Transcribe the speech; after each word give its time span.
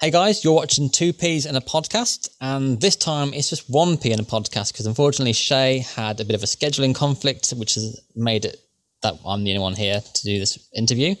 Hey 0.00 0.10
guys, 0.10 0.42
you're 0.42 0.54
watching 0.54 0.90
Two 0.90 1.12
Peas 1.12 1.46
in 1.46 1.54
a 1.54 1.60
podcast, 1.60 2.28
and 2.40 2.80
this 2.80 2.96
time 2.96 3.32
it's 3.32 3.48
just 3.48 3.70
one 3.70 3.96
P 3.96 4.10
in 4.10 4.18
a 4.18 4.24
podcast 4.24 4.72
because 4.72 4.86
unfortunately 4.86 5.32
Shay 5.32 5.78
had 5.78 6.20
a 6.20 6.24
bit 6.24 6.34
of 6.34 6.42
a 6.42 6.46
scheduling 6.46 6.92
conflict, 6.94 7.50
which 7.52 7.74
has 7.74 8.00
made 8.16 8.44
it 8.44 8.60
that 9.02 9.14
I'm 9.24 9.44
the 9.44 9.52
only 9.52 9.60
one 9.60 9.76
here 9.76 10.00
to 10.00 10.22
do 10.24 10.40
this 10.40 10.68
interview. 10.74 11.14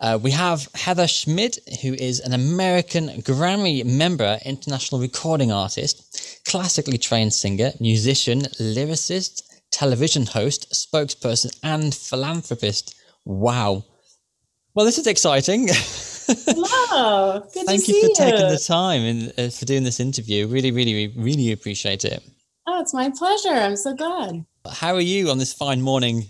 Uh, 0.00 0.18
we 0.22 0.30
have 0.32 0.68
Heather 0.74 1.08
Schmid, 1.08 1.58
who 1.80 1.94
is 1.94 2.20
an 2.20 2.34
American 2.34 3.08
Grammy 3.22 3.86
member, 3.86 4.38
international 4.44 5.00
recording 5.00 5.50
artist, 5.50 6.44
classically 6.44 6.98
trained 6.98 7.32
singer, 7.32 7.72
musician, 7.80 8.40
lyricist, 8.60 9.42
television 9.72 10.26
host, 10.26 10.70
spokesperson, 10.72 11.58
and 11.62 11.94
philanthropist. 11.94 12.94
Wow. 13.24 13.86
Well, 14.74 14.84
this 14.84 14.98
is 14.98 15.06
exciting. 15.06 15.70
Hello. 16.26 17.40
Good 17.52 17.66
Thank 17.66 17.88
you 17.88 18.08
for 18.08 18.14
taking 18.14 18.48
the 18.48 18.58
time 18.58 19.02
and 19.02 19.32
uh, 19.38 19.50
for 19.50 19.64
doing 19.64 19.84
this 19.84 20.00
interview. 20.00 20.46
Really, 20.46 20.70
really, 20.70 21.08
really 21.16 21.52
appreciate 21.52 22.04
it. 22.04 22.22
Oh, 22.66 22.80
it's 22.80 22.94
my 22.94 23.10
pleasure. 23.10 23.50
I'm 23.50 23.76
so 23.76 23.94
glad. 23.94 24.44
How 24.70 24.94
are 24.94 25.00
you 25.00 25.30
on 25.30 25.38
this 25.38 25.52
fine 25.52 25.82
morning? 25.82 26.28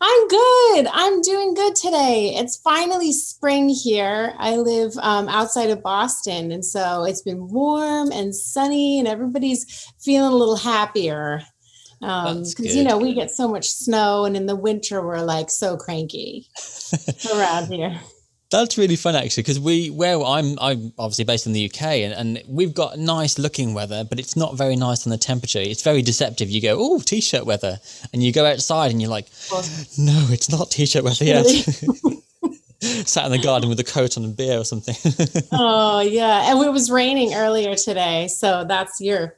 I'm 0.00 0.28
good. 0.28 0.86
I'm 0.92 1.20
doing 1.22 1.54
good 1.54 1.74
today. 1.74 2.34
It's 2.36 2.56
finally 2.56 3.12
spring 3.12 3.68
here. 3.68 4.34
I 4.38 4.56
live 4.56 4.92
um, 4.98 5.28
outside 5.28 5.70
of 5.70 5.82
Boston, 5.82 6.52
and 6.52 6.64
so 6.64 7.04
it's 7.04 7.22
been 7.22 7.48
warm 7.48 8.12
and 8.12 8.34
sunny, 8.34 9.00
and 9.00 9.08
everybody's 9.08 9.90
feeling 10.00 10.32
a 10.32 10.36
little 10.36 10.56
happier. 10.56 11.42
Because 12.00 12.76
you 12.76 12.84
know 12.84 12.96
we 12.96 13.12
get 13.12 13.32
so 13.32 13.48
much 13.48 13.68
snow, 13.68 14.24
and 14.24 14.36
in 14.36 14.46
the 14.46 14.54
winter 14.54 15.04
we're 15.04 15.22
like 15.22 15.50
so 15.50 15.76
cranky 15.76 16.48
around 17.34 17.66
here. 17.66 17.98
That's 18.50 18.78
really 18.78 18.96
fun 18.96 19.14
actually, 19.14 19.42
because 19.42 19.60
we 19.60 19.90
where 19.90 20.22
I'm 20.22 20.58
I'm 20.58 20.92
obviously 20.98 21.24
based 21.24 21.46
in 21.46 21.52
the 21.52 21.66
UK 21.66 21.82
and, 21.82 22.14
and 22.14 22.42
we've 22.48 22.72
got 22.72 22.98
nice 22.98 23.38
looking 23.38 23.74
weather, 23.74 24.04
but 24.04 24.18
it's 24.18 24.36
not 24.36 24.56
very 24.56 24.74
nice 24.74 25.06
on 25.06 25.10
the 25.10 25.18
temperature. 25.18 25.58
It's 25.60 25.82
very 25.82 26.00
deceptive. 26.00 26.48
You 26.48 26.62
go, 26.62 26.76
oh, 26.78 27.00
t-shirt 27.00 27.44
weather, 27.44 27.78
and 28.12 28.22
you 28.22 28.32
go 28.32 28.46
outside 28.46 28.90
and 28.90 29.02
you're 29.02 29.10
like, 29.10 29.26
no, 29.98 30.26
it's 30.30 30.50
not 30.50 30.70
t-shirt 30.70 31.04
weather 31.04 31.24
yet. 31.26 31.44
Sat 32.80 33.26
in 33.26 33.32
the 33.32 33.38
garden 33.42 33.68
with 33.68 33.80
a 33.80 33.84
coat 33.84 34.16
on 34.16 34.24
and 34.24 34.36
beer 34.36 34.58
or 34.58 34.64
something. 34.64 34.94
oh 35.52 36.00
yeah, 36.00 36.50
and 36.50 36.64
it 36.64 36.72
was 36.72 36.90
raining 36.90 37.34
earlier 37.34 37.74
today, 37.74 38.28
so 38.28 38.64
that's 38.64 38.98
you're 39.00 39.36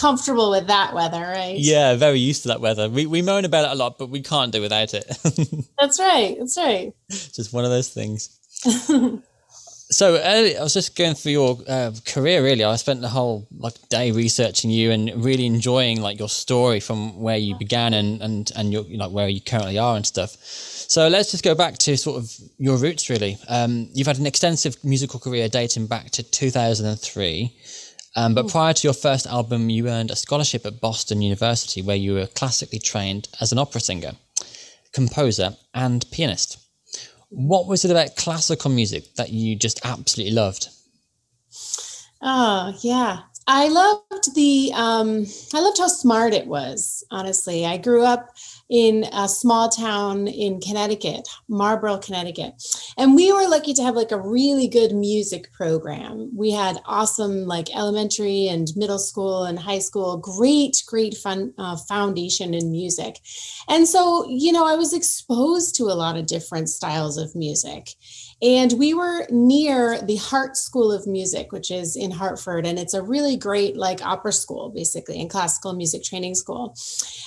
comfortable 0.00 0.50
with 0.50 0.66
that 0.68 0.94
weather, 0.94 1.20
right? 1.20 1.56
yeah, 1.58 1.94
very 1.94 2.18
used 2.18 2.42
to 2.42 2.48
that 2.48 2.60
weather. 2.60 2.88
We 2.88 3.06
we 3.06 3.22
moan 3.22 3.44
about 3.44 3.66
it 3.66 3.72
a 3.72 3.74
lot, 3.74 3.98
but 3.98 4.08
we 4.08 4.22
can't 4.22 4.50
do 4.50 4.60
without 4.60 4.94
it. 4.94 5.04
That's 5.78 6.00
right. 6.00 6.36
That's 6.38 6.56
right. 6.56 6.92
Just 7.10 7.52
one 7.52 7.64
of 7.64 7.70
those 7.70 7.90
things. 7.90 8.39
So 9.92 10.20
early, 10.22 10.56
I 10.56 10.62
was 10.62 10.72
just 10.72 10.94
going 10.94 11.14
through 11.14 11.32
your 11.32 11.58
uh, 11.66 11.90
career. 12.06 12.44
Really, 12.44 12.62
I 12.62 12.76
spent 12.76 13.00
the 13.00 13.08
whole 13.08 13.48
like 13.58 13.74
day 13.88 14.12
researching 14.12 14.70
you 14.70 14.92
and 14.92 15.12
really 15.24 15.46
enjoying 15.46 16.00
like 16.00 16.16
your 16.16 16.28
story 16.28 16.78
from 16.78 17.20
where 17.20 17.36
you 17.36 17.56
began 17.56 17.92
and 17.94 18.22
and 18.22 18.52
and 18.54 18.72
your 18.72 18.84
like 18.84 19.10
where 19.10 19.28
you 19.28 19.40
currently 19.40 19.78
are 19.78 19.96
and 19.96 20.06
stuff. 20.06 20.36
So 20.40 21.08
let's 21.08 21.32
just 21.32 21.42
go 21.42 21.56
back 21.56 21.76
to 21.78 21.96
sort 21.96 22.18
of 22.18 22.32
your 22.56 22.76
roots. 22.76 23.10
Really, 23.10 23.36
um, 23.48 23.88
you've 23.92 24.06
had 24.06 24.20
an 24.20 24.26
extensive 24.26 24.76
musical 24.84 25.18
career 25.18 25.48
dating 25.48 25.88
back 25.88 26.12
to 26.12 26.22
two 26.22 26.50
thousand 26.50 26.86
and 26.86 27.00
three. 27.00 27.52
Um, 28.14 28.32
but 28.34 28.46
prior 28.48 28.72
to 28.72 28.86
your 28.86 28.94
first 28.94 29.26
album, 29.26 29.70
you 29.70 29.88
earned 29.88 30.12
a 30.12 30.16
scholarship 30.16 30.66
at 30.66 30.80
Boston 30.80 31.20
University, 31.20 31.82
where 31.82 31.96
you 31.96 32.14
were 32.14 32.28
classically 32.28 32.78
trained 32.78 33.28
as 33.40 33.50
an 33.50 33.58
opera 33.58 33.80
singer, 33.80 34.12
composer, 34.92 35.56
and 35.74 36.08
pianist. 36.12 36.59
What 37.30 37.66
was 37.66 37.84
it 37.84 37.90
about 37.90 38.16
classical 38.16 38.70
music 38.70 39.14
that 39.14 39.30
you 39.30 39.56
just 39.56 39.80
absolutely 39.84 40.34
loved? 40.34 40.68
Oh 42.22 42.76
yeah. 42.80 43.20
I 43.46 43.68
loved 43.68 44.34
the 44.34 44.72
um 44.74 45.26
I 45.54 45.60
loved 45.60 45.78
how 45.78 45.88
smart 45.88 46.34
it 46.34 46.46
was, 46.46 47.04
honestly. 47.10 47.64
I 47.66 47.78
grew 47.78 48.04
up 48.04 48.30
in 48.70 49.04
a 49.12 49.28
small 49.28 49.68
town 49.68 50.28
in 50.28 50.60
Connecticut, 50.60 51.28
Marlborough, 51.48 51.98
Connecticut. 51.98 52.54
And 52.96 53.16
we 53.16 53.32
were 53.32 53.48
lucky 53.48 53.74
to 53.74 53.82
have 53.82 53.96
like 53.96 54.12
a 54.12 54.20
really 54.20 54.68
good 54.68 54.92
music 54.92 55.52
program. 55.52 56.30
We 56.34 56.52
had 56.52 56.80
awesome 56.86 57.46
like 57.46 57.74
elementary 57.74 58.46
and 58.46 58.68
middle 58.76 59.00
school 59.00 59.44
and 59.44 59.58
high 59.58 59.80
school, 59.80 60.18
great, 60.18 60.82
great 60.86 61.14
fun 61.14 61.52
uh, 61.58 61.76
foundation 61.76 62.54
in 62.54 62.70
music. 62.70 63.18
And 63.68 63.88
so, 63.88 64.24
you 64.28 64.52
know, 64.52 64.66
I 64.66 64.76
was 64.76 64.94
exposed 64.94 65.74
to 65.76 65.84
a 65.84 65.98
lot 65.98 66.16
of 66.16 66.26
different 66.26 66.68
styles 66.68 67.18
of 67.18 67.34
music. 67.34 67.90
And 68.42 68.72
we 68.78 68.94
were 68.94 69.26
near 69.30 70.00
the 70.00 70.16
Hartt 70.16 70.56
School 70.56 70.90
of 70.90 71.06
Music, 71.06 71.52
which 71.52 71.70
is 71.70 71.94
in 71.94 72.10
Hartford. 72.10 72.66
And 72.66 72.78
it's 72.78 72.94
a 72.94 73.02
really 73.02 73.36
great, 73.36 73.76
like, 73.76 74.04
opera 74.04 74.32
school, 74.32 74.70
basically, 74.70 75.20
and 75.20 75.28
classical 75.28 75.74
music 75.74 76.02
training 76.02 76.34
school. 76.34 76.74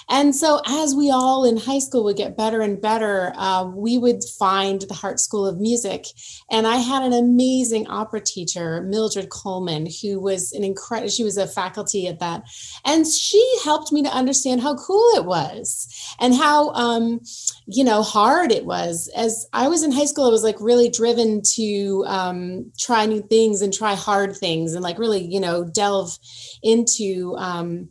And 0.09 0.35
so, 0.35 0.61
as 0.65 0.95
we 0.95 1.11
all 1.11 1.45
in 1.45 1.57
high 1.57 1.79
school 1.79 2.03
would 2.05 2.17
get 2.17 2.35
better 2.35 2.61
and 2.61 2.81
better, 2.81 3.31
uh, 3.35 3.65
we 3.65 3.97
would 3.97 4.23
find 4.39 4.81
the 4.81 4.93
Hartt 4.93 5.19
School 5.19 5.45
of 5.45 5.59
Music. 5.59 6.07
And 6.49 6.65
I 6.65 6.77
had 6.77 7.03
an 7.03 7.13
amazing 7.13 7.87
opera 7.87 8.21
teacher, 8.21 8.81
Mildred 8.81 9.29
Coleman, 9.29 9.87
who 10.01 10.19
was 10.19 10.51
an 10.53 10.63
incredible, 10.63 11.09
she 11.09 11.23
was 11.23 11.37
a 11.37 11.47
faculty 11.47 12.07
at 12.07 12.19
that. 12.19 12.43
And 12.85 13.05
she 13.05 13.43
helped 13.63 13.91
me 13.91 14.01
to 14.03 14.09
understand 14.09 14.61
how 14.61 14.75
cool 14.75 15.11
it 15.15 15.25
was 15.25 15.87
and 16.19 16.33
how, 16.33 16.71
um, 16.71 17.21
you 17.67 17.83
know, 17.83 18.01
hard 18.01 18.51
it 18.51 18.65
was. 18.65 19.09
As 19.15 19.47
I 19.53 19.67
was 19.67 19.83
in 19.83 19.91
high 19.91 20.05
school, 20.05 20.25
I 20.25 20.31
was 20.31 20.43
like 20.43 20.59
really 20.59 20.89
driven 21.03 21.41
to 21.55 22.05
um, 22.07 22.71
try 22.79 23.05
new 23.05 23.21
things 23.21 23.61
and 23.61 23.73
try 23.73 23.93
hard 23.93 24.33
things 24.37 24.73
and 24.73 24.81
like 24.81 24.97
really, 24.97 25.21
you 25.21 25.37
know, 25.37 25.65
delve 25.65 26.17
into, 26.63 27.35
um, 27.37 27.89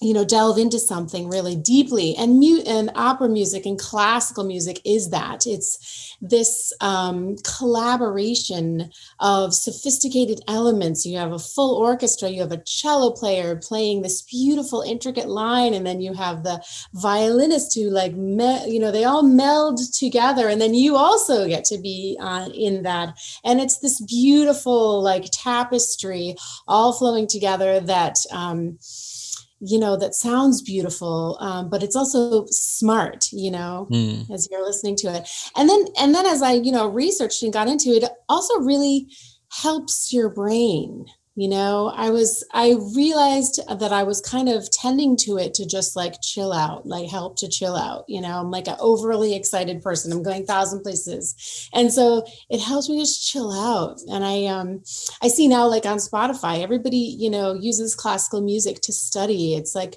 you 0.00 0.12
know, 0.12 0.24
delve 0.24 0.58
into 0.58 0.78
something 0.78 1.28
really 1.28 1.56
deeply. 1.56 2.14
And 2.16 2.38
mute 2.38 2.66
and 2.66 2.90
opera 2.94 3.28
music 3.28 3.64
and 3.64 3.78
classical 3.78 4.44
music 4.44 4.80
is 4.84 5.08
that 5.10 5.46
it's 5.46 6.14
this 6.20 6.72
um, 6.82 7.36
collaboration 7.58 8.90
of 9.20 9.54
sophisticated 9.54 10.40
elements. 10.48 11.06
You 11.06 11.16
have 11.16 11.32
a 11.32 11.38
full 11.38 11.76
orchestra, 11.76 12.28
you 12.28 12.42
have 12.42 12.52
a 12.52 12.62
cello 12.66 13.10
player 13.10 13.56
playing 13.56 14.02
this 14.02 14.20
beautiful, 14.20 14.82
intricate 14.82 15.28
line, 15.28 15.72
and 15.72 15.86
then 15.86 16.02
you 16.02 16.12
have 16.12 16.42
the 16.42 16.62
violinist 16.92 17.74
who, 17.74 17.88
like, 17.88 18.14
me- 18.14 18.70
you 18.70 18.78
know, 18.78 18.90
they 18.90 19.04
all 19.04 19.22
meld 19.22 19.80
together, 19.94 20.48
and 20.48 20.60
then 20.60 20.74
you 20.74 20.96
also 20.96 21.48
get 21.48 21.64
to 21.64 21.78
be 21.78 22.18
uh, 22.20 22.50
in 22.54 22.82
that. 22.82 23.18
And 23.44 23.60
it's 23.60 23.78
this 23.78 24.00
beautiful, 24.02 25.02
like, 25.02 25.24
tapestry 25.32 26.36
all 26.68 26.92
flowing 26.92 27.26
together 27.26 27.80
that. 27.80 28.18
Um, 28.30 28.78
you 29.60 29.78
know 29.78 29.96
that 29.96 30.14
sounds 30.14 30.60
beautiful 30.62 31.38
um, 31.40 31.68
but 31.70 31.82
it's 31.82 31.96
also 31.96 32.44
smart 32.50 33.26
you 33.32 33.50
know 33.50 33.86
Mm. 33.90 34.28
as 34.30 34.48
you're 34.50 34.64
listening 34.64 34.96
to 34.96 35.08
it 35.14 35.28
and 35.56 35.68
then 35.68 35.86
and 35.98 36.14
then 36.14 36.26
as 36.26 36.42
i 36.42 36.52
you 36.52 36.72
know 36.72 36.88
researched 36.88 37.42
and 37.42 37.52
got 37.52 37.68
into 37.68 37.90
it 37.90 38.02
it 38.02 38.12
also 38.28 38.58
really 38.60 39.06
helps 39.50 40.12
your 40.12 40.28
brain 40.28 41.06
you 41.36 41.48
know 41.48 41.92
i 41.94 42.10
was 42.10 42.44
i 42.52 42.74
realized 42.94 43.60
that 43.78 43.92
i 43.92 44.02
was 44.02 44.20
kind 44.20 44.48
of 44.48 44.70
tending 44.72 45.16
to 45.16 45.36
it 45.36 45.54
to 45.54 45.66
just 45.66 45.94
like 45.94 46.20
chill 46.22 46.52
out 46.52 46.86
like 46.86 47.08
help 47.08 47.36
to 47.36 47.48
chill 47.48 47.76
out 47.76 48.06
you 48.08 48.20
know? 48.20 48.38
I'm 48.40 48.50
like 48.50 48.68
an 48.68 48.76
overly 48.80 49.34
excited 49.34 49.82
person. 49.82 50.12
I'm 50.12 50.22
going 50.22 50.46
thousand 50.46 50.82
places. 50.82 51.68
And 51.72 51.92
so 51.92 52.24
it 52.48 52.60
helps 52.60 52.88
me 52.88 52.98
just 52.98 53.26
chill 53.26 53.52
out. 53.52 54.00
And 54.10 54.24
i 54.24 54.46
um 54.46 54.82
i 55.22 55.28
see 55.28 55.48
now 55.48 55.66
like 55.66 55.86
on 55.86 55.98
spotify 55.98 56.62
everybody 56.62 57.16
you 57.18 57.30
know 57.30 57.54
uses 57.54 57.94
classical 57.94 58.40
music 58.40 58.80
to 58.82 58.92
study. 58.92 59.54
It's 59.54 59.74
like 59.74 59.96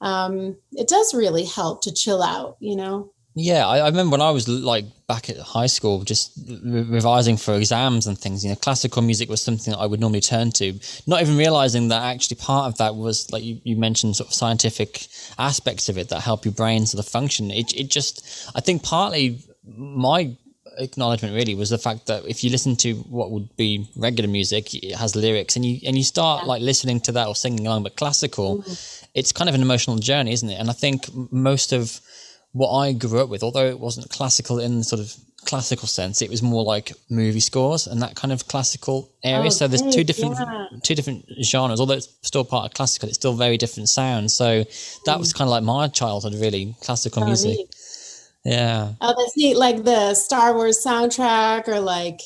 um 0.00 0.56
it 0.72 0.88
does 0.88 1.14
really 1.14 1.44
help 1.44 1.82
to 1.82 1.92
chill 1.92 2.22
out 2.22 2.56
you 2.60 2.74
know 2.74 3.12
Yeah, 3.34 3.66
I, 3.66 3.78
I 3.78 3.86
remember 3.88 4.14
when 4.14 4.20
I 4.20 4.30
was 4.30 4.48
like 4.48 4.84
back 5.06 5.30
at 5.30 5.38
high 5.38 5.66
school, 5.66 6.02
just 6.02 6.32
re- 6.48 6.82
revising 6.82 7.36
for 7.36 7.54
exams 7.54 8.06
and 8.06 8.18
things. 8.18 8.42
You 8.42 8.50
know, 8.50 8.56
classical 8.56 9.02
music 9.02 9.28
was 9.28 9.40
something 9.40 9.72
that 9.72 9.78
I 9.78 9.86
would 9.86 10.00
normally 10.00 10.20
turn 10.20 10.50
to, 10.52 10.78
not 11.06 11.22
even 11.22 11.36
realizing 11.36 11.88
that 11.88 12.02
actually 12.02 12.38
part 12.38 12.66
of 12.66 12.78
that 12.78 12.96
was 12.96 13.30
like 13.30 13.44
you, 13.44 13.60
you 13.62 13.76
mentioned, 13.76 14.16
sort 14.16 14.30
of 14.30 14.34
scientific 14.34 15.06
aspects 15.38 15.88
of 15.88 15.96
it 15.96 16.08
that 16.08 16.20
help 16.20 16.44
your 16.44 16.54
brain 16.54 16.86
sort 16.86 17.04
of 17.04 17.10
function. 17.10 17.50
It 17.52 17.72
it 17.74 17.88
just, 17.88 18.50
I 18.56 18.60
think, 18.60 18.82
partly 18.82 19.38
my 19.64 20.36
acknowledgement 20.78 21.34
really 21.34 21.54
was 21.54 21.70
the 21.70 21.78
fact 21.78 22.06
that 22.06 22.24
if 22.26 22.42
you 22.42 22.50
listen 22.50 22.74
to 22.76 22.94
what 23.10 23.30
would 23.30 23.54
be 23.56 23.88
regular 23.96 24.28
music, 24.28 24.74
it 24.74 24.96
has 24.96 25.14
lyrics, 25.14 25.54
and 25.54 25.64
you 25.64 25.78
and 25.86 25.96
you 25.96 26.02
start 26.02 26.42
Yeah. 26.42 26.48
like 26.48 26.62
listening 26.62 27.00
to 27.02 27.12
that 27.12 27.28
or 27.28 27.36
singing 27.36 27.64
along. 27.66 27.84
But 27.84 27.94
classical, 27.96 28.58
mm-hmm. 28.58 29.06
it's 29.14 29.30
kind 29.30 29.48
of 29.48 29.54
an 29.54 29.62
emotional 29.62 29.98
journey, 29.98 30.32
isn't 30.32 30.50
it? 30.50 30.58
And 30.58 30.68
I 30.68 30.72
think 30.72 31.08
most 31.30 31.72
of 31.72 32.00
what 32.52 32.70
I 32.76 32.92
grew 32.92 33.20
up 33.20 33.28
with, 33.28 33.42
although 33.42 33.66
it 33.66 33.78
wasn't 33.78 34.10
classical 34.10 34.58
in 34.58 34.78
the 34.78 34.84
sort 34.84 35.00
of 35.00 35.14
classical 35.46 35.88
sense, 35.88 36.20
it 36.20 36.28
was 36.28 36.42
more 36.42 36.62
like 36.64 36.92
movie 37.08 37.40
scores 37.40 37.86
and 37.86 38.02
that 38.02 38.14
kind 38.14 38.30
of 38.32 38.46
classical 38.48 39.08
area. 39.24 39.46
Oh, 39.46 39.50
so 39.50 39.68
there's 39.68 39.82
two 39.94 40.04
different 40.04 40.36
yeah. 40.38 40.66
two 40.82 40.94
different 40.94 41.24
genres. 41.42 41.80
Although 41.80 41.94
it's 41.94 42.08
still 42.22 42.44
part 42.44 42.66
of 42.66 42.74
classical, 42.74 43.08
it's 43.08 43.16
still 43.18 43.34
very 43.34 43.56
different 43.56 43.88
sounds. 43.88 44.34
So 44.34 44.64
that 45.06 45.18
was 45.18 45.32
kind 45.32 45.46
of 45.48 45.52
like 45.52 45.62
my 45.62 45.88
childhood, 45.88 46.34
really, 46.34 46.74
classical 46.82 47.22
Mm. 47.22 47.24
Oh, 47.24 47.28
music. 47.28 47.56
neat. 47.56 47.74
Yeah. 48.44 48.92
Oh, 49.00 49.14
that's 49.16 49.36
neat. 49.36 49.56
Like 49.56 49.84
the 49.84 50.14
Star 50.14 50.54
Wars 50.54 50.82
soundtrack 50.84 51.68
or 51.68 51.80
like 51.80 52.20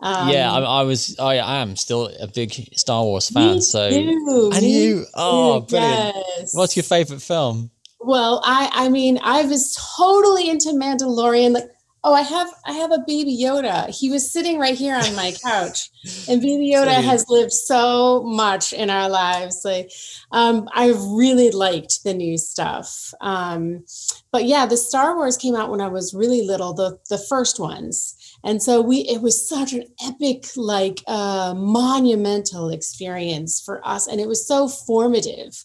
Um, 0.00 0.28
yeah, 0.30 0.52
I, 0.52 0.60
I 0.60 0.82
was. 0.82 1.16
I 1.18 1.36
am 1.62 1.76
still 1.76 2.10
a 2.20 2.26
big 2.26 2.52
Star 2.76 3.02
Wars 3.04 3.30
fan. 3.30 3.60
so 3.62 3.88
too, 3.88 4.50
and 4.52 4.62
you, 4.64 5.04
oh, 5.14 5.60
brilliant! 5.60 6.16
yes. 6.38 6.54
What's 6.54 6.76
your 6.76 6.82
favorite 6.82 7.22
film? 7.22 7.70
Well, 8.04 8.42
I 8.44 8.70
I 8.72 8.88
mean, 8.88 9.18
I 9.22 9.42
was 9.42 9.76
totally 9.96 10.48
into 10.48 10.70
Mandalorian. 10.70 11.52
Like, 11.52 11.68
oh, 12.04 12.12
I 12.14 12.22
have 12.22 12.48
I 12.66 12.72
have 12.72 12.90
a 12.92 13.04
baby 13.06 13.36
Yoda. 13.40 13.88
He 13.88 14.10
was 14.10 14.32
sitting 14.32 14.58
right 14.58 14.74
here 14.74 14.96
on 14.96 15.14
my 15.14 15.32
couch, 15.42 15.90
and 16.28 16.40
baby 16.40 16.72
Yoda 16.74 17.02
has 17.02 17.26
lived 17.28 17.52
so 17.52 18.22
much 18.24 18.72
in 18.72 18.90
our 18.90 19.08
lives. 19.08 19.62
Like, 19.64 19.90
um, 20.32 20.68
I 20.74 20.88
really 20.88 21.50
liked 21.50 22.02
the 22.04 22.14
new 22.14 22.38
stuff. 22.38 23.12
Um, 23.20 23.84
but 24.32 24.44
yeah, 24.46 24.66
the 24.66 24.76
Star 24.76 25.14
Wars 25.14 25.36
came 25.36 25.54
out 25.54 25.70
when 25.70 25.80
I 25.80 25.88
was 25.88 26.14
really 26.14 26.42
little, 26.42 26.74
the 26.74 26.98
the 27.08 27.18
first 27.18 27.60
ones. 27.60 28.16
And 28.44 28.62
so 28.62 28.80
we 28.80 28.98
it 29.00 29.22
was 29.22 29.48
such 29.48 29.72
an 29.72 29.84
epic, 30.04 30.46
like 30.56 31.02
uh 31.06 31.54
monumental 31.56 32.70
experience 32.70 33.60
for 33.64 33.86
us. 33.86 34.08
And 34.08 34.20
it 34.20 34.28
was 34.28 34.46
so 34.46 34.68
formative. 34.68 35.64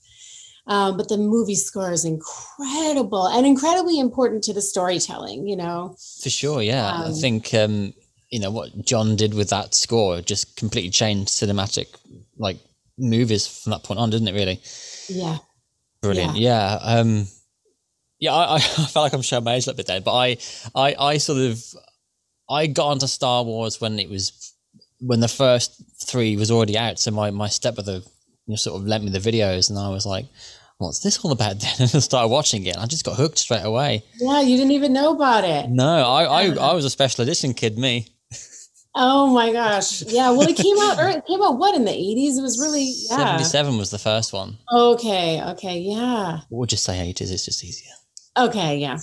Um, 0.67 0.97
but 0.97 1.07
the 1.09 1.17
movie 1.17 1.55
score 1.55 1.91
is 1.93 2.03
incredible 2.05 3.27
and 3.27 3.45
incredibly 3.45 3.99
important 3.99 4.43
to 4.45 4.53
the 4.53 4.61
storytelling, 4.61 5.47
you 5.47 5.55
know. 5.55 5.95
For 6.21 6.29
sure, 6.29 6.61
yeah. 6.61 6.91
I 6.91 7.05
Um, 7.05 7.13
think 7.13 7.53
um, 7.53 7.93
you 8.29 8.39
know 8.39 8.51
what 8.51 8.85
John 8.85 9.15
did 9.15 9.33
with 9.33 9.49
that 9.51 9.73
score 9.73 10.21
just 10.21 10.57
completely 10.57 10.89
changed 10.89 11.29
cinematic 11.29 11.87
like 12.37 12.57
movies 12.97 13.47
from 13.47 13.71
that 13.71 13.83
point 13.83 13.99
on, 13.99 14.09
didn't 14.09 14.27
it? 14.27 14.33
Really 14.33 14.61
Yeah. 15.07 15.37
brilliant. 16.01 16.35
Yeah. 16.35 16.79
Um, 16.81 17.27
yeah. 18.19 18.33
I, 18.35 18.55
I 18.55 18.59
felt 18.59 18.95
like 19.03 19.13
I'm 19.13 19.21
showing 19.21 19.45
my 19.45 19.53
age 19.55 19.65
a 19.67 19.69
little 19.69 19.77
bit 19.77 19.87
there, 19.87 20.01
but 20.01 20.13
I, 20.15 20.37
I, 20.75 20.95
I 20.99 21.17
sort 21.17 21.39
of, 21.39 21.63
I 22.49 22.67
got 22.67 22.87
onto 22.87 23.07
Star 23.07 23.43
Wars 23.43 23.79
when 23.79 23.99
it 23.99 24.09
was 24.09 24.53
when 24.99 25.19
the 25.19 25.27
first 25.27 25.81
three 26.03 26.35
was 26.35 26.49
already 26.51 26.77
out. 26.77 26.97
So 26.99 27.11
my 27.11 27.29
my 27.31 27.47
stepbrother, 27.49 27.97
you 27.97 28.03
know, 28.47 28.55
sort 28.55 28.81
of 28.81 28.87
lent 28.87 29.03
me 29.03 29.11
the 29.11 29.19
videos, 29.19 29.69
and 29.69 29.79
I 29.79 29.89
was 29.89 30.05
like. 30.05 30.25
What's 30.77 30.99
this 30.99 31.19
all 31.23 31.31
about 31.31 31.59
then? 31.59 31.73
And 31.79 31.91
I 31.93 31.99
started 31.99 32.27
watching 32.29 32.65
it. 32.65 32.75
And 32.75 32.83
I 32.83 32.85
just 32.85 33.05
got 33.05 33.17
hooked 33.17 33.37
straight 33.37 33.63
away. 33.63 34.03
Yeah, 34.19 34.41
you 34.41 34.57
didn't 34.57 34.71
even 34.73 34.93
know 34.93 35.13
about 35.15 35.43
it. 35.43 35.69
No, 35.69 35.85
I, 35.85 36.23
I, 36.23 36.43
I 36.55 36.73
was 36.73 36.85
a 36.85 36.89
special 36.89 37.23
edition 37.23 37.53
kid, 37.53 37.77
me. 37.77 38.07
Oh 38.99 39.31
my 39.33 39.51
gosh. 39.51 40.01
Yeah. 40.07 40.31
Well, 40.31 40.47
it 40.49 40.55
came 40.57 40.77
out, 40.79 40.99
or 40.99 41.07
it 41.09 41.25
came 41.27 41.41
out 41.43 41.57
what 41.59 41.75
in 41.75 41.85
the 41.85 41.91
80s? 41.91 42.37
It 42.37 42.41
was 42.41 42.59
really, 42.59 42.93
yeah. 43.09 43.37
77 43.37 43.77
was 43.77 43.91
the 43.91 43.99
first 43.99 44.33
one. 44.33 44.57
Okay. 44.73 45.41
Okay. 45.51 45.79
Yeah. 45.79 46.39
We'll 46.49 46.65
just 46.65 46.83
say 46.83 47.13
80s, 47.13 47.31
it's 47.31 47.45
just 47.45 47.63
easier. 47.63 47.91
Okay, 48.37 48.77
yeah. 48.77 48.97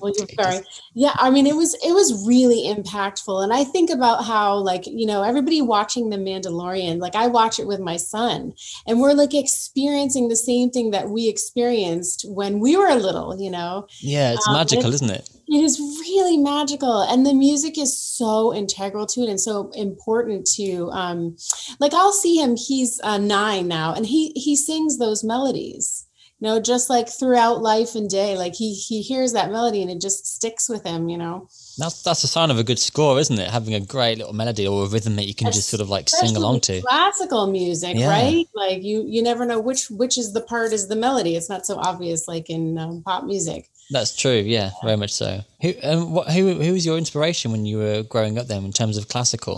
Well, 0.00 0.12
you're 0.16 0.26
very, 0.36 0.60
yeah. 0.94 1.12
I 1.14 1.30
mean, 1.30 1.46
it 1.46 1.56
was 1.56 1.74
it 1.84 1.92
was 1.92 2.26
really 2.26 2.64
impactful, 2.72 3.42
and 3.42 3.52
I 3.52 3.64
think 3.64 3.90
about 3.90 4.24
how, 4.24 4.56
like, 4.56 4.86
you 4.86 5.06
know, 5.06 5.22
everybody 5.22 5.62
watching 5.62 6.10
The 6.10 6.16
Mandalorian, 6.18 6.98
like, 7.00 7.14
I 7.14 7.26
watch 7.28 7.58
it 7.58 7.66
with 7.66 7.80
my 7.80 7.96
son, 7.96 8.52
and 8.86 9.00
we're 9.00 9.14
like 9.14 9.32
experiencing 9.34 10.28
the 10.28 10.36
same 10.36 10.70
thing 10.70 10.90
that 10.90 11.08
we 11.08 11.28
experienced 11.28 12.24
when 12.28 12.60
we 12.60 12.76
were 12.76 12.94
little. 12.94 13.40
You 13.40 13.50
know, 13.50 13.86
Yeah, 14.00 14.32
it's 14.34 14.46
Um, 14.46 14.54
magical, 14.54 14.80
it's- 14.86 14.94
isn't 14.96 15.10
it? 15.10 15.28
it 15.48 15.62
is 15.64 15.78
really 15.78 16.36
magical, 16.38 17.00
and 17.02 17.24
the 17.24 17.34
music 17.34 17.78
is 17.78 17.96
so 17.98 18.52
integral 18.54 19.06
to 19.06 19.20
it 19.22 19.28
and 19.28 19.40
so 19.40 19.70
important 19.74 20.46
to, 20.56 20.90
um, 20.92 21.36
like, 21.80 21.94
I'll 21.94 22.12
see 22.12 22.36
him. 22.36 22.56
He's 22.56 23.00
uh, 23.02 23.18
nine 23.18 23.68
now, 23.68 23.94
and 23.94 24.06
he 24.06 24.32
he 24.36 24.56
sings 24.56 24.98
those 24.98 25.24
melodies 25.24 26.03
know 26.44 26.60
just 26.60 26.86
like 26.94 27.08
throughout 27.08 27.56
life 27.72 27.94
and 27.98 28.08
day 28.08 28.30
like 28.42 28.54
he 28.54 28.68
he 28.88 28.96
hears 29.10 29.32
that 29.32 29.50
melody 29.50 29.80
and 29.82 29.90
it 29.90 30.00
just 30.00 30.20
sticks 30.36 30.68
with 30.68 30.82
him 30.90 31.08
you 31.12 31.18
know 31.18 31.48
That's 31.78 32.02
that's 32.06 32.22
a 32.22 32.28
sign 32.28 32.50
of 32.52 32.58
a 32.58 32.62
good 32.70 32.78
score, 32.78 33.18
isn't 33.18 33.40
it? 33.44 33.50
Having 33.50 33.74
a 33.74 33.80
great 33.94 34.16
little 34.18 34.32
melody 34.42 34.64
or 34.72 34.84
a 34.86 34.88
rhythm 34.94 35.16
that 35.18 35.26
you 35.30 35.34
can 35.40 35.50
just 35.58 35.68
sort 35.72 35.80
of 35.84 35.88
like 35.96 36.06
sing 36.08 36.36
along 36.36 36.60
to. 36.68 36.74
classical 36.82 37.44
music 37.60 37.94
Yeah. 37.96 38.10
right 38.16 38.46
like 38.54 38.80
you 38.88 38.96
you 39.14 39.20
never 39.30 39.44
know 39.50 39.60
which 39.68 39.82
which 40.00 40.14
is 40.22 40.28
the 40.36 40.44
part 40.52 40.70
is 40.72 40.86
the 40.92 41.00
melody 41.06 41.32
it's 41.38 41.50
not 41.54 41.66
so 41.66 41.74
obvious 41.90 42.20
like 42.34 42.46
in 42.56 42.78
um, 42.84 43.02
pop 43.06 43.22
music 43.34 43.62
That's 43.94 44.14
true. 44.22 44.40
Yeah, 44.56 44.68
very 44.88 44.96
much 45.04 45.12
so. 45.22 45.28
Who 45.62 45.70
um, 45.90 46.00
what 46.16 46.26
who 46.34 46.42
who 46.66 46.72
was 46.76 46.84
your 46.88 46.96
inspiration 47.04 47.46
when 47.52 47.64
you 47.70 47.76
were 47.84 48.00
growing 48.14 48.34
up 48.38 48.46
then 48.46 48.62
in 48.64 48.72
terms 48.80 48.96
of 48.98 49.02
classical? 49.14 49.56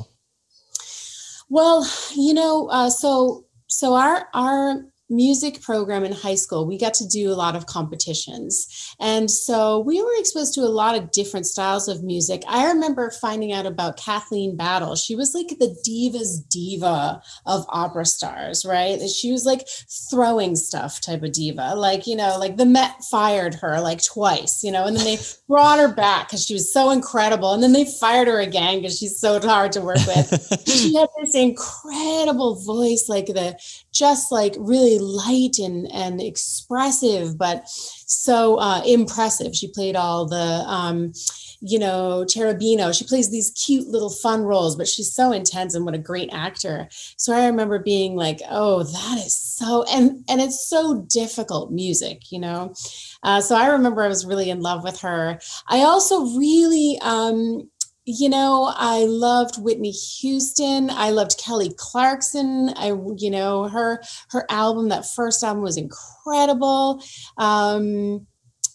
well 1.48 1.78
you 2.26 2.34
know 2.40 2.54
uh, 2.78 2.90
so 3.02 3.44
so 3.68 3.86
our 3.94 4.16
our 4.34 4.82
music 5.08 5.62
program 5.62 6.04
in 6.04 6.12
high 6.12 6.34
school 6.34 6.66
we 6.66 6.78
got 6.78 6.94
to 6.94 7.06
do 7.06 7.30
a 7.30 7.34
lot 7.34 7.54
of 7.54 7.66
competitions. 7.66 8.94
And 8.98 9.30
so 9.30 9.80
we 9.80 10.02
were 10.02 10.12
exposed 10.18 10.54
to 10.54 10.62
a 10.62 10.68
lot 10.68 10.96
of 10.96 11.10
different 11.12 11.46
styles 11.46 11.88
of 11.88 12.02
music. 12.02 12.42
I 12.48 12.68
remember 12.68 13.10
finding 13.10 13.52
out 13.52 13.66
about 13.66 13.96
kathleen 13.96 14.56
battle. 14.56 14.96
She 14.96 15.14
was 15.14 15.34
like 15.34 15.48
the 15.48 15.76
diva's 15.84 16.40
diva 16.40 17.22
of 17.46 17.64
opera 17.68 18.04
stars 18.04 18.64
right? 18.64 19.00
She 19.08 19.32
was 19.32 19.44
like 19.44 19.66
throwing 20.10 20.56
stuff 20.56 21.00
type 21.00 21.22
of 21.22 21.32
diva. 21.32 21.74
Like 21.76 22.06
you 22.06 22.16
know 22.16 22.36
like 22.38 22.56
the 22.56 22.66
met 22.66 23.02
fired 23.04 23.54
her 23.54 23.80
like 23.80 24.02
twice 24.02 24.62
you 24.62 24.72
know? 24.72 24.86
And 24.86 24.96
then 24.96 25.04
they 25.04 25.18
brought 25.48 25.78
her 25.78 25.92
back 25.92 26.28
because 26.28 26.44
she 26.44 26.54
was 26.54 26.72
so 26.72 26.90
incredible. 26.90 27.52
And 27.52 27.62
then 27.62 27.72
they 27.72 27.84
fired 27.84 28.28
her 28.28 28.40
again 28.40 28.80
because 28.80 28.98
she's 28.98 29.18
so 29.18 29.40
hard 29.40 29.72
to 29.72 29.80
work 29.80 30.04
with. 30.06 30.62
She 30.76 30.94
had 30.94 31.08
this 31.18 31.34
incredible 31.34 32.56
voice 32.56 33.06
like 33.08 33.26
the 33.26 33.56
just 33.96 34.30
like 34.30 34.54
really 34.58 34.98
light 34.98 35.58
and 35.58 35.90
and 35.92 36.20
expressive 36.20 37.38
but 37.38 37.68
so 37.68 38.56
uh 38.56 38.82
impressive. 38.86 39.54
She 39.54 39.68
played 39.68 39.96
all 39.96 40.26
the 40.26 40.64
um 40.66 41.12
you 41.60 41.78
know 41.78 42.24
cherubino. 42.28 42.96
She 42.96 43.04
plays 43.04 43.30
these 43.30 43.50
cute 43.52 43.88
little 43.88 44.10
fun 44.10 44.42
roles 44.42 44.76
but 44.76 44.88
she's 44.88 45.12
so 45.12 45.32
intense 45.32 45.74
and 45.74 45.84
what 45.84 45.94
a 45.94 45.98
great 45.98 46.30
actor. 46.32 46.88
So 47.16 47.32
i 47.32 47.46
remember 47.46 47.78
being 47.78 48.16
like 48.16 48.40
oh 48.50 48.82
that 48.82 49.22
is 49.24 49.34
so 49.36 49.84
and 49.90 50.24
and 50.28 50.40
it's 50.40 50.68
so 50.68 51.06
difficult 51.08 51.72
music 51.72 52.30
you 52.30 52.38
know? 52.38 52.74
Uh, 53.22 53.40
so 53.40 53.56
i 53.56 53.66
remember 53.68 54.02
i 54.02 54.08
was 54.08 54.26
really 54.26 54.50
in 54.50 54.60
love 54.60 54.84
with 54.84 55.00
her. 55.00 55.38
I 55.68 55.80
also 55.80 56.26
really 56.36 56.98
um 57.02 57.68
you 58.06 58.28
know, 58.28 58.72
I 58.72 59.04
loved 59.04 59.60
Whitney 59.60 59.90
Houston. 59.90 60.90
I 60.90 61.10
loved 61.10 61.38
Kelly 61.38 61.72
Clarkson. 61.76 62.72
I, 62.76 62.92
you 63.16 63.30
know, 63.32 63.64
her 63.64 64.00
her 64.30 64.46
album, 64.48 64.88
that 64.90 65.06
first 65.06 65.42
album 65.42 65.64
was 65.64 65.76
incredible. 65.76 67.02
Um, 67.36 68.24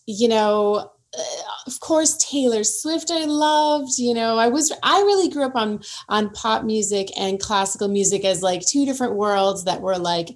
you 0.05 0.27
know, 0.27 0.91
uh, 1.17 1.23
of 1.65 1.79
course, 1.79 2.17
Taylor 2.17 2.65
Swift. 2.65 3.09
I 3.09 3.23
loved. 3.23 3.97
You 3.97 4.13
know, 4.13 4.37
I 4.37 4.49
was 4.49 4.73
I 4.83 4.99
really 4.99 5.29
grew 5.29 5.45
up 5.45 5.55
on 5.55 5.79
on 6.09 6.31
pop 6.31 6.65
music 6.65 7.07
and 7.17 7.39
classical 7.39 7.87
music 7.87 8.25
as 8.25 8.43
like 8.43 8.65
two 8.67 8.85
different 8.85 9.15
worlds 9.15 9.63
that 9.63 9.81
were 9.81 9.97
like 9.97 10.27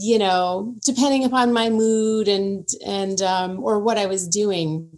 you 0.00 0.18
know 0.18 0.74
depending 0.84 1.24
upon 1.24 1.52
my 1.52 1.70
mood 1.70 2.26
and 2.26 2.68
and 2.84 3.22
um 3.22 3.62
or 3.62 3.78
what 3.78 3.96
i 3.96 4.04
was 4.04 4.26
doing 4.26 4.90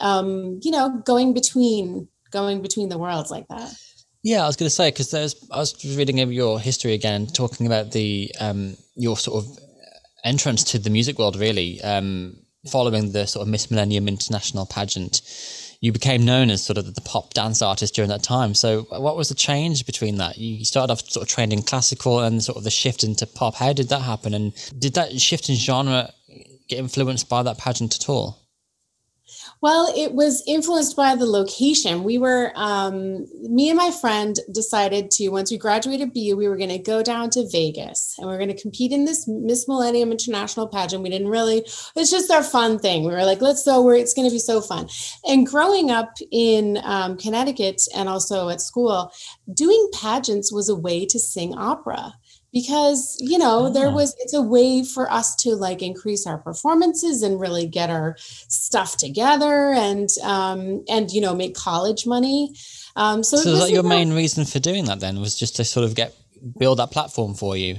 um 0.00 0.58
you 0.64 0.72
know 0.72 1.00
going 1.04 1.32
between 1.32 2.08
going 2.30 2.62
between 2.62 2.88
the 2.88 2.98
worlds 2.98 3.30
like 3.30 3.46
that. 3.48 3.72
Yeah, 4.22 4.42
I 4.42 4.46
was 4.46 4.56
going 4.56 4.66
to 4.66 4.74
say 4.74 4.90
because 4.90 5.10
there's 5.10 5.36
I 5.52 5.58
was 5.58 5.84
reading 5.96 6.18
your 6.18 6.58
history 6.58 6.94
again, 6.94 7.26
talking 7.26 7.66
about 7.66 7.92
the 7.92 8.34
um 8.40 8.76
your 8.96 9.16
sort 9.16 9.44
of 9.44 9.58
entrance 10.24 10.64
to 10.64 10.78
the 10.78 10.90
music 10.90 11.18
world. 11.18 11.36
Really, 11.36 11.80
um, 11.82 12.36
following 12.68 13.12
the 13.12 13.26
sort 13.26 13.42
of 13.42 13.48
Miss 13.48 13.70
Millennium 13.70 14.08
International 14.08 14.66
pageant, 14.66 15.22
you 15.80 15.92
became 15.92 16.24
known 16.24 16.50
as 16.50 16.64
sort 16.64 16.78
of 16.78 16.94
the 16.94 17.00
pop 17.00 17.34
dance 17.34 17.62
artist 17.62 17.94
during 17.94 18.08
that 18.08 18.22
time. 18.22 18.54
So, 18.54 18.82
what 18.90 19.16
was 19.16 19.28
the 19.28 19.34
change 19.34 19.86
between 19.86 20.16
that? 20.16 20.38
You 20.38 20.64
started 20.64 20.92
off 20.92 21.08
sort 21.08 21.22
of 21.22 21.28
trained 21.28 21.52
in 21.52 21.62
classical 21.62 22.20
and 22.20 22.42
sort 22.42 22.58
of 22.58 22.64
the 22.64 22.70
shift 22.70 23.04
into 23.04 23.26
pop. 23.26 23.54
How 23.54 23.72
did 23.72 23.88
that 23.90 24.02
happen? 24.02 24.34
And 24.34 24.52
did 24.78 24.94
that 24.94 25.20
shift 25.20 25.48
in 25.48 25.56
genre 25.56 26.12
get 26.68 26.78
influenced 26.78 27.28
by 27.28 27.42
that 27.42 27.58
pageant 27.58 27.94
at 27.94 28.08
all? 28.08 28.45
Well, 29.62 29.92
it 29.96 30.12
was 30.12 30.42
influenced 30.46 30.96
by 30.96 31.16
the 31.16 31.24
location. 31.24 32.04
We 32.04 32.18
were, 32.18 32.52
um, 32.54 33.26
me 33.40 33.70
and 33.70 33.78
my 33.78 33.90
friend 33.90 34.38
decided 34.52 35.10
to, 35.12 35.30
once 35.30 35.50
we 35.50 35.56
graduated 35.56 36.12
BU, 36.12 36.36
we 36.36 36.46
were 36.46 36.58
going 36.58 36.68
to 36.68 36.78
go 36.78 37.02
down 37.02 37.30
to 37.30 37.48
Vegas 37.50 38.14
and 38.18 38.28
we 38.28 38.34
are 38.34 38.38
going 38.38 38.54
to 38.54 38.60
compete 38.60 38.92
in 38.92 39.06
this 39.06 39.26
Miss 39.26 39.66
Millennium 39.66 40.12
International 40.12 40.68
pageant. 40.68 41.02
We 41.02 41.08
didn't 41.08 41.28
really, 41.28 41.64
it's 41.96 42.10
just 42.10 42.30
our 42.30 42.42
fun 42.42 42.78
thing. 42.78 43.04
We 43.04 43.12
were 43.12 43.24
like, 43.24 43.40
let's 43.40 43.64
go, 43.64 43.88
it's 43.90 44.12
going 44.12 44.28
to 44.28 44.34
be 44.34 44.38
so 44.38 44.60
fun. 44.60 44.88
And 45.24 45.46
growing 45.46 45.90
up 45.90 46.12
in 46.30 46.78
um, 46.84 47.16
Connecticut 47.16 47.80
and 47.94 48.10
also 48.10 48.50
at 48.50 48.60
school, 48.60 49.10
doing 49.52 49.88
pageants 49.94 50.52
was 50.52 50.68
a 50.68 50.76
way 50.76 51.06
to 51.06 51.18
sing 51.18 51.54
opera 51.56 52.12
because 52.52 53.16
you 53.20 53.38
know 53.38 53.68
there 53.70 53.90
was 53.90 54.14
it's 54.20 54.32
a 54.34 54.40
way 54.42 54.82
for 54.84 55.10
us 55.10 55.34
to 55.36 55.54
like 55.56 55.82
increase 55.82 56.26
our 56.26 56.38
performances 56.38 57.22
and 57.22 57.40
really 57.40 57.66
get 57.66 57.90
our 57.90 58.16
stuff 58.18 58.96
together 58.96 59.72
and 59.72 60.08
um 60.22 60.84
and 60.88 61.10
you 61.10 61.20
know 61.20 61.34
make 61.34 61.54
college 61.54 62.06
money 62.06 62.54
um 62.96 63.22
so, 63.22 63.36
So, 63.36 63.48
it 63.48 63.52
was 63.52 63.60
was 63.60 63.68
that 63.68 63.72
your 63.72 63.80
about- 63.80 63.88
main 63.90 64.12
reason 64.12 64.44
for 64.46 64.58
doing 64.58 64.84
that? 64.86 65.00
Then 65.00 65.20
was 65.20 65.36
just 65.38 65.56
to 65.56 65.64
sort 65.64 65.84
of 65.84 65.94
get 65.94 66.14
build 66.58 66.78
that 66.78 66.90
platform 66.90 67.34
for 67.34 67.56
you. 67.56 67.76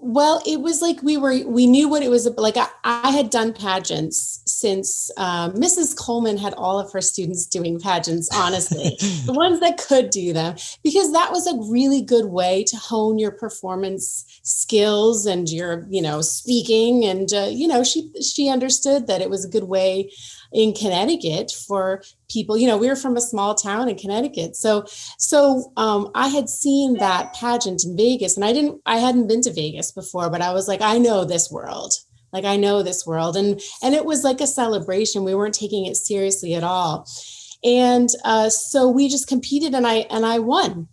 well 0.00 0.40
it 0.46 0.60
was 0.60 0.80
like 0.80 1.02
we 1.02 1.16
were 1.16 1.36
we 1.46 1.66
knew 1.66 1.88
what 1.88 2.02
it 2.02 2.10
was 2.10 2.28
like 2.36 2.56
I, 2.56 2.68
I 2.84 3.10
had 3.10 3.30
done 3.30 3.52
pageants 3.52 4.42
since 4.60 5.10
um, 5.16 5.52
Mrs. 5.54 5.96
Coleman 5.96 6.36
had 6.36 6.54
all 6.54 6.78
of 6.80 6.92
her 6.92 7.00
students 7.00 7.46
doing 7.46 7.78
pageants, 7.78 8.28
honestly, 8.34 8.96
the 9.26 9.32
ones 9.32 9.60
that 9.60 9.78
could 9.78 10.10
do 10.10 10.32
them, 10.32 10.56
because 10.82 11.12
that 11.12 11.30
was 11.30 11.46
a 11.46 11.70
really 11.70 12.02
good 12.02 12.26
way 12.26 12.64
to 12.64 12.76
hone 12.76 13.18
your 13.18 13.30
performance 13.30 14.40
skills 14.42 15.26
and 15.26 15.48
your, 15.48 15.86
you 15.88 16.02
know, 16.02 16.20
speaking. 16.20 17.04
And, 17.04 17.32
uh, 17.32 17.48
you 17.50 17.68
know, 17.68 17.84
she, 17.84 18.10
she 18.20 18.48
understood 18.48 19.06
that 19.06 19.20
it 19.20 19.30
was 19.30 19.44
a 19.44 19.48
good 19.48 19.64
way 19.64 20.10
in 20.52 20.72
Connecticut 20.72 21.52
for 21.66 22.02
people. 22.28 22.56
You 22.56 22.66
know, 22.66 22.78
we 22.78 22.88
were 22.88 22.96
from 22.96 23.16
a 23.16 23.20
small 23.20 23.54
town 23.54 23.88
in 23.88 23.96
Connecticut, 23.96 24.56
so 24.56 24.84
so 25.18 25.72
um, 25.76 26.10
I 26.14 26.28
had 26.28 26.48
seen 26.48 26.94
that 26.94 27.34
pageant 27.34 27.84
in 27.84 27.96
Vegas, 27.96 28.36
and 28.36 28.44
I 28.44 28.52
didn't, 28.52 28.80
I 28.86 28.98
hadn't 28.98 29.28
been 29.28 29.42
to 29.42 29.52
Vegas 29.52 29.92
before, 29.92 30.30
but 30.30 30.42
I 30.42 30.52
was 30.52 30.68
like, 30.68 30.80
I 30.80 30.98
know 30.98 31.24
this 31.24 31.50
world. 31.50 31.94
Like 32.32 32.44
I 32.44 32.56
know 32.56 32.82
this 32.82 33.06
world, 33.06 33.36
and 33.36 33.60
and 33.82 33.94
it 33.94 34.04
was 34.04 34.24
like 34.24 34.40
a 34.40 34.46
celebration. 34.46 35.24
We 35.24 35.34
weren't 35.34 35.54
taking 35.54 35.86
it 35.86 35.96
seriously 35.96 36.54
at 36.54 36.64
all, 36.64 37.08
and 37.64 38.08
uh, 38.24 38.50
so 38.50 38.88
we 38.88 39.08
just 39.08 39.28
competed, 39.28 39.74
and 39.74 39.86
I 39.86 40.06
and 40.10 40.26
I 40.26 40.38
won. 40.38 40.88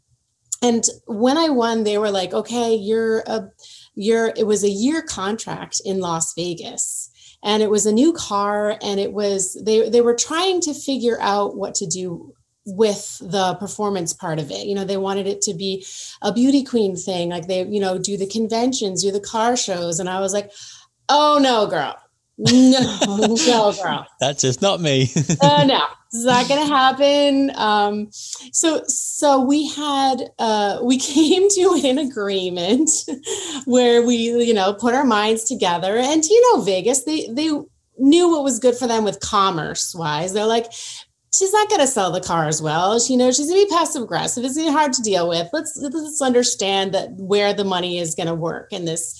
And 0.61 0.85
when 1.07 1.37
I 1.37 1.49
won, 1.49 1.83
they 1.83 1.97
were 1.97 2.11
like, 2.11 2.33
"Okay, 2.33 2.73
you're 2.73 3.19
a, 3.27 3.49
you're." 3.95 4.33
It 4.35 4.47
was 4.47 4.63
a 4.63 4.69
year 4.69 5.01
contract 5.01 5.81
in 5.83 5.99
Las 5.99 6.33
Vegas, 6.35 7.11
and 7.45 7.61
it 7.61 7.69
was 7.69 7.85
a 7.85 7.93
new 7.93 8.11
car 8.11 8.77
and 8.81 8.99
it 8.99 9.13
was 9.13 9.61
they 9.63 9.87
they 9.89 10.01
were 10.01 10.15
trying 10.15 10.59
to 10.59 10.73
figure 10.73 11.17
out 11.21 11.55
what 11.55 11.75
to 11.75 11.85
do 11.85 12.33
with 12.65 13.19
the 13.21 13.53
performance 13.55 14.11
part 14.11 14.39
of 14.39 14.49
it 14.49 14.65
you 14.65 14.73
know 14.73 14.83
they 14.83 14.97
wanted 14.97 15.27
it 15.27 15.39
to 15.39 15.53
be 15.53 15.85
a 16.23 16.33
beauty 16.33 16.63
queen 16.63 16.95
thing 16.95 17.29
like 17.29 17.47
they 17.47 17.63
you 17.65 17.79
know 17.79 17.97
do 17.97 18.17
the 18.17 18.25
conventions 18.25 19.03
do 19.03 19.11
the 19.11 19.19
car 19.19 19.55
shows 19.55 19.99
and 19.99 20.09
i 20.09 20.19
was 20.19 20.33
like 20.33 20.51
oh 21.09 21.39
no 21.41 21.67
girl. 21.67 21.95
No 22.37 23.35
no 23.47 23.73
girl. 23.73 24.07
That's 24.19 24.41
just 24.41 24.61
not 24.61 24.81
me. 24.81 25.09
Uh, 25.41 25.63
no. 25.65 25.81
It's 26.13 26.23
not 26.23 26.47
gonna 26.47 26.65
happen. 26.65 27.51
Um 27.55 28.09
so 28.11 28.81
so 28.87 29.41
we 29.41 29.67
had 29.69 30.31
uh 30.39 30.79
we 30.83 30.97
came 30.97 31.49
to 31.49 31.81
an 31.83 31.97
agreement 31.97 32.89
where 33.65 34.01
we 34.01 34.15
you 34.15 34.53
know 34.53 34.73
put 34.73 34.93
our 34.93 35.05
minds 35.05 35.43
together. 35.43 35.97
And 35.97 36.23
you 36.23 36.53
know 36.53 36.61
vegas? 36.61 37.03
They 37.03 37.27
they 37.27 37.49
knew 37.97 38.29
what 38.29 38.43
was 38.43 38.59
good 38.59 38.75
for 38.75 38.87
them 38.87 39.03
with 39.03 39.19
commerce 39.19 39.95
wise. 39.95 40.33
They're 40.33 40.45
like 40.45 40.71
she's 41.37 41.53
not 41.53 41.69
going 41.69 41.81
to 41.81 41.87
sell 41.87 42.11
the 42.11 42.21
car 42.21 42.47
as 42.47 42.61
well. 42.61 42.99
She, 42.99 43.13
you 43.13 43.19
know, 43.19 43.31
she's 43.31 43.49
going 43.49 43.61
to 43.61 43.67
be 43.67 43.75
passive 43.75 44.03
aggressive. 44.03 44.43
It's 44.43 44.55
going 44.55 44.67
to 44.67 44.71
be 44.71 44.77
hard 44.77 44.93
to 44.93 45.01
deal 45.01 45.27
with. 45.27 45.49
Let's 45.53 45.77
let's 45.77 46.21
understand 46.21 46.93
that 46.93 47.11
where 47.13 47.53
the 47.53 47.63
money 47.63 47.99
is 47.99 48.15
going 48.15 48.27
to 48.27 48.35
work 48.35 48.71
in 48.71 48.85
this 48.85 49.19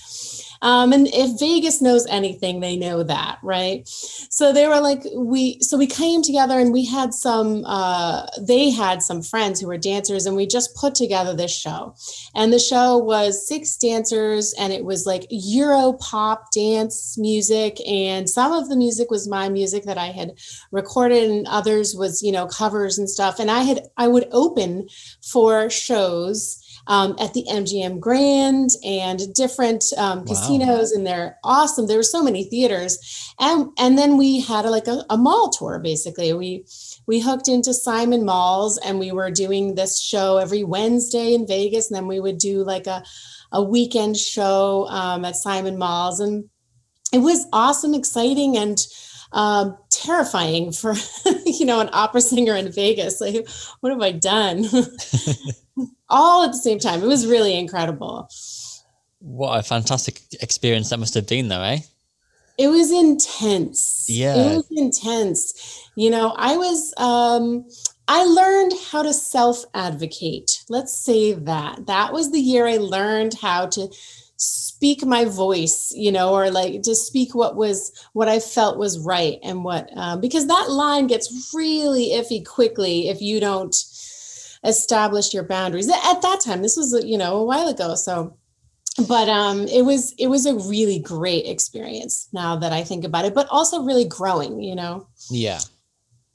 um, 0.66 0.94
and 0.94 1.08
if 1.14 1.40
Vegas 1.40 1.80
knows 1.80 2.08
anything, 2.08 2.60
they 2.60 2.76
know 2.76 3.04
that, 3.04 3.38
right? 3.44 3.88
So 3.88 4.52
they 4.52 4.68
were 4.68 4.80
like, 4.80 5.04
we, 5.16 5.60
so 5.62 5.78
we 5.78 5.86
came 5.86 6.24
together 6.24 6.60
and 6.60 6.74
we 6.74 6.84
had 6.84 7.14
some, 7.14 7.64
uh, 7.66 8.26
they 8.42 8.72
had 8.72 9.04
some 9.04 9.22
friends 9.22 9.62
who 9.62 9.68
were 9.68 9.78
dancers 9.78 10.26
and 10.26 10.36
we 10.36 10.48
just 10.48 10.76
put 10.76 10.96
together 10.96 11.36
this 11.36 11.56
show. 11.56 11.94
And 12.34 12.52
the 12.52 12.58
show 12.58 12.98
was 12.98 13.48
six 13.48 13.78
dancers 13.78 14.56
and 14.60 14.74
it 14.74 14.86
was 14.86 15.06
like 15.06 15.28
Euro 15.30 15.94
pop 15.94 16.52
dance 16.52 17.16
music. 17.16 17.78
And 17.88 18.28
some 18.28 18.52
of 18.52 18.68
the 18.68 18.76
music 18.76 19.12
was 19.12 19.28
my 19.28 19.50
music 19.50 19.84
that 19.84 20.00
I 20.00 20.08
had 20.08 20.32
recorded 20.72 21.30
and 21.30 21.46
others 21.46 21.94
was, 21.94 22.24
you 22.24 22.32
know, 22.32 22.48
covers 22.48 22.98
and 22.98 23.08
stuff. 23.08 23.38
And 23.38 23.52
I 23.52 23.62
had, 23.62 23.82
I 23.98 24.08
would 24.08 24.28
open 24.32 24.88
for 25.22 25.70
shows 25.70 26.60
um, 26.88 27.16
at 27.20 27.34
the 27.34 27.46
MGM 27.50 28.00
Grand 28.00 28.72
and 28.84 29.34
different 29.34 29.84
um, 29.98 30.20
wow. 30.20 30.26
casinos, 30.26 30.92
and 30.92 31.06
they're 31.06 31.38
awesome. 31.44 31.88
There 31.88 31.98
were 31.98 32.04
so 32.04 32.24
many 32.24 32.44
theaters, 32.44 33.34
and 33.40 33.70
and 33.78 33.98
then 33.98 34.18
we 34.18 34.42
had 34.42 34.66
a, 34.66 34.70
like 34.70 34.88
a, 34.88 35.04
a 35.10 35.18
mall 35.18 35.50
tour. 35.50 35.80
Basically, 35.80 36.34
we 36.34 36.66
we 37.08 37.20
hooked 37.20 37.48
into 37.48 37.74
Simon 37.74 38.26
Malls, 38.26 38.78
and 38.78 39.00
we 39.00 39.12
were 39.12 39.32
doing 39.32 39.76
this 39.76 40.00
show 40.00 40.38
every 40.38 40.64
Wednesday 40.64 41.34
in 41.34 41.48
Vegas, 41.48 41.90
and 41.90 41.96
then 41.96 42.08
we 42.08 42.20
would 42.20 42.38
do 42.38 42.64
like 42.64 42.88
a 42.88 43.04
a 43.52 43.64
weekend 43.64 44.18
show 44.18 44.88
um, 44.90 45.26
at 45.26 45.36
Simon 45.36 45.78
Malls, 45.78 46.20
and 46.20 46.50
it 47.12 47.20
was 47.20 47.48
awesome, 47.54 47.94
exciting, 47.94 48.58
and 48.58 48.78
um, 49.32 49.78
terrifying 49.90 50.72
for 50.72 50.94
you 51.46 51.66
know 51.66 51.80
an 51.80 51.90
opera 51.94 52.22
singer 52.22 52.56
in 52.56 52.72
Vegas. 52.72 53.20
Like, 53.20 53.48
what 53.80 53.92
have 53.92 54.02
I 54.02 54.12
done? 54.12 54.66
All 56.10 56.44
at 56.44 56.52
the 56.52 56.58
same 56.58 56.80
time. 56.80 57.04
It 57.04 57.08
was 57.08 57.26
really 57.28 57.58
incredible. 57.58 58.30
What 59.20 59.60
a 59.60 59.64
fantastic 59.64 60.22
experience 60.42 60.90
that 60.90 61.00
must 61.00 61.14
have 61.16 61.28
been, 61.28 61.48
though, 61.48 61.62
eh? 61.62 61.80
It 62.58 62.68
was 62.68 62.92
intense. 62.92 64.06
Yeah, 64.08 64.36
it 64.36 64.56
was 64.56 64.68
intense. 64.72 65.90
You 65.96 66.10
know, 66.10 66.34
I 66.38 66.58
was. 66.58 66.94
um 66.98 67.66
I 68.08 68.24
learned 68.24 68.74
how 68.92 69.02
to 69.02 69.14
self 69.14 69.66
advocate. 69.74 70.64
Let's 70.70 70.96
say 70.96 71.34
that. 71.34 71.88
That 71.88 72.14
was 72.14 72.32
the 72.32 72.40
year 72.40 72.68
I 72.68 72.78
learned 72.78 73.36
how 73.42 73.66
to 73.68 73.90
speak 74.38 75.06
my 75.06 75.24
voice 75.24 75.94
you 75.96 76.12
know 76.12 76.34
or 76.34 76.52
like 76.52 76.82
to 76.82 76.94
speak 76.94 77.34
what 77.34 77.56
was 77.56 77.94
what 78.12 78.28
i 78.28 78.38
felt 78.38 78.78
was 78.78 79.00
right 79.00 79.40
and 79.44 79.64
what 79.64 79.90
um, 79.96 80.20
because 80.20 80.48
that 80.48 80.70
line 80.70 81.08
gets 81.08 81.54
really 81.56 82.10
iffy 82.10 82.46
quickly 82.46 83.08
if 83.08 83.22
you 83.22 83.40
don't 83.40 83.74
establish 84.66 85.34
your 85.34 85.44
boundaries. 85.44 85.90
At 85.90 86.22
that 86.22 86.42
time 86.44 86.62
this 86.62 86.76
was 86.78 87.04
you 87.06 87.18
know 87.18 87.38
a 87.38 87.46
while 87.46 87.68
ago 87.68 87.96
so 87.96 88.38
but 89.08 89.28
um 89.30 89.68
it 89.68 89.84
was 89.84 90.14
it 90.18 90.28
was 90.28 90.46
a 90.46 90.56
really 90.56 91.00
great 91.00 91.46
experience 91.46 92.30
now 92.32 92.56
that 92.56 92.72
i 92.72 92.82
think 92.82 93.04
about 93.04 93.26
it 93.26 93.34
but 93.34 93.48
also 93.50 93.84
really 93.84 94.06
growing 94.06 94.62
you 94.62 94.76
know? 94.76 95.08
Yeah. 95.30 95.60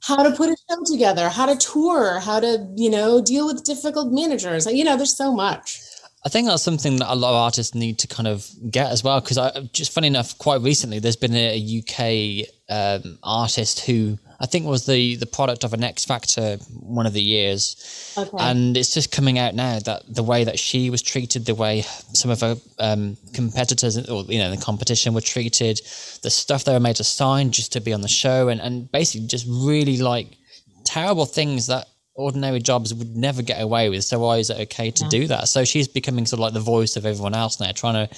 How 0.03 0.23
to 0.23 0.31
put 0.31 0.49
a 0.49 0.55
show 0.69 0.83
together 0.85 1.29
how 1.29 1.45
to 1.45 1.55
tour 1.55 2.19
how 2.19 2.39
to 2.39 2.67
you 2.75 2.89
know 2.89 3.21
deal 3.21 3.45
with 3.45 3.63
difficult 3.63 4.11
managers. 4.11 4.65
You 4.65 4.83
know 4.83 4.97
there's 4.97 5.15
so 5.15 5.31
much. 5.31 5.81
I 6.23 6.29
think 6.29 6.47
that's 6.47 6.61
something 6.61 6.97
that 6.97 7.11
a 7.11 7.15
lot 7.15 7.31
of 7.31 7.35
artists 7.35 7.73
need 7.73 7.97
to 7.99 8.07
kind 8.07 8.27
of 8.27 8.47
get 8.69 8.91
as 8.91 9.03
well. 9.03 9.21
Because 9.21 9.37
I 9.37 9.69
just 9.73 9.91
funny 9.91 10.07
enough, 10.07 10.37
quite 10.37 10.61
recently, 10.61 10.99
there's 10.99 11.15
been 11.15 11.35
a, 11.35 11.55
a 11.55 11.79
UK 11.79 12.47
um, 12.71 13.17
artist 13.21 13.81
who 13.81 14.17
I 14.39 14.47
think 14.47 14.65
was 14.65 14.85
the 14.85 15.17
the 15.17 15.27
product 15.27 15.63
of 15.63 15.73
an 15.73 15.83
X 15.83 16.05
Factor 16.05 16.57
one 16.79 17.05
of 17.05 17.13
the 17.13 17.21
years, 17.21 18.15
okay. 18.17 18.37
and 18.39 18.75
it's 18.75 18.93
just 18.93 19.11
coming 19.11 19.37
out 19.37 19.53
now 19.53 19.77
that 19.79 20.03
the 20.07 20.23
way 20.23 20.45
that 20.45 20.57
she 20.57 20.89
was 20.89 21.01
treated, 21.01 21.45
the 21.45 21.53
way 21.53 21.83
some 22.13 22.31
of 22.31 22.41
her 22.41 22.55
um, 22.79 23.17
competitors 23.33 23.97
or 24.09 24.23
you 24.23 24.39
know 24.39 24.49
the 24.49 24.61
competition 24.61 25.13
were 25.13 25.21
treated, 25.21 25.81
the 26.23 26.29
stuff 26.29 26.63
they 26.63 26.73
were 26.73 26.79
made 26.79 26.95
to 26.95 27.03
sign 27.03 27.51
just 27.51 27.73
to 27.73 27.81
be 27.81 27.93
on 27.93 28.01
the 28.01 28.07
show, 28.07 28.47
and 28.47 28.61
and 28.61 28.91
basically 28.91 29.27
just 29.27 29.45
really 29.47 29.97
like 29.97 30.37
terrible 30.85 31.25
things 31.25 31.67
that 31.67 31.87
ordinary 32.13 32.59
jobs 32.59 32.93
would 32.93 33.15
never 33.15 33.41
get 33.41 33.61
away 33.61 33.89
with. 33.89 34.03
So 34.03 34.19
why 34.19 34.37
is 34.37 34.49
it 34.49 34.59
okay 34.61 34.91
to 34.91 35.03
yeah. 35.03 35.09
do 35.09 35.27
that? 35.27 35.47
So 35.47 35.63
she's 35.63 35.87
becoming 35.87 36.25
sort 36.25 36.39
of 36.39 36.41
like 36.41 36.53
the 36.53 36.59
voice 36.59 36.95
of 36.95 37.05
everyone 37.05 37.33
else 37.33 37.59
now, 37.59 37.71
trying 37.71 38.07
to 38.07 38.15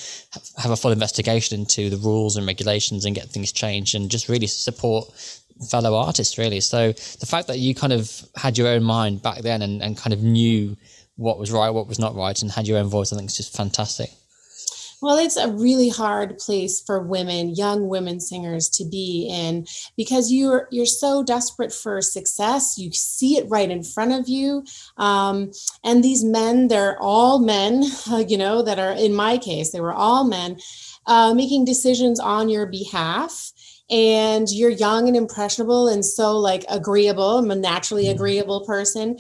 have 0.58 0.72
a 0.72 0.76
full 0.76 0.92
investigation 0.92 1.60
into 1.60 1.90
the 1.90 1.98
rules 1.98 2.36
and 2.36 2.48
regulations 2.48 3.06
and 3.06 3.16
get 3.16 3.30
things 3.30 3.52
changed 3.52 3.96
and 3.96 4.10
just 4.10 4.30
really 4.30 4.48
support 4.48 5.12
fellow 5.70 5.96
artists 5.96 6.38
really. 6.38 6.60
So 6.60 6.92
the 6.92 7.26
fact 7.26 7.48
that 7.48 7.60
you 7.60 7.76
kind 7.76 7.94
of 7.94 8.26
had 8.36 8.58
your 8.58 8.68
own 8.68 8.84
mind 8.84 9.22
back 9.22 9.42
then 9.42 9.62
and, 9.62 9.82
and 9.82 9.96
kind 9.98 10.14
of 10.14 10.24
knew 10.24 10.76
what 11.16 11.38
was 11.38 11.52
right, 11.52 11.70
what 11.70 11.88
was 11.88 12.00
not 12.00 12.16
right 12.16 12.40
and 12.42 12.52
had 12.52 12.68
your 12.68 12.80
own 12.80 12.88
voice, 12.88 13.14
I 13.14 13.18
think 13.18 13.30
is 13.30 13.38
just 13.38 13.56
fantastic. 13.56 14.10
Well, 15.04 15.18
it's 15.18 15.36
a 15.36 15.52
really 15.52 15.90
hard 15.90 16.38
place 16.38 16.80
for 16.80 17.02
women, 17.02 17.56
young 17.56 17.90
women 17.90 18.22
singers 18.22 18.70
to 18.70 18.86
be 18.86 19.28
in 19.30 19.66
because 19.98 20.32
you're 20.32 20.70
you're 20.72 20.86
so 20.86 21.24
desperate 21.24 21.74
for 21.74 22.02
success. 22.02 22.78
You 22.78 22.90
see 22.94 23.36
it 23.36 23.50
right 23.50 23.70
in 23.70 23.84
front 23.84 24.14
of 24.14 24.30
you, 24.30 24.64
um, 24.96 25.52
and 25.84 26.06
these 26.06 26.24
men, 26.24 26.70
they're 26.70 26.98
all 27.02 27.40
men, 27.40 27.84
you 28.30 28.38
know, 28.38 28.62
that 28.62 28.80
are 28.80 28.94
in 28.94 29.14
my 29.14 29.38
case, 29.38 29.74
they 29.74 29.82
were 29.82 29.92
all 29.94 30.24
men 30.24 30.58
uh, 31.06 31.34
making 31.34 31.66
decisions 31.66 32.18
on 32.18 32.48
your 32.48 32.66
behalf 32.66 33.52
and 33.90 34.48
you're 34.50 34.70
young 34.70 35.10
and 35.10 35.18
impressionable 35.18 35.90
and 35.90 36.06
so 36.06 36.38
like 36.38 36.64
agreeable 36.70 37.40
i'm 37.40 37.52
a 37.52 37.56
naturally 37.56 38.06
mm-hmm. 38.06 38.16
agreeable 38.16 38.66
person 38.66 39.18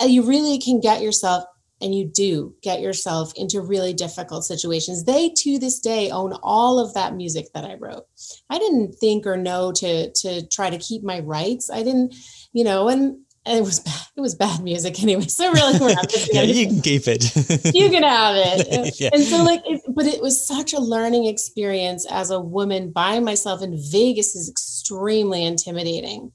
and 0.00 0.10
you 0.10 0.22
really 0.22 0.58
can 0.58 0.80
get 0.80 1.02
yourself 1.02 1.44
and 1.80 1.94
you 1.94 2.06
do 2.06 2.54
get 2.62 2.80
yourself 2.80 3.32
into 3.36 3.60
really 3.60 3.92
difficult 3.92 4.44
situations. 4.44 5.04
They 5.04 5.30
to 5.38 5.58
this 5.58 5.78
day 5.78 6.10
own 6.10 6.32
all 6.42 6.78
of 6.78 6.94
that 6.94 7.14
music 7.14 7.46
that 7.54 7.64
I 7.64 7.74
wrote. 7.74 8.06
I 8.48 8.58
didn't 8.58 8.94
think 8.94 9.26
or 9.26 9.36
know 9.36 9.72
to 9.72 10.10
to 10.10 10.46
try 10.48 10.70
to 10.70 10.78
keep 10.78 11.02
my 11.02 11.20
rights. 11.20 11.70
I 11.70 11.82
didn't, 11.82 12.14
you 12.52 12.64
know, 12.64 12.88
and, 12.88 13.18
it 13.48 13.62
was 13.62 13.78
bad. 13.78 14.00
It 14.16 14.20
was 14.20 14.34
bad 14.34 14.60
music 14.62 15.00
anyway. 15.02 15.26
So 15.26 15.52
really, 15.52 15.78
we're 15.78 15.94
not 15.94 16.12
yeah, 16.32 16.42
you 16.42 16.66
can 16.66 16.80
keep 16.80 17.02
it. 17.06 17.24
you 17.74 17.90
can 17.90 18.02
have 18.02 18.34
it. 18.36 18.96
yeah. 19.00 19.10
And 19.12 19.22
so, 19.22 19.44
like, 19.44 19.62
it, 19.66 19.82
but 19.88 20.06
it 20.06 20.20
was 20.20 20.44
such 20.46 20.72
a 20.72 20.80
learning 20.80 21.26
experience 21.26 22.06
as 22.10 22.30
a 22.30 22.40
woman 22.40 22.90
by 22.90 23.20
myself. 23.20 23.62
in 23.62 23.78
Vegas 23.92 24.34
is 24.34 24.50
extremely 24.50 25.44
intimidating 25.44 26.32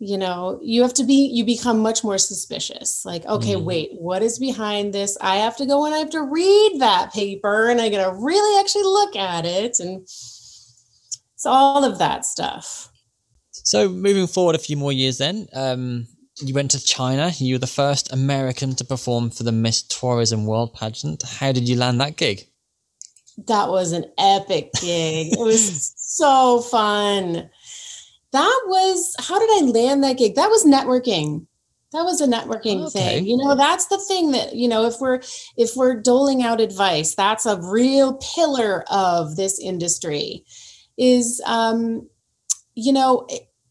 you 0.00 0.18
know 0.18 0.58
you 0.62 0.82
have 0.82 0.94
to 0.94 1.04
be 1.04 1.28
you 1.32 1.44
become 1.44 1.78
much 1.78 2.02
more 2.02 2.18
suspicious 2.18 3.04
like 3.04 3.24
okay 3.26 3.54
mm. 3.54 3.62
wait 3.62 3.90
what 3.92 4.22
is 4.22 4.38
behind 4.38 4.92
this 4.92 5.16
i 5.20 5.36
have 5.36 5.56
to 5.56 5.66
go 5.66 5.84
and 5.84 5.94
i 5.94 5.98
have 5.98 6.10
to 6.10 6.22
read 6.22 6.76
that 6.78 7.12
paper 7.12 7.68
and 7.68 7.80
i 7.80 7.88
gotta 7.88 8.12
really 8.18 8.58
actually 8.58 8.82
look 8.82 9.14
at 9.14 9.44
it 9.44 9.78
and 9.78 10.00
it's 10.00 11.44
all 11.44 11.84
of 11.84 11.98
that 11.98 12.24
stuff 12.24 12.90
So 13.64 13.88
moving 13.88 14.26
forward 14.26 14.54
a 14.54 14.58
few 14.58 14.76
more 14.76 14.92
years, 14.92 15.18
then 15.18 15.46
um, 15.54 16.06
you 16.40 16.54
went 16.54 16.70
to 16.72 16.84
China. 16.84 17.30
You 17.36 17.54
were 17.54 17.58
the 17.60 17.66
first 17.66 18.12
American 18.12 18.74
to 18.76 18.84
perform 18.84 19.30
for 19.30 19.42
the 19.42 19.52
Miss 19.52 19.82
Tourism 19.82 20.46
World 20.46 20.74
Pageant. 20.74 21.22
How 21.22 21.52
did 21.52 21.68
you 21.68 21.76
land 21.76 22.00
that 22.00 22.16
gig? 22.16 22.46
That 23.46 23.68
was 23.68 23.92
an 23.92 24.06
epic 24.18 24.70
gig. 24.80 25.32
it 25.32 25.38
was 25.38 25.92
so 25.96 26.60
fun. 26.60 27.48
That 28.32 28.62
was 28.66 29.14
how 29.18 29.38
did 29.38 29.50
I 29.50 29.70
land 29.70 30.04
that 30.04 30.18
gig? 30.18 30.34
That 30.36 30.48
was 30.48 30.64
networking 30.64 31.46
that 31.92 32.04
was 32.04 32.20
a 32.20 32.26
networking 32.26 32.86
okay. 32.86 32.90
thing 32.90 33.26
you 33.26 33.36
know 33.36 33.54
that's 33.54 33.86
the 33.86 33.98
thing 33.98 34.30
that 34.32 34.54
you 34.54 34.68
know 34.68 34.84
if 34.84 34.94
we're 35.00 35.20
if 35.56 35.74
we're 35.76 36.00
doling 36.00 36.42
out 36.42 36.60
advice 36.60 37.14
that's 37.14 37.46
a 37.46 37.60
real 37.60 38.18
pillar 38.34 38.84
of 38.90 39.36
this 39.36 39.58
industry 39.58 40.44
is 40.96 41.42
um 41.46 42.08
you 42.74 42.92
know 42.92 43.26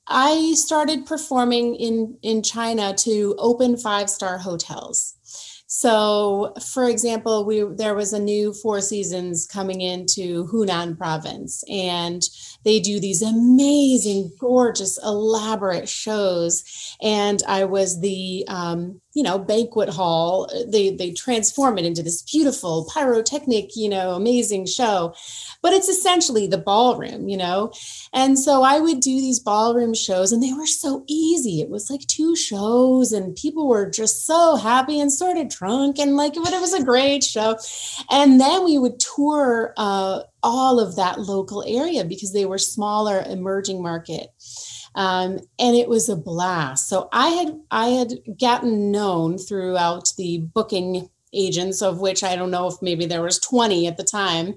i 0.08 0.54
started 0.56 1.06
performing 1.06 1.76
in 1.76 2.18
in 2.22 2.44
china 2.44 2.94
to 2.94 3.36
open 3.38 3.78
five 3.78 4.10
star 4.10 4.38
hotels 4.38 5.16
so, 5.72 6.52
for 6.74 6.90
example, 6.90 7.46
we 7.46 7.62
there 7.62 7.94
was 7.94 8.12
a 8.12 8.20
new 8.20 8.54
Four 8.54 8.82
Seasons 8.82 9.46
coming 9.46 9.82
into 9.82 10.48
Hunan 10.48 10.98
province, 10.98 11.64
and 11.70 12.24
they 12.66 12.80
do 12.80 13.00
these 13.00 13.22
amazing, 13.22 14.32
gorgeous, 14.40 14.98
elaborate 15.04 15.88
shows. 15.88 16.64
And 17.04 17.44
I 17.48 17.66
was 17.66 18.02
the 18.02 18.46
um, 18.48 19.00
you 19.14 19.22
know 19.22 19.38
banquet 19.38 19.90
hall. 19.90 20.50
They 20.68 20.90
they 20.90 21.12
transform 21.12 21.78
it 21.78 21.86
into 21.86 22.02
this 22.02 22.24
beautiful 22.24 22.90
pyrotechnic, 22.92 23.76
you 23.76 23.90
know, 23.90 24.14
amazing 24.14 24.66
show 24.66 25.14
but 25.62 25.74
it's 25.74 25.90
essentially 25.90 26.48
the 26.48 26.58
ballroom, 26.58 27.28
you 27.28 27.38
know? 27.38 27.72
And 28.14 28.40
so 28.40 28.64
I 28.64 28.80
would 28.80 29.00
do 29.00 29.20
these 29.20 29.40
ballroom 29.40 29.94
shows 29.94 30.32
and 30.32 30.42
they 30.42 30.54
were 30.54 30.66
so 30.66 31.04
easy. 31.08 31.62
It 31.62 31.70
was 31.70 31.90
like 31.90 32.02
two 32.08 32.36
shows 32.36 33.12
and 33.12 33.36
people 33.36 33.68
were 33.68 33.90
just 33.90 34.26
so 34.26 34.56
happy 34.56 35.00
and 35.00 35.12
sort 35.12 35.38
of 35.38 35.50
drunk 35.50 36.00
and 36.00 36.16
like, 36.16 36.36
but 36.36 36.54
it 36.54 36.62
was 36.62 36.74
a 36.74 36.84
great 36.84 37.24
show. 37.24 37.58
And 38.10 38.40
then 38.40 38.64
we 38.64 38.78
would 38.78 39.00
tour 39.00 39.74
uh, 39.78 40.22
all 40.44 40.80
of 40.80 40.96
that 40.96 41.20
local 41.20 41.64
area 41.68 42.06
because 42.06 42.34
they 42.34 42.46
were 42.46 42.58
smaller 42.58 43.24
emerging 43.28 43.82
market. 43.82 44.30
Um, 44.96 45.40
and 45.60 45.76
it 45.76 45.88
was 45.88 46.10
a 46.10 46.16
blast. 46.16 46.90
So 46.90 47.10
I 47.12 47.30
had 47.30 47.60
I 47.70 47.90
had 47.90 48.14
gotten 48.40 48.92
known 48.92 49.38
throughout 49.38 50.14
the 50.18 50.40
booking 50.40 51.10
agents 51.34 51.82
of 51.82 52.00
which 52.00 52.24
i 52.24 52.36
don't 52.36 52.52
know 52.52 52.68
if 52.68 52.76
maybe 52.82 53.06
there 53.06 53.22
was 53.22 53.40
20 53.40 53.88
at 53.88 53.98
the 53.98 54.04
time. 54.04 54.56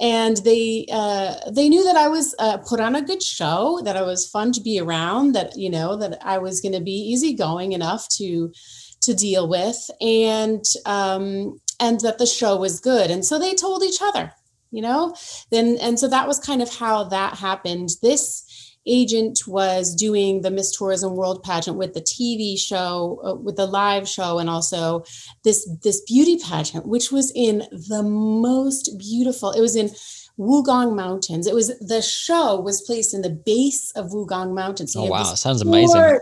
And 0.00 0.36
they 0.38 0.86
uh, 0.92 1.50
they 1.50 1.68
knew 1.68 1.82
that 1.84 1.96
i 1.96 2.08
was 2.08 2.34
uh, 2.38 2.58
put 2.58 2.80
on 2.80 2.94
a 2.94 3.02
good 3.02 3.22
show 3.22 3.80
that 3.84 3.96
i 3.96 4.02
was 4.02 4.28
fun 4.28 4.52
to 4.52 4.60
be 4.60 4.78
around 4.78 5.34
that 5.34 5.56
you 5.56 5.70
know 5.70 5.96
that 5.96 6.18
i 6.22 6.38
was 6.38 6.60
going 6.60 6.74
to 6.74 6.80
be 6.80 6.92
easygoing 7.12 7.72
enough 7.72 8.08
to 8.18 8.52
to 9.00 9.14
deal 9.14 9.48
with 9.48 9.90
and 10.00 10.64
um, 10.86 11.58
and 11.80 12.00
that 12.00 12.18
the 12.18 12.26
show 12.26 12.56
was 12.56 12.80
good. 12.80 13.10
And 13.10 13.24
so 13.24 13.38
they 13.38 13.54
told 13.54 13.84
each 13.84 14.02
other 14.02 14.32
you 14.70 14.82
know? 14.82 15.14
Then 15.50 15.78
and 15.80 15.98
so 15.98 16.08
that 16.08 16.28
was 16.28 16.38
kind 16.38 16.62
of 16.62 16.74
how 16.74 17.04
that 17.04 17.36
happened. 17.38 17.90
This 18.02 18.44
agent 18.88 19.40
was 19.46 19.94
doing 19.94 20.42
the 20.42 20.50
Miss 20.50 20.76
Tourism 20.76 21.14
World 21.14 21.42
pageant 21.42 21.76
with 21.76 21.94
the 21.94 22.00
TV 22.00 22.58
show, 22.58 23.20
uh, 23.24 23.34
with 23.34 23.56
the 23.56 23.66
live 23.66 24.08
show, 24.08 24.38
and 24.38 24.48
also 24.48 25.04
this 25.44 25.68
this 25.82 26.00
beauty 26.02 26.38
pageant, 26.38 26.86
which 26.86 27.12
was 27.12 27.32
in 27.34 27.64
the 27.70 28.02
most 28.02 28.98
beautiful. 28.98 29.52
It 29.52 29.60
was 29.60 29.76
in 29.76 29.90
Wugong 30.38 30.94
Mountains. 30.94 31.46
It 31.46 31.54
was 31.54 31.76
the 31.78 32.02
show 32.02 32.60
was 32.60 32.80
placed 32.82 33.12
in 33.12 33.22
the 33.22 33.30
base 33.30 33.90
of 33.92 34.06
Wugong 34.10 34.54
Mountains. 34.54 34.94
oh 34.96 35.04
wow, 35.04 35.22
sounds 35.34 35.62
amazing! 35.62 36.20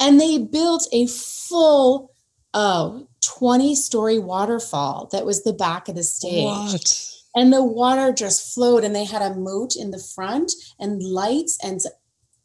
And 0.00 0.20
they 0.20 0.38
built 0.38 0.88
a 0.92 1.06
full 1.06 2.12
oh 2.54 3.06
20 3.24 3.74
story 3.74 4.18
waterfall 4.18 5.08
that 5.12 5.26
was 5.26 5.44
the 5.44 5.52
back 5.52 5.88
of 5.88 5.94
the 5.94 6.02
stage. 6.02 6.44
What? 6.44 7.19
And 7.34 7.52
the 7.52 7.64
water 7.64 8.12
just 8.12 8.54
flowed 8.54 8.84
and 8.84 8.94
they 8.94 9.04
had 9.04 9.22
a 9.22 9.34
moat 9.34 9.76
in 9.76 9.90
the 9.90 10.02
front 10.14 10.52
and 10.78 11.02
lights 11.02 11.58
and 11.62 11.80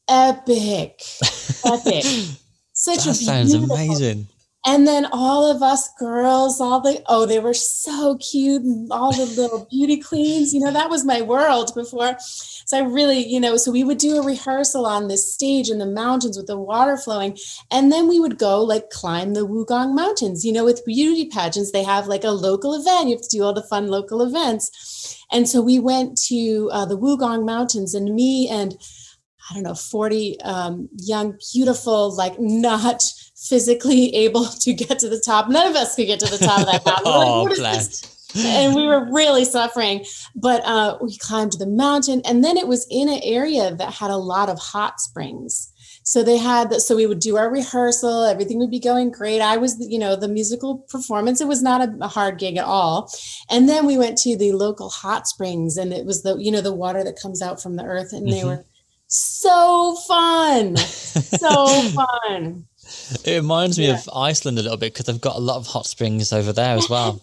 epic 0.07 1.01
epic. 1.65 2.03
Such 2.73 3.05
that 3.05 3.07
a 3.07 3.13
sounds 3.13 3.53
amazing 3.53 4.27
and 4.65 4.87
then 4.87 5.05
all 5.11 5.49
of 5.49 5.61
us 5.61 5.89
girls 5.99 6.59
all 6.59 6.81
the 6.81 7.01
oh 7.07 7.25
they 7.25 7.39
were 7.39 7.53
so 7.53 8.17
cute 8.17 8.63
and 8.63 8.91
all 8.91 9.11
the 9.11 9.25
little 9.25 9.67
beauty 9.69 9.99
queens 9.99 10.53
you 10.53 10.59
know 10.59 10.71
that 10.71 10.89
was 10.89 11.05
my 11.05 11.21
world 11.21 11.71
before. 11.75 12.15
So 12.19 12.77
i 12.77 12.81
really 12.81 13.19
you 13.25 13.39
know 13.39 13.57
so 13.57 13.71
we 13.71 13.83
would 13.83 13.99
do 13.99 14.17
a 14.17 14.25
rehearsal 14.25 14.85
on 14.85 15.07
this 15.07 15.31
stage 15.33 15.69
in 15.69 15.77
the 15.77 15.85
mountains 15.85 16.37
with 16.37 16.47
the 16.47 16.57
water 16.57 16.97
flowing. 16.97 17.37
And 17.71 17.91
then 17.91 18.07
we 18.07 18.19
would 18.19 18.37
go 18.37 18.61
like 18.63 18.89
climb 18.89 19.33
the 19.33 19.45
wugong 19.45 19.95
mountains 19.95 20.43
you 20.43 20.51
know 20.51 20.65
with 20.65 20.85
beauty 20.85 21.25
pageants. 21.25 21.71
They 21.71 21.83
have 21.83 22.07
like 22.07 22.23
a 22.23 22.31
local 22.31 22.73
event. 22.73 23.09
You 23.09 23.15
have 23.15 23.21
to 23.21 23.37
do 23.37 23.43
all 23.43 23.53
the 23.53 23.63
fun 23.63 23.87
local 23.87 24.21
events. 24.21 25.23
And 25.31 25.47
so 25.47 25.61
we 25.61 25.79
went 25.79 26.17
to 26.27 26.69
uh, 26.71 26.85
the 26.85 26.97
wugong 26.97 27.45
mountains 27.45 27.93
and 27.93 28.13
me 28.13 28.47
and 28.49 28.75
I 29.49 29.53
don't 29.53 29.63
know, 29.63 29.75
40 29.75 30.41
um, 30.41 30.89
young, 30.97 31.37
beautiful, 31.53 32.15
like 32.15 32.39
not 32.39 33.03
physically 33.35 34.13
able 34.15 34.45
to 34.45 34.73
get 34.73 34.99
to 34.99 35.09
the 35.09 35.19
top. 35.19 35.49
None 35.49 35.67
of 35.67 35.75
us 35.75 35.95
could 35.95 36.07
get 36.07 36.19
to 36.21 36.31
the 36.31 36.43
top 36.43 36.61
of 36.61 36.65
that 36.65 36.85
mountain. 36.85 37.03
oh, 37.05 37.43
like, 37.43 37.57
bless. 37.57 38.15
and 38.35 38.75
we 38.75 38.85
were 38.85 39.09
really 39.13 39.45
suffering 39.45 40.03
but 40.35 40.61
uh, 40.65 40.97
we 41.01 41.17
climbed 41.19 41.53
the 41.53 41.67
mountain 41.67 42.21
and 42.25 42.43
then 42.43 42.57
it 42.57 42.67
was 42.67 42.85
in 42.91 43.07
an 43.07 43.21
area 43.23 43.73
that 43.75 43.93
had 43.93 44.11
a 44.11 44.17
lot 44.17 44.49
of 44.49 44.59
hot 44.59 44.99
springs 44.99 45.71
so 46.03 46.21
they 46.21 46.37
had 46.37 46.73
so 46.75 46.95
we 46.95 47.07
would 47.07 47.19
do 47.19 47.35
our 47.35 47.51
rehearsal 47.51 48.23
everything 48.25 48.59
would 48.59 48.69
be 48.69 48.79
going 48.79 49.11
great 49.11 49.41
i 49.41 49.57
was 49.57 49.75
you 49.79 49.97
know 49.97 50.15
the 50.15 50.27
musical 50.27 50.77
performance 50.89 51.41
it 51.41 51.47
was 51.47 51.63
not 51.63 51.81
a, 51.81 51.97
a 52.01 52.07
hard 52.07 52.37
gig 52.37 52.57
at 52.57 52.65
all 52.65 53.11
and 53.49 53.67
then 53.67 53.85
we 53.85 53.97
went 53.97 54.17
to 54.17 54.37
the 54.37 54.51
local 54.51 54.89
hot 54.89 55.27
springs 55.27 55.77
and 55.77 55.91
it 55.91 56.05
was 56.05 56.23
the 56.23 56.35
you 56.37 56.51
know 56.51 56.61
the 56.61 56.73
water 56.73 57.03
that 57.03 57.19
comes 57.19 57.41
out 57.41 57.61
from 57.61 57.75
the 57.75 57.83
earth 57.83 58.13
and 58.13 58.27
mm-hmm. 58.27 58.35
they 58.35 58.43
were 58.45 58.63
so 59.07 59.95
fun 60.07 60.77
so 60.77 61.65
fun 61.91 62.65
it 63.23 63.35
reminds 63.35 63.77
me 63.77 63.87
yeah. 63.87 63.95
of 63.95 64.09
Iceland 64.13 64.59
a 64.59 64.61
little 64.61 64.77
bit 64.77 64.93
because 64.93 65.05
they've 65.05 65.21
got 65.21 65.35
a 65.35 65.39
lot 65.39 65.57
of 65.57 65.67
hot 65.67 65.85
springs 65.85 66.33
over 66.33 66.53
there 66.53 66.75
as 66.75 66.89
well. 66.89 67.21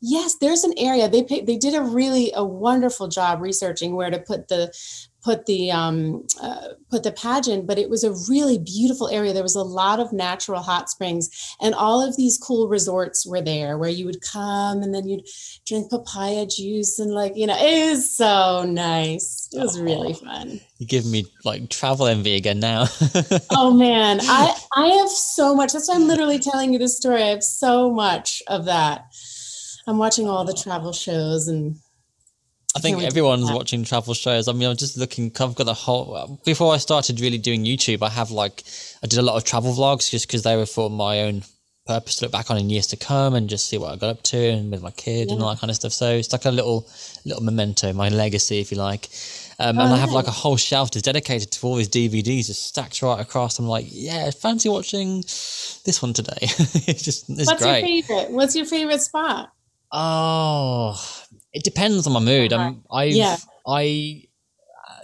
Yes, 0.00 0.36
there's 0.40 0.64
an 0.64 0.72
area 0.78 1.08
they 1.08 1.22
they 1.22 1.56
did 1.56 1.74
a 1.74 1.82
really 1.82 2.32
a 2.34 2.44
wonderful 2.44 3.08
job 3.08 3.42
researching 3.42 3.94
where 3.94 4.10
to 4.10 4.18
put 4.18 4.48
the 4.48 4.72
put 5.22 5.46
the 5.46 5.70
um, 5.70 6.26
uh, 6.42 6.68
put 6.90 7.02
the 7.02 7.12
pageant, 7.12 7.66
but 7.66 7.78
it 7.78 7.90
was 7.90 8.04
a 8.04 8.12
really 8.30 8.58
beautiful 8.58 9.08
area. 9.08 9.32
There 9.32 9.42
was 9.42 9.54
a 9.54 9.62
lot 9.62 10.00
of 10.00 10.12
natural 10.12 10.62
hot 10.62 10.88
springs, 10.88 11.28
and 11.60 11.74
all 11.74 12.06
of 12.06 12.16
these 12.16 12.38
cool 12.38 12.68
resorts 12.68 13.26
were 13.26 13.40
there 13.40 13.78
where 13.78 13.90
you 13.90 14.06
would 14.06 14.22
come 14.22 14.82
and 14.82 14.94
then 14.94 15.08
you'd 15.08 15.26
drink 15.66 15.90
papaya 15.90 16.46
juice 16.46 16.98
and 16.98 17.12
like 17.12 17.32
you 17.36 17.46
know 17.46 17.56
it 17.58 17.90
was 17.90 18.16
so 18.16 18.64
nice. 18.64 19.48
It 19.52 19.60
was 19.60 19.78
oh, 19.78 19.82
really 19.82 20.14
fun. 20.14 20.60
You 20.78 20.86
give 20.86 21.04
me 21.04 21.26
like 21.44 21.68
travel 21.68 22.06
envy 22.06 22.36
again 22.36 22.60
now. 22.60 22.86
oh 23.50 23.72
man, 23.72 24.20
I 24.22 24.56
I 24.74 24.86
have 24.86 25.10
so 25.10 25.54
much. 25.54 25.72
That's 25.72 25.88
why 25.88 25.96
I'm 25.96 26.08
literally 26.08 26.38
telling 26.38 26.72
you 26.72 26.78
this 26.78 26.96
story. 26.96 27.22
I 27.22 27.28
have 27.28 27.44
so 27.44 27.90
much 27.90 28.42
of 28.46 28.64
that. 28.66 29.06
I'm 29.86 29.98
watching 29.98 30.28
all 30.28 30.44
the 30.44 30.52
travel 30.52 30.92
shows 30.92 31.48
and 31.48 31.76
I 32.76 32.78
think 32.80 33.02
everyone's 33.02 33.50
watching 33.50 33.84
travel 33.84 34.14
shows. 34.14 34.46
I 34.46 34.52
mean, 34.52 34.68
I'm 34.68 34.76
just 34.76 34.96
looking. 34.96 35.32
I've 35.40 35.54
got 35.54 35.68
a 35.68 35.74
whole. 35.74 36.40
Before 36.44 36.72
I 36.72 36.76
started 36.76 37.20
really 37.20 37.38
doing 37.38 37.64
YouTube, 37.64 38.02
I 38.02 38.10
have 38.10 38.30
like 38.30 38.62
I 39.02 39.06
did 39.06 39.18
a 39.18 39.22
lot 39.22 39.36
of 39.36 39.44
travel 39.44 39.72
vlogs 39.72 40.10
just 40.10 40.26
because 40.26 40.42
they 40.42 40.56
were 40.56 40.66
for 40.66 40.88
my 40.88 41.22
own 41.22 41.42
purpose 41.86 42.16
to 42.16 42.24
look 42.24 42.32
back 42.32 42.50
on 42.50 42.58
in 42.58 42.70
years 42.70 42.86
to 42.88 42.96
come 42.96 43.34
and 43.34 43.48
just 43.48 43.68
see 43.68 43.76
what 43.76 43.92
I 43.92 43.96
got 43.96 44.10
up 44.10 44.22
to 44.24 44.36
and 44.36 44.70
with 44.70 44.82
my 44.82 44.92
kid 44.92 45.26
yeah. 45.26 45.34
and 45.34 45.42
all 45.42 45.50
that 45.50 45.58
kind 45.58 45.70
of 45.70 45.76
stuff. 45.76 45.92
So 45.92 46.12
it's 46.12 46.30
like 46.30 46.44
a 46.44 46.50
little 46.50 46.88
little 47.24 47.42
memento, 47.42 47.92
my 47.92 48.08
legacy, 48.08 48.60
if 48.60 48.70
you 48.70 48.78
like. 48.78 49.08
Um, 49.58 49.78
oh, 49.78 49.82
and 49.82 49.92
I 49.92 49.96
have 49.96 50.12
like 50.12 50.28
a 50.28 50.30
whole 50.30 50.56
shelf 50.56 50.92
that's 50.92 51.02
dedicated 51.02 51.50
to 51.50 51.66
all 51.66 51.74
these 51.74 51.88
DVDs, 51.88 52.46
just 52.46 52.66
stacked 52.66 53.02
right 53.02 53.20
across. 53.20 53.58
I'm 53.58 53.66
like, 53.66 53.86
yeah, 53.88 54.30
fancy 54.30 54.68
watching 54.68 55.22
this 55.84 56.00
one 56.00 56.12
today. 56.12 56.38
it's 56.40 57.02
just 57.02 57.28
it's 57.28 57.46
What's 57.46 57.62
great. 57.62 57.80
your 57.80 58.02
favorite? 58.04 58.30
What's 58.30 58.54
your 58.54 58.66
favorite 58.66 59.02
spot? 59.02 59.52
Oh, 59.92 60.94
it 61.52 61.64
depends 61.64 62.06
on 62.06 62.12
my 62.12 62.20
mood. 62.20 62.52
I'm, 62.52 62.82
I've, 62.90 63.12
yeah. 63.12 63.36
I, 63.66 64.24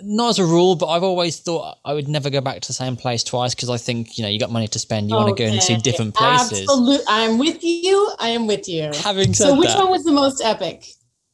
not 0.02 0.30
as 0.30 0.38
a 0.38 0.44
rule, 0.44 0.76
but 0.76 0.86
I've 0.86 1.02
always 1.02 1.38
thought 1.38 1.78
I 1.84 1.94
would 1.94 2.08
never 2.08 2.30
go 2.30 2.40
back 2.40 2.60
to 2.60 2.68
the 2.68 2.74
same 2.74 2.96
place 2.96 3.24
twice 3.24 3.54
because 3.54 3.70
I 3.70 3.76
think 3.76 4.18
you 4.18 4.24
know 4.24 4.28
you 4.28 4.38
got 4.38 4.50
money 4.50 4.68
to 4.68 4.78
spend. 4.78 5.10
You 5.10 5.16
want 5.16 5.36
to 5.36 5.42
go 5.42 5.48
and 5.48 5.62
see 5.62 5.76
different 5.76 6.14
places. 6.14 6.60
Absolutely, 6.62 7.04
I'm 7.08 7.38
with 7.38 7.62
you. 7.62 8.12
I 8.18 8.30
am 8.30 8.46
with 8.46 8.68
you. 8.68 8.90
Having 9.02 9.34
said 9.34 9.48
so, 9.48 9.58
which 9.58 9.68
that, 9.68 9.78
one 9.78 9.90
was 9.90 10.04
the 10.04 10.12
most 10.12 10.42
epic? 10.44 10.84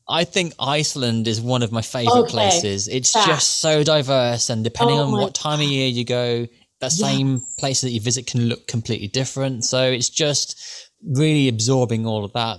I 0.08 0.24
think 0.24 0.54
Iceland 0.58 1.28
is 1.28 1.40
one 1.40 1.62
of 1.62 1.72
my 1.72 1.82
favorite 1.82 2.12
okay. 2.22 2.30
places. 2.30 2.88
It's 2.88 3.12
just 3.12 3.60
so 3.60 3.82
diverse, 3.82 4.50
and 4.50 4.62
depending 4.64 4.98
oh 4.98 5.04
on 5.04 5.12
what 5.12 5.34
time 5.34 5.60
of 5.60 5.66
year 5.66 5.88
you 5.88 6.04
go, 6.04 6.46
that 6.80 6.92
same 6.92 7.40
place 7.58 7.80
that 7.82 7.90
you 7.90 8.00
visit 8.00 8.26
can 8.26 8.42
look 8.42 8.66
completely 8.66 9.08
different. 9.08 9.64
So 9.64 9.90
it's 9.90 10.08
just 10.08 10.90
really 11.02 11.48
absorbing 11.48 12.06
all 12.06 12.24
of 12.24 12.32
that. 12.32 12.58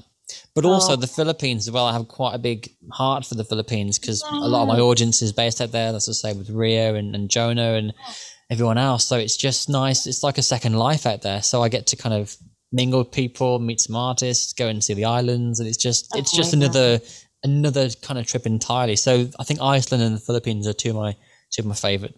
But 0.56 0.66
oh. 0.66 0.70
also 0.70 0.94
Oh. 0.94 0.96
the 0.96 1.08
Philippines 1.08 1.68
as 1.68 1.72
well. 1.72 1.86
I 1.86 1.94
have 1.94 2.08
quite 2.08 2.36
a 2.36 2.40
big 2.40 2.70
heart 2.92 3.26
for 3.26 3.36
the 3.36 3.44
Philippines 3.44 3.98
because 3.98 4.22
a 4.22 4.48
lot 4.48 4.64
of 4.64 4.68
my 4.68 4.80
audience 4.80 5.22
is 5.22 5.34
based 5.34 5.62
out 5.62 5.72
there. 5.72 5.92
That's 5.92 6.06
to 6.06 6.14
say 6.14 6.34
with 6.34 6.50
Ria 6.50 6.94
and, 6.96 7.16
and 7.16 7.30
Jonah 7.30 7.74
and 7.74 7.94
oh. 8.08 8.14
everyone 8.52 8.78
else. 8.78 9.06
So 9.06 9.18
it's 9.18 9.38
just 9.38 9.70
nice. 9.70 10.06
It's 10.06 10.24
like 10.24 10.38
a 10.38 10.44
second 10.44 10.76
life 10.76 11.06
out 11.06 11.22
there. 11.22 11.42
So 11.42 11.64
I 11.64 11.70
get 11.70 11.88
to 11.88 11.96
kind 11.96 12.14
of 12.14 12.36
mingle 12.72 13.00
with 13.00 13.12
people, 13.12 13.60
meet 13.60 13.80
some 13.80 13.96
artists, 13.96 14.54
go 14.54 14.68
and 14.68 14.84
see 14.84 14.94
the 14.94 15.06
islands, 15.06 15.60
and 15.60 15.68
it's 15.68 15.78
just 15.78 16.16
it's 16.16 16.34
Oh 16.34 16.38
just 16.38 16.54
another 16.54 17.00
another 17.44 17.90
kind 18.02 18.20
of 18.20 18.26
trip 18.26 18.46
entirely. 18.46 18.96
So 18.96 19.30
I 19.40 19.44
think 19.44 19.62
Iceland 19.62 20.04
and 20.04 20.16
the 20.16 20.20
Philippines 20.22 20.68
are 20.68 20.74
two 20.74 20.90
of 20.92 20.96
my 20.96 21.16
two 21.52 21.62
of 21.62 21.66
my 21.66 21.76
favorite 21.76 22.16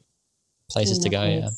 places 0.70 1.00
to 1.00 1.10
go. 1.10 1.24
Yeah, 1.24 1.50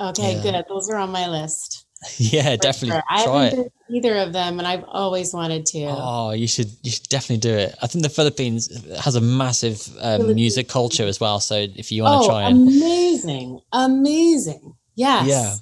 Okay, 0.00 0.36
Yeah. 0.36 0.42
good. 0.42 0.64
Those 0.68 0.88
are 0.90 0.96
on 0.96 1.10
my 1.10 1.28
list. 1.28 1.86
yeah, 2.18 2.54
for 2.54 2.56
definitely 2.58 2.90
sure. 2.90 3.02
I 3.10 3.20
haven't 3.20 3.56
been 3.56 3.96
either 3.96 4.16
of 4.18 4.32
them, 4.32 4.58
and 4.58 4.68
I've 4.68 4.84
always 4.84 5.34
wanted 5.34 5.66
to. 5.66 5.86
Oh, 5.88 6.30
you 6.30 6.46
should 6.46 6.70
you 6.82 6.90
should 6.90 7.08
definitely 7.08 7.38
do 7.38 7.54
it. 7.54 7.74
I 7.82 7.86
think 7.86 8.04
the 8.04 8.10
Philippines 8.10 8.68
has 9.00 9.16
a 9.16 9.20
massive 9.20 9.88
um, 10.00 10.34
music 10.34 10.68
culture 10.68 11.06
as 11.06 11.18
well. 11.20 11.40
So 11.40 11.56
if 11.56 11.90
you 11.90 12.04
want 12.04 12.22
to 12.22 12.26
oh, 12.26 12.30
try 12.30 12.48
it, 12.48 12.52
amazing, 12.52 13.60
amazing. 13.72 14.74
Yes. 14.94 15.26
Yeah. 15.28 15.54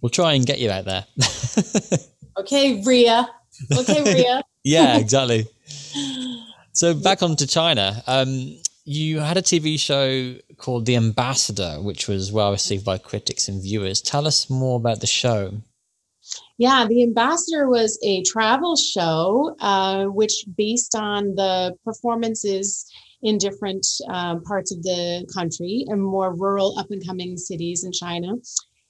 we'll 0.00 0.10
try 0.10 0.32
and 0.32 0.46
get 0.46 0.58
you 0.58 0.70
out 0.70 0.84
there. 0.84 1.06
Okay, 2.38 2.82
Ria. 2.84 3.28
Okay, 3.76 4.14
Ria. 4.14 4.42
yeah, 4.64 4.98
exactly. 4.98 5.46
So 6.72 6.94
back 6.94 7.22
on 7.22 7.34
to 7.36 7.46
China. 7.46 8.02
Um, 8.06 8.56
you 8.84 9.18
had 9.18 9.36
a 9.36 9.42
TV 9.42 9.78
show 9.78 10.36
called 10.58 10.86
The 10.86 10.96
Ambassador, 10.96 11.78
which 11.80 12.08
was 12.08 12.32
well 12.32 12.52
received 12.52 12.84
by 12.84 12.98
critics 12.98 13.48
and 13.48 13.62
viewers. 13.62 14.02
Tell 14.02 14.26
us 14.26 14.50
more 14.50 14.76
about 14.76 15.00
the 15.00 15.06
show. 15.06 15.62
Yeah, 16.58 16.86
The 16.88 17.02
Ambassador 17.04 17.68
was 17.68 17.98
a 18.02 18.22
travel 18.24 18.76
show, 18.76 19.56
uh, 19.60 20.06
which 20.06 20.44
based 20.56 20.94
on 20.94 21.34
the 21.36 21.74
performances 21.84 22.90
in 23.22 23.38
different 23.38 23.86
um, 24.08 24.42
parts 24.42 24.72
of 24.72 24.82
the 24.82 25.28
country 25.32 25.84
and 25.88 26.02
more 26.02 26.34
rural, 26.34 26.78
up 26.78 26.90
and 26.90 27.04
coming 27.06 27.36
cities 27.36 27.84
in 27.84 27.92
China. 27.92 28.34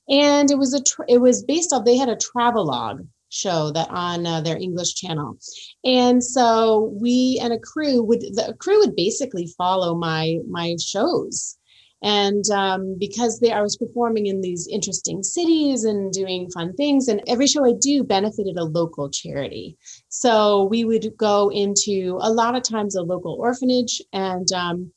And 0.09 0.51
it 0.51 0.59
was 0.59 0.75
a 0.75 0.83
tr- 0.83 1.05
it 1.09 1.19
was 1.19 1.45
based 1.45 1.73
off. 1.73 1.85
They 1.85 1.99
had 1.99 2.09
a 2.09 2.17
travelogue 2.17 3.07
show 3.31 3.71
that 3.73 3.91
on 3.91 4.27
uh, 4.27 4.41
their 4.41 4.57
English 4.57 4.95
channel, 4.95 5.37
and 5.85 6.25
so 6.25 6.95
we 6.99 7.39
and 7.43 7.53
a 7.53 7.59
crew 7.59 8.03
would 8.03 8.21
the 8.21 8.57
crew 8.59 8.79
would 8.79 8.97
basically 8.97 9.53
follow 9.59 9.95
my 9.95 10.39
my 10.49 10.77
shows 10.81 11.58
and 12.03 12.45
um, 12.51 12.97
because 12.99 13.41
they, 13.41 13.51
I 13.51 13.63
was 13.63 13.77
performing 13.77 14.27
in 14.27 14.41
these 14.41 14.69
interesting 14.69 15.23
cities 15.23 15.85
and 15.85 16.13
doing 16.13 16.49
fun 16.51 16.73
things, 16.75 17.09
and 17.09 17.23
every 17.27 17.47
show 17.47 17.67
I 17.67 17.73
do 17.81 18.05
benefited 18.05 18.57
a 18.57 18.65
local 18.65 19.11
charity. 19.11 19.77
So 20.09 20.65
we 20.65 20.85
would 20.85 21.17
go 21.17 21.51
into 21.51 22.19
a 22.21 22.31
lot 22.31 22.55
of 22.55 22.63
times 22.63 22.95
a 22.95 23.03
local 23.03 23.37
orphanage, 23.41 24.01
and 24.13 24.51
um, 24.53 24.93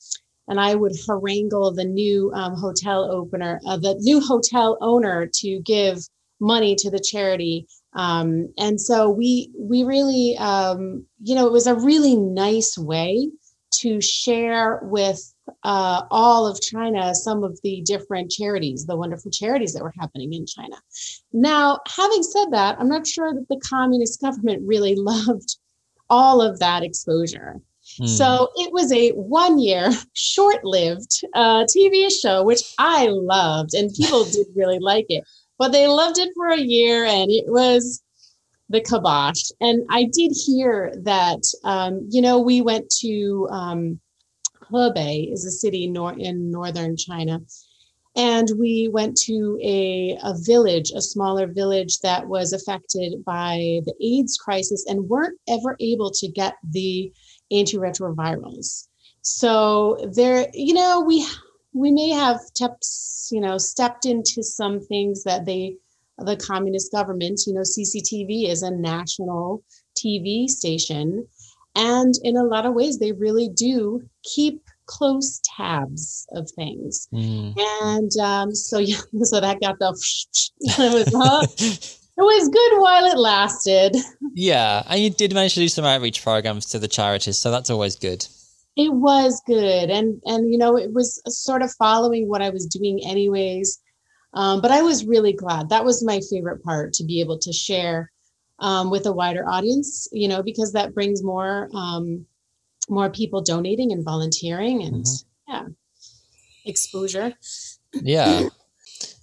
and 0.47 0.59
I 0.59 0.75
would 0.75 0.93
harangle 1.07 1.75
the 1.75 1.85
new 1.85 2.31
um, 2.33 2.55
hotel 2.55 3.09
opener, 3.11 3.59
uh, 3.65 3.77
the 3.77 3.95
new 3.99 4.19
hotel 4.19 4.77
owner, 4.81 5.29
to 5.35 5.59
give 5.61 5.99
money 6.39 6.75
to 6.75 6.91
the 6.91 6.99
charity. 6.99 7.67
Um, 7.93 8.53
and 8.57 8.79
so 8.79 9.09
we 9.09 9.51
we 9.57 9.83
really, 9.83 10.37
um, 10.37 11.05
you 11.21 11.35
know, 11.35 11.47
it 11.47 11.51
was 11.51 11.67
a 11.67 11.75
really 11.75 12.15
nice 12.15 12.77
way 12.77 13.29
to 13.79 14.01
share 14.01 14.79
with 14.83 15.33
uh, 15.63 16.03
all 16.09 16.47
of 16.47 16.59
China 16.61 17.13
some 17.13 17.43
of 17.43 17.59
the 17.63 17.81
different 17.81 18.31
charities, 18.31 18.85
the 18.85 18.97
wonderful 18.97 19.31
charities 19.31 19.73
that 19.73 19.83
were 19.83 19.93
happening 19.99 20.33
in 20.33 20.45
China. 20.45 20.75
Now, 21.33 21.79
having 21.87 22.23
said 22.23 22.47
that, 22.51 22.77
I'm 22.79 22.89
not 22.89 23.07
sure 23.07 23.33
that 23.33 23.47
the 23.47 23.59
communist 23.59 24.21
government 24.21 24.63
really 24.65 24.95
loved 24.97 25.57
all 26.09 26.41
of 26.41 26.59
that 26.59 26.83
exposure. 26.83 27.61
Hmm. 27.97 28.05
So 28.05 28.49
it 28.55 28.71
was 28.71 28.91
a 28.91 29.09
one 29.11 29.59
year, 29.59 29.91
short 30.13 30.63
lived 30.63 31.23
uh, 31.33 31.65
TV 31.65 32.09
show, 32.11 32.43
which 32.43 32.61
I 32.77 33.07
loved, 33.07 33.73
and 33.73 33.93
people 33.93 34.25
did 34.25 34.47
really 34.55 34.79
like 34.79 35.05
it. 35.09 35.23
But 35.57 35.71
they 35.71 35.87
loved 35.87 36.17
it 36.17 36.29
for 36.35 36.47
a 36.47 36.59
year, 36.59 37.05
and 37.05 37.29
it 37.29 37.45
was 37.47 38.01
the 38.69 38.81
kibosh. 38.81 39.51
And 39.59 39.85
I 39.89 40.05
did 40.11 40.31
hear 40.45 40.93
that, 41.03 41.41
um, 41.63 42.07
you 42.09 42.21
know, 42.21 42.39
we 42.39 42.61
went 42.61 42.89
to 43.01 43.47
um, 43.51 43.99
Hebei, 44.71 45.31
is 45.31 45.45
a 45.45 45.51
city 45.51 45.87
nor- 45.87 46.17
in 46.17 46.51
northern 46.51 46.97
China. 46.97 47.41
And 48.15 48.49
we 48.59 48.89
went 48.91 49.15
to 49.21 49.57
a, 49.63 50.17
a 50.21 50.33
village, 50.37 50.91
a 50.91 51.01
smaller 51.01 51.47
village 51.47 51.99
that 51.99 52.27
was 52.27 52.51
affected 52.51 53.23
by 53.23 53.81
the 53.85 53.93
AIDS 54.01 54.37
crisis 54.37 54.85
and 54.87 55.07
weren't 55.07 55.39
ever 55.47 55.77
able 55.79 56.11
to 56.11 56.27
get 56.27 56.55
the 56.69 57.11
antiretrovirals. 57.53 58.87
So 59.21 60.09
there, 60.13 60.47
you 60.53 60.73
know, 60.73 61.01
we 61.01 61.25
we 61.73 61.91
may 61.91 62.09
have 62.09 62.39
steps, 62.41 63.29
you 63.31 63.39
know, 63.39 63.57
stepped 63.57 64.05
into 64.05 64.43
some 64.43 64.79
things 64.79 65.23
that 65.23 65.45
they, 65.45 65.77
the 66.17 66.35
communist 66.35 66.91
government, 66.91 67.41
you 67.47 67.53
know, 67.53 67.61
CCTV 67.61 68.49
is 68.49 68.61
a 68.61 68.71
national 68.71 69.63
TV 69.95 70.47
station, 70.47 71.25
and 71.75 72.13
in 72.23 72.35
a 72.35 72.43
lot 72.43 72.65
of 72.65 72.73
ways, 72.73 72.99
they 72.99 73.11
really 73.11 73.49
do 73.49 74.01
keep 74.23 74.61
close 74.85 75.39
tabs 75.55 76.27
of 76.33 76.49
things. 76.51 77.07
Hmm. 77.11 77.51
And 77.83 78.11
um, 78.21 78.53
so 78.53 78.79
yeah, 78.79 78.97
so 79.23 79.39
that 79.39 79.61
got 79.61 79.79
the 79.79 79.89
it 80.59 80.93
was 80.93 81.15
uh, 81.15 81.47
it 82.17 82.21
was 82.21 82.49
good 82.49 82.81
while 82.81 83.05
it 83.05 83.17
lasted. 83.17 83.95
yeah, 84.33 84.83
and 84.87 84.99
you 85.01 85.09
did 85.09 85.33
manage 85.33 85.53
to 85.55 85.61
do 85.61 85.69
some 85.69 85.85
outreach 85.85 86.23
programs 86.23 86.65
to 86.67 86.79
the 86.79 86.87
charities, 86.87 87.37
so 87.37 87.51
that's 87.51 87.69
always 87.69 87.95
good. 87.95 88.25
It 88.75 88.93
was 88.93 89.41
good, 89.45 89.89
and 89.89 90.21
and 90.25 90.51
you 90.51 90.57
know 90.57 90.77
it 90.77 90.93
was 90.93 91.21
sort 91.27 91.61
of 91.61 91.71
following 91.73 92.27
what 92.27 92.41
I 92.41 92.49
was 92.49 92.65
doing 92.65 92.99
anyways. 93.05 93.79
Um, 94.33 94.61
but 94.61 94.71
I 94.71 94.81
was 94.81 95.05
really 95.05 95.33
glad. 95.33 95.69
That 95.69 95.83
was 95.83 96.05
my 96.05 96.21
favorite 96.29 96.63
part 96.63 96.93
to 96.93 97.03
be 97.03 97.19
able 97.19 97.37
to 97.39 97.51
share 97.51 98.09
um, 98.61 98.89
with 98.89 99.05
a 99.05 99.11
wider 99.11 99.47
audience. 99.47 100.07
You 100.11 100.29
know, 100.29 100.41
because 100.41 100.71
that 100.73 100.93
brings 100.93 101.21
more 101.23 101.69
um, 101.75 102.25
more 102.87 103.09
people 103.09 103.41
donating 103.41 103.91
and 103.91 104.05
volunteering, 104.05 104.83
and 104.83 105.05
yeah, 105.47 105.65
exposure. 106.65 107.33
Yeah. 107.93 108.49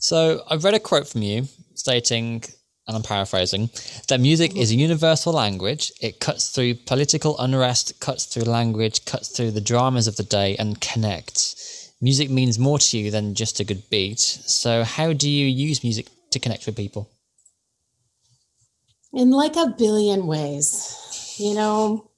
So 0.00 0.42
I've 0.48 0.64
read 0.64 0.74
a 0.74 0.80
quote 0.80 1.08
from 1.08 1.22
you 1.22 1.48
stating, 1.74 2.44
and 2.86 2.96
I'm 2.96 3.02
paraphrasing, 3.02 3.70
that 4.08 4.20
music 4.20 4.56
is 4.56 4.70
a 4.70 4.76
universal 4.76 5.32
language. 5.32 5.92
It 6.00 6.20
cuts 6.20 6.50
through 6.50 6.74
political 6.74 7.38
unrest, 7.38 8.00
cuts 8.00 8.24
through 8.24 8.44
language, 8.44 9.04
cuts 9.04 9.28
through 9.28 9.50
the 9.52 9.60
dramas 9.60 10.06
of 10.06 10.16
the 10.16 10.22
day, 10.22 10.56
and 10.56 10.80
connects. 10.80 11.92
Music 12.00 12.30
means 12.30 12.58
more 12.58 12.78
to 12.78 12.98
you 12.98 13.10
than 13.10 13.34
just 13.34 13.58
a 13.60 13.64
good 13.64 13.82
beat. 13.90 14.20
So, 14.20 14.84
how 14.84 15.12
do 15.12 15.28
you 15.28 15.46
use 15.46 15.82
music 15.82 16.06
to 16.30 16.38
connect 16.38 16.66
with 16.66 16.76
people? 16.76 17.10
In 19.12 19.30
like 19.30 19.56
a 19.56 19.74
billion 19.76 20.26
ways. 20.26 21.36
You 21.38 21.54
know, 21.54 22.10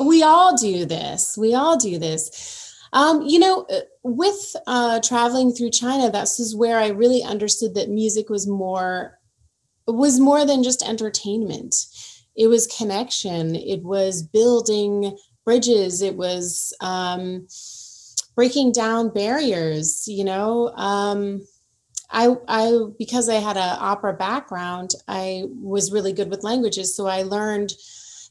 we 0.00 0.22
all 0.22 0.56
do 0.56 0.84
this. 0.84 1.36
We 1.38 1.54
all 1.54 1.76
do 1.76 1.98
this. 1.98 2.74
Um, 2.92 3.22
you 3.22 3.38
know, 3.38 3.66
uh, 3.70 3.80
with 4.04 4.54
uh, 4.66 5.00
traveling 5.00 5.52
through 5.52 5.70
China, 5.70 6.10
this 6.10 6.38
is 6.38 6.54
where 6.54 6.78
I 6.78 6.88
really 6.88 7.22
understood 7.22 7.74
that 7.74 7.90
music 7.90 8.30
was 8.30 8.46
more 8.46 9.18
was 9.86 10.18
more 10.18 10.46
than 10.46 10.62
just 10.62 10.82
entertainment. 10.82 11.74
It 12.36 12.46
was 12.46 12.66
connection. 12.66 13.54
It 13.54 13.82
was 13.82 14.22
building 14.22 15.16
bridges. 15.44 16.00
It 16.00 16.16
was 16.16 16.74
um, 16.80 17.46
breaking 18.34 18.72
down 18.72 19.12
barriers. 19.12 20.04
You 20.06 20.24
know, 20.24 20.68
um, 20.76 21.42
I, 22.10 22.34
I 22.48 22.78
because 22.98 23.28
I 23.28 23.36
had 23.36 23.56
an 23.56 23.76
opera 23.80 24.12
background, 24.12 24.92
I 25.08 25.44
was 25.48 25.92
really 25.92 26.12
good 26.12 26.30
with 26.30 26.44
languages, 26.44 26.96
so 26.96 27.06
I 27.06 27.22
learned 27.22 27.72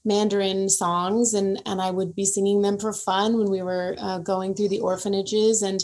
Mandarin 0.06 0.70
songs, 0.70 1.34
and 1.34 1.62
and 1.66 1.82
I 1.82 1.92
would 1.92 2.16
be 2.16 2.26
singing 2.26 2.62
them 2.62 2.78
for 2.80 2.94
fun 2.94 3.38
when 3.38 3.50
we 3.50 3.62
were 3.62 3.96
uh, 3.98 4.20
going 4.20 4.54
through 4.54 4.70
the 4.70 4.82
orphanages, 4.82 5.62
and 5.62 5.84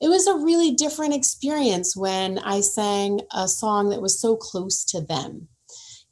it 0.00 0.08
was 0.08 0.26
a 0.26 0.36
really 0.36 0.72
different 0.72 1.14
experience 1.14 1.96
when 1.96 2.38
I 2.38 2.60
sang 2.60 3.20
a 3.32 3.48
song 3.48 3.90
that 3.90 4.02
was 4.02 4.20
so 4.20 4.36
close 4.36 4.84
to 4.86 5.00
them. 5.00 5.48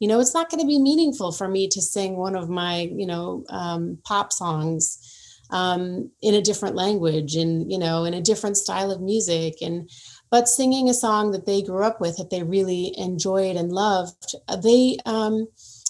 You 0.01 0.09
know, 0.09 0.21
it's 0.21 0.35
not 0.35 0.51
going 0.51 0.61
to 0.61 0.67
be 0.67 0.79
meaningful 0.79 1.33
for 1.33 1.49
me 1.49 1.69
to 1.69 1.81
sing 1.81 2.17
one 2.17 2.37
of 2.37 2.51
my, 2.51 2.91
you 2.93 3.07
know, 3.07 3.45
um, 3.49 3.99
pop 4.05 4.33
songs 4.33 4.99
um, 5.51 6.11
in 6.23 6.35
a 6.35 6.43
different 6.43 6.75
language 6.75 7.37
and 7.37 7.71
you 7.71 7.79
know 7.79 8.05
in 8.05 8.15
a 8.15 8.21
different 8.21 8.57
style 8.57 8.91
of 8.91 9.01
music. 9.01 9.57
And 9.63 9.89
but 10.31 10.49
singing 10.49 10.89
a 10.89 10.95
song 10.95 11.31
that 11.33 11.47
they 11.47 11.63
grew 11.63 11.83
up 11.85 12.01
with 12.01 12.17
that 12.17 12.31
they 12.31 12.43
really 12.43 12.93
enjoyed 12.99 13.57
and 13.57 13.73
loved 13.73 14.35
uh, 14.49 14.57
they 14.57 14.97
um, 15.07 15.47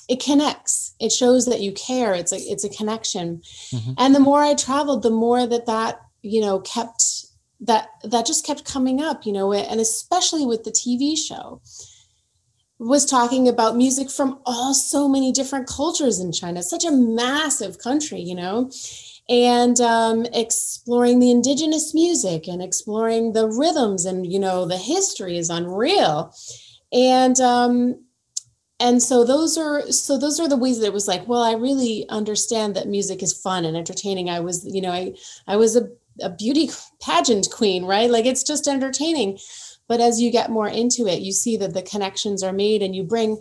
it 0.09 0.22
connects. 0.22 0.94
It 1.01 1.11
shows 1.11 1.46
that 1.46 1.61
you 1.61 1.72
care. 1.72 2.14
It's 2.14 2.33
a 2.33 2.37
it's 2.37 2.64
a 2.64 2.68
connection. 2.68 3.42
Mhm. 3.72 3.94
and 3.99 4.14
the 4.14 4.20
more 4.20 4.42
i 4.42 4.55
traveled 4.55 5.03
the 5.03 5.11
more 5.11 5.46
that 5.46 5.66
that 5.66 6.01
you 6.22 6.40
know 6.40 6.61
kept 6.61 7.27
that 7.61 7.88
that 8.05 8.27
just 8.27 8.44
kept 8.44 8.64
coming 8.64 9.01
up 9.01 9.25
you 9.25 9.33
know 9.33 9.53
and 9.53 9.81
especially 9.81 10.44
with 10.46 10.64
the 10.64 10.70
tv 10.70 11.16
show. 11.16 11.61
Was 12.79 13.07
talking 13.07 13.49
about 13.49 13.75
music 13.75 14.11
from 14.11 14.38
all 14.44 14.75
so 14.75 15.09
many 15.09 15.33
different 15.33 15.66
cultures 15.66 16.20
in 16.20 16.31
China. 16.31 16.59
It's 16.61 16.68
such 16.68 16.85
a 16.85 16.90
massive 16.92 17.79
country, 17.79 18.20
you 18.20 18.35
know, 18.35 18.70
and 19.28 19.80
um, 19.80 20.26
exploring 20.32 21.18
the 21.18 21.30
indigenous 21.30 21.92
music 21.94 22.46
and 22.46 22.62
exploring 22.62 23.32
the 23.32 23.48
rhythms 23.48 24.04
and 24.04 24.30
you 24.30 24.38
know 24.38 24.66
the 24.66 24.78
history 24.78 25.36
is 25.36 25.50
unreal, 25.50 26.32
and 26.92 27.40
um, 27.40 28.06
and 28.78 29.02
so 29.02 29.24
those 29.24 29.56
are 29.56 29.90
so 29.90 30.18
those 30.18 30.38
are 30.38 30.48
the 30.48 30.56
ways 30.56 30.80
that 30.80 30.86
it 30.86 30.92
was 30.92 31.08
like 31.08 31.26
well 31.26 31.42
i 31.42 31.52
really 31.54 32.04
understand 32.08 32.76
that 32.76 32.88
music 32.88 33.22
is 33.22 33.32
fun 33.32 33.64
and 33.64 33.76
entertaining. 33.76 34.28
I 34.28 34.40
was 34.40 34.64
you 34.66 34.82
know 34.82 34.92
i 34.92 35.14
i 35.46 35.56
was 35.56 35.76
a, 35.76 35.88
a 36.22 36.30
beauty 36.30 36.70
pageant 37.00 37.48
queen 37.50 37.84
right? 37.84 38.10
Like 38.10 38.26
it's 38.26 38.42
just 38.42 38.68
entertaining. 38.68 39.38
But 39.88 40.00
as 40.00 40.20
you 40.20 40.32
get 40.32 40.50
more 40.50 40.68
into 40.68 41.06
it 41.06 41.20
you 41.20 41.32
see 41.32 41.56
that 41.58 41.74
the 41.74 41.82
connections 41.82 42.42
are 42.42 42.52
made 42.52 42.82
and 42.82 42.94
you 42.94 43.04
bring 43.04 43.40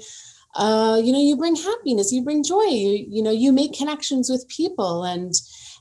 uh, 0.56 1.02
you 1.04 1.12
know 1.12 1.20
you 1.20 1.36
bring 1.36 1.56
happiness 1.56 2.14
you 2.14 2.24
bring 2.24 2.44
joy 2.44 2.64
you, 2.64 3.06
you 3.10 3.22
know 3.22 3.32
you 3.32 3.52
make 3.52 3.74
connections 3.74 4.30
with 4.30 4.48
people. 4.48 5.04
And 5.04 5.34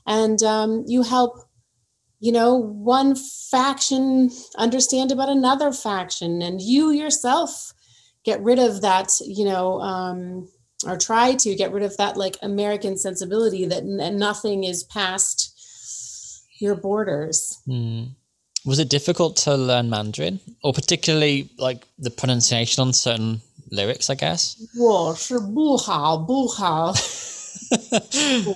and 0.05 0.41
um, 0.43 0.83
you 0.87 1.03
help 1.03 1.39
you 2.19 2.31
know 2.31 2.55
one 2.55 3.15
faction 3.15 4.31
understand 4.57 5.11
about 5.11 5.29
another 5.29 5.71
faction 5.71 6.41
and 6.41 6.61
you 6.61 6.91
yourself 6.91 7.73
get 8.25 8.41
rid 8.41 8.59
of 8.59 8.81
that, 8.81 9.11
you 9.25 9.45
know, 9.45 9.79
um, 9.79 10.49
or 10.85 10.97
try 10.97 11.35
to 11.35 11.55
get 11.55 11.71
rid 11.71 11.83
of 11.83 11.95
that 11.97 12.17
like 12.17 12.35
American 12.41 12.97
sensibility 12.97 13.65
that 13.65 13.83
n- 13.83 14.17
nothing 14.17 14.65
is 14.65 14.83
past 14.83 15.53
your 16.59 16.75
borders. 16.75 17.59
Mm. 17.67 18.09
Was 18.65 18.79
it 18.79 18.89
difficult 18.89 19.37
to 19.37 19.55
learn 19.55 19.91
Mandarin, 19.91 20.39
or 20.63 20.73
particularly 20.73 21.49
like 21.57 21.85
the 21.99 22.09
pronunciation 22.09 22.81
on 22.81 22.93
certain 22.93 23.41
lyrics? 23.71 24.09
I 24.09 24.15
guess. 24.15 24.57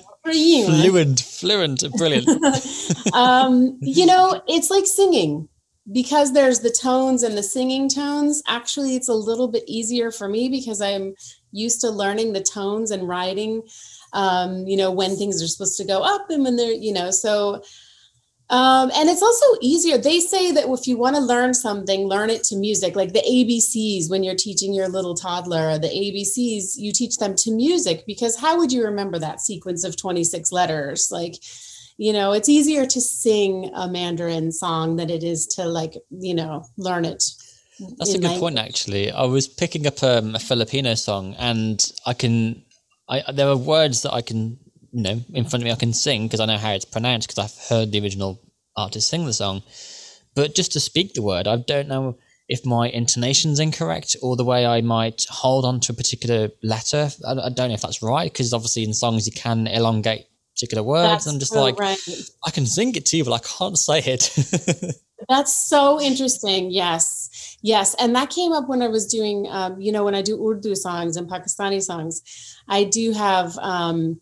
you, 0.26 0.66
fluent, 0.66 1.20
fluent, 1.20 1.84
brilliant. 1.96 2.28
um, 3.14 3.78
you 3.80 4.06
know, 4.06 4.42
it's 4.46 4.70
like 4.70 4.86
singing 4.86 5.48
because 5.92 6.32
there's 6.32 6.60
the 6.60 6.70
tones 6.70 7.22
and 7.22 7.36
the 7.36 7.42
singing 7.42 7.88
tones. 7.88 8.42
Actually, 8.46 8.96
it's 8.96 9.08
a 9.08 9.14
little 9.14 9.48
bit 9.48 9.64
easier 9.66 10.10
for 10.10 10.28
me 10.28 10.48
because 10.48 10.80
I'm 10.80 11.14
used 11.52 11.80
to 11.80 11.90
learning 11.90 12.32
the 12.32 12.42
tones 12.42 12.90
and 12.90 13.08
writing. 13.08 13.62
Um, 14.12 14.66
you 14.66 14.76
know, 14.76 14.90
when 14.90 15.16
things 15.16 15.42
are 15.42 15.48
supposed 15.48 15.76
to 15.78 15.84
go 15.84 16.02
up 16.02 16.30
and 16.30 16.44
when 16.44 16.56
they're, 16.56 16.72
you 16.72 16.92
know, 16.92 17.10
so 17.10 17.62
um, 18.50 18.90
and 18.96 19.08
it's 19.08 19.22
also 19.22 19.46
easier. 19.60 19.96
They 19.96 20.18
say 20.18 20.50
that 20.52 20.68
if 20.68 20.86
you 20.88 20.98
want 20.98 21.16
to 21.16 21.22
learn 21.22 21.54
something 21.54 22.06
learn 22.06 22.30
it 22.30 22.42
to 22.44 22.56
music 22.56 22.96
like 22.96 23.12
the 23.12 23.22
abcs 23.22 24.10
when 24.10 24.24
you're 24.24 24.34
teaching 24.34 24.74
your 24.74 24.88
little 24.88 25.14
toddler 25.14 25.78
the 25.78 25.88
abcs 25.88 26.72
you 26.76 26.92
teach 26.92 27.16
them 27.18 27.34
to 27.36 27.52
music 27.52 28.04
because 28.06 28.36
how 28.36 28.58
would 28.58 28.72
you 28.72 28.84
remember 28.84 29.18
that 29.18 29.40
sequence 29.40 29.84
of 29.84 29.96
26 29.96 30.50
letters? 30.50 31.10
Like 31.12 31.36
you 31.96 32.12
know 32.12 32.32
it's 32.32 32.48
easier 32.48 32.86
to 32.86 33.00
sing 33.00 33.70
a 33.74 33.86
mandarin 33.86 34.50
song 34.50 34.96
than 34.96 35.10
it 35.10 35.22
is 35.22 35.46
to 35.46 35.64
like 35.64 35.94
you 36.10 36.34
know 36.34 36.64
learn 36.76 37.04
it 37.04 37.22
that's 37.98 38.14
a 38.14 38.18
good 38.18 38.38
point 38.38 38.58
actually. 38.58 39.10
I 39.10 39.24
was 39.24 39.48
picking 39.48 39.86
up 39.86 40.02
um, 40.02 40.34
a 40.34 40.38
filipino 40.38 40.94
song 40.94 41.34
and 41.38 41.80
i 42.06 42.14
can 42.14 42.64
i 43.08 43.22
there 43.32 43.48
are 43.48 43.56
words 43.56 44.02
that 44.02 44.12
i 44.12 44.22
can 44.22 44.58
you 44.92 45.02
know 45.02 45.20
in 45.32 45.44
front 45.44 45.62
of 45.62 45.64
me 45.64 45.72
i 45.72 45.76
can 45.76 45.92
sing 45.92 46.26
because 46.26 46.40
i 46.40 46.46
know 46.46 46.58
how 46.58 46.72
it's 46.72 46.84
pronounced 46.84 47.28
because 47.28 47.44
i've 47.44 47.68
heard 47.68 47.92
the 47.92 48.00
original 48.00 48.40
artist 48.76 49.08
sing 49.08 49.26
the 49.26 49.32
song 49.32 49.62
but 50.34 50.54
just 50.54 50.72
to 50.72 50.80
speak 50.80 51.14
the 51.14 51.22
word 51.22 51.46
i 51.46 51.56
don't 51.56 51.88
know 51.88 52.16
if 52.50 52.66
my 52.66 52.90
intonation's 52.90 53.60
incorrect 53.60 54.16
or 54.22 54.34
the 54.34 54.44
way 54.44 54.66
I 54.66 54.80
might 54.80 55.24
hold 55.30 55.64
on 55.64 55.78
to 55.80 55.92
a 55.92 55.94
particular 55.94 56.48
letter. 56.64 57.08
I, 57.24 57.30
I 57.30 57.48
don't 57.48 57.68
know 57.68 57.74
if 57.74 57.80
that's 57.80 58.02
right 58.02 58.30
because 58.30 58.52
obviously 58.52 58.82
in 58.82 58.92
songs 58.92 59.24
you 59.24 59.32
can 59.32 59.68
elongate 59.68 60.26
particular 60.56 60.82
words. 60.82 61.08
That's 61.08 61.26
I'm 61.28 61.38
just 61.38 61.52
so 61.52 61.62
like, 61.62 61.78
right. 61.78 61.98
I 62.44 62.50
can 62.50 62.66
sing 62.66 62.96
it 62.96 63.06
to 63.06 63.16
you, 63.16 63.24
but 63.24 63.34
I 63.34 63.38
can't 63.38 63.78
say 63.78 64.00
it. 64.00 64.96
That's 65.28 65.54
so 65.54 66.00
interesting. 66.00 66.72
Yes. 66.72 67.56
Yes. 67.62 67.94
And 68.00 68.16
that 68.16 68.30
came 68.30 68.52
up 68.52 68.68
when 68.68 68.82
I 68.82 68.88
was 68.88 69.06
doing, 69.06 69.46
um, 69.48 69.80
you 69.80 69.92
know, 69.92 70.02
when 70.02 70.16
I 70.16 70.22
do 70.22 70.44
Urdu 70.44 70.74
songs 70.74 71.16
and 71.16 71.30
Pakistani 71.30 71.80
songs, 71.80 72.20
I 72.68 72.82
do 72.82 73.12
have, 73.12 73.56
um, 73.58 74.20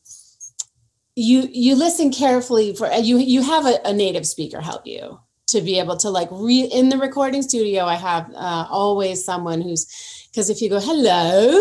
you, 1.19 1.49
you 1.53 1.75
listen 1.75 2.13
carefully 2.13 2.75
for, 2.75 2.91
you, 2.93 3.19
you 3.19 3.43
have 3.43 3.67
a, 3.67 3.81
a 3.85 3.93
native 3.93 4.27
speaker 4.27 4.61
help 4.61 4.87
you 4.87 5.19
to 5.49 5.61
be 5.61 5.79
able 5.79 5.97
to 5.97 6.11
like 6.11 6.29
re 6.31 6.61
in 6.73 6.91
the 6.91 6.99
recording 6.99 7.43
studio. 7.43 7.85
I 7.85 7.97
have 7.97 8.31
uh, 8.35 8.67
always 8.71 9.25
someone 9.25 9.61
who's, 9.61 9.87
because 10.31 10.51
if 10.51 10.63
you 10.63 10.69
go, 10.69 10.79
hello, 10.79 11.61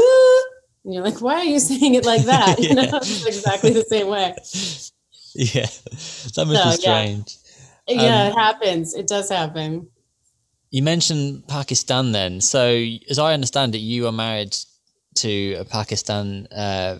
and 0.86 0.94
you're 0.94 1.04
like, 1.04 1.22
why 1.22 1.36
are 1.36 1.46
you 1.46 1.60
saying 1.72 1.96
it 1.96 2.06
like 2.06 2.24
that? 2.26 2.60
yeah. 2.60 2.70
You 2.70 2.76
know, 2.76 2.98
exactly 2.98 3.72
the 3.72 3.86
same 3.90 4.08
way. 4.08 4.36
Yeah, 5.34 5.68
that 6.36 6.46
must 6.48 6.64
so, 6.64 6.70
be 6.70 6.76
strange. 6.78 7.38
Yeah, 7.88 8.02
yeah 8.02 8.22
um, 8.24 8.28
it 8.28 8.36
happens. 8.36 8.94
It 8.96 9.08
does 9.08 9.30
happen. 9.30 9.88
You 10.72 10.84
mentioned 10.84 11.48
Pakistan 11.48 12.12
then. 12.12 12.42
So, 12.42 12.84
as 13.10 13.20
I 13.20 13.34
understand 13.34 13.76
it, 13.76 13.80
you 13.80 14.08
are 14.08 14.12
married 14.12 14.56
to 15.16 15.54
a 15.54 15.66
Pakistan. 15.66 16.48
Uh, 16.48 17.00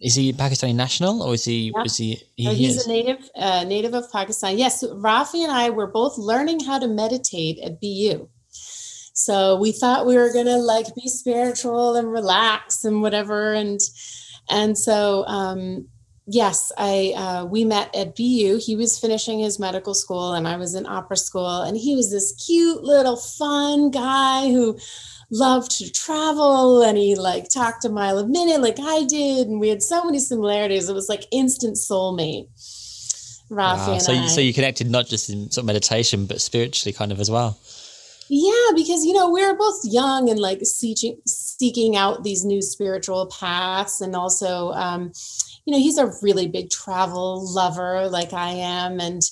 is 0.00 0.14
he 0.14 0.32
Pakistani 0.32 0.74
national 0.74 1.22
or 1.22 1.34
is 1.34 1.44
he? 1.44 1.72
Yeah. 1.74 1.82
Is 1.84 1.96
he? 1.96 2.22
he 2.36 2.54
he's 2.54 2.76
is. 2.76 2.86
a 2.86 2.88
native, 2.88 3.30
uh, 3.34 3.64
native 3.64 3.94
of 3.94 4.10
Pakistan. 4.12 4.58
Yes, 4.58 4.84
Rafi 4.84 5.42
and 5.42 5.52
I 5.52 5.70
were 5.70 5.86
both 5.86 6.18
learning 6.18 6.60
how 6.60 6.78
to 6.78 6.86
meditate 6.86 7.58
at 7.60 7.80
BU. 7.80 8.28
So 8.50 9.56
we 9.56 9.72
thought 9.72 10.04
we 10.04 10.16
were 10.16 10.30
gonna 10.32 10.58
like 10.58 10.94
be 10.94 11.08
spiritual 11.08 11.96
and 11.96 12.12
relax 12.12 12.84
and 12.84 13.00
whatever. 13.00 13.54
And 13.54 13.80
and 14.50 14.76
so 14.76 15.24
um, 15.26 15.88
yes, 16.26 16.70
I 16.76 17.14
uh, 17.16 17.44
we 17.46 17.64
met 17.64 17.94
at 17.96 18.14
BU. 18.14 18.60
He 18.62 18.76
was 18.76 18.98
finishing 18.98 19.38
his 19.38 19.58
medical 19.58 19.94
school, 19.94 20.34
and 20.34 20.46
I 20.46 20.58
was 20.58 20.74
in 20.74 20.84
opera 20.84 21.16
school. 21.16 21.62
And 21.62 21.76
he 21.76 21.96
was 21.96 22.10
this 22.10 22.32
cute 22.46 22.82
little 22.82 23.16
fun 23.16 23.90
guy 23.90 24.50
who 24.50 24.78
loved 25.30 25.78
to 25.78 25.90
travel, 25.90 26.82
and 26.82 26.96
he 26.96 27.14
like 27.14 27.48
talked 27.48 27.84
a 27.84 27.88
mile 27.88 28.18
a 28.18 28.26
minute 28.26 28.60
like 28.60 28.78
I 28.80 29.04
did, 29.04 29.48
and 29.48 29.60
we 29.60 29.68
had 29.68 29.82
so 29.82 30.04
many 30.04 30.18
similarities. 30.18 30.88
It 30.88 30.94
was 30.94 31.08
like 31.08 31.24
instant 31.30 31.76
soulmate. 31.76 32.48
Rafi 33.50 33.88
wow. 33.88 33.98
so, 33.98 34.12
you, 34.12 34.28
so 34.28 34.40
you 34.40 34.52
connected 34.52 34.90
not 34.90 35.06
just 35.06 35.30
in 35.30 35.50
sort 35.52 35.62
of 35.62 35.66
meditation, 35.66 36.26
but 36.26 36.40
spiritually, 36.40 36.92
kind 36.92 37.12
of 37.12 37.20
as 37.20 37.30
well. 37.30 37.58
Yeah, 38.28 38.72
because 38.74 39.04
you 39.04 39.12
know 39.12 39.30
we're 39.30 39.56
both 39.56 39.80
young 39.84 40.28
and 40.28 40.38
like 40.38 40.60
seeking 40.64 41.20
seeking 41.26 41.96
out 41.96 42.24
these 42.24 42.44
new 42.44 42.60
spiritual 42.60 43.26
paths, 43.26 44.00
and 44.00 44.16
also, 44.16 44.72
um, 44.72 45.12
you 45.64 45.72
know, 45.72 45.78
he's 45.78 45.98
a 45.98 46.12
really 46.22 46.48
big 46.48 46.70
travel 46.70 47.52
lover 47.52 48.08
like 48.08 48.32
I 48.32 48.50
am, 48.50 49.00
and 49.00 49.22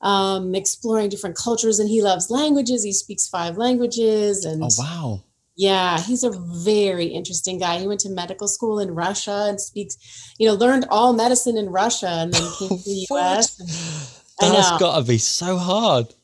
um, 0.00 0.54
exploring 0.54 1.08
different 1.08 1.36
cultures. 1.36 1.78
And 1.78 1.88
he 1.88 2.02
loves 2.02 2.30
languages. 2.30 2.82
He 2.82 2.92
speaks 2.92 3.28
five 3.28 3.56
languages. 3.56 4.44
And 4.44 4.62
oh 4.62 4.68
wow, 4.78 5.24
yeah, 5.56 6.00
he's 6.00 6.24
a 6.24 6.30
very 6.30 7.06
interesting 7.06 7.58
guy. 7.58 7.78
He 7.78 7.86
went 7.86 8.00
to 8.00 8.10
medical 8.10 8.48
school 8.48 8.78
in 8.78 8.94
Russia 8.94 9.46
and 9.48 9.60
speaks, 9.60 9.96
you 10.38 10.46
know, 10.48 10.54
learned 10.54 10.86
all 10.90 11.12
medicine 11.12 11.56
in 11.56 11.70
Russia 11.70 12.08
and 12.08 12.32
then 12.32 12.50
came 12.58 12.68
to 12.68 12.84
the 12.84 13.06
US. 13.10 14.26
That's 14.40 14.78
got 14.78 14.98
to 14.98 15.04
be 15.04 15.18
so 15.18 15.58
hard 15.58 16.14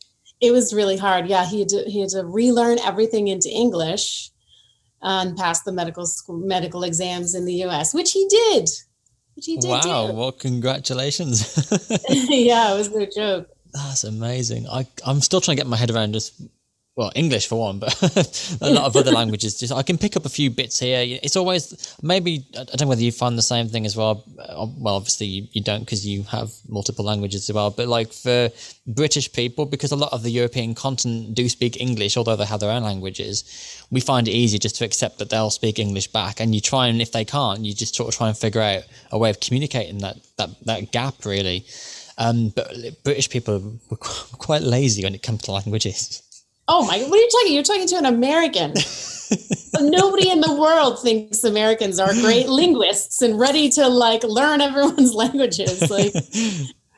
it 0.41 0.53
was 0.53 0.75
really 0.75 0.97
hard. 0.97 1.29
Yeah, 1.29 1.47
he 1.47 1.61
had 1.61 1.69
to, 1.71 1.85
he 1.87 2.01
had 2.01 2.11
to 2.11 2.25
relearn 2.25 2.79
everything 2.81 3.29
into 3.29 3.49
English 3.49 4.31
and 5.03 5.37
pass 5.37 5.63
the 5.63 5.73
medical 5.73 6.07
school 6.07 6.39
medical 6.39 6.83
exams 6.83 7.35
in 7.35 7.45
the 7.45 7.55
U.S., 7.55 7.95
which 7.95 8.13
he 8.13 8.27
did. 8.29 8.69
Which 9.35 9.47
he 9.47 9.57
did. 9.59 9.69
Wow! 9.69 10.09
Do. 10.09 10.13
Well, 10.15 10.33
congratulations. 10.33 11.57
yeah, 12.09 12.75
it 12.75 12.79
was 12.79 12.91
no 12.91 13.07
joke. 13.07 13.49
That's 13.77 14.05
amazing. 14.05 14.67
I 14.69 14.87
I'm 15.05 15.21
still 15.21 15.41
trying 15.43 15.59
to 15.59 15.63
get 15.63 15.69
my 15.69 15.77
head 15.77 15.91
around 15.91 16.15
just 16.15 16.41
well, 16.97 17.13
English 17.15 17.47
for 17.47 17.61
one, 17.61 17.79
but 17.79 17.93
a 18.63 18.71
lot 18.71 18.87
of 18.87 18.97
other 18.97 19.11
languages. 19.21 19.59
Just 19.59 19.71
I 19.71 19.83
can 19.83 19.99
pick 19.99 20.17
up 20.17 20.25
a 20.25 20.31
few 20.31 20.49
bits 20.49 20.79
here. 20.79 21.19
It's 21.23 21.37
always 21.37 21.95
maybe 22.03 22.47
I 22.59 22.65
don't 22.65 22.81
know 22.81 22.87
whether 22.87 23.03
you 23.03 23.13
find 23.13 23.37
the 23.37 23.43
same 23.43 23.69
thing 23.69 23.85
as 23.85 23.95
well. 23.95 24.25
Uh, 24.39 24.67
well, 24.79 24.95
obviously 24.95 25.27
you, 25.27 25.49
you 25.53 25.63
don't 25.63 25.81
because 25.81 26.07
you 26.07 26.23
have 26.23 26.53
multiple 26.69 27.05
languages 27.05 27.51
as 27.51 27.55
well. 27.55 27.71
But 27.71 27.89
like 27.89 28.15
for 28.15 28.49
British 28.87 29.31
people, 29.31 29.67
because 29.67 29.93
a 29.93 29.97
lot 29.97 30.15
of 30.15 30.23
the 30.23 30.31
European 30.31 30.75
continent 30.75 31.35
do 31.35 31.51
speak 31.51 31.79
English, 31.79 32.17
although 32.17 32.37
they 32.37 32.47
have 32.47 32.61
their 32.61 32.71
own 32.71 32.83
languages, 32.83 33.45
we 33.91 34.01
find 34.01 34.27
it 34.27 34.31
easy 34.31 34.59
just 34.59 34.77
to 34.77 34.87
accept 34.87 35.19
that 35.19 35.29
they'll 35.29 35.51
speak 35.51 35.79
English 35.79 36.07
back. 36.13 36.41
And 36.41 36.55
you 36.55 36.63
try 36.63 36.87
and 36.87 37.03
if 37.03 37.13
they 37.13 37.27
can't, 37.27 37.61
you 37.61 37.75
just 37.75 37.95
sort 37.95 38.09
of 38.09 38.17
try 38.17 38.29
and 38.29 38.39
figure 38.39 38.63
out 38.63 38.85
a 39.13 39.19
way 39.19 39.29
of 39.29 39.41
communicating 39.41 39.99
that 39.99 40.17
that 40.39 40.49
that 40.65 40.93
gap 40.93 41.27
really. 41.27 41.67
Um, 42.19 42.51
but 42.55 42.73
British 43.05 43.29
people 43.29 43.79
were 43.91 43.97
quite 43.99 44.63
lazy 44.63 45.05
when 45.05 45.15
it 45.15 45.23
comes 45.23 45.43
to 45.43 45.53
languages. 45.53 46.23
Oh 46.69 46.85
my, 46.87 46.99
what 46.99 47.13
are 47.13 47.23
you 47.23 47.29
talking? 47.31 47.55
You're 47.55 47.63
talking 47.63 47.87
to 47.89 47.97
an 47.97 48.07
American. 48.07 48.75
Nobody 49.81 50.31
in 50.31 50.41
the 50.41 50.55
world 50.55 51.01
thinks 51.01 51.45
Americans 51.45 52.01
are 52.01 52.13
great 52.15 52.49
linguists 52.49 53.21
and 53.23 53.39
ready 53.39 53.69
to 53.71 53.89
like 53.89 54.25
learn 54.25 54.61
everyone's 54.61 55.13
languages. 55.23 55.91
Like, 55.91 56.13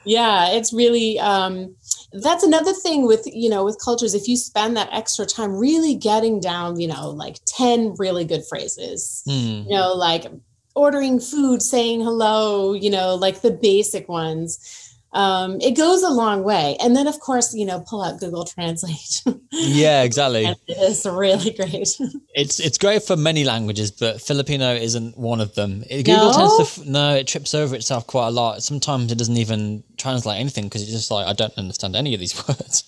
yeah, 0.04 0.50
it's 0.52 0.72
really 0.72 1.18
um, 1.18 1.74
that's 2.12 2.44
another 2.44 2.72
thing 2.72 3.06
with 3.06 3.26
you 3.26 3.50
know 3.50 3.64
with 3.64 3.78
cultures. 3.84 4.14
If 4.14 4.28
you 4.28 4.36
spend 4.36 4.76
that 4.76 4.88
extra 4.92 5.26
time 5.26 5.56
really 5.56 5.94
getting 5.96 6.40
down, 6.40 6.78
you 6.80 6.86
know, 6.88 7.10
like 7.10 7.36
ten 7.44 7.94
really 7.98 8.24
good 8.24 8.44
phrases, 8.48 9.22
Hmm. 9.26 9.64
you 9.68 9.70
know, 9.70 9.92
like 9.94 10.26
ordering 10.74 11.18
food, 11.18 11.60
saying 11.60 12.00
hello, 12.00 12.72
you 12.72 12.90
know, 12.90 13.16
like 13.16 13.40
the 13.42 13.50
basic 13.50 14.08
ones. 14.08 14.84
Um, 15.12 15.58
it 15.60 15.74
goes 15.76 16.02
a 16.02 16.10
long 16.10 16.42
way. 16.44 16.76
And 16.80 16.94
then, 16.94 17.06
of 17.06 17.18
course, 17.20 17.54
you 17.54 17.64
know, 17.64 17.80
pull 17.80 18.02
out 18.02 18.20
Google 18.20 18.44
Translate. 18.44 19.22
Yeah, 19.50 20.02
exactly. 20.02 20.54
It's 20.68 21.04
really 21.06 21.50
great. 21.52 21.72
It's 22.34 22.60
it's 22.60 22.78
great 22.78 23.02
for 23.02 23.16
many 23.16 23.44
languages, 23.44 23.90
but 23.90 24.20
Filipino 24.20 24.74
isn't 24.74 25.16
one 25.18 25.40
of 25.40 25.54
them. 25.54 25.82
It- 25.90 26.04
Google 26.04 26.32
tends 26.32 26.74
to 26.76 26.90
no, 26.90 27.14
it 27.16 27.26
trips 27.26 27.54
over 27.54 27.74
itself 27.74 28.06
quite 28.06 28.28
a 28.28 28.30
lot. 28.30 28.62
Sometimes 28.62 29.10
it 29.10 29.18
doesn't 29.18 29.36
even 29.36 29.82
translate 29.96 30.38
anything 30.38 30.64
because 30.64 30.82
it's 30.82 30.92
just 30.92 31.10
like 31.10 31.26
I 31.26 31.32
don't 31.32 31.56
understand 31.58 31.96
any 31.96 32.14
of 32.14 32.20
these 32.20 32.36
words. 32.48 32.84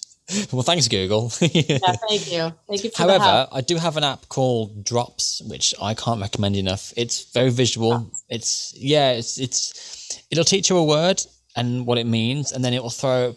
well, 0.52 0.62
thanks 0.62 0.86
Google. 0.86 1.32
yeah, 1.40 1.78
thank 2.08 2.30
you. 2.32 2.52
Thank 2.68 2.84
you 2.84 2.90
However. 2.94 3.48
I 3.50 3.62
do 3.62 3.76
have 3.76 3.96
an 3.96 4.04
app 4.04 4.28
called 4.28 4.84
Drops, 4.84 5.42
which 5.48 5.74
I 5.82 5.94
can't 5.94 6.20
recommend 6.20 6.56
enough. 6.56 6.92
It's 6.96 7.32
very 7.32 7.50
visual. 7.50 8.12
It's 8.28 8.72
yeah, 8.76 9.12
it's 9.12 9.38
it's 9.38 10.22
it'll 10.30 10.44
teach 10.44 10.70
you 10.70 10.76
a 10.76 10.84
word 10.84 11.20
and 11.56 11.86
what 11.86 11.98
it 11.98 12.06
means, 12.06 12.52
and 12.52 12.64
then 12.64 12.72
it 12.74 12.82
will 12.82 12.90
throw 12.90 13.36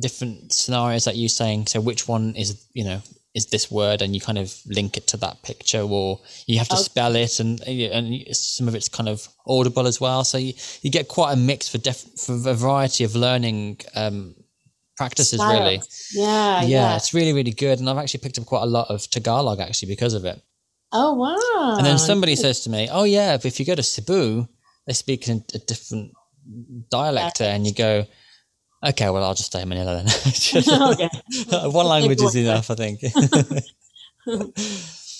different 0.00 0.52
scenarios 0.52 1.06
at 1.06 1.16
you 1.16 1.28
saying, 1.28 1.66
so 1.66 1.80
which 1.80 2.06
one 2.08 2.34
is 2.36 2.66
you 2.72 2.84
know 2.84 3.00
is 3.34 3.46
this 3.46 3.70
word, 3.70 4.02
and 4.02 4.14
you 4.14 4.20
kind 4.20 4.36
of 4.38 4.54
link 4.66 4.96
it 4.96 5.06
to 5.08 5.16
that 5.16 5.42
picture, 5.42 5.80
or 5.80 6.20
you 6.46 6.58
have 6.58 6.68
to 6.68 6.74
Okay. 6.74 6.82
spell 6.82 7.16
it, 7.16 7.40
and 7.40 7.60
and 7.66 8.36
some 8.36 8.68
of 8.68 8.74
it's 8.74 8.88
kind 8.88 9.08
of 9.08 9.26
audible 9.46 9.86
as 9.86 10.00
well. 10.00 10.22
So 10.24 10.38
you, 10.38 10.52
you 10.82 10.90
get 10.90 11.08
quite 11.08 11.32
a 11.32 11.36
mix 11.36 11.68
for 11.68 11.78
def, 11.78 12.02
for 12.18 12.34
a 12.34 12.54
variety 12.54 13.04
of 13.04 13.14
learning 13.16 13.80
um, 13.94 14.34
practices, 14.96 15.40
really 15.44 15.80
Yeah, 16.14 16.60
yeah, 16.60 16.66
yeah. 16.66 16.96
it's 16.96 17.14
really, 17.14 17.32
really 17.32 17.52
good. 17.52 17.78
And 17.80 17.88
I've 17.88 17.96
actually 17.98 18.20
picked 18.20 18.38
up 18.38 18.44
quite 18.44 18.62
a 18.62 18.66
lot 18.66 18.88
of 18.90 19.08
Tagalog 19.08 19.60
actually 19.60 19.88
because 19.88 20.12
of 20.14 20.24
it. 20.26 20.40
Oh 20.92 21.14
wow. 21.14 21.76
And 21.78 21.86
then 21.86 21.98
somebody 21.98 22.36
says 22.36 22.60
to 22.60 22.70
me, 22.70 22.88
Oh, 22.92 23.04
yeah, 23.04 23.38
if 23.42 23.58
you 23.58 23.64
go 23.66 23.74
to 23.74 23.82
Cebu, 23.82 24.46
they 24.86 24.92
speak 24.92 25.26
in 25.28 25.42
a 25.54 25.58
different 25.58 26.12
dialect 26.90 27.38
there. 27.38 27.54
And 27.54 27.66
you 27.66 27.74
go, 27.74 28.06
Okay, 28.84 29.08
well, 29.10 29.22
I'll 29.22 29.34
just 29.34 29.46
stay 29.46 29.62
in 29.62 29.68
Manila 29.68 30.02
then. 30.02 30.06
One 31.72 31.86
language 31.86 32.20
is 32.20 32.34
enough, 32.34 32.70
I 32.70 32.74
think. 32.74 33.00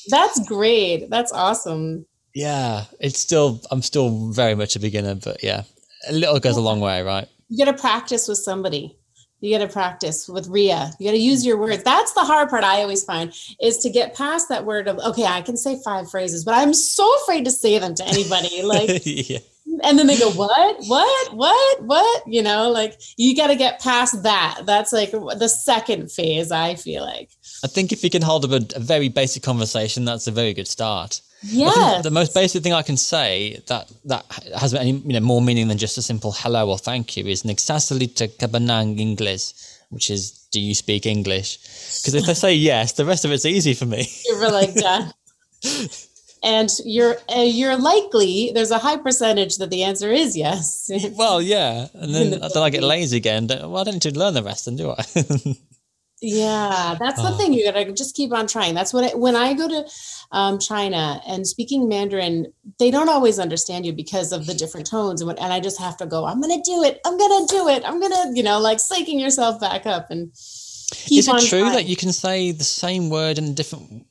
That's 0.08 0.46
great. 0.46 1.08
That's 1.10 1.32
awesome. 1.32 2.06
yeah, 2.34 2.84
it's 2.98 3.18
still, 3.18 3.60
I'm 3.70 3.82
still 3.82 4.30
very 4.32 4.54
much 4.54 4.74
a 4.74 4.80
beginner, 4.80 5.14
but 5.14 5.42
yeah, 5.44 5.62
a 6.08 6.12
little 6.12 6.40
goes 6.40 6.56
a 6.56 6.60
long 6.60 6.80
way, 6.80 7.02
right? 7.02 7.28
You 7.48 7.64
got 7.64 7.70
to 7.70 7.80
practice 7.80 8.26
with 8.26 8.38
somebody. 8.38 8.96
You 9.40 9.56
got 9.56 9.66
to 9.66 9.72
practice 9.72 10.28
with 10.28 10.48
Ria. 10.48 10.92
You 10.98 11.06
got 11.06 11.12
to 11.12 11.18
use 11.18 11.44
your 11.44 11.58
words. 11.58 11.82
That's 11.82 12.12
the 12.12 12.20
hard 12.20 12.48
part 12.48 12.64
I 12.64 12.82
always 12.82 13.04
find 13.04 13.32
is 13.60 13.78
to 13.78 13.90
get 13.90 14.16
past 14.16 14.48
that 14.48 14.64
word 14.64 14.88
of, 14.88 14.98
okay, 14.98 15.24
I 15.24 15.42
can 15.42 15.56
say 15.56 15.80
five 15.84 16.10
phrases, 16.10 16.44
but 16.44 16.54
I'm 16.54 16.72
so 16.74 17.08
afraid 17.22 17.44
to 17.44 17.50
say 17.50 17.78
them 17.78 17.94
to 17.96 18.06
anybody. 18.06 18.62
Like, 18.62 19.02
yeah. 19.04 19.38
And 19.82 19.98
then 19.98 20.06
they 20.06 20.18
go, 20.18 20.30
what, 20.30 20.76
what, 20.86 21.34
what, 21.34 21.82
what? 21.82 22.22
You 22.26 22.42
know, 22.42 22.70
like 22.70 23.00
you 23.16 23.36
got 23.36 23.48
to 23.48 23.56
get 23.56 23.80
past 23.80 24.22
that. 24.22 24.60
That's 24.64 24.92
like 24.92 25.10
the 25.12 25.48
second 25.48 26.10
phase, 26.10 26.50
I 26.50 26.74
feel 26.74 27.02
like. 27.02 27.30
I 27.64 27.68
think 27.68 27.92
if 27.92 28.02
you 28.04 28.10
can 28.10 28.22
hold 28.22 28.44
up 28.44 28.50
a, 28.50 28.76
a 28.76 28.80
very 28.80 29.08
basic 29.08 29.42
conversation, 29.42 30.04
that's 30.04 30.26
a 30.26 30.32
very 30.32 30.52
good 30.52 30.68
start. 30.68 31.20
Yes. 31.44 32.04
the 32.04 32.10
most 32.10 32.34
basic 32.34 32.62
thing 32.62 32.72
I 32.72 32.82
can 32.82 32.96
say 32.96 33.60
that 33.66 33.90
that 34.04 34.24
has 34.56 34.74
any 34.74 34.92
you 34.92 35.12
know 35.12 35.20
more 35.20 35.42
meaning 35.42 35.66
than 35.66 35.76
just 35.76 35.98
a 35.98 36.02
simple 36.02 36.30
hello 36.30 36.70
or 36.70 36.78
thank 36.78 37.16
you 37.16 37.26
is 37.26 37.42
nagsasalita 37.42 38.38
ka 38.38 38.46
ba 38.46 38.58
ng 38.60 38.98
English, 38.98 39.52
which 39.90 40.08
is 40.08 40.30
do 40.52 40.60
you 40.60 40.74
speak 40.74 41.04
English? 41.04 41.58
Because 41.98 42.14
if 42.14 42.26
they 42.26 42.34
say 42.34 42.54
yes, 42.54 42.92
the 42.92 43.04
rest 43.04 43.24
of 43.24 43.32
it's 43.32 43.44
easy 43.44 43.74
for 43.74 43.86
me. 43.86 44.06
You're 44.26 44.50
like 44.50 44.74
done. 44.86 45.12
And 46.44 46.68
you're 46.84 47.16
uh, 47.34 47.40
you're 47.42 47.76
likely 47.76 48.50
there's 48.54 48.72
a 48.72 48.78
high 48.78 48.96
percentage 48.96 49.58
that 49.58 49.70
the 49.70 49.84
answer 49.84 50.10
is 50.10 50.36
yes. 50.36 50.90
well, 51.16 51.40
yeah, 51.40 51.86
and 51.94 52.12
then, 52.14 52.30
the 52.40 52.48
then 52.52 52.62
I 52.62 52.70
get 52.70 52.82
lazy 52.82 53.16
again. 53.16 53.46
Well, 53.48 53.78
I 53.78 53.84
don't 53.84 53.94
need 53.94 54.02
to 54.02 54.18
learn 54.18 54.34
the 54.34 54.42
rest, 54.42 54.64
then 54.64 54.76
do 54.76 54.90
I? 54.90 55.04
Yeah, 56.24 56.94
that's 57.00 57.20
the 57.20 57.30
Oh. 57.32 57.36
thing. 57.36 57.52
You 57.52 57.64
gotta 57.64 57.90
just 57.92 58.14
keep 58.14 58.32
on 58.32 58.46
trying. 58.46 58.74
That's 58.76 58.92
what 58.94 59.12
I, 59.12 59.16
when 59.16 59.34
I 59.34 59.54
go 59.54 59.66
to 59.68 59.84
um, 60.30 60.60
China 60.60 61.20
and 61.26 61.44
speaking 61.44 61.88
Mandarin, 61.88 62.46
they 62.78 62.92
don't 62.92 63.08
always 63.08 63.40
understand 63.40 63.84
you 63.86 63.92
because 63.92 64.30
of 64.30 64.46
the 64.46 64.54
different 64.54 64.86
tones 64.86 65.20
and 65.20 65.26
what. 65.26 65.40
And 65.40 65.52
I 65.52 65.58
just 65.58 65.80
have 65.80 65.96
to 65.96 66.06
go. 66.06 66.24
I'm 66.24 66.40
gonna 66.40 66.62
do 66.64 66.84
it. 66.84 67.00
I'm 67.04 67.18
gonna 67.18 67.46
do 67.48 67.66
it. 67.68 67.82
I'm 67.84 68.00
gonna, 68.00 68.30
you 68.34 68.44
know, 68.44 68.60
like 68.60 68.78
psyching 68.78 69.20
yourself 69.20 69.60
back 69.60 69.84
up 69.84 70.12
and 70.12 70.32
keep 70.92 71.18
is 71.18 71.28
it 71.28 71.40
true 71.48 71.60
trying. 71.62 71.72
that 71.72 71.86
you 71.86 71.96
can 71.96 72.12
say 72.12 72.52
the 72.52 72.62
same 72.62 73.10
word 73.10 73.38
in 73.38 73.54
different 73.54 74.06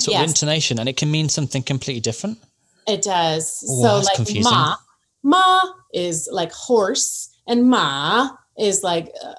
sort 0.00 0.18
of 0.18 0.28
intonation 0.28 0.78
and 0.78 0.88
it 0.88 0.96
can 0.96 1.10
mean 1.10 1.28
something 1.28 1.62
completely 1.62 2.00
different? 2.00 2.38
It 2.86 3.02
does. 3.02 3.60
So 3.60 3.98
like 3.98 4.16
confusing. 4.16 4.44
ma, 4.44 4.76
ma 5.22 5.60
is 5.92 6.28
like 6.32 6.52
horse, 6.52 7.36
and 7.46 7.68
ma 7.68 8.30
is 8.58 8.82
like 8.82 9.12
uh, 9.22 9.34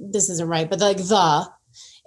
this 0.00 0.28
isn't 0.30 0.48
right, 0.48 0.68
but 0.68 0.80
like 0.80 0.98
the, 0.98 1.48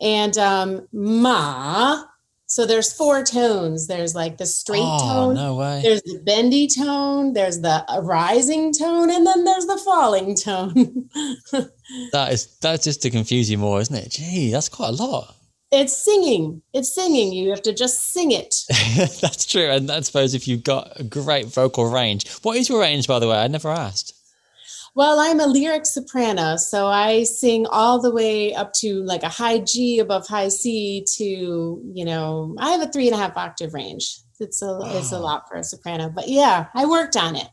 and 0.02 0.38
um 0.38 0.88
ma. 0.92 2.04
So 2.46 2.68
there's 2.68 2.94
four 2.94 3.24
tones. 3.24 3.88
There's 3.88 4.14
like 4.14 4.38
the 4.38 4.46
straight 4.46 4.84
oh, 4.84 5.00
tone. 5.00 5.36
no 5.36 5.56
way. 5.56 5.82
There's 5.82 6.04
the 6.04 6.20
bendy 6.24 6.68
tone. 6.68 7.34
There's 7.34 7.62
the 7.62 7.84
rising 8.04 8.72
tone, 8.74 9.10
and 9.10 9.26
then 9.26 9.44
there's 9.44 9.66
the 9.66 9.82
falling 9.84 10.36
tone. 10.36 11.10
That 12.12 12.32
is 12.32 12.48
that's 12.60 12.86
just 12.86 13.04
to 13.04 13.12
confuse 13.12 13.52
you 13.52 13.58
more, 13.60 13.80
isn't 13.80 13.96
it? 13.96 14.10
Gee, 14.10 14.52
that's 14.52 14.70
quite 14.70 14.90
a 14.90 15.04
lot. 15.04 15.36
It's 15.74 15.98
singing. 15.98 16.62
It's 16.74 16.94
singing. 16.94 17.34
You 17.34 17.50
have 17.50 17.62
to 17.64 17.74
just 17.74 18.14
sing 18.14 18.32
it. 18.32 18.56
That's 19.22 19.46
true. 19.46 19.70
And 19.70 19.92
I 19.92 20.02
suppose 20.02 20.34
if 20.34 20.48
you've 20.48 20.64
got 20.64 21.00
a 21.00 21.04
great 21.04 21.48
vocal 21.48 21.90
range, 21.90 22.30
what 22.44 22.58
is 22.58 22.70
your 22.70 22.80
range, 22.80 23.08
by 23.08 23.20
the 23.20 23.28
way? 23.28 23.38
I 23.38 23.48
never 23.48 23.70
asked. 23.70 24.14
Well, 24.96 25.20
I'm 25.20 25.40
a 25.40 25.48
lyric 25.48 25.88
soprano, 25.88 26.56
so 26.56 26.86
I 26.86 27.24
sing 27.24 27.66
all 27.66 28.00
the 28.00 28.12
way 28.14 28.54
up 28.54 28.74
to 28.74 29.02
like 29.04 29.24
a 29.24 29.30
high 29.30 29.58
G 29.58 29.98
above 29.98 30.28
high 30.28 30.50
C 30.50 31.04
to, 31.18 31.24
you 31.24 32.06
know, 32.06 32.56
I 32.60 32.70
have 32.70 32.82
a 32.82 32.92
three 32.92 33.08
and 33.08 33.16
a 33.16 33.18
half 33.18 33.36
octave 33.36 33.74
range. 33.74 34.20
It's 34.40 34.62
a 34.62 34.80
it's 34.84 35.12
a 35.12 35.20
lot 35.20 35.48
for 35.50 35.56
a 35.56 35.64
soprano, 35.64 36.10
but 36.10 36.28
yeah, 36.28 36.68
I 36.76 36.86
worked 36.86 37.16
on 37.16 37.36
it. 37.36 37.48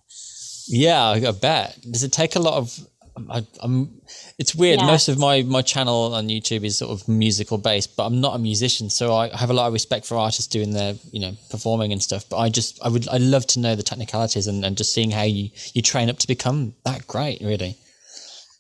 Yeah, 0.67 1.03
I 1.03 1.27
I 1.27 1.31
bet. 1.33 1.79
Does 1.91 2.03
it 2.03 2.13
take 2.13 2.37
a 2.37 2.41
lot 2.41 2.55
of? 2.55 2.79
I, 3.31 3.47
I'm. 3.61 4.01
It's 4.41 4.55
weird. 4.55 4.81
Yeah. 4.81 4.87
Most 4.87 5.09
of 5.09 5.19
my 5.19 5.43
my 5.43 5.61
channel 5.61 6.15
on 6.15 6.29
YouTube 6.29 6.65
is 6.65 6.79
sort 6.79 6.91
of 6.91 7.07
musical 7.07 7.59
based, 7.59 7.95
but 7.95 8.07
I'm 8.07 8.23
not 8.23 8.35
a 8.35 8.39
musician, 8.39 8.89
so 8.89 9.15
I 9.15 9.29
have 9.37 9.51
a 9.51 9.53
lot 9.53 9.67
of 9.67 9.75
respect 9.75 10.07
for 10.07 10.17
artists 10.17 10.47
doing 10.47 10.71
their, 10.71 10.95
you 11.13 11.21
know, 11.21 11.37
performing 11.51 11.93
and 11.93 12.03
stuff. 12.03 12.25
But 12.27 12.39
I 12.39 12.49
just, 12.49 12.83
I 12.83 12.89
would, 12.89 13.07
I 13.09 13.19
love 13.19 13.47
to 13.49 13.61
know 13.61 13.75
the 13.75 13.83
technicalities 13.83 14.47
and, 14.47 14.65
and 14.65 14.79
just 14.79 14.95
seeing 14.95 15.11
how 15.11 15.25
you 15.25 15.51
you 15.75 15.83
train 15.83 16.09
up 16.09 16.17
to 16.21 16.27
become 16.27 16.73
that 16.87 17.07
great. 17.07 17.43
Really. 17.43 17.77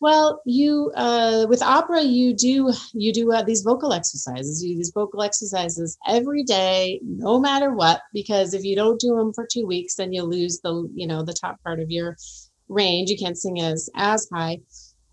Well, 0.02 0.42
you 0.44 0.92
uh, 0.96 1.46
with 1.48 1.62
opera, 1.62 2.02
you 2.02 2.34
do 2.34 2.74
you 2.92 3.10
do 3.14 3.32
uh, 3.32 3.42
these 3.42 3.62
vocal 3.62 3.94
exercises. 3.94 4.62
You 4.62 4.72
do 4.72 4.76
these 4.76 4.92
vocal 4.94 5.22
exercises 5.22 5.96
every 6.06 6.42
day, 6.42 7.00
no 7.02 7.40
matter 7.40 7.72
what. 7.72 8.02
Because 8.12 8.52
if 8.52 8.64
you 8.64 8.76
don't 8.76 9.00
do 9.00 9.16
them 9.16 9.32
for 9.32 9.48
two 9.50 9.66
weeks, 9.66 9.94
then 9.94 10.12
you 10.12 10.24
lose 10.24 10.60
the 10.62 10.86
you 10.94 11.06
know 11.06 11.22
the 11.22 11.32
top 11.32 11.56
part 11.64 11.80
of 11.80 11.90
your 11.90 12.18
range. 12.68 13.08
You 13.08 13.16
can't 13.16 13.38
sing 13.38 13.62
as 13.62 13.88
as 13.96 14.28
high. 14.30 14.58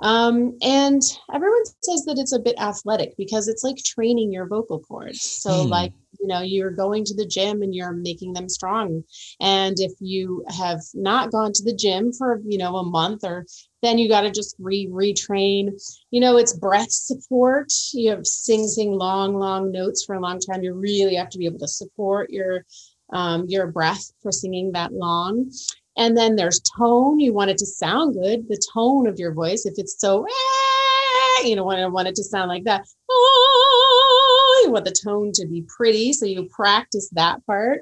Um, 0.02 0.58
and 0.62 1.02
everyone 1.34 1.64
says 1.66 2.06
that 2.06 2.18
it's 2.20 2.34
a 2.34 2.40
bit 2.40 2.56
athletic 2.60 3.16
because 3.18 3.48
it's 3.48 3.64
like 3.64 3.78
training 3.78 4.32
your 4.32 4.48
vocal 4.48 4.80
cords. 4.80 5.22
So 5.24 5.64
Hmm. 5.64 5.72
like 5.72 5.92
you 6.20 6.28
know 6.28 6.42
you're 6.42 6.72
going 6.72 7.04
to 7.06 7.16
the 7.16 7.26
gym 7.26 7.62
and 7.62 7.74
you're 7.74 7.94
making 7.94 8.34
them 8.34 8.50
strong. 8.50 9.04
And 9.40 9.76
if 9.80 9.94
you 10.00 10.44
have 10.58 10.82
not 10.94 11.32
gone 11.32 11.52
to 11.54 11.64
the 11.64 11.76
gym 11.76 12.12
for 12.14 12.42
you 12.46 12.58
know 12.58 12.76
a 12.78 12.84
month 12.86 13.24
or 13.24 13.46
then 13.82 13.98
you 13.98 14.08
got 14.10 14.22
to 14.22 14.32
just 14.32 14.56
re 14.60 14.88
retrain 14.92 15.70
you 16.12 16.20
know 16.20 16.38
it's 16.38 16.54
breath 16.54 16.92
support 16.92 17.68
you 17.94 18.10
have 18.10 18.26
sing 18.26 18.68
sing 18.68 18.92
long 18.92 19.36
long 19.36 19.72
notes 19.72 20.04
for 20.06 20.16
a 20.16 20.20
long 20.22 20.40
time 20.40 20.64
you 20.64 20.74
really 20.74 21.16
have 21.16 21.30
to 21.30 21.38
be 21.38 21.46
able 21.46 21.60
to 21.60 21.68
support 21.68 22.30
your 22.30 22.66
um, 23.14 23.46
your 23.48 23.68
breath 23.68 24.12
for 24.22 24.32
singing 24.32 24.72
that 24.74 24.94
long 24.94 25.50
and 25.98 26.16
then 26.16 26.36
there's 26.36 26.62
tone. 26.78 27.20
You 27.20 27.34
want 27.34 27.50
it 27.50 27.58
to 27.58 27.66
sound 27.66 28.14
good. 28.14 28.48
The 28.48 28.62
tone 28.74 29.08
of 29.08 29.20
your 29.20 29.34
voice 29.34 29.66
if 29.66 29.74
it's 29.78 30.00
so 30.00 30.26
eh, 30.26 31.48
you 31.48 31.56
know 31.56 31.64
want, 31.64 31.92
want 31.92 32.08
it 32.08 32.16
to 32.16 32.24
sound 32.24 32.50
like 32.50 32.64
that. 32.66 32.88
Oh, 33.10 34.62
you 34.66 34.72
want 34.72 34.86
the 34.86 34.92
tone 34.92 35.32
to 35.34 35.48
be 35.48 35.66
pretty 35.76 36.14
so 36.14 36.26
you 36.26 36.48
practice 36.56 37.10
that 37.14 37.46
part. 37.46 37.82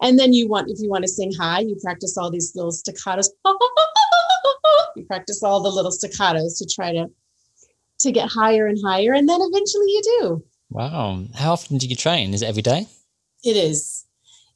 And 0.00 0.18
then 0.18 0.32
you 0.32 0.48
want 0.48 0.70
if 0.70 0.80
you 0.80 0.88
want 0.88 1.04
to 1.04 1.08
sing 1.08 1.32
high 1.38 1.60
you 1.60 1.76
practice 1.82 2.16
all 2.16 2.30
these 2.30 2.52
little 2.54 2.72
staccatos. 2.72 3.28
You 4.94 5.06
practice 5.06 5.42
all 5.42 5.62
the 5.62 5.70
little 5.70 5.90
staccatos 5.90 6.58
to 6.58 6.66
try 6.66 6.92
to 6.92 7.06
to 8.00 8.12
get 8.12 8.28
higher 8.28 8.66
and 8.66 8.78
higher 8.84 9.14
and 9.14 9.26
then 9.28 9.40
eventually 9.40 9.86
you 9.86 10.02
do. 10.20 10.44
Wow. 10.70 11.24
How 11.34 11.52
often 11.52 11.78
do 11.78 11.86
you 11.86 11.96
train? 11.96 12.34
Is 12.34 12.42
it 12.42 12.48
every 12.48 12.62
day? 12.62 12.86
it 13.44 13.56
is. 13.56 14.04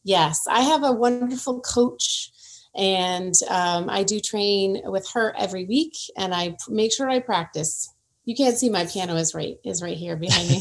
Yes. 0.05 0.47
I 0.49 0.61
have 0.61 0.85
a 0.85 0.93
wonderful 0.93 1.61
coach 1.61 2.31
and 2.77 3.35
um, 3.49 3.89
I 3.89 4.03
do 4.03 4.21
train 4.21 4.83
with 4.85 5.09
her 5.13 5.35
every 5.37 5.65
week, 5.65 5.97
and 6.17 6.35
I 6.35 6.57
make 6.69 6.93
sure 6.93 7.09
I 7.09 7.21
practice. 7.21 7.93
You 8.25 8.35
can't 8.35 8.57
see 8.57 8.69
my 8.69 8.87
piano 8.87 9.17
is 9.17 9.35
right 9.35 9.57
is 9.65 9.83
right 9.83 9.97
here 9.97 10.17
behind 10.17 10.51
me. 10.51 10.61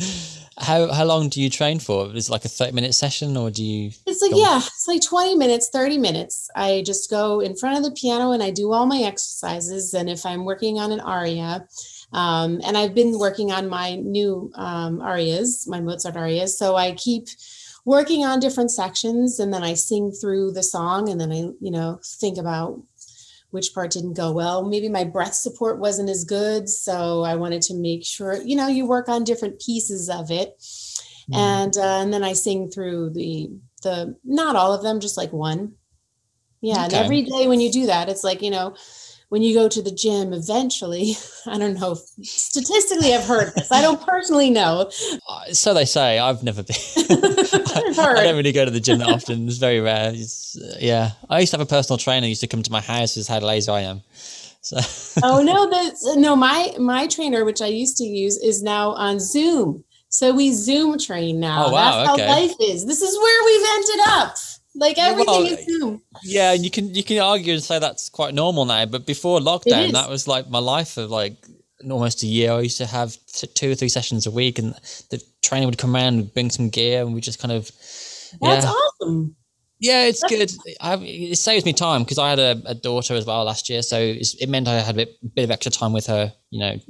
how 0.58 0.92
how 0.92 1.04
long 1.04 1.28
do 1.28 1.40
you 1.40 1.50
train 1.50 1.78
for? 1.78 2.14
Is 2.14 2.28
it 2.28 2.32
like 2.32 2.44
a 2.44 2.48
thirty 2.48 2.72
minute 2.72 2.94
session, 2.94 3.36
or 3.36 3.50
do 3.50 3.62
you? 3.62 3.90
It's 4.06 4.22
like 4.22 4.32
yeah, 4.34 4.58
it's 4.58 4.86
like 4.88 5.02
twenty 5.02 5.34
minutes, 5.34 5.68
thirty 5.72 5.98
minutes. 5.98 6.48
I 6.56 6.82
just 6.84 7.10
go 7.10 7.40
in 7.40 7.56
front 7.56 7.78
of 7.78 7.84
the 7.84 7.92
piano 7.92 8.32
and 8.32 8.42
I 8.42 8.50
do 8.50 8.72
all 8.72 8.86
my 8.86 9.00
exercises. 9.00 9.94
And 9.94 10.08
if 10.08 10.24
I'm 10.24 10.44
working 10.44 10.78
on 10.78 10.92
an 10.92 11.00
aria, 11.00 11.66
um, 12.12 12.60
and 12.64 12.76
I've 12.76 12.94
been 12.94 13.18
working 13.18 13.52
on 13.52 13.68
my 13.68 13.96
new 13.96 14.50
um, 14.54 15.00
arias, 15.00 15.66
my 15.68 15.80
Mozart 15.80 16.16
arias, 16.16 16.58
so 16.58 16.76
I 16.76 16.92
keep 16.92 17.28
working 17.86 18.24
on 18.24 18.40
different 18.40 18.70
sections 18.70 19.38
and 19.38 19.54
then 19.54 19.62
I 19.62 19.74
sing 19.74 20.10
through 20.10 20.52
the 20.52 20.62
song 20.62 21.08
and 21.08 21.20
then 21.20 21.32
I, 21.32 21.36
you 21.60 21.70
know, 21.70 22.00
think 22.04 22.36
about 22.36 22.82
which 23.50 23.72
part 23.72 23.92
didn't 23.92 24.14
go 24.14 24.32
well. 24.32 24.68
Maybe 24.68 24.88
my 24.88 25.04
breath 25.04 25.34
support 25.34 25.78
wasn't 25.78 26.10
as 26.10 26.24
good. 26.24 26.68
So 26.68 27.22
I 27.22 27.36
wanted 27.36 27.62
to 27.62 27.74
make 27.74 28.04
sure, 28.04 28.42
you 28.42 28.56
know, 28.56 28.66
you 28.66 28.86
work 28.86 29.08
on 29.08 29.22
different 29.22 29.60
pieces 29.60 30.10
of 30.10 30.32
it. 30.32 30.58
Mm. 31.30 31.36
And 31.36 31.76
uh, 31.76 32.00
and 32.02 32.12
then 32.12 32.24
I 32.24 32.32
sing 32.32 32.70
through 32.70 33.10
the 33.10 33.50
the 33.82 34.16
not 34.24 34.56
all 34.56 34.74
of 34.74 34.82
them, 34.82 35.00
just 35.00 35.16
like 35.16 35.32
one. 35.32 35.74
Yeah. 36.60 36.74
Okay. 36.74 36.84
And 36.84 36.94
every 36.94 37.22
day 37.22 37.46
when 37.46 37.60
you 37.60 37.70
do 37.70 37.86
that, 37.86 38.08
it's 38.08 38.24
like, 38.24 38.42
you 38.42 38.50
know, 38.50 38.74
when 39.28 39.42
you 39.42 39.54
go 39.54 39.68
to 39.68 39.82
the 39.82 39.90
gym 39.90 40.32
eventually 40.32 41.14
i 41.46 41.58
don't 41.58 41.78
know 41.80 41.96
statistically 42.22 43.14
i've 43.14 43.26
heard 43.26 43.52
this 43.54 43.72
i 43.72 43.80
don't 43.80 44.04
personally 44.06 44.50
know 44.50 44.90
uh, 45.28 45.44
so 45.52 45.74
they 45.74 45.84
say 45.84 46.18
i've 46.18 46.42
never 46.42 46.62
been 46.62 46.76
I, 47.76 48.24
don't 48.24 48.36
really 48.36 48.52
go 48.52 48.64
to 48.64 48.70
the 48.70 48.80
gym 48.80 48.98
that 48.98 49.08
often. 49.08 49.46
It's 49.46 49.58
very 49.58 49.80
rare. 49.80 50.12
It's, 50.14 50.56
uh, 50.56 50.76
yeah. 50.80 51.12
I 51.28 51.40
used 51.40 51.52
to 51.52 51.58
have 51.58 51.66
a 51.66 51.68
personal 51.68 51.98
trainer 51.98 52.26
used 52.26 52.40
to 52.42 52.46
come 52.46 52.62
to 52.62 52.72
my 52.72 52.80
house 52.80 53.14
who's 53.14 53.28
how 53.28 53.38
lazy 53.40 53.70
i 53.70 53.80
am. 53.80 54.02
So 54.60 54.76
oh 55.22 55.42
no 55.42 55.68
the 55.68 56.16
no 56.18 56.34
my 56.34 56.74
my 56.78 57.06
trainer 57.06 57.44
which 57.44 57.62
i 57.62 57.66
used 57.66 57.96
to 57.98 58.04
use 58.04 58.36
is 58.38 58.62
now 58.62 58.90
on 58.90 59.20
zoom. 59.20 59.84
So 60.08 60.34
we 60.34 60.52
zoom 60.52 60.98
train 60.98 61.40
now. 61.40 61.66
Oh, 61.66 61.72
wow, 61.72 61.98
that's 61.98 62.10
okay. 62.14 62.26
how 62.26 62.40
life 62.40 62.54
is. 62.60 62.86
This 62.86 63.02
is 63.02 63.16
where 63.16 63.44
we've 63.44 63.68
ended 63.76 64.00
up. 64.08 64.36
Like 64.78 64.98
everything 64.98 65.26
well, 65.26 65.44
is 65.46 65.64
Zoom. 65.64 66.02
Yeah, 66.22 66.52
and 66.52 66.62
you 66.62 66.70
can 66.70 66.94
you 66.94 67.02
can 67.02 67.18
argue 67.18 67.54
and 67.54 67.62
say 67.62 67.78
that's 67.78 68.08
quite 68.08 68.34
normal 68.34 68.66
now, 68.66 68.84
but 68.86 69.06
before 69.06 69.40
lockdown, 69.40 69.92
that 69.92 70.10
was 70.10 70.28
like 70.28 70.50
my 70.50 70.58
life 70.58 70.96
of 70.96 71.10
like 71.10 71.36
almost 71.82 72.22
a 72.22 72.26
year. 72.26 72.52
I 72.52 72.60
used 72.60 72.78
to 72.78 72.86
have 72.86 73.16
two 73.54 73.72
or 73.72 73.74
three 73.74 73.88
sessions 73.88 74.26
a 74.26 74.30
week, 74.30 74.58
and 74.58 74.74
the 75.10 75.22
trainer 75.42 75.66
would 75.66 75.78
come 75.78 75.94
around 75.94 76.14
and 76.14 76.34
bring 76.34 76.50
some 76.50 76.70
gear, 76.70 77.02
and 77.02 77.14
we 77.14 77.20
just 77.20 77.40
kind 77.40 77.52
of. 77.52 77.70
That's 78.40 78.64
yeah. 78.64 78.70
awesome. 78.70 79.36
Yeah, 79.78 80.04
it's 80.06 80.22
good. 80.22 80.50
I, 80.80 80.96
it 80.96 81.36
saves 81.36 81.66
me 81.66 81.74
time 81.74 82.02
because 82.02 82.18
I 82.18 82.30
had 82.30 82.38
a, 82.38 82.62
a, 82.64 82.74
daughter 82.74 83.14
as 83.14 83.26
well 83.26 83.44
last 83.44 83.68
year, 83.68 83.82
so 83.82 83.98
it 84.00 84.48
meant 84.48 84.68
I 84.68 84.80
had 84.80 84.94
a 84.94 85.04
bit, 85.04 85.16
bit, 85.34 85.44
of 85.44 85.50
extra 85.50 85.70
time 85.70 85.92
with 85.92 86.06
her. 86.06 86.32
You 86.50 86.60
know, 86.60 86.72
yes. 86.72 86.84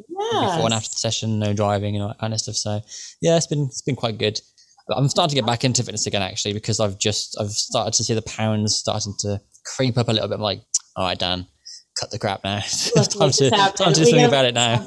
before 0.52 0.66
and 0.66 0.74
after 0.74 0.90
the 0.90 0.98
session, 0.98 1.40
no 1.40 1.52
driving 1.52 1.96
and 1.96 2.02
all 2.02 2.08
that 2.08 2.18
kind 2.18 2.32
of 2.32 2.40
stuff. 2.40 2.54
So 2.54 2.80
yeah, 3.20 3.36
it's 3.36 3.48
been 3.48 3.64
it's 3.64 3.82
been 3.82 3.96
quite 3.96 4.18
good. 4.18 4.40
I'm 4.88 5.08
starting 5.08 5.30
to 5.30 5.34
get 5.34 5.46
back 5.46 5.64
into 5.64 5.82
fitness 5.82 6.06
again 6.06 6.22
actually 6.22 6.52
because 6.52 6.78
I've 6.78 6.96
just 6.96 7.36
I've 7.40 7.50
started 7.50 7.92
to 7.94 8.04
see 8.04 8.14
the 8.14 8.22
pounds 8.22 8.76
starting 8.76 9.14
to 9.20 9.40
creep 9.64 9.98
up 9.98 10.08
a 10.08 10.12
little 10.12 10.28
bit. 10.28 10.36
I'm 10.36 10.42
like, 10.42 10.62
all 10.94 11.04
right, 11.04 11.18
Dan, 11.18 11.48
cut 11.98 12.10
the 12.10 12.18
crap 12.18 12.44
now. 12.44 12.60
time 12.94 13.30
to 13.30 13.50
time 13.50 13.92
to 13.92 14.00
do 14.00 14.04
something 14.04 14.24
about 14.24 14.44
it 14.44 14.54
now. 14.54 14.86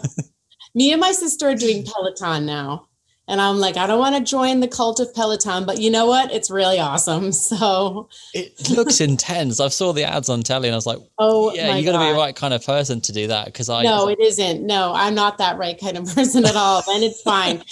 Me 0.75 0.91
and 0.91 1.01
my 1.01 1.11
sister 1.11 1.49
are 1.49 1.55
doing 1.55 1.83
Peloton 1.83 2.45
now. 2.45 2.89
And 3.29 3.39
I'm 3.39 3.59
like, 3.59 3.77
I 3.77 3.85
don't 3.85 3.99
want 3.99 4.15
to 4.15 4.23
join 4.23 4.59
the 4.59 4.67
cult 4.67 4.99
of 4.99 5.13
Peloton, 5.13 5.63
but 5.63 5.79
you 5.79 5.91
know 5.91 6.07
what? 6.07 6.31
It's 6.33 6.49
really 6.49 6.79
awesome. 6.79 7.31
So 7.49 8.09
it 8.33 8.69
looks 8.69 9.01
intense. 9.01 9.59
I 9.59 9.69
saw 9.69 9.91
the 9.91 10.03
ads 10.03 10.29
on 10.29 10.43
telly 10.43 10.67
and 10.67 10.75
I 10.75 10.77
was 10.77 10.85
like, 10.85 10.99
oh, 11.17 11.53
yeah, 11.53 11.75
you 11.75 11.85
got 11.85 11.93
to 11.93 11.99
be 11.99 12.11
the 12.11 12.17
right 12.17 12.35
kind 12.35 12.53
of 12.53 12.65
person 12.65 13.01
to 13.01 13.11
do 13.11 13.27
that. 13.27 13.45
Because 13.45 13.69
I, 13.69 13.83
no, 13.83 14.07
it 14.07 14.19
isn't. 14.19 14.65
No, 14.65 14.93
I'm 14.95 15.15
not 15.15 15.37
that 15.39 15.57
right 15.57 15.79
kind 15.79 15.97
of 15.97 16.05
person 16.15 16.45
at 16.45 16.55
all. 16.55 16.83
and 16.87 17.03
it's 17.03 17.21
fine. 17.21 17.63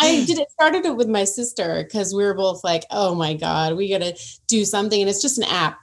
I 0.00 0.24
did 0.24 0.38
it, 0.38 0.50
started 0.52 0.84
it 0.84 0.96
with 0.96 1.08
my 1.08 1.24
sister 1.24 1.82
because 1.84 2.14
we 2.14 2.24
were 2.24 2.34
both 2.34 2.62
like, 2.64 2.84
oh 2.90 3.14
my 3.14 3.34
God, 3.34 3.76
we 3.76 3.88
got 3.88 4.02
to 4.02 4.16
do 4.46 4.64
something. 4.64 5.00
And 5.00 5.10
it's 5.10 5.22
just 5.22 5.38
an 5.38 5.44
app. 5.44 5.78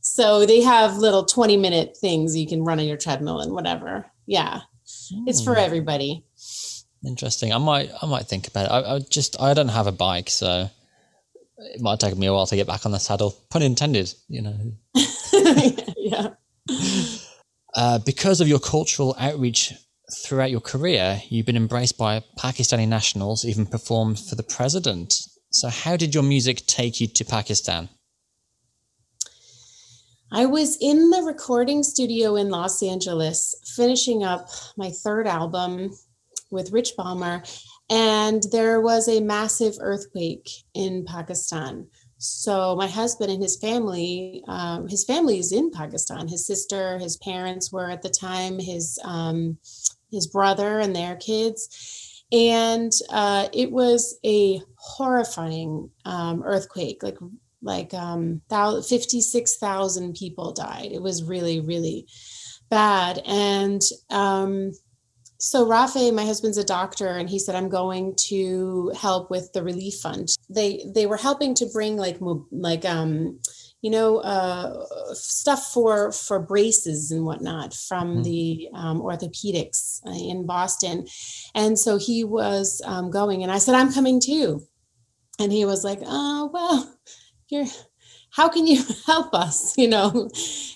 So 0.00 0.46
they 0.46 0.62
have 0.62 0.96
little 0.96 1.24
20 1.24 1.56
minute 1.56 1.96
things 1.96 2.36
you 2.36 2.46
can 2.46 2.64
run 2.64 2.80
on 2.80 2.86
your 2.86 2.96
treadmill 2.96 3.40
and 3.40 3.52
whatever. 3.52 4.06
Yeah. 4.26 4.60
It's 5.26 5.42
for 5.42 5.54
hmm. 5.54 5.60
everybody. 5.60 6.24
Interesting. 7.06 7.52
I 7.52 7.58
might 7.58 7.90
I 8.02 8.06
might 8.06 8.26
think 8.26 8.48
about 8.48 8.66
it. 8.66 8.70
I, 8.70 8.96
I 8.96 8.98
just 8.98 9.40
I 9.40 9.54
don't 9.54 9.68
have 9.68 9.86
a 9.86 9.92
bike, 9.92 10.28
so 10.28 10.68
it 11.58 11.80
might 11.80 11.98
take 11.98 12.16
me 12.16 12.26
a 12.26 12.32
while 12.32 12.46
to 12.46 12.56
get 12.56 12.66
back 12.66 12.84
on 12.84 12.92
the 12.92 12.98
saddle. 12.98 13.34
Pun 13.50 13.62
intended, 13.62 14.12
you 14.28 14.42
know. 14.42 14.56
yeah. 15.96 16.28
Uh, 17.74 17.98
because 18.00 18.40
of 18.40 18.48
your 18.48 18.58
cultural 18.58 19.16
outreach 19.18 19.72
throughout 20.24 20.50
your 20.50 20.60
career, 20.60 21.22
you've 21.28 21.46
been 21.46 21.56
embraced 21.56 21.96
by 21.96 22.22
Pakistani 22.38 22.86
nationals, 22.86 23.44
even 23.44 23.64
performed 23.64 24.18
for 24.18 24.34
the 24.34 24.42
president. 24.42 25.14
So, 25.50 25.68
how 25.68 25.96
did 25.96 26.14
your 26.14 26.22
music 26.22 26.66
take 26.66 27.00
you 27.00 27.06
to 27.06 27.24
Pakistan? 27.24 27.88
I 30.32 30.46
was 30.46 30.78
in 30.80 31.10
the 31.10 31.22
recording 31.22 31.82
studio 31.82 32.36
in 32.36 32.50
Los 32.50 32.84
Angeles, 32.84 33.52
finishing 33.74 34.22
up 34.22 34.48
my 34.76 34.90
third 34.90 35.26
album 35.26 35.90
with 36.52 36.70
Rich 36.70 36.92
Balmer, 36.96 37.42
and 37.90 38.44
there 38.52 38.80
was 38.80 39.08
a 39.08 39.20
massive 39.20 39.74
earthquake 39.80 40.48
in 40.72 41.04
Pakistan. 41.04 41.88
So 42.18 42.76
my 42.76 42.86
husband 42.86 43.32
and 43.32 43.42
his 43.42 43.56
family, 43.56 44.44
um, 44.46 44.86
his 44.86 45.04
family 45.04 45.40
is 45.40 45.50
in 45.50 45.72
Pakistan. 45.72 46.28
His 46.28 46.46
sister, 46.46 46.98
his 46.98 47.16
parents 47.16 47.72
were 47.72 47.90
at 47.90 48.02
the 48.02 48.10
time, 48.10 48.60
his 48.60 49.00
um, 49.04 49.58
his 50.12 50.28
brother 50.28 50.78
and 50.78 50.94
their 50.94 51.16
kids, 51.16 52.24
and 52.30 52.92
uh, 53.10 53.48
it 53.52 53.72
was 53.72 54.18
a 54.24 54.62
horrifying 54.76 55.90
um, 56.04 56.44
earthquake. 56.44 57.02
Like 57.02 57.18
like 57.62 57.92
um, 57.94 58.42
fifty 58.88 59.20
six 59.20 59.56
thousand 59.56 60.14
people 60.14 60.52
died. 60.52 60.90
It 60.92 61.02
was 61.02 61.22
really 61.22 61.60
really 61.60 62.06
bad, 62.70 63.22
and 63.26 63.82
um, 64.10 64.72
so 65.38 65.66
Rafe, 65.66 66.12
my 66.12 66.24
husband's 66.24 66.58
a 66.58 66.64
doctor, 66.64 67.08
and 67.08 67.28
he 67.28 67.38
said, 67.38 67.54
"I'm 67.54 67.70
going 67.70 68.14
to 68.28 68.92
help 68.96 69.30
with 69.30 69.52
the 69.52 69.62
relief 69.62 69.94
fund." 69.94 70.28
They 70.48 70.84
they 70.94 71.06
were 71.06 71.16
helping 71.16 71.54
to 71.56 71.66
bring 71.72 71.96
like 71.96 72.18
like 72.50 72.84
um, 72.84 73.40
you 73.82 73.90
know, 73.90 74.18
uh, 74.18 74.84
stuff 75.14 75.70
for 75.72 76.12
for 76.12 76.38
braces 76.38 77.10
and 77.10 77.24
whatnot 77.24 77.72
from 77.72 78.16
mm-hmm. 78.16 78.22
the 78.22 78.68
um, 78.74 79.00
orthopedics 79.00 80.00
in 80.06 80.44
Boston, 80.44 81.06
and 81.54 81.78
so 81.78 81.96
he 81.96 82.22
was 82.22 82.82
um, 82.84 83.10
going, 83.10 83.42
and 83.42 83.50
I 83.50 83.58
said, 83.58 83.74
"I'm 83.74 83.92
coming 83.92 84.20
too," 84.20 84.60
and 85.38 85.50
he 85.50 85.64
was 85.64 85.84
like, 85.84 86.00
"Oh 86.04 86.50
well, 86.52 86.94
you're." 87.50 87.66
how 88.32 88.48
can 88.48 88.66
you 88.66 88.82
help 89.06 89.34
us? 89.34 89.76
You 89.76 89.88
know? 89.88 90.30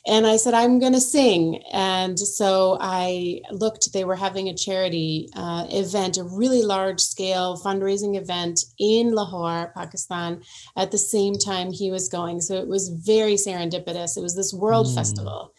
And 0.06 0.26
i 0.26 0.36
said 0.36 0.54
i'm 0.54 0.78
going 0.78 0.92
to 0.92 1.00
sing. 1.00 1.62
And 1.72 2.18
so 2.18 2.76
i 2.80 3.40
looked 3.50 3.92
they 3.92 4.04
were 4.04 4.16
having 4.16 4.48
a 4.48 4.54
charity 4.54 5.28
uh, 5.34 5.66
event 5.70 6.18
a 6.18 6.24
really 6.24 6.62
large 6.62 7.00
scale 7.00 7.60
fundraising 7.64 8.16
event 8.16 8.60
in 8.78 9.12
lahore 9.12 9.72
pakistan 9.74 10.42
at 10.76 10.90
the 10.90 10.98
same 10.98 11.34
time 11.38 11.72
he 11.72 11.90
was 11.90 12.08
going. 12.08 12.40
So 12.40 12.54
it 12.56 12.68
was 12.68 12.88
very 12.88 13.34
serendipitous. 13.34 14.16
It 14.16 14.22
was 14.22 14.36
this 14.36 14.52
world 14.52 14.86
mm. 14.86 14.94
festival. 14.94 15.54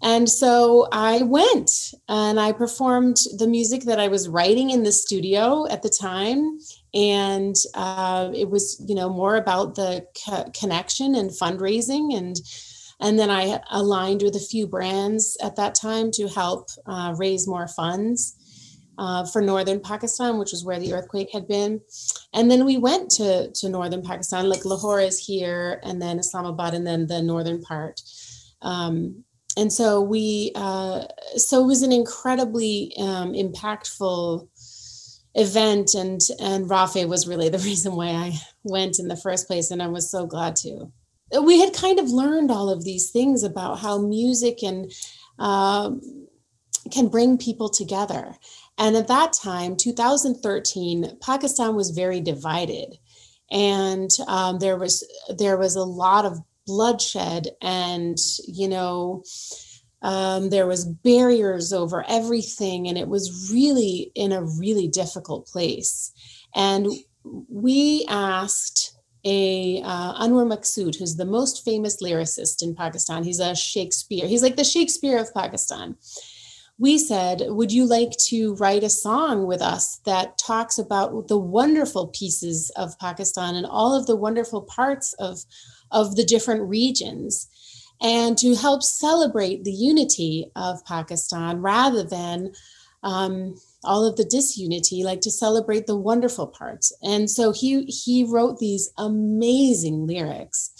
And 0.00 0.28
so 0.28 0.86
I 0.92 1.22
went 1.22 1.70
and 2.08 2.38
I 2.38 2.52
performed 2.52 3.16
the 3.36 3.48
music 3.48 3.82
that 3.82 3.98
I 3.98 4.06
was 4.06 4.28
writing 4.28 4.70
in 4.70 4.84
the 4.84 4.92
studio 4.92 5.66
at 5.68 5.82
the 5.82 5.88
time 5.88 6.60
and 6.98 7.54
uh, 7.74 8.30
it 8.34 8.50
was 8.50 8.82
you 8.88 8.94
know 8.94 9.08
more 9.08 9.36
about 9.36 9.76
the 9.76 10.04
co- 10.26 10.50
connection 10.58 11.14
and 11.14 11.30
fundraising 11.30 12.16
and 12.16 12.36
and 13.00 13.18
then 13.18 13.30
i 13.30 13.60
aligned 13.70 14.22
with 14.22 14.34
a 14.34 14.48
few 14.50 14.66
brands 14.66 15.36
at 15.42 15.54
that 15.56 15.74
time 15.74 16.10
to 16.10 16.26
help 16.26 16.68
uh, 16.86 17.14
raise 17.16 17.46
more 17.46 17.68
funds 17.68 18.34
uh, 18.98 19.24
for 19.24 19.40
northern 19.40 19.78
pakistan 19.80 20.38
which 20.38 20.50
was 20.50 20.64
where 20.64 20.80
the 20.80 20.92
earthquake 20.92 21.30
had 21.32 21.46
been. 21.46 21.80
And 22.34 22.50
then 22.50 22.64
we 22.64 22.76
went 22.76 23.10
to 23.12 23.50
to 23.52 23.68
northern 23.68 24.02
pakistan 24.02 24.48
like 24.48 24.64
lahore 24.64 25.00
is 25.00 25.18
here 25.24 25.80
and 25.84 26.02
then 26.02 26.18
islamabad 26.18 26.74
and 26.74 26.86
then 26.86 27.06
the 27.06 27.22
northern 27.22 27.62
part. 27.62 28.00
Um, 28.60 29.24
and 29.56 29.72
so 29.72 30.00
we 30.00 30.52
uh, 30.54 31.04
so 31.36 31.62
it 31.62 31.66
was 31.66 31.82
an 31.82 31.92
incredibly 31.92 32.92
um, 32.98 33.32
impactful 33.32 34.48
event 35.38 35.94
and 35.94 36.20
and 36.40 36.68
Rafe 36.68 37.06
was 37.06 37.28
really 37.28 37.48
the 37.48 37.58
reason 37.70 37.94
why 37.94 38.08
I 38.08 38.32
went 38.64 38.98
in 38.98 39.08
the 39.08 39.16
first 39.16 39.46
place 39.46 39.70
and 39.70 39.82
I 39.82 39.88
was 39.88 40.10
so 40.10 40.26
glad 40.26 40.56
to. 40.56 40.90
We 41.42 41.60
had 41.60 41.74
kind 41.74 41.98
of 41.98 42.10
learned 42.10 42.50
all 42.50 42.70
of 42.70 42.84
these 42.84 43.10
things 43.10 43.42
about 43.42 43.80
how 43.80 43.98
music 43.98 44.62
and 44.62 44.90
um, 45.38 46.00
can 46.90 47.08
bring 47.08 47.36
people 47.36 47.68
together. 47.68 48.34
And 48.78 48.96
at 48.96 49.08
that 49.08 49.34
time, 49.34 49.76
2013, 49.76 51.18
Pakistan 51.20 51.74
was 51.74 51.90
very 51.90 52.20
divided, 52.20 52.96
and 53.50 54.10
um, 54.26 54.58
there 54.58 54.76
was 54.76 55.06
there 55.36 55.56
was 55.56 55.76
a 55.76 55.84
lot 55.84 56.24
of 56.24 56.38
bloodshed 56.66 57.48
and 57.62 58.18
you 58.46 58.68
know 58.68 59.24
um, 60.02 60.50
there 60.50 60.66
was 60.66 60.84
barriers 60.84 61.72
over 61.72 62.04
everything 62.08 62.86
and 62.88 62.96
it 62.96 63.08
was 63.08 63.50
really 63.52 64.12
in 64.14 64.32
a 64.32 64.42
really 64.42 64.88
difficult 64.88 65.46
place 65.46 66.12
and 66.54 66.86
we 67.48 68.06
asked 68.08 68.98
a 69.24 69.82
uh, 69.82 70.24
Anwar 70.24 70.46
Maqsood, 70.46 70.98
who's 70.98 71.16
the 71.16 71.24
most 71.24 71.64
famous 71.64 72.02
lyricist 72.02 72.62
in 72.62 72.74
Pakistan. 72.74 73.24
He's 73.24 73.40
a 73.40 73.54
Shakespeare. 73.54 74.26
He's 74.26 74.42
like 74.42 74.56
the 74.56 74.64
Shakespeare 74.64 75.18
of 75.18 75.34
Pakistan. 75.34 75.96
We 76.78 76.96
said, 76.96 77.42
Would 77.48 77.72
you 77.72 77.84
like 77.84 78.12
to 78.28 78.54
write 78.54 78.84
a 78.84 78.90
song 78.90 79.46
with 79.46 79.60
us 79.60 80.00
that 80.06 80.38
talks 80.38 80.78
about 80.78 81.26
the 81.26 81.36
wonderful 81.36 82.08
pieces 82.08 82.70
of 82.76 82.98
Pakistan 82.98 83.56
and 83.56 83.66
all 83.66 83.94
of 83.94 84.06
the 84.06 84.16
wonderful 84.16 84.62
parts 84.62 85.12
of, 85.14 85.40
of 85.90 86.14
the 86.14 86.24
different 86.24 86.62
regions? 86.62 87.48
And 88.00 88.38
to 88.38 88.54
help 88.54 88.82
celebrate 88.82 89.64
the 89.64 89.72
unity 89.72 90.50
of 90.54 90.84
Pakistan 90.84 91.60
rather 91.60 92.04
than 92.04 92.52
um, 93.02 93.54
all 93.84 94.04
of 94.04 94.16
the 94.16 94.24
disunity 94.24 95.04
like 95.04 95.20
to 95.22 95.30
celebrate 95.30 95.86
the 95.86 95.96
wonderful 95.96 96.46
parts. 96.46 96.92
And 97.02 97.30
so 97.30 97.52
he 97.52 97.84
he 97.84 98.24
wrote 98.24 98.58
these 98.58 98.90
amazing 98.98 100.06
lyrics. 100.06 100.74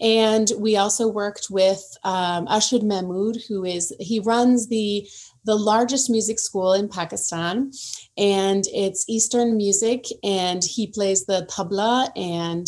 And 0.00 0.50
we 0.58 0.76
also 0.76 1.06
worked 1.06 1.46
with 1.50 1.82
um, 2.02 2.46
Ashud 2.46 2.82
Mahmood, 2.82 3.42
who 3.48 3.64
is 3.64 3.94
he 4.00 4.20
runs 4.20 4.68
the 4.68 5.08
the 5.44 5.54
largest 5.56 6.08
music 6.08 6.38
school 6.38 6.72
in 6.72 6.88
Pakistan, 6.88 7.72
and 8.16 8.64
it's 8.72 9.08
Eastern 9.08 9.56
music, 9.56 10.06
and 10.22 10.62
he 10.64 10.86
plays 10.86 11.26
the 11.26 11.46
tabla 11.50 12.10
and 12.16 12.66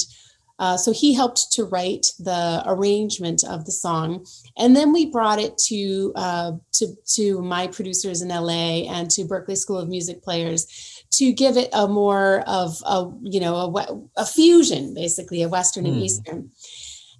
uh, 0.59 0.77
so 0.77 0.93
he 0.93 1.13
helped 1.13 1.51
to 1.53 1.65
write 1.65 2.07
the 2.19 2.63
arrangement 2.67 3.43
of 3.45 3.65
the 3.65 3.73
song, 3.73 4.25
and 4.57 4.77
then 4.77 4.93
we 4.93 5.07
brought 5.07 5.41
it 5.41 5.59
to 5.59 6.13
uh, 6.15 6.53
to 6.73 6.87
to 7.15 7.43
my 7.43 7.67
producers 7.67 8.23
in 8.23 8.29
LA 8.29 8.87
and 8.89 9.11
to 9.11 9.25
Berklee 9.25 9.57
School 9.57 9.79
of 9.79 9.89
Music 9.89 10.23
players 10.23 11.05
to 11.13 11.33
give 11.33 11.57
it 11.57 11.71
a 11.73 11.89
more 11.89 12.45
of 12.47 12.81
a 12.87 13.11
you 13.23 13.41
know 13.41 13.57
a, 13.57 14.21
a 14.21 14.27
fusion, 14.27 14.95
basically 14.95 15.43
a 15.43 15.49
Western 15.49 15.85
mm. 15.85 15.89
and 15.89 15.97
hmm. 15.97 16.03
Eastern. 16.03 16.51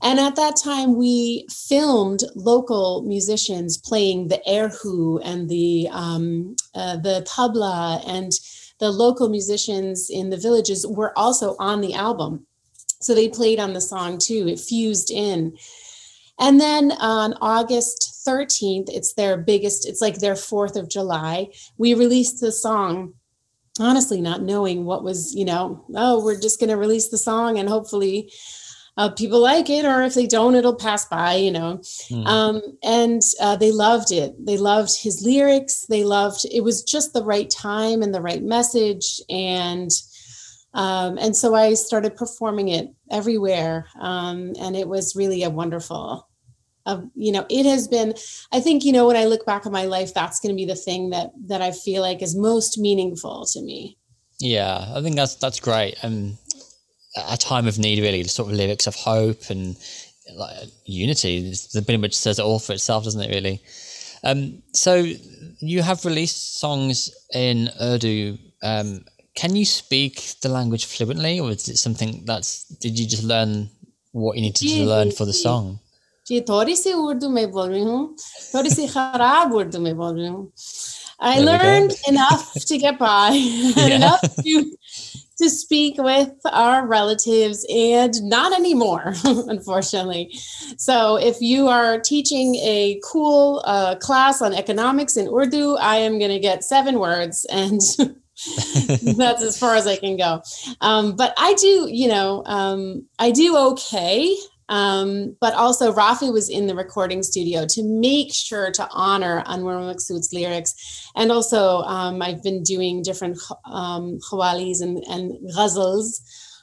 And 0.03 0.21
at 0.21 0.37
that 0.37 0.57
time, 0.57 0.97
we 0.97 1.47
filmed 1.51 2.25
local 2.35 3.03
musicians 3.03 3.79
playing 3.79 4.29
the 4.29 4.43
erhu 4.47 5.21
and 5.25 5.49
the 5.49 5.89
um, 5.91 6.57
uh, 6.75 6.99
the 6.99 7.27
tabla, 7.29 8.03
and 8.07 8.31
the 8.79 8.91
local 8.91 9.29
musicians 9.29 10.09
in 10.11 10.31
the 10.31 10.37
villages 10.37 10.87
were 10.87 11.19
also 11.19 11.57
on 11.59 11.81
the 11.81 11.95
album. 11.95 12.47
So 13.05 13.15
they 13.15 13.29
played 13.29 13.61
on 13.61 13.73
the 13.73 13.81
song 13.81 14.19
too. 14.19 14.49
It 14.49 14.61
fused 14.61 15.11
in. 15.11 15.57
And 16.39 16.61
then 16.61 16.93
on 16.93 17.35
August 17.41 18.25
13th, 18.27 18.89
it's 18.89 19.15
their 19.15 19.37
biggest, 19.37 19.87
it's 19.87 20.01
like 20.01 20.19
their 20.19 20.35
4th 20.35 20.77
of 20.77 20.89
July. 20.89 21.49
We 21.79 21.95
released 21.95 22.41
the 22.41 22.51
song, 22.51 23.15
honestly, 23.79 24.21
not 24.21 24.43
knowing 24.43 24.85
what 24.85 25.05
was, 25.05 25.35
you 25.35 25.45
know, 25.45 25.85
oh, 25.95 26.25
we're 26.25 26.41
just 26.41 26.59
going 26.59 26.71
to 26.71 26.77
release 26.77 27.09
the 27.09 27.19
song 27.19 27.59
and 27.59 27.69
hopefully 27.69 28.33
uh, 28.97 29.11
people 29.11 29.41
like 29.41 29.69
it, 29.69 29.85
or 29.85 30.03
if 30.03 30.15
they 30.15 30.27
don't, 30.27 30.55
it'll 30.55 30.75
pass 30.75 31.05
by, 31.07 31.35
you 31.35 31.51
know. 31.51 31.79
Mm. 32.11 32.27
Um, 32.27 32.63
and 32.83 33.23
uh, 33.41 33.57
they 33.57 33.73
loved 33.73 34.13
it. 34.13 34.35
They 34.45 34.57
loved 34.57 34.97
his 34.97 35.25
lyrics. 35.25 35.87
They 35.89 36.05
loved 36.05 36.47
it 36.51 36.63
was 36.63 36.83
just 36.83 37.13
the 37.13 37.25
right 37.25 37.51
time 37.51 38.03
and 38.03 38.15
the 38.15 38.23
right 38.23 38.43
message. 38.43 39.21
And 39.29 39.91
um, 40.75 41.19
and 41.19 41.37
so 41.37 41.55
I 41.55 41.75
started 41.75 42.17
performing 42.17 42.69
it 42.69 42.91
everywhere. 43.11 43.87
Um, 44.01 44.55
and 44.61 44.77
it 44.77 44.89
was 44.89 45.15
really 45.17 45.45
a 45.45 45.51
wonderful, 45.51 46.29
uh, 46.85 47.03
you 47.15 47.33
know, 47.33 47.47
it 47.49 47.65
has 47.65 47.89
been, 47.89 48.15
I 48.53 48.61
think, 48.61 48.85
you 48.85 48.93
know, 48.93 49.07
when 49.07 49.17
I 49.17 49.25
look 49.25 49.47
back 49.47 49.67
on 49.67 49.73
my 49.73 49.85
life, 49.85 50.13
that's 50.13 50.41
going 50.41 50.53
to 50.53 50.57
be 50.57 50.67
the 50.67 50.75
thing 50.75 51.11
that, 51.11 51.31
that 51.47 51.63
I 51.63 51.71
feel 51.71 52.03
like 52.03 52.23
is 52.23 52.37
most 52.37 52.77
meaningful 52.77 53.47
to 53.53 53.63
me. 53.63 53.97
Yeah, 54.41 54.93
I 54.95 55.01
think 55.01 55.15
that's, 55.15 55.37
that's 55.37 55.61
great. 55.61 55.97
And 56.03 56.37
a 57.29 57.37
time 57.37 57.69
of 57.69 57.79
need, 57.79 58.01
really, 58.01 58.23
the 58.23 58.29
sort 58.29 58.51
of 58.51 58.57
lyrics 58.57 58.89
of 58.89 58.97
hope 58.97 59.49
and 59.49 59.77
like 60.35 60.69
unity. 60.85 61.51
The 61.73 61.83
pretty 61.83 61.99
much 61.99 62.15
says 62.15 62.41
it 62.41 62.45
all 62.45 62.59
for 62.59 62.73
itself, 62.73 63.05
doesn't 63.05 63.21
it? 63.21 63.33
Really. 63.33 63.63
Um, 64.25 64.63
so 64.73 65.07
you 65.61 65.83
have 65.83 66.05
released 66.05 66.59
songs 66.59 67.15
in 67.33 67.71
Urdu 67.81 68.39
um, 68.63 69.05
can 69.36 69.56
you 69.56 69.66
speak 69.66 70.22
the 70.42 70.50
language 70.50 70.86
fluently, 70.86 71.40
or 71.40 71.52
is 71.52 71.68
it 71.70 71.78
something 71.78 72.24
that's 72.26 72.66
did 72.66 73.00
you 73.00 73.08
just 73.08 73.24
learn 73.24 73.70
what 74.12 74.36
you 74.36 74.42
needed 74.42 74.68
to 74.68 74.86
learn 74.86 75.12
for 75.12 75.26
the 75.26 75.34
song? 75.34 75.80
जी 76.28 76.40
थोड़ी 76.50 76.76
सी 76.76 76.92
उर्दू 76.94 77.30
में 77.30 77.52
बोल 77.52 77.70
रही 77.70 77.82
हूँ 77.84 78.16
थोड़ी 78.54 78.70
सी 78.70 78.88
खराब 78.88 79.54
उर्दू 79.56 79.80
में 79.80 79.96
बोल 79.98 80.20
रही 80.20 80.28
हूँ 80.28 80.52
I 81.22 81.40
learned 81.40 81.94
enough 82.08 82.54
to 82.54 82.78
get 82.78 82.98
by, 82.98 83.32
enough 83.78 84.22
to 84.22 84.78
to 85.40 85.50
speak 85.50 85.98
with 85.98 86.32
our 86.46 86.86
relatives, 86.88 87.66
and 87.70 88.22
not 88.24 88.54
anymore, 88.58 89.16
unfortunately. 89.26 90.34
So, 90.78 91.18
if 91.18 91.42
you 91.42 91.68
are 91.68 92.00
teaching 92.00 92.56
a 92.56 93.02
cool 93.04 93.62
uh, 93.66 93.96
class 93.96 94.42
on 94.42 94.54
economics 94.54 95.18
in 95.18 95.28
Urdu, 95.28 95.76
I 95.76 95.98
am 95.98 96.20
going 96.20 96.32
to 96.32 96.40
get 96.40 96.64
seven 96.64 97.00
words, 97.00 97.46
and 97.50 97.82
that's 99.17 99.43
as 99.43 99.59
far 99.59 99.75
as 99.75 99.87
I 99.87 99.97
can 99.97 100.17
go. 100.17 100.43
Um, 100.81 101.17
but 101.17 101.35
I 101.39 101.55
do, 101.55 101.89
you 101.91 102.09
know, 102.09 102.43
um, 102.47 103.07
I 103.19 103.31
do 103.31 103.57
okay. 103.73 104.37
Um, 104.69 105.37
but 105.41 105.55
also, 105.55 105.93
Rafi 105.93 106.33
was 106.33 106.49
in 106.49 106.67
the 106.67 106.75
recording 106.75 107.23
studio 107.23 107.67
to 107.69 107.83
make 107.83 108.33
sure 108.33 108.71
to 108.73 108.89
honor 108.91 109.43
Anwar 109.47 109.79
Maqsood's 109.79 110.33
lyrics. 110.33 111.11
And 111.15 111.31
also, 111.31 111.83
um, 111.83 112.23
I've 112.23 112.43
been 112.43 112.63
doing 112.63 113.03
different 113.03 113.39
um, 113.67 114.19
qawwalis 114.21 114.81
and, 114.81 115.05
and 115.09 115.33
ghazals, 115.55 116.23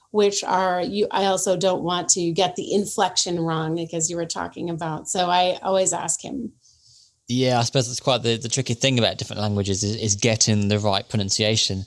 which 0.09 0.43
are 0.43 0.81
you. 0.81 1.07
I 1.11 1.25
also 1.25 1.55
don't 1.55 1.83
want 1.83 2.09
to 2.09 2.31
get 2.31 2.55
the 2.55 2.73
inflection 2.73 3.39
wrong 3.39 3.75
because 3.75 4.09
you 4.09 4.15
were 4.15 4.25
talking 4.25 4.69
about. 4.69 5.07
So 5.07 5.29
I 5.29 5.59
always 5.61 5.93
ask 5.93 6.23
him 6.23 6.53
yeah, 7.31 7.59
I 7.59 7.63
suppose 7.63 7.87
that's 7.87 7.99
quite 7.99 8.23
the, 8.23 8.37
the 8.37 8.49
tricky 8.49 8.73
thing 8.73 8.99
about 8.99 9.17
different 9.17 9.41
languages 9.41 9.83
is, 9.83 9.95
is 9.95 10.15
getting 10.15 10.67
the 10.67 10.79
right 10.79 11.07
pronunciation. 11.07 11.85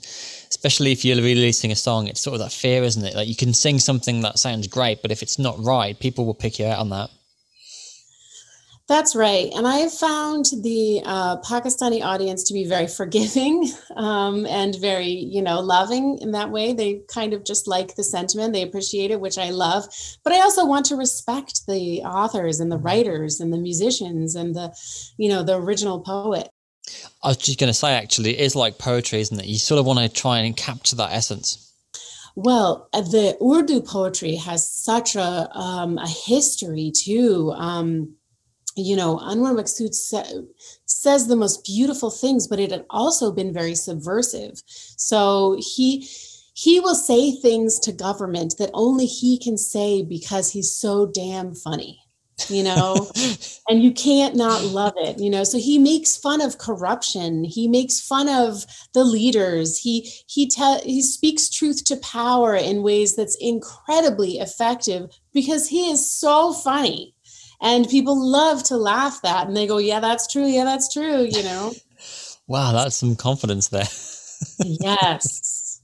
Especially 0.49 0.91
if 0.91 1.03
you're 1.05 1.17
releasing 1.17 1.71
a 1.71 1.75
song, 1.75 2.07
it's 2.07 2.21
sort 2.21 2.33
of 2.35 2.39
that 2.39 2.51
fear, 2.51 2.83
isn't 2.83 3.03
it? 3.03 3.15
Like 3.15 3.27
you 3.27 3.35
can 3.35 3.53
sing 3.53 3.79
something 3.79 4.21
that 4.21 4.39
sounds 4.39 4.67
great, 4.67 5.01
but 5.01 5.11
if 5.11 5.21
it's 5.21 5.37
not 5.37 5.61
right, 5.63 5.99
people 5.99 6.25
will 6.25 6.33
pick 6.33 6.59
you 6.59 6.65
out 6.65 6.79
on 6.79 6.89
that. 6.89 7.09
That's 8.87 9.15
right. 9.15 9.49
And 9.55 9.65
I 9.65 9.77
have 9.77 9.93
found 9.93 10.45
the 10.61 11.01
uh, 11.03 11.37
Pakistani 11.41 12.03
audience 12.03 12.43
to 12.43 12.53
be 12.53 12.65
very 12.65 12.85
forgiving 12.85 13.71
um, 13.95 14.45
and 14.45 14.75
very, 14.79 15.07
you 15.07 15.41
know, 15.41 15.59
loving 15.59 16.19
in 16.21 16.31
that 16.31 16.51
way. 16.51 16.71
They 16.71 17.01
kind 17.07 17.33
of 17.33 17.43
just 17.43 17.67
like 17.67 17.95
the 17.95 18.03
sentiment, 18.03 18.53
they 18.53 18.61
appreciate 18.61 19.09
it, 19.09 19.19
which 19.19 19.39
I 19.39 19.49
love. 19.49 19.85
But 20.23 20.33
I 20.33 20.41
also 20.41 20.67
want 20.67 20.85
to 20.87 20.95
respect 20.95 21.65
the 21.67 22.01
authors 22.03 22.59
and 22.59 22.71
the 22.71 22.77
writers 22.77 23.39
and 23.39 23.51
the 23.51 23.57
musicians 23.57 24.35
and 24.35 24.53
the, 24.53 24.75
you 25.17 25.29
know, 25.29 25.41
the 25.41 25.55
original 25.55 26.01
poet. 26.01 26.47
I 27.23 27.29
was 27.29 27.37
just 27.37 27.59
going 27.59 27.69
to 27.69 27.73
say, 27.73 27.93
actually, 27.93 28.37
it 28.37 28.39
is 28.39 28.55
like 28.55 28.77
poetry, 28.77 29.19
isn't 29.19 29.39
it? 29.39 29.47
You 29.47 29.57
sort 29.57 29.79
of 29.79 29.87
want 29.87 29.97
to 29.97 30.09
try 30.09 30.39
and 30.39 30.55
capture 30.55 30.95
that 30.97 31.11
essence. 31.11 31.73
Well, 32.35 32.87
uh, 32.93 33.01
the 33.01 33.35
Urdu 33.41 33.81
poetry 33.81 34.35
has 34.35 34.69
such 34.69 35.15
a, 35.15 35.49
um, 35.57 35.97
a 35.97 36.07
history 36.07 36.91
too. 36.95 37.51
Um, 37.55 38.15
you 38.75 38.95
know, 38.95 39.17
Anwar 39.17 39.55
Maqsood 39.55 39.93
sa- 39.93 40.23
says 40.85 41.27
the 41.27 41.35
most 41.35 41.65
beautiful 41.65 42.09
things, 42.11 42.47
but 42.47 42.59
it 42.59 42.71
had 42.71 42.85
also 42.89 43.31
been 43.31 43.53
very 43.53 43.75
subversive. 43.75 44.61
So 44.67 45.57
he 45.59 46.07
he 46.53 46.79
will 46.79 46.95
say 46.95 47.35
things 47.35 47.79
to 47.79 47.91
government 47.91 48.55
that 48.59 48.71
only 48.73 49.05
he 49.05 49.37
can 49.37 49.57
say 49.57 50.03
because 50.03 50.51
he's 50.51 50.73
so 50.73 51.05
damn 51.05 51.53
funny 51.53 51.99
you 52.49 52.63
know? 52.63 53.11
And 53.67 53.81
you 53.81 53.93
can't 53.93 54.35
not 54.35 54.63
love 54.63 54.93
it 54.97 55.17
you 55.17 55.27
know? 55.27 55.43
So 55.43 55.57
he 55.57 55.79
makes 55.79 56.15
fun 56.15 56.39
of 56.39 56.59
corruption. 56.59 57.43
He 57.43 57.67
makes 57.67 57.99
fun 57.99 58.29
of 58.29 58.63
the 58.93 59.03
leaders. 59.03 59.79
He 59.79 60.11
he 60.27 60.47
te- 60.47 60.83
he 60.83 61.01
speaks 61.01 61.49
truth 61.49 61.83
to 61.85 61.97
power 61.97 62.55
in 62.55 62.83
ways 62.83 63.15
that's 63.15 63.35
incredibly 63.41 64.37
effective 64.37 65.09
because 65.33 65.67
he 65.67 65.89
is 65.89 66.07
so 66.07 66.53
funny 66.53 67.14
and 67.61 67.87
people 67.89 68.15
love 68.17 68.63
to 68.63 68.77
laugh 68.77 69.21
that 69.21 69.47
and 69.47 69.55
they 69.55 69.67
go 69.67 69.77
yeah 69.77 69.99
that's 69.99 70.31
true 70.31 70.45
yeah 70.45 70.63
that's 70.63 70.91
true 70.91 71.23
you 71.23 71.43
know? 71.43 71.73
Wow 72.47 72.73
that's 72.73 72.95
some 72.95 73.15
confidence 73.15 73.69
there. 73.69 73.87
Yes. 74.63 75.81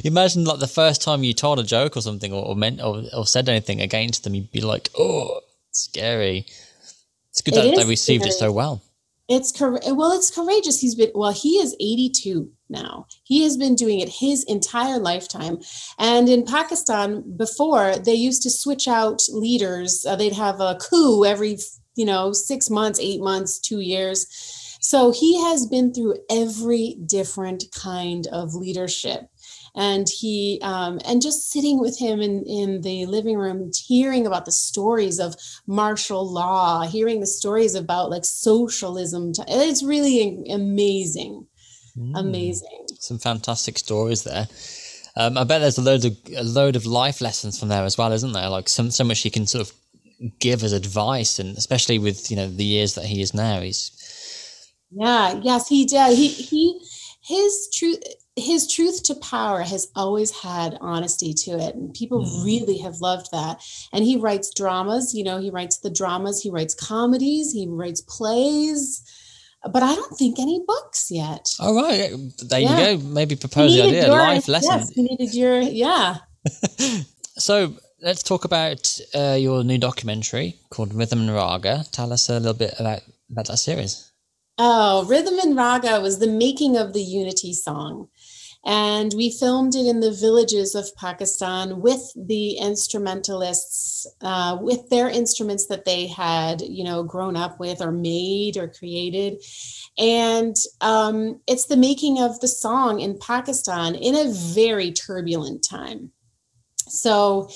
Imagine 0.04 0.44
like 0.44 0.58
the 0.58 0.66
first 0.66 1.00
time 1.00 1.24
you 1.24 1.32
told 1.32 1.58
a 1.58 1.62
joke 1.62 1.96
or 1.96 2.02
something 2.02 2.34
or, 2.34 2.44
or 2.44 2.54
meant 2.54 2.82
or, 2.82 3.02
or 3.16 3.26
said 3.26 3.48
anything 3.48 3.80
against 3.80 4.24
them 4.24 4.34
you'd 4.34 4.50
be 4.50 4.60
like 4.60 4.90
oh 4.98 5.40
scary. 5.70 6.44
It's 7.30 7.40
good 7.40 7.54
it 7.54 7.62
that 7.62 7.76
they 7.76 7.88
received 7.88 8.24
scary. 8.24 8.34
it 8.34 8.38
so 8.38 8.52
well. 8.52 8.82
It's 9.26 9.52
cor- 9.52 9.80
well 9.94 10.12
it's 10.12 10.30
courageous. 10.30 10.80
He's 10.80 10.94
been 10.94 11.12
well 11.14 11.32
he 11.32 11.56
is 11.56 11.74
82 11.80 12.50
now. 12.72 13.06
He 13.22 13.44
has 13.44 13.56
been 13.56 13.76
doing 13.76 14.00
it 14.00 14.08
his 14.08 14.42
entire 14.44 14.98
lifetime. 14.98 15.60
And 15.98 16.28
in 16.28 16.44
Pakistan, 16.44 17.36
before 17.36 17.96
they 17.96 18.14
used 18.14 18.42
to 18.42 18.50
switch 18.50 18.88
out 18.88 19.22
leaders, 19.30 20.04
uh, 20.04 20.16
they'd 20.16 20.32
have 20.32 20.60
a 20.60 20.76
coup 20.76 21.24
every, 21.24 21.58
you 21.94 22.04
know, 22.04 22.32
six 22.32 22.68
months, 22.68 22.98
eight 22.98 23.20
months, 23.20 23.60
two 23.60 23.80
years. 23.80 24.26
So 24.80 25.12
he 25.12 25.40
has 25.40 25.66
been 25.66 25.94
through 25.94 26.16
every 26.28 26.96
different 27.06 27.64
kind 27.72 28.26
of 28.32 28.54
leadership 28.54 29.28
and 29.74 30.06
he 30.08 30.58
um, 30.62 31.00
and 31.04 31.22
just 31.22 31.50
sitting 31.50 31.80
with 31.80 31.98
him 31.98 32.20
in 32.20 32.44
in 32.44 32.80
the 32.82 33.06
living 33.06 33.36
room 33.36 33.70
hearing 33.86 34.26
about 34.26 34.44
the 34.44 34.52
stories 34.52 35.18
of 35.18 35.34
martial 35.66 36.30
law 36.30 36.82
hearing 36.82 37.20
the 37.20 37.26
stories 37.26 37.74
about 37.74 38.10
like 38.10 38.24
socialism 38.24 39.32
it's 39.48 39.82
really 39.82 40.44
amazing 40.50 41.46
mm. 41.96 42.18
amazing 42.18 42.86
some 42.98 43.18
fantastic 43.18 43.78
stories 43.78 44.24
there 44.24 44.46
um, 45.14 45.36
I 45.36 45.44
bet 45.44 45.60
there's 45.60 45.78
a 45.78 45.82
load 45.82 46.04
of 46.04 46.16
a 46.34 46.42
load 46.42 46.76
of 46.76 46.86
life 46.86 47.20
lessons 47.20 47.58
from 47.58 47.68
there 47.68 47.84
as 47.84 47.98
well, 47.98 48.12
isn't 48.12 48.32
there? 48.32 48.48
Like 48.48 48.68
some 48.68 48.90
so 48.90 49.04
much 49.04 49.20
he 49.20 49.28
can 49.30 49.46
sort 49.46 49.68
of 49.68 49.74
give 50.38 50.62
as 50.62 50.72
advice, 50.72 51.38
and 51.38 51.56
especially 51.58 51.98
with 51.98 52.30
you 52.30 52.36
know 52.36 52.48
the 52.48 52.64
years 52.64 52.94
that 52.94 53.04
he 53.04 53.20
is 53.20 53.34
now, 53.34 53.60
he's 53.60 53.90
yeah, 54.90 55.38
yes, 55.42 55.68
he 55.68 55.84
did. 55.84 56.16
He 56.16 56.28
he 56.28 56.80
his 57.22 57.68
truth 57.74 58.02
his 58.34 58.66
truth 58.66 59.02
to 59.02 59.14
power 59.16 59.60
has 59.60 59.88
always 59.94 60.30
had 60.30 60.78
honesty 60.80 61.34
to 61.34 61.50
it 61.50 61.74
and 61.74 61.92
people 61.92 62.24
mm. 62.24 62.44
really 62.44 62.78
have 62.78 63.00
loved 63.00 63.26
that 63.30 63.62
and 63.92 64.04
he 64.04 64.16
writes 64.16 64.50
dramas 64.54 65.14
you 65.14 65.22
know 65.22 65.38
he 65.38 65.50
writes 65.50 65.76
the 65.78 65.90
dramas 65.90 66.42
he 66.42 66.50
writes 66.50 66.74
comedies 66.74 67.52
he 67.52 67.66
writes 67.68 68.00
plays 68.00 69.04
but 69.70 69.82
i 69.82 69.94
don't 69.94 70.16
think 70.16 70.38
any 70.38 70.60
books 70.66 71.10
yet. 71.10 71.48
All 71.60 71.74
right 71.74 72.10
there 72.48 72.60
yeah. 72.60 72.90
you 72.90 72.98
go. 72.98 73.04
Maybe 73.04 73.36
propose 73.36 73.74
the 73.74 73.82
idea 73.82 74.06
your, 74.06 74.16
life 74.16 74.48
lesson. 74.48 74.78
Yes, 74.78 74.96
you 74.96 75.02
needed 75.04 75.34
your 75.34 75.60
yeah. 75.60 76.18
So 77.38 77.74
let's 78.02 78.22
talk 78.22 78.44
about 78.44 78.98
uh, 79.14 79.36
your 79.38 79.64
new 79.64 79.78
documentary 79.78 80.56
called 80.70 80.92
rhythm 80.92 81.20
and 81.20 81.34
raga. 81.34 81.84
Tell 81.92 82.12
us 82.12 82.28
a 82.28 82.38
little 82.38 82.54
bit 82.54 82.74
about 82.78 83.00
about 83.30 83.46
that 83.46 83.56
series. 83.56 84.12
Oh, 84.58 85.04
Rhythm 85.06 85.38
and 85.38 85.56
Raga 85.56 86.00
was 86.00 86.18
the 86.18 86.26
making 86.26 86.76
of 86.76 86.92
the 86.92 87.02
Unity 87.02 87.54
song. 87.54 88.08
And 88.64 89.12
we 89.16 89.30
filmed 89.30 89.74
it 89.74 89.86
in 89.86 90.00
the 90.00 90.12
villages 90.12 90.76
of 90.76 90.94
Pakistan 90.96 91.80
with 91.80 92.12
the 92.14 92.52
instrumentalists, 92.52 94.06
uh, 94.20 94.56
with 94.60 94.88
their 94.88 95.08
instruments 95.08 95.66
that 95.66 95.84
they 95.84 96.06
had, 96.06 96.62
you 96.62 96.84
know, 96.84 97.02
grown 97.02 97.36
up 97.36 97.58
with 97.58 97.80
or 97.80 97.90
made 97.90 98.56
or 98.56 98.68
created. 98.68 99.42
And 99.98 100.54
um, 100.80 101.40
it's 101.48 101.66
the 101.66 101.76
making 101.76 102.20
of 102.20 102.38
the 102.38 102.48
song 102.48 103.00
in 103.00 103.18
Pakistan 103.18 103.96
in 103.96 104.14
a 104.14 104.32
very 104.32 104.92
turbulent 104.92 105.66
time. 105.68 106.12
So, 106.86 107.48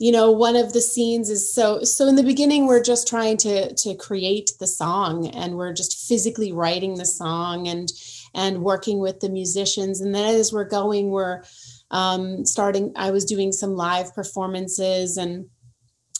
you 0.00 0.10
know 0.10 0.30
one 0.30 0.56
of 0.56 0.72
the 0.72 0.80
scenes 0.80 1.28
is 1.28 1.54
so 1.54 1.82
so 1.82 2.08
in 2.08 2.16
the 2.16 2.22
beginning 2.22 2.66
we're 2.66 2.82
just 2.82 3.06
trying 3.06 3.36
to 3.36 3.72
to 3.74 3.94
create 3.94 4.50
the 4.58 4.66
song 4.66 5.28
and 5.28 5.56
we're 5.56 5.74
just 5.74 6.08
physically 6.08 6.52
writing 6.52 6.94
the 6.94 7.04
song 7.04 7.68
and 7.68 7.92
and 8.34 8.62
working 8.62 8.98
with 8.98 9.20
the 9.20 9.28
musicians. 9.28 10.00
And 10.00 10.14
then 10.14 10.34
as 10.34 10.52
we're 10.52 10.64
going 10.64 11.10
we're 11.10 11.42
um, 11.90 12.44
starting 12.44 12.92
i 12.96 13.10
was 13.10 13.24
doing 13.24 13.52
some 13.52 13.74
live 13.74 14.14
performances. 14.14 15.16
And 15.16 15.46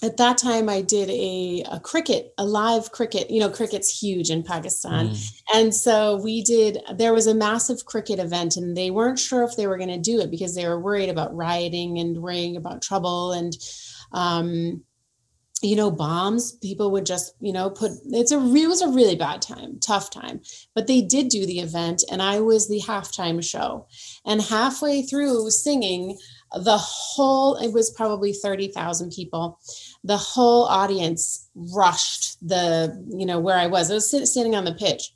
at 0.02 0.16
that 0.16 0.38
time 0.38 0.68
i 0.70 0.80
did 0.80 1.10
a, 1.10 1.62
a 1.70 1.78
cricket 1.78 2.32
a 2.38 2.44
live 2.44 2.90
cricket 2.90 3.30
you 3.30 3.38
know 3.38 3.50
cricket's 3.50 4.00
huge 4.02 4.30
in 4.30 4.42
pakistan. 4.42 5.08
Mm. 5.08 5.32
and 5.54 5.74
so 5.74 6.20
we 6.22 6.42
did 6.42 6.78
there 6.96 7.12
was 7.12 7.26
a 7.26 7.34
massive 7.34 7.84
cricket 7.84 8.18
event 8.18 8.56
and 8.56 8.76
they 8.76 8.90
weren't 8.90 9.18
sure 9.18 9.44
if 9.44 9.56
they 9.56 9.66
were 9.66 9.76
going 9.76 9.90
to 9.90 9.98
do 9.98 10.20
it 10.20 10.30
because 10.30 10.54
they 10.54 10.66
were 10.66 10.80
worried 10.80 11.10
about 11.10 11.36
rioting 11.36 11.98
and 11.98 12.16
worrying 12.22 12.56
about 12.56 12.82
trouble. 12.82 13.32
And 13.32 13.52
um, 14.12 14.82
you 15.62 15.76
know 15.76 15.90
bombs 15.90 16.52
people 16.52 16.90
would 16.90 17.04
just 17.04 17.34
you 17.40 17.52
know 17.52 17.68
put 17.68 17.92
it's 18.06 18.32
a 18.32 18.38
it 18.38 18.66
was 18.66 18.80
a 18.80 18.88
really 18.88 19.16
bad 19.16 19.42
time 19.42 19.78
tough 19.80 20.10
time. 20.10 20.40
But 20.74 20.86
they 20.86 21.02
did 21.02 21.28
do 21.28 21.44
the 21.46 21.60
event 21.60 22.02
and 22.10 22.22
i 22.22 22.40
was 22.40 22.68
the 22.68 22.80
halftime 22.80 23.42
show. 23.44 23.86
And 24.24 24.40
halfway 24.40 25.02
through 25.02 25.50
singing 25.50 26.18
the 26.54 26.78
whole 26.78 27.56
it 27.56 27.72
was 27.72 27.90
probably 27.90 28.32
30,000 28.32 29.12
people 29.12 29.58
the 30.02 30.16
whole 30.16 30.64
audience 30.64 31.48
rushed 31.54 32.36
the 32.46 33.04
you 33.10 33.26
know 33.26 33.38
where 33.38 33.58
i 33.58 33.66
was. 33.66 33.90
I 33.90 33.94
was 33.94 34.08
standing 34.30 34.54
on 34.54 34.64
the 34.64 34.74
pitch. 34.74 35.12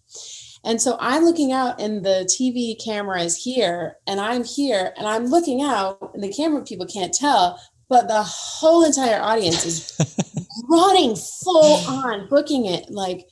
And 0.63 0.81
so 0.81 0.97
i'm 1.01 1.25
looking 1.25 1.53
out 1.53 1.81
and 1.81 2.05
the 2.05 2.29
tv 2.39 2.83
camera 2.83 3.23
is 3.23 3.37
here 3.37 3.97
and 4.07 4.21
i'm 4.21 4.45
here 4.45 4.93
and 4.97 5.07
i'm 5.07 5.27
looking 5.27 5.63
out 5.63 6.11
and 6.15 6.23
the 6.23 6.33
camera 6.33 6.63
people 6.63 6.87
can't 6.87 7.13
tell 7.13 7.59
but 7.95 8.09
the 8.09 8.25
whole 8.25 8.85
entire 8.85 9.23
audience 9.23 9.65
is 9.65 10.37
running 10.69 11.15
full 11.15 11.77
on 11.87 12.27
booking 12.29 12.67
it 12.67 12.91
like 12.91 13.25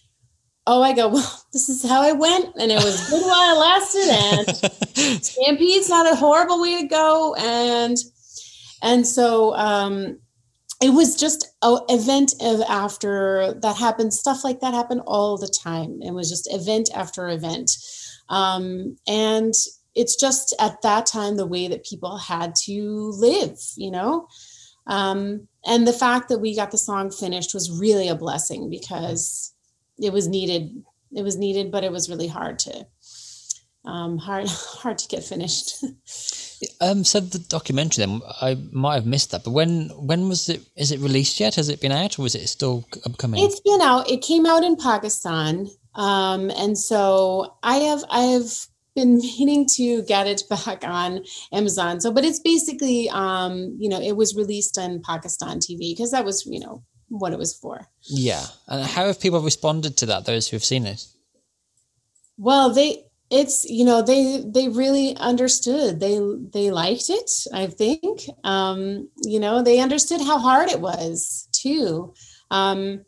oh 0.68 0.80
i 0.80 0.92
go 0.92 1.08
well 1.08 1.42
this 1.52 1.68
is 1.68 1.82
how 1.82 2.00
i 2.00 2.12
went 2.12 2.54
and 2.60 2.70
it 2.70 2.76
was 2.76 3.10
good 3.10 3.22
while 3.22 3.56
it 3.56 3.58
lasted 3.58 4.08
and 4.08 5.20
stampede's 5.24 5.88
not 5.88 6.12
a 6.12 6.14
horrible 6.14 6.62
way 6.62 6.80
to 6.80 6.86
go 6.86 7.34
and 7.34 7.96
and 8.82 9.04
so 9.04 9.52
um 9.56 10.16
it 10.80 10.90
was 10.90 11.16
just 11.16 11.48
an 11.62 11.78
event 11.88 12.32
of 12.40 12.60
after 12.68 13.54
that 13.62 13.76
happened 13.76 14.14
stuff 14.14 14.44
like 14.44 14.60
that 14.60 14.74
happened 14.74 15.00
all 15.06 15.38
the 15.38 15.46
time. 15.46 16.02
It 16.02 16.10
was 16.10 16.28
just 16.28 16.52
event 16.52 16.90
after 16.92 17.28
event. 17.28 17.70
Um, 18.28 18.96
and 19.06 19.54
it's 19.94 20.16
just 20.16 20.54
at 20.58 20.82
that 20.82 21.06
time 21.06 21.36
the 21.36 21.46
way 21.46 21.68
that 21.68 21.84
people 21.84 22.16
had 22.16 22.54
to 22.54 23.12
live 23.16 23.58
you 23.76 23.90
know 23.90 24.26
um, 24.87 25.49
and 25.64 25.87
the 25.87 25.93
fact 25.93 26.28
that 26.28 26.39
we 26.39 26.57
got 26.57 26.70
the 26.70 26.78
song 26.78 27.11
finished 27.11 27.55
was 27.55 27.70
really 27.70 28.09
a 28.09 28.14
blessing 28.14 28.68
because 28.70 29.55
it 29.99 30.12
was 30.12 30.28
needed 30.28 30.83
it 31.12 31.22
was 31.22 31.37
needed 31.37 31.70
but 31.70 31.85
it 31.85 31.93
was 31.93 32.09
really 32.11 32.28
hard 32.28 32.59
to 32.59 32.87
um, 33.85 34.18
hard 34.18 34.47
hard 34.49 34.99
to 34.99 35.09
get 35.09 35.22
finished 35.22 35.85
Um, 36.80 37.05
so 37.05 37.20
the 37.20 37.39
documentary 37.39 38.05
then 38.05 38.20
I 38.41 38.57
might 38.70 38.95
have 38.95 39.07
missed 39.07 39.30
that, 39.33 39.45
but 39.45 39.51
when 39.51 39.89
when 39.91 40.28
was 40.28 40.49
it? 40.49 40.62
Is 40.76 40.93
it 40.93 41.01
released 41.01 41.41
yet? 41.41 41.57
Has 41.57 41.68
it 41.68 41.80
been 41.80 41.93
out, 41.93 42.18
or 42.18 42.22
was 42.22 42.35
it 42.35 42.47
still 42.49 42.87
upcoming? 43.05 43.45
It's 43.45 43.61
been 43.61 43.80
out. 43.80 44.09
It 44.11 44.22
came 44.22 44.47
out 44.47 44.62
in 44.62 44.76
Pakistan, 44.76 45.68
um, 45.95 46.51
and 46.51 46.78
so 46.78 47.57
I 47.62 47.76
have 47.76 48.05
I 48.11 48.20
have 48.22 48.66
been 48.95 49.16
meaning 49.18 49.66
to 49.76 50.03
get 50.03 50.26
it 50.26 50.43
back 50.51 50.84
on 50.84 51.24
Amazon. 51.53 52.01
So, 52.01 52.12
but 52.12 52.24
it's 52.24 52.40
basically 52.40 53.09
um, 53.11 53.76
you 53.78 53.88
know 53.88 54.01
it 54.01 54.16
was 54.16 54.36
released 54.36 54.78
on 54.78 55.01
Pakistan 55.03 55.59
TV 55.59 55.93
because 55.93 56.11
that 56.11 56.24
was 56.24 56.47
you 56.47 56.61
know 56.61 56.82
what 57.09 57.32
it 57.32 57.38
was 57.38 57.55
for. 57.55 57.88
Yeah, 58.03 58.45
and 58.68 58.84
how 58.84 59.07
have 59.07 59.20
people 59.20 59.40
responded 59.40 59.97
to 59.99 60.07
that? 60.07 60.24
Those 60.24 60.49
who 60.49 60.57
have 60.57 60.64
seen 60.64 60.86
it. 60.86 61.05
Well, 62.38 62.72
they 62.72 63.05
it's 63.32 63.64
you 63.64 63.84
know 63.84 64.03
they 64.03 64.45
they 64.47 64.68
really 64.68 65.16
understood 65.16 65.99
they 66.01 66.20
they 66.53 66.70
liked 66.70 67.09
it 67.09 67.30
i 67.55 67.66
think 67.66 68.26
um 68.45 69.09
you 69.24 69.40
know 69.40 69.62
they 69.62 69.80
understood 69.80 70.20
how 70.20 70.38
hard 70.38 70.68
it 70.68 70.80
was 70.80 71.49
too 71.51 72.12
um 72.51 73.03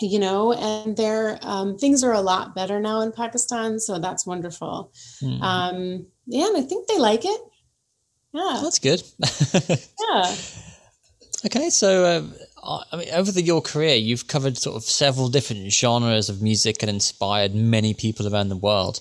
you 0.00 0.18
know 0.18 0.52
and 0.52 0.96
their 0.96 1.38
um, 1.42 1.76
things 1.76 2.04
are 2.04 2.12
a 2.12 2.20
lot 2.20 2.54
better 2.54 2.80
now 2.80 3.00
in 3.00 3.12
pakistan 3.12 3.78
so 3.78 3.98
that's 3.98 4.26
wonderful 4.26 4.92
mm. 5.22 5.42
um 5.42 6.06
yeah 6.26 6.46
and 6.46 6.56
i 6.56 6.62
think 6.62 6.86
they 6.86 6.98
like 6.98 7.24
it 7.24 7.40
yeah 8.32 8.60
that's 8.62 8.78
good 8.78 9.02
yeah 10.10 10.34
okay 11.46 11.70
so 11.70 12.04
uh, 12.04 12.82
I 12.92 12.96
mean, 12.96 13.08
over 13.12 13.30
the, 13.30 13.40
your 13.40 13.62
career, 13.62 13.94
you've 13.94 14.26
covered 14.26 14.58
sort 14.58 14.76
of 14.76 14.82
several 14.82 15.28
different 15.28 15.72
genres 15.72 16.28
of 16.28 16.42
music 16.42 16.82
and 16.82 16.90
inspired 16.90 17.54
many 17.54 17.94
people 17.94 18.32
around 18.32 18.48
the 18.48 18.56
world. 18.56 19.00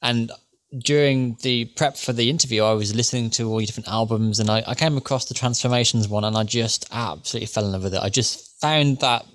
And 0.00 0.30
during 0.78 1.36
the 1.42 1.66
prep 1.76 1.96
for 1.96 2.12
the 2.12 2.30
interview, 2.30 2.62
I 2.62 2.72
was 2.72 2.94
listening 2.94 3.30
to 3.30 3.50
all 3.50 3.60
your 3.60 3.66
different 3.66 3.88
albums 3.88 4.40
and 4.40 4.48
I, 4.48 4.62
I 4.66 4.74
came 4.74 4.96
across 4.96 5.26
the 5.26 5.34
Transformations 5.34 6.08
one 6.08 6.24
and 6.24 6.36
I 6.36 6.44
just 6.44 6.86
absolutely 6.92 7.46
fell 7.46 7.66
in 7.66 7.72
love 7.72 7.82
with 7.82 7.94
it. 7.94 8.02
I 8.02 8.08
just 8.08 8.60
found 8.60 9.00
that 9.00 9.26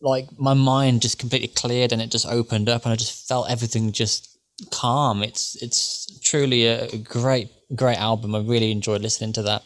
like 0.00 0.26
my 0.38 0.54
mind 0.54 1.02
just 1.02 1.18
completely 1.18 1.48
cleared 1.48 1.92
and 1.92 2.00
it 2.00 2.10
just 2.10 2.26
opened 2.26 2.68
up 2.68 2.84
and 2.84 2.92
I 2.92 2.96
just 2.96 3.28
felt 3.28 3.50
everything 3.50 3.92
just 3.92 4.38
calm. 4.70 5.22
It's 5.22 5.56
it's 5.62 6.18
truly 6.20 6.66
a 6.66 6.96
great 6.98 7.50
great 7.74 7.98
album. 7.98 8.34
I 8.34 8.40
really 8.40 8.72
enjoyed 8.72 9.02
listening 9.02 9.32
to 9.34 9.42
that. 9.42 9.62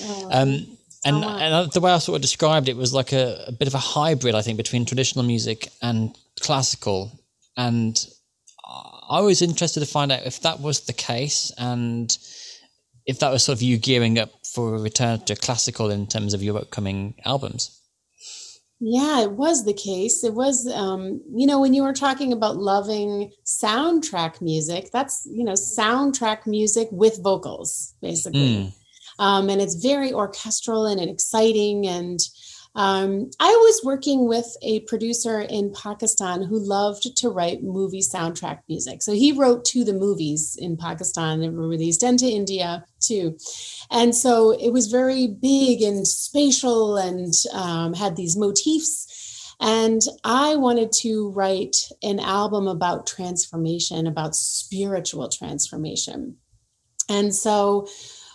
Oh, 0.00 0.28
um, 0.30 0.66
and 1.04 1.24
oh, 1.24 1.28
and 1.28 1.72
the 1.72 1.80
way 1.80 1.92
I 1.92 1.98
sort 1.98 2.16
of 2.16 2.22
described 2.22 2.68
it 2.68 2.76
was 2.76 2.92
like 2.92 3.12
a, 3.12 3.44
a 3.48 3.52
bit 3.52 3.68
of 3.68 3.74
a 3.74 3.78
hybrid, 3.78 4.34
I 4.34 4.42
think, 4.42 4.56
between 4.56 4.84
traditional 4.84 5.24
music 5.24 5.68
and 5.82 6.16
classical. 6.40 7.20
And 7.56 8.04
I 9.08 9.20
was 9.20 9.42
interested 9.42 9.80
to 9.80 9.86
find 9.86 10.10
out 10.10 10.26
if 10.26 10.40
that 10.40 10.60
was 10.60 10.80
the 10.80 10.92
case 10.92 11.52
and 11.58 12.16
if 13.06 13.18
that 13.18 13.30
was 13.30 13.44
sort 13.44 13.58
of 13.58 13.62
you 13.62 13.76
gearing 13.76 14.18
up 14.18 14.30
for 14.46 14.74
a 14.74 14.80
return 14.80 15.20
to 15.20 15.36
classical 15.36 15.90
in 15.90 16.06
terms 16.06 16.32
of 16.32 16.42
your 16.42 16.56
upcoming 16.56 17.14
albums. 17.24 17.78
Yeah, 18.86 19.22
it 19.22 19.32
was 19.32 19.64
the 19.64 19.72
case. 19.72 20.22
It 20.24 20.34
was, 20.34 20.70
um, 20.70 21.22
you 21.34 21.46
know, 21.46 21.58
when 21.58 21.72
you 21.72 21.82
were 21.82 21.94
talking 21.94 22.34
about 22.34 22.58
loving 22.58 23.32
soundtrack 23.46 24.42
music, 24.42 24.90
that's, 24.92 25.26
you 25.32 25.42
know, 25.42 25.54
soundtrack 25.54 26.46
music 26.46 26.88
with 26.90 27.22
vocals, 27.22 27.94
basically. 28.02 28.40
Mm. 28.40 28.72
Um, 29.18 29.48
and 29.48 29.62
it's 29.62 29.76
very 29.76 30.12
orchestral 30.12 30.84
and 30.84 31.00
exciting. 31.00 31.86
And 31.86 32.20
um, 32.74 33.30
I 33.38 33.50
was 33.50 33.82
working 33.84 34.26
with 34.26 34.56
a 34.62 34.80
producer 34.80 35.40
in 35.40 35.72
Pakistan 35.72 36.42
who 36.42 36.58
loved 36.58 37.16
to 37.16 37.28
write 37.28 37.62
movie 37.62 38.00
soundtrack 38.00 38.60
music. 38.68 39.02
So 39.02 39.12
he 39.12 39.32
wrote 39.32 39.64
to 39.66 39.84
the 39.84 39.92
movies 39.92 40.56
in 40.58 40.76
Pakistan 40.76 41.40
that 41.40 41.52
were 41.52 41.68
released 41.68 42.02
and 42.02 42.18
to 42.18 42.26
India 42.26 42.84
too. 43.00 43.38
And 43.90 44.14
so 44.14 44.50
it 44.50 44.70
was 44.70 44.88
very 44.88 45.28
big 45.28 45.82
and 45.82 46.06
spatial 46.06 46.96
and 46.96 47.32
um, 47.52 47.94
had 47.94 48.16
these 48.16 48.36
motifs. 48.36 49.54
And 49.60 50.00
I 50.24 50.56
wanted 50.56 50.90
to 51.02 51.30
write 51.30 51.76
an 52.02 52.18
album 52.18 52.66
about 52.66 53.06
transformation, 53.06 54.08
about 54.08 54.34
spiritual 54.34 55.28
transformation. 55.28 56.38
And 57.08 57.34
so 57.34 57.86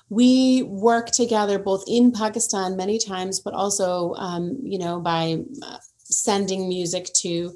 we 0.09 0.63
work 0.63 1.11
together 1.11 1.59
both 1.59 1.83
in 1.87 2.11
Pakistan 2.11 2.75
many 2.75 2.97
times, 2.97 3.39
but 3.39 3.53
also, 3.53 4.13
um, 4.15 4.57
you 4.63 4.79
know, 4.79 4.99
by 4.99 5.43
uh, 5.61 5.77
sending 6.03 6.67
music 6.67 7.05
to. 7.13 7.55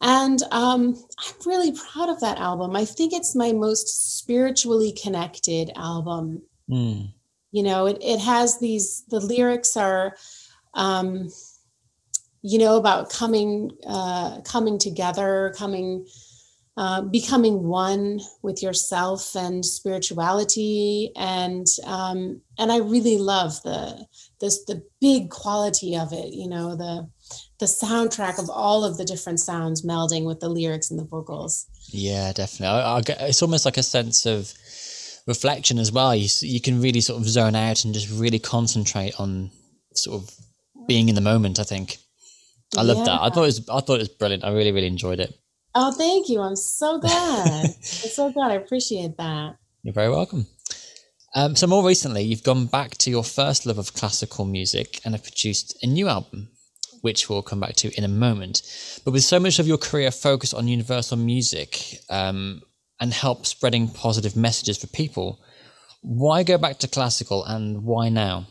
And 0.00 0.42
um, 0.50 1.02
I'm 1.18 1.34
really 1.46 1.72
proud 1.72 2.10
of 2.10 2.20
that 2.20 2.38
album. 2.38 2.76
I 2.76 2.84
think 2.84 3.12
it's 3.12 3.34
my 3.34 3.52
most 3.52 4.18
spiritually 4.18 4.92
connected 4.92 5.70
album. 5.76 6.42
Mm. 6.68 7.12
You 7.52 7.62
know, 7.62 7.86
it, 7.86 7.98
it 8.02 8.20
has 8.20 8.58
these, 8.58 9.04
the 9.08 9.20
lyrics 9.20 9.76
are, 9.76 10.16
um, 10.74 11.30
you 12.42 12.58
know, 12.58 12.76
about 12.76 13.10
coming, 13.10 13.70
uh, 13.86 14.40
coming 14.42 14.78
together, 14.78 15.54
coming, 15.56 16.06
uh, 16.78 17.00
becoming 17.00 17.62
one 17.62 18.20
with 18.42 18.62
yourself 18.62 19.34
and 19.34 19.64
spirituality. 19.64 21.10
And 21.16 21.66
um, 21.84 22.42
and 22.58 22.70
I 22.70 22.78
really 22.78 23.16
love 23.16 23.62
the 23.62 24.06
this 24.40 24.64
the 24.64 24.82
big 25.00 25.30
quality 25.30 25.96
of 25.96 26.12
it 26.12 26.34
you 26.34 26.46
know 26.46 26.76
the 26.76 27.08
the 27.58 27.66
soundtrack 27.66 28.38
of 28.38 28.50
all 28.50 28.84
of 28.84 28.98
the 28.98 29.04
different 29.04 29.40
sounds 29.40 29.86
melding 29.86 30.26
with 30.26 30.40
the 30.40 30.50
lyrics 30.50 30.90
and 30.90 31.00
the 31.00 31.04
vocals. 31.04 31.66
Yeah 31.88 32.32
definitely. 32.32 32.78
I, 32.78 32.96
I 32.96 33.00
get, 33.00 33.20
it's 33.22 33.42
almost 33.42 33.64
like 33.64 33.78
a 33.78 33.82
sense 33.82 34.26
of 34.26 34.52
reflection 35.26 35.78
as 35.78 35.90
well. 35.90 36.14
You, 36.14 36.28
you 36.40 36.60
can 36.60 36.82
really 36.82 37.00
sort 37.00 37.20
of 37.20 37.26
zone 37.26 37.56
out 37.56 37.84
and 37.84 37.94
just 37.94 38.10
really 38.10 38.38
concentrate 38.38 39.18
on 39.18 39.50
sort 39.94 40.22
of 40.22 40.30
being 40.86 41.08
in 41.08 41.14
the 41.14 41.22
moment 41.22 41.58
I 41.58 41.64
think. 41.64 41.96
I 42.76 42.82
love 42.82 42.98
yeah. 42.98 43.04
that. 43.04 43.22
I 43.22 43.30
thought 43.30 43.44
it 43.44 43.46
was 43.46 43.68
I 43.70 43.80
thought 43.80 43.94
it 43.94 44.00
was 44.00 44.08
brilliant. 44.10 44.44
I 44.44 44.52
really 44.52 44.72
really 44.72 44.88
enjoyed 44.88 45.20
it 45.20 45.34
Oh, 45.78 45.92
thank 45.92 46.30
you. 46.30 46.40
I'm 46.40 46.56
so 46.56 46.98
glad. 46.98 47.66
I'm 47.66 47.74
so 47.74 48.32
glad. 48.32 48.50
I 48.50 48.54
appreciate 48.54 49.18
that. 49.18 49.58
You're 49.82 49.92
very 49.92 50.08
welcome. 50.08 50.46
Um, 51.34 51.54
so, 51.54 51.66
more 51.66 51.86
recently, 51.86 52.22
you've 52.22 52.42
gone 52.42 52.64
back 52.64 52.96
to 52.98 53.10
your 53.10 53.22
first 53.22 53.66
love 53.66 53.76
of 53.76 53.92
classical 53.92 54.46
music 54.46 55.02
and 55.04 55.12
have 55.12 55.22
produced 55.22 55.76
a 55.82 55.86
new 55.86 56.08
album, 56.08 56.48
which 57.02 57.28
we'll 57.28 57.42
come 57.42 57.60
back 57.60 57.74
to 57.76 57.94
in 57.94 58.04
a 58.04 58.08
moment. 58.08 58.62
But 59.04 59.10
with 59.10 59.22
so 59.22 59.38
much 59.38 59.58
of 59.58 59.66
your 59.66 59.76
career 59.76 60.10
focused 60.10 60.54
on 60.54 60.66
universal 60.66 61.18
music 61.18 61.98
um, 62.08 62.62
and 62.98 63.12
help 63.12 63.44
spreading 63.44 63.86
positive 63.86 64.34
messages 64.34 64.78
for 64.78 64.86
people, 64.86 65.42
why 66.00 66.42
go 66.42 66.56
back 66.56 66.78
to 66.78 66.88
classical 66.88 67.44
and 67.44 67.84
why 67.84 68.08
now? 68.08 68.46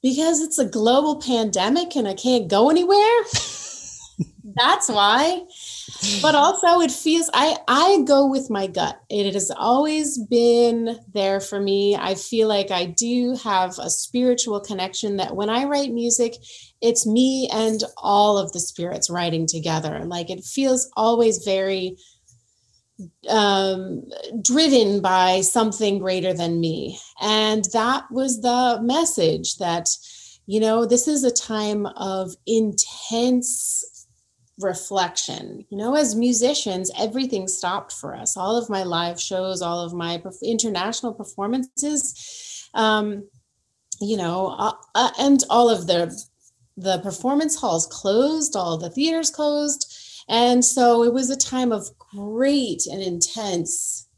Because 0.00 0.40
it's 0.40 0.60
a 0.60 0.64
global 0.64 1.20
pandemic 1.20 1.96
and 1.96 2.06
I 2.06 2.14
can't 2.14 2.46
go 2.46 2.70
anywhere. 2.70 3.24
that's 4.54 4.88
why. 4.88 5.42
But 6.22 6.34
also 6.34 6.80
it 6.80 6.90
feels 6.90 7.28
i 7.34 7.56
i 7.68 8.02
go 8.06 8.26
with 8.26 8.50
my 8.50 8.66
gut. 8.66 9.00
It 9.08 9.34
has 9.34 9.50
always 9.50 10.18
been 10.18 10.98
there 11.12 11.40
for 11.40 11.60
me. 11.60 11.96
I 11.96 12.14
feel 12.14 12.48
like 12.48 12.70
i 12.70 12.86
do 12.86 13.36
have 13.42 13.78
a 13.78 13.90
spiritual 13.90 14.60
connection 14.60 15.16
that 15.16 15.36
when 15.36 15.50
i 15.50 15.64
write 15.64 15.92
music 15.92 16.34
it's 16.80 17.06
me 17.06 17.48
and 17.52 17.82
all 17.96 18.38
of 18.38 18.52
the 18.52 18.60
spirits 18.60 19.10
writing 19.10 19.46
together. 19.46 20.04
Like 20.04 20.30
it 20.30 20.44
feels 20.44 20.88
always 20.96 21.44
very 21.44 21.96
um, 23.28 24.04
driven 24.42 25.00
by 25.00 25.40
something 25.42 25.98
greater 25.98 26.32
than 26.32 26.60
me. 26.60 26.98
And 27.20 27.64
that 27.72 28.04
was 28.10 28.40
the 28.40 28.80
message 28.82 29.56
that 29.56 29.88
you 30.46 30.60
know 30.60 30.86
this 30.86 31.06
is 31.06 31.24
a 31.24 31.30
time 31.30 31.86
of 31.86 32.34
intense 32.46 33.97
reflection. 34.58 35.64
You 35.70 35.78
know, 35.78 35.94
as 35.94 36.14
musicians, 36.14 36.90
everything 36.98 37.48
stopped 37.48 37.92
for 37.92 38.14
us. 38.14 38.36
All 38.36 38.56
of 38.56 38.68
my 38.68 38.82
live 38.82 39.20
shows, 39.20 39.62
all 39.62 39.80
of 39.80 39.92
my 39.92 40.22
international 40.42 41.14
performances, 41.14 42.68
um, 42.74 43.28
you 44.00 44.16
know, 44.16 44.54
uh, 44.58 44.72
uh, 44.94 45.10
and 45.18 45.42
all 45.50 45.70
of 45.70 45.86
the 45.86 46.16
the 46.76 46.98
performance 46.98 47.60
halls 47.60 47.86
closed, 47.88 48.54
all 48.54 48.78
the 48.78 48.90
theaters 48.90 49.30
closed, 49.30 49.92
and 50.28 50.64
so 50.64 51.02
it 51.02 51.12
was 51.12 51.28
a 51.28 51.36
time 51.36 51.72
of 51.72 51.88
great 51.98 52.86
and 52.86 53.02
intense 53.02 54.08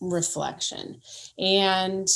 reflection, 0.00 1.00
and 1.38 2.08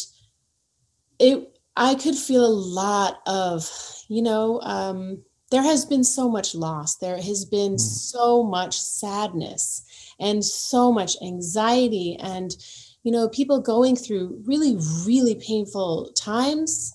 it. 1.19 1.51
I 1.77 1.97
could 1.97 2.15
feel 2.15 2.47
a 2.47 2.47
lot 2.47 3.19
of, 3.27 3.69
you 4.09 4.23
know, 4.23 4.61
um, 4.61 5.25
there 5.55 5.63
has 5.63 5.85
been 5.85 6.03
so 6.03 6.29
much 6.29 6.53
loss. 6.53 6.97
There 6.97 7.17
has 7.17 7.45
been 7.45 7.75
mm. 7.75 7.81
so 7.81 8.43
much 8.43 8.77
sadness 8.77 9.85
and 10.19 10.45
so 10.45 10.91
much 10.91 11.17
anxiety 11.23 12.17
and 12.21 12.51
you 13.05 13.13
know 13.13 13.29
people 13.29 13.61
going 13.61 13.95
through 13.95 14.43
really 14.45 14.77
really 15.07 15.37
painful 15.37 16.11
times 16.17 16.93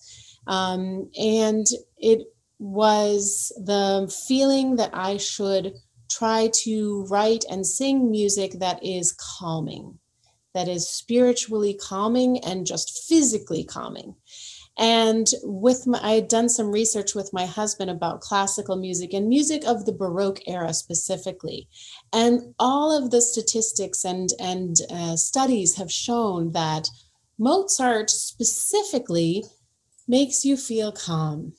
um, 0.47 1.09
and 1.17 1.65
it 1.97 2.27
was 2.57 3.53
the 3.65 4.13
feeling 4.27 4.75
that 4.75 4.89
i 4.93 5.15
should 5.15 5.73
try 6.09 6.49
to 6.53 7.05
write 7.09 7.45
and 7.49 7.65
sing 7.65 8.11
music 8.11 8.53
that 8.59 8.83
is 8.83 9.13
calming 9.13 9.97
that 10.53 10.67
is 10.67 10.89
spiritually 10.89 11.73
calming 11.73 12.43
and 12.43 12.67
just 12.67 13.07
physically 13.07 13.63
calming 13.63 14.15
and 14.79 15.27
with 15.43 15.85
my, 15.85 15.99
I 16.01 16.11
had 16.13 16.29
done 16.29 16.47
some 16.47 16.71
research 16.71 17.13
with 17.13 17.33
my 17.33 17.45
husband 17.45 17.91
about 17.91 18.21
classical 18.21 18.77
music 18.77 19.13
and 19.13 19.27
music 19.27 19.65
of 19.65 19.85
the 19.85 19.91
Baroque 19.91 20.39
era 20.47 20.73
specifically. 20.73 21.67
And 22.13 22.55
all 22.57 22.97
of 22.97 23.11
the 23.11 23.21
statistics 23.21 24.05
and, 24.05 24.29
and 24.39 24.77
uh, 24.89 25.17
studies 25.17 25.75
have 25.75 25.91
shown 25.91 26.53
that 26.53 26.87
Mozart 27.37 28.09
specifically 28.09 29.43
makes 30.07 30.45
you 30.45 30.55
feel 30.55 30.93
calm. 30.93 31.51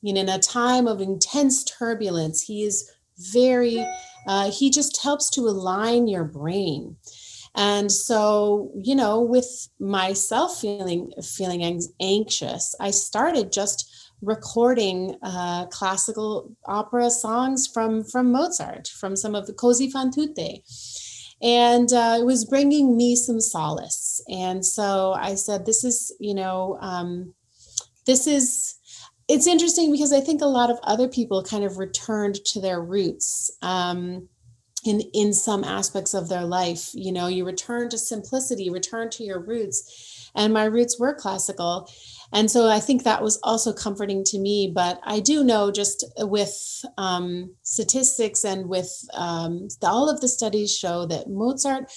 You 0.00 0.14
know, 0.14 0.20
in 0.20 0.28
a 0.28 0.38
time 0.38 0.86
of 0.86 1.00
intense 1.00 1.64
turbulence, 1.64 2.42
he 2.42 2.62
is 2.62 2.88
very, 3.32 3.84
uh, 4.28 4.52
he 4.52 4.70
just 4.70 5.02
helps 5.02 5.28
to 5.30 5.40
align 5.40 6.06
your 6.06 6.24
brain. 6.24 6.98
And 7.56 7.90
so, 7.90 8.70
you 8.82 8.94
know, 8.94 9.20
with 9.20 9.68
myself 9.78 10.60
feeling 10.60 11.12
feeling 11.22 11.80
anxious, 12.00 12.74
I 12.80 12.90
started 12.90 13.52
just 13.52 13.90
recording 14.22 15.16
uh, 15.22 15.66
classical 15.66 16.50
opera 16.66 17.10
songs 17.10 17.68
from 17.72 18.04
from 18.04 18.32
Mozart, 18.32 18.88
from 18.88 19.16
some 19.16 19.34
of 19.34 19.46
the 19.46 19.52
Così 19.52 19.90
fan 19.90 20.10
tutte. 20.10 20.62
And 21.42 21.92
uh, 21.92 22.16
it 22.20 22.24
was 22.24 22.44
bringing 22.44 22.96
me 22.96 23.16
some 23.16 23.40
solace. 23.40 24.22
And 24.28 24.64
so 24.64 25.12
I 25.12 25.34
said, 25.34 25.66
this 25.66 25.84
is, 25.84 26.14
you 26.18 26.34
know, 26.34 26.78
um, 26.80 27.34
this 28.06 28.26
is, 28.26 28.76
it's 29.28 29.46
interesting 29.46 29.92
because 29.92 30.12
I 30.12 30.20
think 30.20 30.40
a 30.40 30.46
lot 30.46 30.70
of 30.70 30.78
other 30.84 31.08
people 31.08 31.42
kind 31.42 31.64
of 31.64 31.76
returned 31.76 32.36
to 32.46 32.60
their 32.60 32.80
roots. 32.80 33.50
Um, 33.60 34.28
in 34.84 35.00
in 35.12 35.32
some 35.32 35.64
aspects 35.64 36.14
of 36.14 36.28
their 36.28 36.44
life 36.44 36.90
you 36.94 37.12
know 37.12 37.26
you 37.26 37.44
return 37.44 37.88
to 37.88 37.98
simplicity 37.98 38.70
return 38.70 39.10
to 39.10 39.24
your 39.24 39.40
roots. 39.40 40.30
And 40.36 40.52
my 40.52 40.64
roots 40.64 40.98
were 40.98 41.14
classical. 41.14 41.88
And 42.32 42.50
so 42.50 42.68
i 42.68 42.80
think 42.80 43.04
that 43.04 43.22
was 43.22 43.38
also 43.44 43.72
comforting 43.72 44.24
to 44.24 44.38
me 44.38 44.72
but 44.74 45.00
i 45.04 45.20
do 45.20 45.44
know 45.44 45.70
just 45.70 46.04
with 46.18 46.84
um, 46.98 47.54
statistics 47.62 48.44
and 48.44 48.68
with 48.68 48.90
um, 49.14 49.68
all 49.82 50.10
of 50.10 50.20
the 50.20 50.28
studies 50.28 50.76
show 50.76 51.06
that 51.06 51.28
mozart 51.28 51.92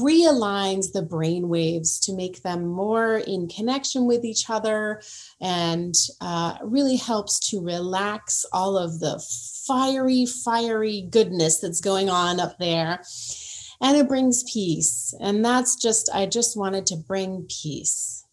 realigns 0.00 0.92
the 0.92 1.02
brain 1.02 1.48
waves 1.48 2.00
to 2.00 2.14
make 2.14 2.42
them 2.42 2.66
more 2.66 3.18
in 3.18 3.48
connection 3.48 4.06
with 4.06 4.24
each 4.24 4.48
other 4.50 5.00
and 5.40 5.94
uh, 6.20 6.56
really 6.62 6.96
helps 6.96 7.38
to 7.50 7.60
relax 7.60 8.44
all 8.52 8.76
of 8.76 8.98
the 9.00 9.18
fiery, 9.66 10.26
fiery 10.26 11.08
goodness 11.10 11.60
that's 11.60 11.80
going 11.80 12.08
on 12.08 12.40
up 12.40 12.58
there. 12.58 13.02
And 13.80 13.96
it 13.96 14.08
brings 14.08 14.42
peace. 14.50 15.14
And 15.20 15.44
that's 15.44 15.76
just, 15.76 16.08
I 16.14 16.26
just 16.26 16.56
wanted 16.56 16.86
to 16.86 16.96
bring 16.96 17.46
peace. 17.62 18.24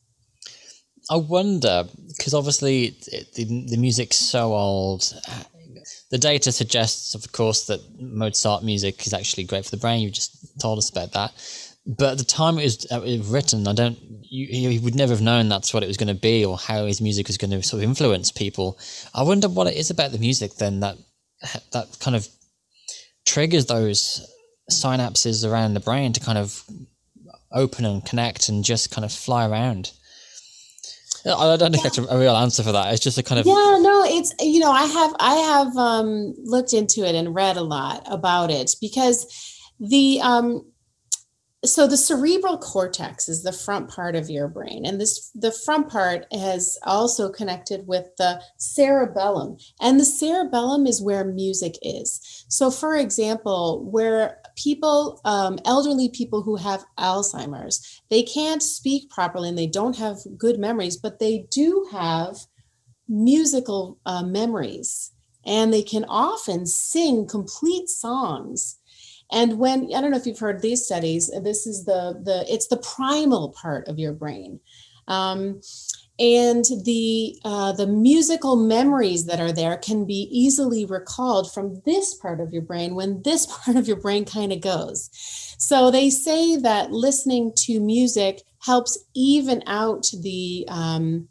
I 1.09 1.17
wonder 1.17 1.85
because 2.07 2.33
obviously 2.33 2.95
the 3.35 3.43
the 3.69 3.77
music's 3.77 4.15
so 4.15 4.53
old. 4.53 5.13
The 6.11 6.17
data 6.17 6.51
suggests, 6.51 7.15
of 7.15 7.31
course, 7.31 7.65
that 7.67 7.81
Mozart 7.99 8.63
music 8.63 9.05
is 9.05 9.13
actually 9.13 9.43
great 9.43 9.65
for 9.65 9.71
the 9.71 9.77
brain. 9.77 10.01
You 10.01 10.11
just 10.11 10.59
told 10.61 10.77
us 10.77 10.89
about 10.89 11.11
that. 11.13 11.33
But 11.85 12.13
at 12.13 12.17
the 12.19 12.23
time 12.23 12.57
it 12.57 12.63
was, 12.63 12.87
uh, 12.91 13.01
it 13.01 13.17
was 13.17 13.27
written, 13.27 13.67
I 13.67 13.73
don't. 13.73 13.97
You, 14.21 14.69
you 14.69 14.81
would 14.81 14.95
never 14.95 15.11
have 15.11 15.21
known 15.21 15.49
that's 15.49 15.73
what 15.73 15.83
it 15.83 15.87
was 15.87 15.97
going 15.97 16.07
to 16.15 16.21
be, 16.21 16.45
or 16.45 16.57
how 16.57 16.85
his 16.85 17.01
music 17.01 17.27
was 17.27 17.37
going 17.37 17.51
to 17.51 17.61
sort 17.61 17.83
of 17.83 17.89
influence 17.89 18.31
people. 18.31 18.79
I 19.13 19.23
wonder 19.23 19.49
what 19.49 19.67
it 19.67 19.75
is 19.75 19.89
about 19.89 20.11
the 20.11 20.19
music 20.19 20.55
then 20.55 20.79
that 20.79 20.97
that 21.71 21.97
kind 21.99 22.15
of 22.15 22.27
triggers 23.25 23.65
those 23.65 24.29
synapses 24.71 25.49
around 25.49 25.73
the 25.73 25.79
brain 25.79 26.13
to 26.13 26.19
kind 26.19 26.37
of 26.37 26.63
open 27.51 27.85
and 27.85 28.05
connect 28.05 28.49
and 28.49 28.63
just 28.63 28.91
kind 28.91 29.05
of 29.05 29.11
fly 29.11 29.47
around. 29.47 29.91
I 31.25 31.55
don't 31.55 31.71
think 31.71 31.83
that's 31.83 31.97
a 31.97 32.17
real 32.17 32.35
answer 32.35 32.63
for 32.63 32.73
that. 32.73 32.91
It's 32.93 33.01
just 33.01 33.17
a 33.17 33.23
kind 33.23 33.39
of 33.39 33.45
yeah. 33.45 33.77
No, 33.79 34.03
it's 34.05 34.33
you 34.41 34.59
know 34.59 34.71
I 34.71 34.83
have 34.83 35.15
I 35.19 35.35
have 35.35 35.77
um, 35.77 36.35
looked 36.43 36.73
into 36.73 37.07
it 37.07 37.15
and 37.15 37.33
read 37.33 37.55
a 37.55 37.61
lot 37.61 38.03
about 38.07 38.51
it 38.51 38.71
because 38.81 39.25
the 39.79 40.19
um, 40.21 40.65
so 41.65 41.87
the 41.87 41.95
cerebral 41.97 42.57
cortex 42.57 43.29
is 43.29 43.41
the 43.41 43.53
front 43.53 43.89
part 43.89 44.15
of 44.15 44.29
your 44.29 44.47
brain 44.49 44.85
and 44.85 44.99
this 44.99 45.31
the 45.33 45.51
front 45.51 45.89
part 45.89 46.25
has 46.33 46.77
also 46.83 47.29
connected 47.29 47.87
with 47.87 48.07
the 48.17 48.41
cerebellum 48.57 49.57
and 49.79 49.99
the 49.99 50.05
cerebellum 50.05 50.85
is 50.85 51.01
where 51.01 51.23
music 51.23 51.75
is. 51.81 52.45
So 52.49 52.69
for 52.69 52.97
example 52.97 53.89
where 53.89 54.39
people 54.57 55.21
um, 55.23 55.57
elderly 55.63 56.09
people 56.09 56.41
who 56.41 56.57
have 56.57 56.85
alzheimer's 56.99 58.01
they 58.09 58.23
can't 58.23 58.61
speak 58.61 59.09
properly 59.09 59.47
and 59.47 59.57
they 59.57 59.67
don't 59.67 59.97
have 59.97 60.17
good 60.37 60.59
memories 60.59 60.97
but 60.97 61.19
they 61.19 61.45
do 61.49 61.87
have 61.91 62.35
musical 63.07 63.99
uh, 64.05 64.23
memories 64.23 65.11
and 65.45 65.73
they 65.73 65.83
can 65.83 66.05
often 66.05 66.65
sing 66.65 67.27
complete 67.27 67.87
songs 67.87 68.79
and 69.33 69.57
when 69.59 69.89
I 69.95 70.01
don't 70.01 70.11
know 70.11 70.17
if 70.17 70.25
you've 70.25 70.39
heard 70.39 70.61
these 70.61 70.85
studies, 70.85 71.31
this 71.43 71.65
is 71.65 71.85
the 71.85 72.21
the 72.23 72.45
it's 72.47 72.67
the 72.67 72.77
primal 72.77 73.49
part 73.49 73.87
of 73.87 73.99
your 73.99 74.13
brain. 74.13 74.59
Um, 75.07 75.61
and 76.19 76.63
the 76.85 77.35
uh, 77.43 77.71
the 77.71 77.87
musical 77.87 78.55
memories 78.55 79.25
that 79.25 79.39
are 79.39 79.51
there 79.51 79.77
can 79.77 80.05
be 80.05 80.27
easily 80.31 80.85
recalled 80.85 81.51
from 81.51 81.81
this 81.85 82.13
part 82.13 82.39
of 82.39 82.53
your 82.53 82.61
brain 82.61 82.93
when 82.93 83.21
this 83.23 83.45
part 83.65 83.75
of 83.75 83.87
your 83.87 83.99
brain 83.99 84.23
kind 84.23 84.53
of 84.53 84.61
goes 84.61 85.09
so 85.57 85.89
they 85.89 86.09
say 86.09 86.55
that 86.57 86.91
listening 86.91 87.51
to 87.55 87.79
music 87.79 88.41
helps 88.59 88.97
even 89.15 89.63
out 89.65 90.05
the 90.21 90.65
um, 90.69 91.27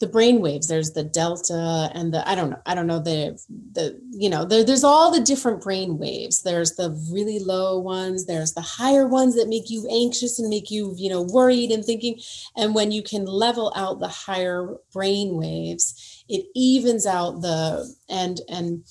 the 0.00 0.06
brain 0.06 0.40
waves 0.40 0.66
there's 0.66 0.92
the 0.92 1.04
delta 1.04 1.90
and 1.94 2.12
the 2.12 2.26
i 2.28 2.34
don't 2.34 2.50
know 2.50 2.60
i 2.66 2.74
don't 2.74 2.86
know 2.86 2.98
the 2.98 3.38
the 3.72 4.00
you 4.10 4.28
know 4.28 4.44
there, 4.44 4.64
there's 4.64 4.84
all 4.84 5.10
the 5.10 5.20
different 5.20 5.62
brain 5.62 5.98
waves. 5.98 6.42
There's 6.42 6.72
the 6.76 6.90
really 7.12 7.38
low 7.38 7.78
ones 7.78 8.26
there's 8.26 8.52
the 8.52 8.60
higher 8.60 9.06
ones 9.06 9.34
that 9.36 9.48
make 9.48 9.70
you 9.70 9.88
anxious 9.90 10.38
and 10.38 10.48
make 10.48 10.70
you 10.70 10.94
you 10.96 11.08
know 11.08 11.22
worried 11.22 11.70
and 11.70 11.84
thinking. 11.84 12.20
And 12.56 12.74
when 12.74 12.92
you 12.92 13.02
can 13.02 13.24
level 13.24 13.72
out 13.76 14.00
the 14.00 14.08
higher 14.08 14.76
brain 14.92 15.36
waves 15.36 16.24
it 16.28 16.46
evens 16.54 17.06
out 17.06 17.40
the 17.42 17.92
and 18.08 18.40
and 18.48 18.84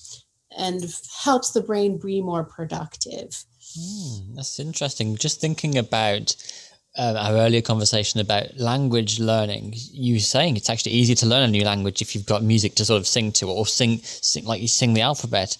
and 0.56 0.82
helps 1.22 1.52
the 1.52 1.62
brain 1.62 1.98
be 1.98 2.20
more 2.20 2.44
productive. 2.44 3.44
Mm, 3.78 4.34
that's 4.34 4.58
interesting. 4.58 5.16
Just 5.16 5.40
thinking 5.40 5.78
about 5.78 6.34
uh, 6.98 7.14
our 7.16 7.36
earlier 7.36 7.62
conversation 7.62 8.20
about 8.20 8.56
language 8.56 9.20
learning, 9.20 9.74
you 9.76 10.14
were 10.14 10.20
saying 10.20 10.56
it's 10.56 10.70
actually 10.70 10.92
easier 10.92 11.16
to 11.16 11.26
learn 11.26 11.42
a 11.42 11.52
new 11.52 11.64
language 11.64 12.02
if 12.02 12.14
you've 12.14 12.26
got 12.26 12.42
music 12.42 12.74
to 12.76 12.84
sort 12.84 13.00
of 13.00 13.06
sing 13.06 13.32
to 13.32 13.48
or 13.48 13.66
sing, 13.66 13.98
sing 14.02 14.44
like 14.44 14.60
you 14.60 14.68
sing 14.68 14.94
the 14.94 15.00
alphabet. 15.00 15.56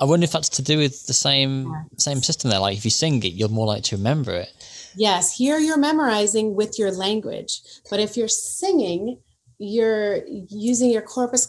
I 0.00 0.04
wonder 0.04 0.24
if 0.24 0.32
that's 0.32 0.48
to 0.50 0.62
do 0.62 0.78
with 0.78 1.06
the 1.06 1.12
same 1.12 1.74
same 1.96 2.22
system 2.22 2.50
there. 2.50 2.60
Like 2.60 2.76
if 2.76 2.84
you 2.84 2.90
sing 2.90 3.22
it, 3.24 3.32
you're 3.32 3.48
more 3.48 3.66
likely 3.66 3.82
to 3.82 3.96
remember 3.96 4.32
it. 4.32 4.52
Yes, 4.96 5.36
here 5.36 5.58
you're 5.58 5.78
memorizing 5.78 6.54
with 6.54 6.78
your 6.78 6.92
language, 6.92 7.60
but 7.90 7.98
if 7.98 8.16
you're 8.16 8.28
singing, 8.28 9.18
you're 9.58 10.20
using 10.26 10.90
your 10.90 11.02
corpus 11.02 11.46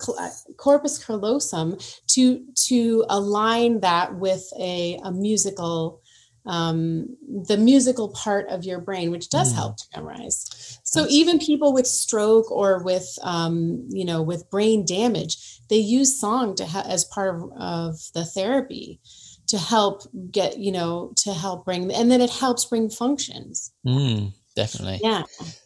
corpus 0.57 1.03
callosum 1.03 1.77
to 2.07 2.43
to 2.67 3.05
align 3.09 3.81
that 3.81 4.15
with 4.15 4.51
a, 4.59 4.99
a 5.03 5.11
musical 5.11 6.01
um, 6.45 7.15
the 7.45 7.57
musical 7.57 8.09
part 8.09 8.47
of 8.49 8.63
your 8.63 8.79
brain, 8.79 9.11
which 9.11 9.29
does 9.29 9.51
mm. 9.51 9.55
help 9.55 9.77
to 9.77 9.85
memorize. 9.95 10.79
So 10.83 11.01
That's 11.01 11.13
even 11.13 11.39
people 11.39 11.73
with 11.73 11.87
stroke 11.87 12.51
or 12.51 12.83
with, 12.83 13.17
um, 13.21 13.87
you 13.89 14.05
know, 14.05 14.21
with 14.21 14.49
brain 14.49 14.85
damage, 14.85 15.59
they 15.69 15.77
use 15.77 16.19
song 16.19 16.55
to 16.55 16.65
ha- 16.65 16.85
as 16.87 17.05
part 17.05 17.35
of, 17.35 17.51
of 17.57 17.99
the 18.13 18.25
therapy 18.25 18.99
to 19.47 19.57
help 19.57 20.03
get, 20.31 20.57
you 20.57 20.71
know, 20.71 21.11
to 21.17 21.33
help 21.33 21.65
bring, 21.65 21.91
and 21.91 22.11
then 22.11 22.21
it 22.21 22.29
helps 22.29 22.65
bring 22.65 22.89
functions. 22.89 23.71
Mm, 23.85 24.33
definitely. 24.55 24.99
Yeah. 25.03 25.23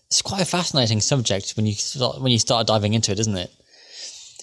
It's 0.08 0.22
quite 0.22 0.42
a 0.42 0.46
fascinating 0.46 1.02
subject 1.02 1.54
when 1.56 1.66
you 1.66 1.74
start, 1.74 2.22
when 2.22 2.32
you 2.32 2.40
start 2.40 2.68
diving 2.68 2.94
into 2.94 3.12
it, 3.12 3.20
isn't 3.20 3.38
it? 3.38 3.52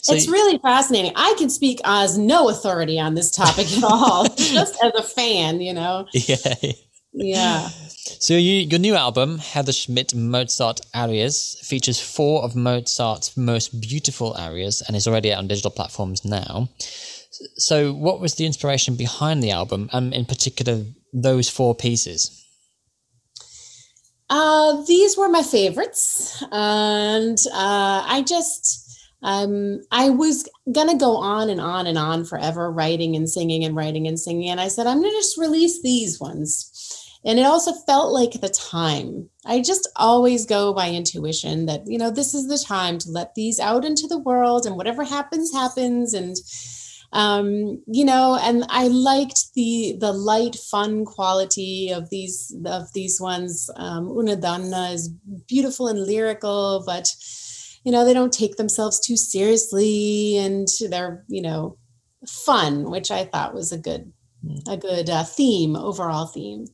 So 0.03 0.15
it's 0.15 0.29
really 0.29 0.59
fascinating. 0.59 1.13
I 1.15 1.35
can 1.39 1.51
speak 1.51 1.81
as 1.85 2.17
no 2.17 2.49
authority 2.49 2.99
on 2.99 3.15
this 3.15 3.31
topic 3.31 3.71
at 3.77 3.85
all, 3.85 4.25
just 4.37 4.83
as 4.83 4.93
a 4.95 5.03
fan, 5.03 5.61
you 5.61 5.75
know. 5.75 6.07
Yeah. 6.13 6.37
Yeah. 7.13 7.69
So 8.21 8.35
you, 8.35 8.67
your 8.69 8.79
new 8.79 8.95
album, 8.95 9.39
Heather 9.39 9.73
Schmid 9.73 10.15
Mozart 10.15 10.81
Arias, 10.95 11.59
features 11.63 12.01
four 12.01 12.43
of 12.45 12.55
Mozart's 12.55 13.37
most 13.37 13.81
beautiful 13.81 14.35
arias 14.35 14.83
and 14.87 14.97
is 14.97 15.07
already 15.07 15.33
out 15.33 15.39
on 15.39 15.49
digital 15.49 15.71
platforms 15.71 16.25
now. 16.25 16.69
So, 17.57 17.93
what 17.93 18.21
was 18.21 18.35
the 18.35 18.47
inspiration 18.47 18.97
behind 18.97 19.43
the 19.43 19.53
album, 19.53 19.89
and 19.93 20.13
in 20.13 20.25
particular, 20.25 20.85
those 21.13 21.49
four 21.49 21.75
pieces? 21.75 22.37
Uh, 24.29 24.83
these 24.85 25.17
were 25.17 25.29
my 25.29 25.43
favorites, 25.43 26.43
and 26.51 27.39
uh, 27.53 28.05
I 28.07 28.25
just 28.27 28.90
um, 29.23 29.81
I 29.91 30.11
was 30.11 30.49
gonna 30.73 30.97
go 30.97 31.17
on 31.17 31.51
and 31.51 31.61
on 31.61 31.87
and 31.87 31.99
on 31.99 32.25
forever, 32.25 32.71
writing 32.71 33.17
and 33.17 33.29
singing 33.29 33.65
and 33.65 33.77
writing 33.77 34.07
and 34.07 34.19
singing. 34.19 34.49
And 34.49 34.61
I 34.61 34.69
said, 34.69 34.87
I'm 34.87 35.01
gonna 35.01 35.13
just 35.13 35.39
release 35.39 35.83
these 35.83 36.21
ones. 36.21 36.97
And 37.25 37.39
it 37.39 37.45
also 37.45 37.73
felt 37.73 38.13
like 38.13 38.41
the 38.41 38.49
time. 38.49 39.29
I 39.45 39.61
just 39.61 39.89
always 39.97 40.47
go 40.47 40.73
by 40.73 40.91
intuition 40.91 41.67
that, 41.67 41.83
you 41.87 41.99
know, 41.99 42.11
this 42.11 42.33
is 42.33 42.49
the 42.49 42.57
time 42.57 42.97
to 42.99 43.11
let 43.11 43.35
these 43.35 43.61
out 43.61 43.85
into 43.85 44.07
the 44.07 44.19
world 44.19 44.65
and 44.65 44.77
whatever 44.77 45.05
happens, 45.05 45.53
happens. 45.53 46.15
And 46.15 46.37
um, 47.13 47.83
you 47.87 48.05
know, 48.05 48.39
and 48.41 48.65
I 48.69 48.87
liked 48.87 49.53
the 49.55 49.97
the 49.99 50.13
light, 50.13 50.55
fun 50.55 51.05
quality 51.05 51.91
of 51.91 52.09
these 52.11 52.57
of 52.65 52.93
these 52.93 53.21
ones. 53.21 53.69
Um, 53.77 54.09
Una 54.09 54.37
Donna 54.37 54.91
is 54.93 55.09
beautiful 55.49 55.89
and 55.89 56.07
lyrical, 56.07 56.85
but 56.87 57.09
you 57.85 57.93
know 57.93 58.05
they 58.05 58.15
don't 58.15 58.33
take 58.33 58.57
themselves 58.57 59.01
too 59.01 59.17
seriously 59.17 60.37
and 60.37 60.69
they're 60.89 61.25
you 61.29 61.43
know 61.43 61.77
fun 62.27 62.91
which 62.91 63.11
i 63.11 63.25
thought 63.25 63.55
was 63.55 63.73
a 63.73 63.79
good 63.79 64.13
a 64.69 64.77
good 64.77 65.11
uh, 65.11 65.25
theme 65.25 65.77
overall 65.77 66.27
theme. 66.27 66.67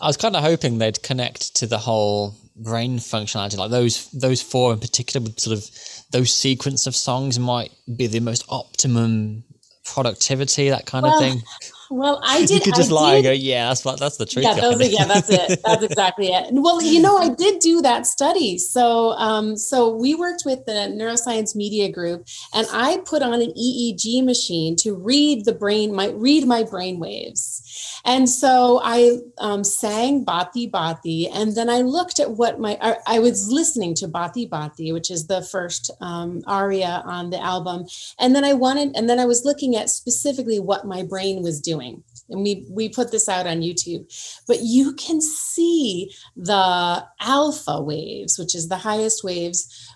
I 0.00 0.06
was 0.06 0.16
kind 0.16 0.36
of 0.36 0.42
hoping 0.42 0.78
they'd 0.78 1.02
connect 1.02 1.56
to 1.56 1.66
the 1.66 1.78
whole 1.78 2.34
brain 2.56 2.98
functionality 2.98 3.58
like 3.58 3.70
those 3.70 4.10
those 4.12 4.40
four 4.40 4.72
in 4.72 4.78
particular 4.78 5.22
would 5.22 5.38
sort 5.38 5.58
of 5.58 5.68
those 6.10 6.34
sequence 6.34 6.86
of 6.86 6.96
songs 6.96 7.38
might 7.38 7.70
be 7.96 8.06
the 8.06 8.20
most 8.20 8.44
optimum 8.48 9.44
productivity 9.84 10.70
that 10.70 10.86
kind 10.86 11.04
well, 11.04 11.14
of 11.14 11.20
thing 11.20 11.42
well, 11.90 12.20
I 12.24 12.40
did. 12.40 12.50
You 12.50 12.60
could 12.60 12.74
just 12.74 12.90
I 12.90 12.94
lie 12.94 13.10
did, 13.10 13.16
and 13.16 13.24
go, 13.24 13.32
"Yeah, 13.32 13.68
that's 13.68 13.84
what 13.84 14.00
that's 14.00 14.16
the 14.16 14.26
truth." 14.26 14.44
Yeah, 14.44 14.54
those, 14.54 14.92
yeah, 14.92 15.04
that's 15.04 15.30
it. 15.30 15.60
That's 15.64 15.82
exactly 15.82 16.28
it. 16.28 16.48
Well, 16.50 16.82
you 16.82 17.00
know, 17.00 17.16
I 17.16 17.28
did 17.28 17.60
do 17.60 17.80
that 17.82 18.06
study. 18.06 18.58
So, 18.58 19.10
um, 19.12 19.56
so 19.56 19.94
we 19.94 20.14
worked 20.14 20.42
with 20.44 20.66
the 20.66 20.72
neuroscience 20.72 21.54
media 21.54 21.90
group, 21.90 22.26
and 22.52 22.66
I 22.72 22.98
put 23.04 23.22
on 23.22 23.34
an 23.34 23.52
EEG 23.52 24.24
machine 24.24 24.76
to 24.76 24.94
read 24.94 25.44
the 25.44 25.52
brain, 25.52 25.94
my 25.94 26.08
read 26.08 26.46
my 26.46 26.64
brain 26.64 26.98
waves, 26.98 28.00
and 28.04 28.28
so 28.28 28.80
I 28.82 29.18
um, 29.38 29.62
sang 29.62 30.24
Batti 30.24 30.66
Batti, 30.66 31.28
and 31.28 31.54
then 31.54 31.70
I 31.70 31.82
looked 31.82 32.18
at 32.18 32.32
what 32.32 32.58
my 32.58 32.78
I, 32.80 32.96
I 33.06 33.18
was 33.20 33.50
listening 33.50 33.94
to 33.96 34.08
Batti 34.08 34.46
Batti, 34.46 34.92
which 34.92 35.10
is 35.10 35.28
the 35.28 35.42
first 35.42 35.90
um, 36.00 36.42
aria 36.46 37.02
on 37.04 37.30
the 37.30 37.40
album, 37.40 37.86
and 38.18 38.34
then 38.34 38.44
I 38.44 38.54
wanted, 38.54 38.96
and 38.96 39.08
then 39.08 39.20
I 39.20 39.24
was 39.24 39.44
looking 39.44 39.76
at 39.76 39.88
specifically 39.88 40.58
what 40.58 40.84
my 40.84 41.02
brain 41.04 41.42
was 41.42 41.60
doing 41.60 41.75
doing. 41.76 42.02
And 42.28 42.42
we 42.42 42.66
we 42.70 42.88
put 42.88 43.10
this 43.12 43.28
out 43.28 43.46
on 43.46 43.60
youtube. 43.60 44.04
But 44.46 44.60
you 44.62 44.94
can 44.94 45.20
see 45.20 46.12
the 46.36 47.04
alpha 47.20 47.80
waves 47.80 48.38
which 48.38 48.54
is 48.54 48.68
the 48.68 48.76
highest 48.76 49.22
waves 49.22 49.90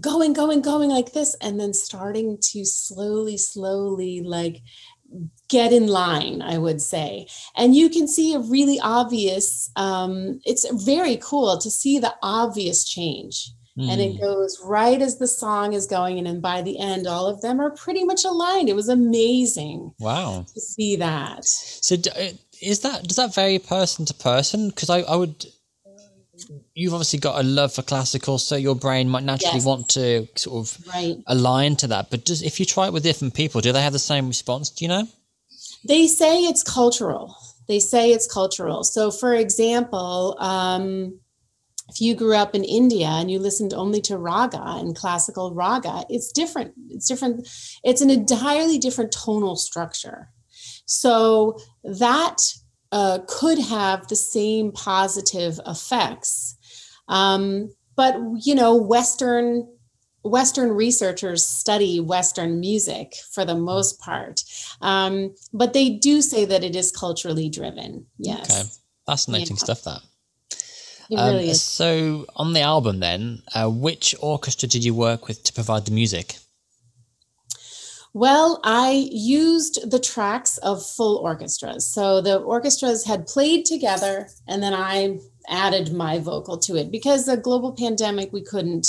going 0.00 0.32
going 0.32 0.62
going 0.62 0.90
like 0.90 1.12
this 1.12 1.36
and 1.40 1.60
then 1.60 1.74
starting 1.74 2.38
to 2.40 2.64
slowly 2.64 3.36
slowly 3.36 4.22
like 4.22 4.62
get 5.48 5.72
in 5.72 5.86
line 5.86 6.40
i 6.42 6.58
would 6.58 6.80
say. 6.80 7.26
And 7.56 7.74
you 7.74 7.88
can 7.88 8.08
see 8.08 8.34
a 8.34 8.38
really 8.38 8.80
obvious 8.80 9.70
um, 9.76 10.40
it's 10.44 10.66
very 10.84 11.16
cool 11.16 11.58
to 11.58 11.70
see 11.70 11.98
the 11.98 12.14
obvious 12.22 12.84
change 12.84 13.50
mm. 13.78 13.90
and 13.90 14.00
it 14.00 14.12
hmm. 14.12 14.20
goes 14.20 14.60
right 14.64 15.00
as 15.00 15.18
the 15.18 15.28
song 15.28 15.72
is 15.72 15.86
going 15.86 16.18
in. 16.18 16.26
And 16.26 16.42
by 16.42 16.62
the 16.62 16.78
end, 16.78 17.06
all 17.06 17.26
of 17.26 17.40
them 17.40 17.60
are 17.60 17.70
pretty 17.70 18.04
much 18.04 18.24
aligned. 18.24 18.68
It 18.68 18.76
was 18.76 18.88
amazing. 18.88 19.92
Wow. 19.98 20.46
To 20.52 20.60
see 20.60 20.96
that. 20.96 21.44
So, 21.44 21.96
uh, 21.96 22.28
is 22.60 22.80
that, 22.80 23.04
does 23.04 23.16
that 23.16 23.34
vary 23.34 23.58
person 23.58 24.04
to 24.06 24.14
person? 24.14 24.68
Because 24.68 24.90
I, 24.90 25.00
I 25.00 25.16
would, 25.16 25.46
you've 26.74 26.94
obviously 26.94 27.18
got 27.18 27.40
a 27.40 27.42
love 27.42 27.72
for 27.72 27.82
classical, 27.82 28.38
so 28.38 28.56
your 28.56 28.76
brain 28.76 29.08
might 29.08 29.24
naturally 29.24 29.56
yes. 29.56 29.66
want 29.66 29.88
to 29.90 30.28
sort 30.36 30.66
of 30.66 30.86
right. 30.94 31.16
align 31.26 31.76
to 31.76 31.86
that. 31.88 32.10
But 32.10 32.24
just 32.24 32.44
if 32.44 32.60
you 32.60 32.66
try 32.66 32.86
it 32.86 32.92
with 32.92 33.02
different 33.02 33.34
people, 33.34 33.60
do 33.60 33.72
they 33.72 33.82
have 33.82 33.92
the 33.92 33.98
same 33.98 34.28
response? 34.28 34.70
Do 34.70 34.84
you 34.84 34.88
know? 34.88 35.08
They 35.86 36.06
say 36.06 36.42
it's 36.44 36.62
cultural. 36.62 37.36
They 37.68 37.80
say 37.80 38.12
it's 38.12 38.32
cultural. 38.32 38.84
So, 38.84 39.10
for 39.10 39.34
example, 39.34 40.36
um, 40.38 41.18
if 41.92 42.00
you 42.00 42.14
grew 42.14 42.34
up 42.34 42.54
in 42.54 42.64
India 42.64 43.06
and 43.06 43.30
you 43.30 43.38
listened 43.38 43.74
only 43.74 44.00
to 44.00 44.16
raga 44.16 44.62
and 44.62 44.96
classical 44.96 45.54
raga, 45.54 46.04
it's 46.08 46.32
different. 46.32 46.72
It's 46.88 47.06
different. 47.06 47.46
It's 47.84 48.00
an 48.00 48.08
entirely 48.08 48.78
different 48.78 49.12
tonal 49.12 49.56
structure. 49.56 50.30
So 50.86 51.58
that 51.84 52.38
uh, 52.92 53.18
could 53.28 53.58
have 53.58 54.08
the 54.08 54.16
same 54.16 54.72
positive 54.72 55.60
effects. 55.66 56.56
Um, 57.08 57.70
but 57.94 58.16
you 58.40 58.54
know, 58.54 58.74
Western 58.74 59.68
Western 60.24 60.70
researchers 60.70 61.46
study 61.46 62.00
Western 62.00 62.60
music 62.60 63.16
for 63.32 63.44
the 63.44 63.56
most 63.56 64.00
part, 64.00 64.40
um, 64.80 65.34
but 65.52 65.72
they 65.72 65.90
do 65.90 66.22
say 66.22 66.44
that 66.44 66.64
it 66.64 66.74
is 66.74 66.90
culturally 66.92 67.50
driven. 67.50 68.06
Yes, 68.18 68.50
okay. 68.50 68.70
fascinating 69.04 69.56
yeah. 69.56 69.64
stuff. 69.64 69.82
That. 69.82 70.00
Um, 71.18 71.34
really 71.34 71.54
so, 71.54 72.26
on 72.36 72.52
the 72.52 72.60
album, 72.60 73.00
then, 73.00 73.42
uh, 73.54 73.68
which 73.68 74.14
orchestra 74.20 74.68
did 74.68 74.84
you 74.84 74.94
work 74.94 75.28
with 75.28 75.42
to 75.44 75.52
provide 75.52 75.84
the 75.84 75.92
music? 75.92 76.36
Well, 78.14 78.60
I 78.62 79.08
used 79.10 79.90
the 79.90 79.98
tracks 79.98 80.58
of 80.58 80.84
full 80.84 81.16
orchestras. 81.16 81.86
So 81.92 82.20
the 82.20 82.38
orchestras 82.38 83.06
had 83.06 83.26
played 83.26 83.64
together, 83.64 84.28
and 84.46 84.62
then 84.62 84.74
I 84.74 85.18
added 85.48 85.92
my 85.92 86.18
vocal 86.18 86.58
to 86.58 86.76
it 86.76 86.90
because 86.90 87.24
the 87.24 87.36
global 87.36 87.72
pandemic, 87.72 88.32
we 88.32 88.42
couldn't 88.42 88.86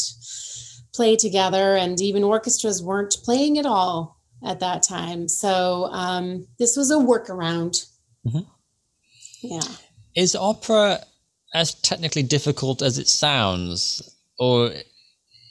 play 0.93 1.15
together, 1.15 1.75
and 1.75 2.01
even 2.01 2.23
orchestras 2.23 2.83
weren't 2.83 3.15
playing 3.23 3.57
at 3.57 3.65
all 3.65 4.19
at 4.45 4.59
that 4.59 4.83
time. 4.83 5.29
So 5.29 5.85
um, 5.85 6.47
this 6.59 6.75
was 6.75 6.91
a 6.91 6.95
workaround. 6.95 7.87
Mm-hmm. 8.27 8.39
Yeah. 9.41 9.61
Is 10.15 10.35
opera 10.35 10.99
as 11.53 11.75
technically 11.75 12.23
difficult 12.23 12.81
as 12.81 12.97
it 12.97 13.07
sounds, 13.07 14.01
or 14.39 14.71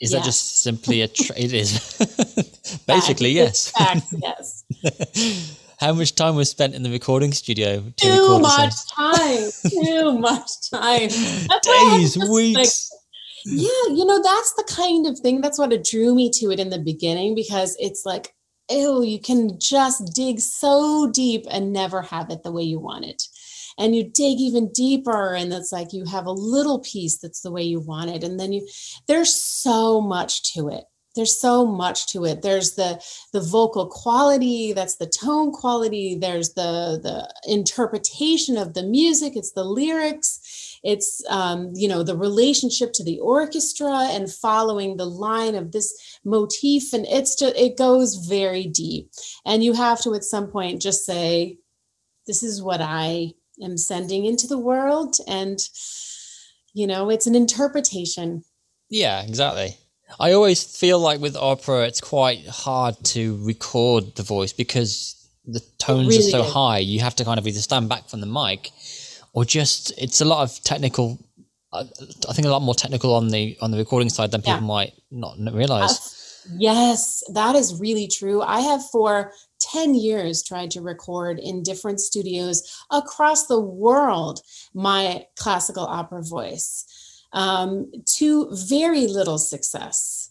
is 0.02 0.10
yes. 0.10 0.12
that 0.12 0.24
just 0.24 0.62
simply 0.62 1.02
a? 1.02 1.08
Tra- 1.08 1.38
it 1.38 1.52
is. 1.52 1.78
Basically, 2.86 3.30
yes. 3.30 3.70
Fact, 3.70 4.06
yes. 4.20 4.64
How 5.78 5.92
much 5.92 6.14
time 6.14 6.36
was 6.36 6.50
spent 6.50 6.74
in 6.74 6.82
the 6.82 6.90
recording 6.90 7.32
studio? 7.32 7.82
Too 7.96 8.38
much 8.40 8.74
time. 8.90 9.50
Too 9.68 10.18
much 10.18 10.70
time. 10.70 11.08
Days, 11.08 12.16
weeks. 12.30 12.56
Like, 12.56 12.68
yeah, 13.44 13.94
you 13.94 14.04
know, 14.04 14.22
that's 14.22 14.52
the 14.54 14.64
kind 14.68 15.06
of 15.06 15.18
thing. 15.18 15.40
That's 15.40 15.58
what 15.58 15.72
it 15.72 15.84
drew 15.84 16.14
me 16.14 16.30
to 16.34 16.50
it 16.52 16.60
in 16.60 16.70
the 16.70 16.78
beginning 16.78 17.34
because 17.34 17.76
it's 17.80 18.04
like, 18.04 18.34
oh, 18.70 19.02
you 19.02 19.20
can 19.20 19.58
just 19.58 20.14
dig 20.14 20.40
so 20.40 21.10
deep 21.12 21.46
and 21.50 21.72
never 21.72 22.02
have 22.02 22.30
it 22.30 22.44
the 22.44 22.52
way 22.52 22.62
you 22.62 22.78
want 22.78 23.04
it 23.04 23.24
and 23.82 23.96
you 23.96 24.04
dig 24.04 24.38
even 24.38 24.70
deeper 24.72 25.34
and 25.34 25.52
it's 25.52 25.72
like 25.72 25.92
you 25.92 26.04
have 26.04 26.26
a 26.26 26.32
little 26.32 26.78
piece 26.78 27.18
that's 27.18 27.40
the 27.40 27.50
way 27.50 27.62
you 27.62 27.80
want 27.80 28.10
it 28.10 28.22
and 28.22 28.38
then 28.38 28.52
you 28.52 28.66
there's 29.08 29.34
so 29.34 30.00
much 30.00 30.54
to 30.54 30.68
it. 30.68 30.84
There's 31.14 31.38
so 31.38 31.66
much 31.66 32.06
to 32.12 32.24
it. 32.24 32.40
There's 32.40 32.72
the 32.72 33.02
the 33.32 33.40
vocal 33.40 33.86
quality 33.86 34.72
that's 34.72 34.96
the 34.96 35.06
tone 35.06 35.52
quality 35.52 36.14
there's 36.14 36.54
the 36.54 37.00
the 37.02 37.28
interpretation 37.52 38.56
of 38.56 38.74
the 38.74 38.82
music 38.84 39.36
it's 39.36 39.52
the 39.52 39.64
lyrics 39.64 40.78
it's 40.82 41.22
um, 41.28 41.72
you 41.74 41.88
know 41.88 42.02
the 42.02 42.16
relationship 42.16 42.92
to 42.94 43.04
the 43.04 43.18
orchestra 43.18 44.08
and 44.10 44.32
following 44.32 44.96
the 44.96 45.06
line 45.06 45.54
of 45.54 45.72
this 45.72 46.18
motif 46.24 46.92
and 46.92 47.06
it's 47.06 47.36
just 47.36 47.56
it 47.56 47.76
goes 47.76 48.14
very 48.26 48.66
deep. 48.66 49.10
And 49.44 49.62
you 49.62 49.74
have 49.74 50.00
to 50.02 50.14
at 50.14 50.24
some 50.24 50.48
point 50.48 50.82
just 50.82 51.04
say 51.04 51.58
this 52.26 52.42
is 52.42 52.62
what 52.62 52.80
i 52.80 53.32
am 53.60 53.76
sending 53.76 54.24
into 54.24 54.46
the 54.46 54.58
world 54.58 55.16
and 55.26 55.58
you 56.74 56.86
know 56.86 57.10
it's 57.10 57.26
an 57.26 57.34
interpretation. 57.34 58.44
Yeah 58.88 59.22
exactly. 59.22 59.76
I 60.20 60.32
always 60.32 60.62
feel 60.62 60.98
like 60.98 61.20
with 61.20 61.36
opera 61.36 61.86
it's 61.86 62.00
quite 62.00 62.46
hard 62.46 62.96
to 63.04 63.42
record 63.44 64.14
the 64.16 64.22
voice 64.22 64.52
because 64.52 65.18
the 65.44 65.60
tones 65.78 66.08
really 66.08 66.28
are 66.28 66.30
so 66.30 66.44
is. 66.44 66.52
high. 66.52 66.78
You 66.78 67.00
have 67.00 67.16
to 67.16 67.24
kind 67.24 67.38
of 67.38 67.46
either 67.46 67.60
stand 67.60 67.88
back 67.88 68.08
from 68.08 68.20
the 68.20 68.26
mic 68.26 68.70
or 69.32 69.44
just 69.44 69.92
it's 69.98 70.20
a 70.20 70.24
lot 70.24 70.42
of 70.42 70.62
technical 70.62 71.18
i 71.72 71.84
think 72.34 72.46
a 72.46 72.50
lot 72.50 72.60
more 72.60 72.74
technical 72.74 73.14
on 73.14 73.28
the 73.28 73.56
on 73.62 73.70
the 73.70 73.78
recording 73.78 74.10
side 74.10 74.30
than 74.30 74.42
people 74.42 74.60
yeah. 74.60 74.60
might 74.60 74.92
not 75.10 75.38
realize. 75.52 75.90
Uh, 75.90 76.21
yes 76.56 77.22
that 77.32 77.54
is 77.54 77.80
really 77.80 78.08
true. 78.08 78.42
I 78.42 78.60
have 78.60 78.82
for 78.90 79.32
10 79.60 79.94
years 79.94 80.42
tried 80.42 80.70
to 80.72 80.80
record 80.80 81.38
in 81.38 81.62
different 81.62 82.00
studios 82.00 82.62
across 82.90 83.46
the 83.46 83.60
world 83.60 84.40
my 84.74 85.26
classical 85.36 85.84
opera 85.84 86.22
voice 86.22 86.84
um, 87.32 87.90
to 88.16 88.48
very 88.52 89.06
little 89.06 89.38
success 89.38 90.21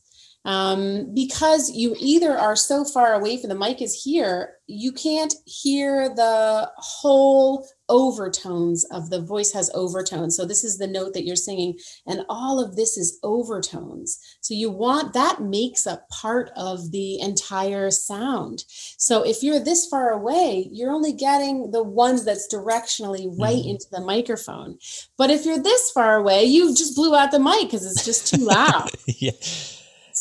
um, 0.45 1.13
because 1.13 1.71
you 1.71 1.95
either 1.99 2.37
are 2.37 2.55
so 2.55 2.83
far 2.83 3.13
away 3.13 3.37
from 3.37 3.49
the 3.49 3.55
mic 3.55 3.81
is 3.81 4.01
here 4.03 4.55
you 4.71 4.91
can't 4.91 5.33
hear 5.45 6.09
the 6.09 6.71
whole 6.77 7.67
overtones 7.89 8.85
of 8.85 9.09
the 9.09 9.19
voice 9.19 9.51
has 9.51 9.69
overtones. 9.73 10.37
So 10.37 10.45
this 10.45 10.63
is 10.63 10.77
the 10.77 10.87
note 10.87 11.13
that 11.13 11.25
you're 11.25 11.35
singing 11.35 11.77
and 12.07 12.21
all 12.29 12.63
of 12.63 12.77
this 12.77 12.97
is 12.97 13.19
overtones. 13.21 14.17
So 14.39 14.53
you 14.53 14.69
want 14.69 15.13
that 15.13 15.41
makes 15.41 15.85
up 15.85 16.07
part 16.09 16.51
of 16.55 16.91
the 16.91 17.19
entire 17.19 17.91
sound. 17.91 18.63
So 18.69 19.23
if 19.23 19.43
you're 19.43 19.59
this 19.59 19.87
far 19.87 20.11
away 20.11 20.69
you're 20.71 20.93
only 20.93 21.13
getting 21.13 21.71
the 21.71 21.83
ones 21.83 22.23
that's 22.23 22.53
directionally 22.53 23.27
right 23.37 23.57
mm-hmm. 23.57 23.71
into 23.71 23.87
the 23.91 24.01
microphone. 24.01 24.77
But 25.17 25.31
if 25.31 25.45
you're 25.45 25.61
this 25.61 25.91
far 25.91 26.15
away 26.15 26.45
you 26.45 26.73
just 26.73 26.95
blew 26.95 27.13
out 27.13 27.31
the 27.31 27.39
mic 27.39 27.63
because 27.63 27.85
it's 27.85 28.05
just 28.05 28.33
too 28.33 28.45
loud. 28.45 28.89
Yeah 29.05 29.31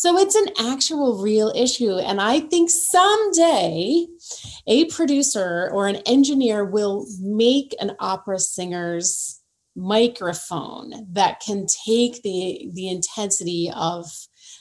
so 0.01 0.17
it's 0.17 0.35
an 0.35 0.47
actual 0.59 1.21
real 1.21 1.53
issue. 1.55 1.99
And 1.99 2.23
I 2.23 2.41
think 2.41 2.71
someday 2.71 4.07
a 4.67 4.87
producer 4.87 5.69
or 5.75 5.89
an 5.89 5.97
engineer 6.07 6.65
will 6.65 7.05
make 7.21 7.77
an 7.79 7.97
opera 8.01 8.39
singer's 8.39 9.43
microphone 9.77 11.07
that 11.13 11.41
can 11.41 11.67
take 11.87 12.23
the 12.23 12.71
the 12.73 12.89
intensity 12.89 13.71
of 13.77 14.07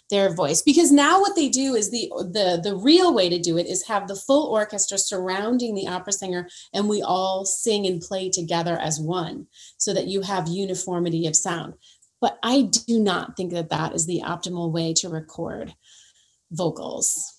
their 0.10 0.34
voice 0.34 0.62
because 0.62 0.92
now 0.92 1.20
what 1.20 1.36
they 1.36 1.50
do 1.50 1.74
is 1.74 1.90
the 1.90 2.10
the 2.32 2.60
the 2.62 2.76
real 2.76 3.14
way 3.14 3.30
to 3.30 3.40
do 3.40 3.58
it 3.58 3.66
is 3.66 3.88
have 3.88 4.08
the 4.08 4.16
full 4.16 4.48
orchestra 4.52 4.98
surrounding 4.98 5.74
the 5.74 5.88
opera 5.88 6.14
singer 6.14 6.48
and 6.74 6.88
we 6.88 7.02
all 7.02 7.44
sing 7.46 7.88
and 7.88 8.02
play 8.02 8.30
together 8.30 8.78
as 8.78 9.00
one 9.00 9.48
so 9.78 9.94
that 9.94 10.08
you 10.08 10.22
have 10.22 10.48
uniformity 10.48 11.26
of 11.28 11.36
sound 11.36 11.74
but 12.22 12.38
I 12.44 12.64
do 12.64 13.00
not 13.00 13.38
think 13.38 13.54
that 13.54 13.70
that 13.70 13.94
is 13.94 14.06
the 14.06 14.22
optimal 14.26 14.72
way 14.72 14.94
to 14.96 15.10
record 15.10 15.74
vocals. 16.52 17.36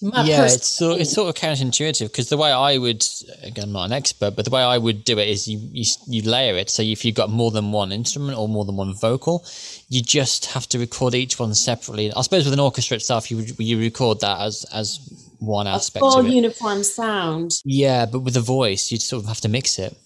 yeah, 0.00 0.44
it's 0.44 0.66
so 0.66 0.92
it's 0.92 1.12
sort 1.12 1.28
of 1.28 1.40
counterintuitive 1.40 2.08
because 2.08 2.28
the 2.28 2.36
way 2.36 2.50
I 2.52 2.76
would 2.78 3.06
again 3.42 3.64
I'm 3.64 3.72
not 3.72 3.84
an 3.84 3.92
expert, 3.92 4.34
but 4.36 4.44
the 4.44 4.50
way 4.50 4.62
I 4.62 4.78
would 4.78 5.04
do 5.04 5.18
it 5.18 5.28
is 5.28 5.48
you 5.48 5.58
you, 5.72 5.84
you 6.08 6.22
layer 6.28 6.56
it. 6.56 6.70
So 6.70 6.82
if 6.82 7.04
you've 7.04 7.14
got 7.14 7.30
more 7.30 7.50
than 7.50 7.72
one 7.72 7.92
instrument 7.92 8.38
or 8.38 8.48
more 8.48 8.64
than 8.64 8.76
one 8.76 8.94
vocal, 8.94 9.44
you 9.88 10.02
just 10.02 10.46
have 10.46 10.68
to 10.70 10.78
record 10.78 11.14
each 11.14 11.38
one 11.38 11.54
separately. 11.54 12.12
I 12.12 12.22
suppose 12.22 12.44
with 12.44 12.54
an 12.54 12.60
orchestra 12.60 12.96
itself, 12.96 13.30
you 13.30 13.44
you 13.58 13.78
record 13.78 14.20
that 14.20 14.40
as 14.40 14.64
as 14.72 14.98
one 15.38 15.66
aspect. 15.66 16.04
A 16.04 16.10
full 16.10 16.26
uniform 16.26 16.82
sound. 16.84 17.52
Yeah, 17.64 18.06
but 18.06 18.20
with 18.20 18.34
the 18.34 18.40
voice, 18.40 18.90
you 18.92 18.98
sort 18.98 19.22
of 19.22 19.28
have 19.28 19.40
to 19.40 19.48
mix 19.48 19.78
it 19.78 19.96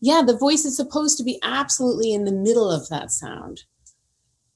yeah, 0.00 0.22
the 0.26 0.36
voice 0.36 0.64
is 0.64 0.76
supposed 0.76 1.18
to 1.18 1.24
be 1.24 1.38
absolutely 1.42 2.12
in 2.12 2.24
the 2.24 2.32
middle 2.32 2.70
of 2.70 2.88
that 2.88 3.10
sound. 3.10 3.64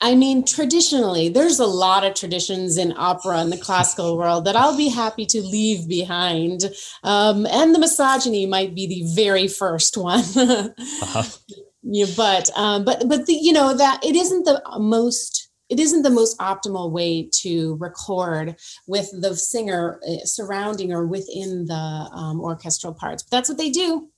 I 0.02 0.14
mean, 0.14 0.44
traditionally, 0.46 1.28
there's 1.28 1.58
a 1.58 1.66
lot 1.66 2.04
of 2.04 2.14
traditions 2.14 2.78
in 2.78 2.94
opera 2.96 3.38
and 3.38 3.52
the 3.52 3.58
classical 3.58 4.16
world 4.16 4.46
that 4.46 4.56
I'll 4.56 4.76
be 4.76 4.88
happy 4.88 5.26
to 5.26 5.42
leave 5.42 5.86
behind. 5.86 6.62
Um, 7.02 7.46
and 7.46 7.74
the 7.74 7.78
misogyny 7.78 8.46
might 8.46 8.74
be 8.74 8.86
the 8.86 9.14
very 9.14 9.46
first 9.46 9.98
one. 9.98 10.24
uh-huh. 10.36 11.24
yeah, 11.82 12.06
but 12.16 12.48
um, 12.56 12.84
but 12.84 13.08
but 13.08 13.26
the, 13.26 13.34
you 13.34 13.52
know 13.52 13.74
that 13.76 14.02
it 14.02 14.16
isn't 14.16 14.44
the 14.44 14.62
most 14.78 15.50
it 15.68 15.78
isn't 15.78 16.02
the 16.02 16.10
most 16.10 16.38
optimal 16.38 16.90
way 16.90 17.28
to 17.42 17.76
record 17.76 18.56
with 18.86 19.08
the 19.20 19.36
singer 19.36 20.00
uh, 20.06 20.24
surrounding 20.24 20.92
or 20.92 21.06
within 21.06 21.66
the 21.66 21.74
um, 21.74 22.40
orchestral 22.40 22.92
parts. 22.92 23.22
But 23.22 23.36
that's 23.36 23.48
what 23.48 23.58
they 23.58 23.70
do. 23.70 24.09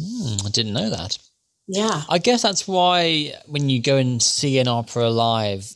Mm, 0.00 0.46
I 0.46 0.50
didn't 0.50 0.72
know 0.72 0.90
that. 0.90 1.18
Yeah. 1.68 2.02
I 2.08 2.18
guess 2.18 2.42
that's 2.42 2.66
why 2.66 3.34
when 3.46 3.68
you 3.70 3.80
go 3.80 3.96
and 3.96 4.22
see 4.22 4.58
an 4.58 4.68
opera 4.68 5.08
live, 5.10 5.72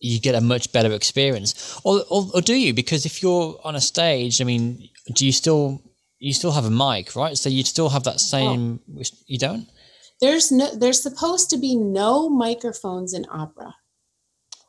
you 0.00 0.20
get 0.20 0.34
a 0.34 0.40
much 0.40 0.72
better 0.72 0.92
experience. 0.92 1.80
Or, 1.84 2.02
or, 2.08 2.26
or 2.34 2.40
do 2.40 2.54
you? 2.54 2.72
Because 2.72 3.06
if 3.06 3.22
you're 3.22 3.58
on 3.64 3.76
a 3.76 3.80
stage, 3.80 4.40
I 4.40 4.44
mean, 4.44 4.88
do 5.14 5.26
you 5.26 5.32
still 5.32 5.82
you 6.20 6.34
still 6.34 6.52
have 6.52 6.66
a 6.66 6.70
mic, 6.70 7.16
right? 7.16 7.36
So 7.36 7.48
you 7.48 7.64
still 7.64 7.88
have 7.88 8.04
that 8.04 8.20
same. 8.20 8.80
Oh. 8.96 9.02
You 9.26 9.38
don't. 9.38 9.66
There's 10.20 10.52
no. 10.52 10.72
There's 10.74 11.02
supposed 11.02 11.50
to 11.50 11.56
be 11.56 11.74
no 11.74 12.28
microphones 12.28 13.14
in 13.14 13.26
opera. 13.30 13.74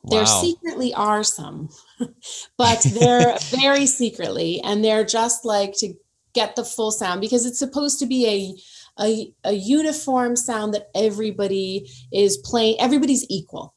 Wow. 0.03 0.17
There 0.17 0.25
secretly 0.25 0.93
are 0.95 1.23
some, 1.23 1.69
but 2.57 2.87
they're 2.97 3.37
very 3.51 3.85
secretly, 3.85 4.61
and 4.63 4.83
they're 4.83 5.03
just 5.03 5.45
like 5.45 5.73
to 5.79 5.93
get 6.33 6.55
the 6.55 6.63
full 6.63 6.91
sound 6.91 7.19
because 7.19 7.45
it's 7.45 7.59
supposed 7.59 7.99
to 7.99 8.05
be 8.05 8.25
a 8.25 8.55
a, 8.99 9.33
a 9.43 9.53
uniform 9.53 10.35
sound 10.35 10.73
that 10.73 10.89
everybody 10.95 11.89
is 12.11 12.37
playing 12.37 12.79
everybody's 12.79 13.25
equal. 13.29 13.75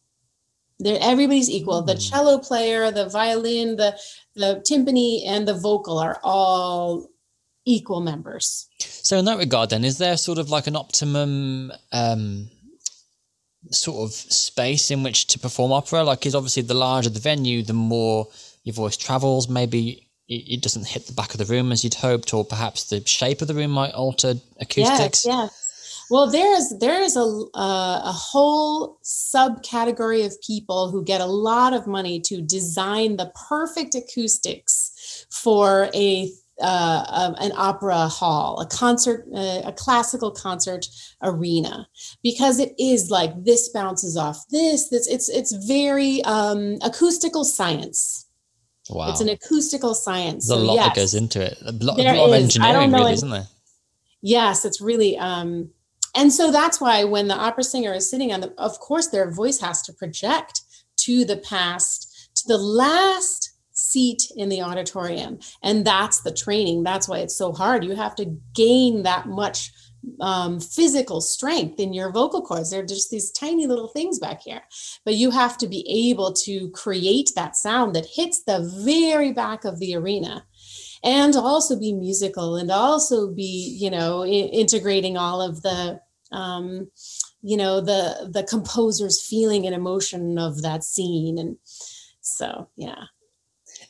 They're, 0.79 0.99
everybody's 1.01 1.51
equal. 1.51 1.83
The 1.83 1.95
hmm. 1.95 2.01
cello 2.01 2.39
player 2.39 2.91
the 2.91 3.09
violin 3.09 3.77
the 3.77 3.99
the 4.35 4.63
timpani 4.69 5.27
and 5.27 5.47
the 5.47 5.55
vocal 5.55 5.99
are 5.99 6.21
all 6.23 7.09
equal 7.65 8.01
members. 8.01 8.69
So 8.81 9.19
in 9.19 9.25
that 9.27 9.39
regard 9.39 9.71
then 9.71 9.85
is 9.85 9.99
there 9.99 10.17
sort 10.17 10.39
of 10.39 10.51
like 10.51 10.67
an 10.67 10.77
optimum 10.77 11.73
um 11.93 12.51
sort 13.71 14.09
of 14.09 14.13
space 14.13 14.91
in 14.91 15.03
which 15.03 15.27
to 15.29 15.39
perform 15.39 15.73
opera? 15.73 16.05
Like 16.05 16.27
is 16.27 16.35
obviously 16.35 16.65
the 16.65 16.75
larger 16.75 17.11
the 17.11 17.21
venue 17.21 17.63
the 17.63 17.73
more 17.73 18.29
your 18.65 18.75
voice 18.75 18.97
travels. 18.97 19.49
Maybe 19.49 20.04
it, 20.29 20.63
doesn't 20.63 20.87
hit 20.87 21.07
the 21.07 21.13
back 21.13 21.33
of 21.35 21.39
the 21.39 21.45
room 21.45 21.73
as 21.73 21.85
you'd 21.85 21.95
hoped, 21.95 22.33
or 22.33 22.45
perhaps 22.45 22.85
the 22.85 23.07
shape 23.07 23.43
of 23.43 23.49
the 23.49 23.55
room 23.55 23.73
might 23.73 23.93
alter 23.93 24.35
acoustics. 24.61 25.25
Yes, 25.25 25.27
yes. 25.27 25.61
Well, 26.11 26.31
there 26.31 26.55
is 26.55 26.79
there 26.79 27.01
is 27.01 27.17
a 27.17 27.25
uh, 27.55 28.03
a 28.05 28.13
whole 28.13 28.99
subcategory 29.03 30.25
of 30.25 30.41
people 30.43 30.91
who 30.91 31.03
get 31.03 31.21
a 31.21 31.27
lot 31.27 31.73
of 31.73 31.87
money 31.87 32.21
to 32.21 32.43
design 32.43 33.17
the 33.17 33.33
perfect 33.49 33.95
acoustics 33.95 35.27
for 35.31 35.89
a 35.95 36.31
uh, 36.61 37.35
an 37.39 37.53
opera 37.57 38.07
hall, 38.07 38.61
a 38.61 38.67
concert, 38.67 39.27
uh, 39.35 39.63
a 39.65 39.73
classical 39.73 40.31
concert 40.31 40.87
arena, 41.23 41.89
because 42.23 42.61
it 42.61 42.75
is 42.79 43.11
like 43.11 43.45
this 43.45 43.69
bounces 43.71 44.17
off 44.17 44.45
this. 44.51 44.89
This 44.89 45.09
it's 45.09 45.29
it's 45.29 45.53
very 45.67 46.23
um, 46.25 46.79
acoustical 46.83 47.45
science. 47.45 48.24
Wow. 48.91 49.11
It's 49.11 49.21
an 49.21 49.31
acoustical 49.31 49.95
science. 49.95 50.49
There's 50.49 50.59
so, 50.61 50.65
a 50.65 50.67
lot 50.67 50.75
yes, 50.75 50.87
that 50.87 50.97
goes 50.97 51.15
into 51.15 51.41
it. 51.41 51.59
A 51.65 51.73
lot, 51.73 51.99
a 51.99 52.03
lot 52.03 52.29
of 52.29 52.35
engineering, 52.35 52.93
really, 52.93 53.13
isn't 53.15 53.31
there? 53.31 53.47
Yes, 54.21 54.65
it's 54.65 54.81
really. 54.81 55.17
Um, 55.19 55.71
and 56.15 56.33
so 56.33 56.53
that's 56.53 56.81
why 56.81 57.05
when 57.05 57.29
the 57.29 57.35
opera 57.35 57.65
singer 57.65 57.93
is 57.93 58.09
sitting 58.09 58.33
on 58.33 58.41
the, 58.41 58.53
of 58.59 58.79
course, 58.81 59.09
their 59.09 59.31
voice 59.31 59.61
has 59.61 59.83
to 59.83 59.93
project 59.93 60.61
to 60.99 61.25
the 61.25 61.39
past, 61.39 62.31
to 62.37 62.45
the 62.47 62.59
last 62.59 63.53
seat 63.73 64.31
in 64.37 64.49
the 64.49 64.63
auditorium. 64.63 65.39
And 65.63 65.85
that's 65.85 66.21
the 66.21 66.33
training. 66.33 66.85
That's 66.85 67.09
why 67.09 67.19
it's 67.19 67.37
so 67.37 67.53
hard. 67.53 67.85
You 67.85 67.97
have 67.97 68.15
to 68.17 68.37
gain 68.55 69.03
that 69.03 69.27
much 69.27 69.73
um, 70.21 70.61
physical 70.61 71.21
strength 71.21 71.81
in 71.81 71.93
your 71.93 72.13
vocal 72.13 72.43
cords. 72.43 72.71
They're 72.71 72.85
just 72.85 73.11
these 73.11 73.31
tiny 73.31 73.67
little 73.67 73.89
things 73.89 74.19
back 74.19 74.43
here. 74.43 74.63
But 75.05 75.15
you 75.15 75.31
have 75.31 75.59
to 75.59 75.69
be 75.69 76.11
able 76.11 76.33
to 76.45 76.71
create 76.71 77.31
that 77.37 77.57
sound 77.57 77.95
that 77.95 78.07
hits 78.07 78.43
the 78.45 78.71
very 78.85 79.33
back 79.33 79.65
of 79.65 79.79
the 79.79 79.95
arena 79.95 80.45
and 81.03 81.37
also 81.37 81.79
be 81.79 81.93
musical 81.93 82.57
and 82.57 82.71
also 82.71 83.31
be, 83.31 83.77
you 83.79 83.91
know, 83.91 84.23
I- 84.23 84.27
integrating 84.27 85.17
all 85.17 85.43
of 85.43 85.63
the 85.63 86.01
um, 86.33 86.89
you 87.43 87.57
know 87.57 87.81
the 87.81 88.31
the 88.33 88.43
composer's 88.43 89.25
feeling 89.25 89.67
and 89.67 89.75
emotion 89.75 90.39
of 90.39 90.63
that 90.63 90.83
scene 90.83 91.39
and 91.39 91.57
so 92.21 92.69
yeah 92.77 93.05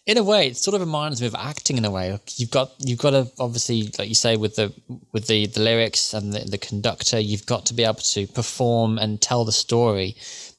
in 0.07 0.19
a 0.19 0.23
way, 0.23 0.49
it 0.49 0.57
sort 0.57 0.75
of 0.75 0.81
reminds 0.81 1.21
me 1.21 1.27
of 1.27 1.35
acting 1.35 1.79
in 1.79 1.85
a 1.85 1.91
way. 1.91 2.19
You've 2.37 2.51
got 2.51 2.73
you've 2.79 2.99
got 2.99 3.11
to 3.11 3.31
obviously, 3.39 3.91
like 3.99 4.09
you 4.09 4.15
say, 4.15 4.37
with 4.37 4.57
the 4.57 4.73
with 5.13 5.27
the, 5.27 5.47
the 5.47 5.61
lyrics 5.61 6.13
and 6.13 6.33
the, 6.33 6.41
the 6.41 6.59
conductor, 6.59 7.19
you've 7.19 7.47
got 7.47 7.67
to 7.67 7.75
be 7.75 7.85
able 7.85 7.95
to 7.95 8.27
perform 8.29 8.99
and 8.99 9.21
tell 9.21 9.45
the 9.45 9.53
story. 9.53 10.17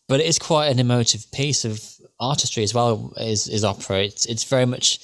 But 0.08 0.20
it 0.20 0.26
is 0.26 0.39
quite 0.39 0.68
an 0.68 0.80
emotive 0.80 1.32
piece 1.32 1.64
of 1.64 1.84
artistry 2.20 2.64
as 2.64 2.74
well. 2.74 3.14
Is 3.18 3.48
is 3.48 3.64
opera? 3.64 4.04
It's 4.04 4.26
it's 4.26 4.43
very 4.43 4.66
much. 4.66 5.00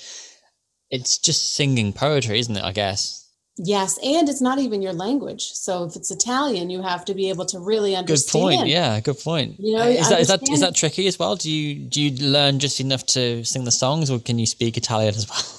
It's 0.89 1.17
just 1.17 1.53
singing 1.53 1.93
poetry, 1.93 2.39
isn't 2.39 2.57
it? 2.57 2.63
I 2.63 2.71
guess. 2.71 3.20
Yes, 3.57 3.99
and 4.03 4.29
it's 4.29 4.41
not 4.41 4.59
even 4.59 4.81
your 4.81 4.93
language. 4.93 5.51
So 5.51 5.83
if 5.83 5.95
it's 5.95 6.09
Italian, 6.09 6.69
you 6.69 6.81
have 6.81 7.03
to 7.05 7.13
be 7.13 7.29
able 7.29 7.45
to 7.47 7.59
really 7.59 7.95
understand. 7.95 8.31
Good 8.31 8.55
point. 8.57 8.67
Yeah, 8.67 8.99
good 9.01 9.19
point. 9.19 9.59
You 9.59 9.75
know, 9.75 9.87
is 9.87 10.09
that 10.09 10.21
is 10.21 10.27
that 10.29 10.49
is 10.49 10.61
that 10.61 10.73
tricky 10.73 11.05
as 11.07 11.19
well? 11.19 11.35
Do 11.35 11.51
you 11.51 11.75
do 11.75 12.01
you 12.01 12.11
learn 12.25 12.59
just 12.59 12.79
enough 12.79 13.05
to 13.07 13.43
sing 13.43 13.65
the 13.65 13.71
songs, 13.71 14.09
or 14.09 14.19
can 14.19 14.39
you 14.39 14.45
speak 14.45 14.77
Italian 14.77 15.15
as 15.15 15.29
well? 15.29 15.43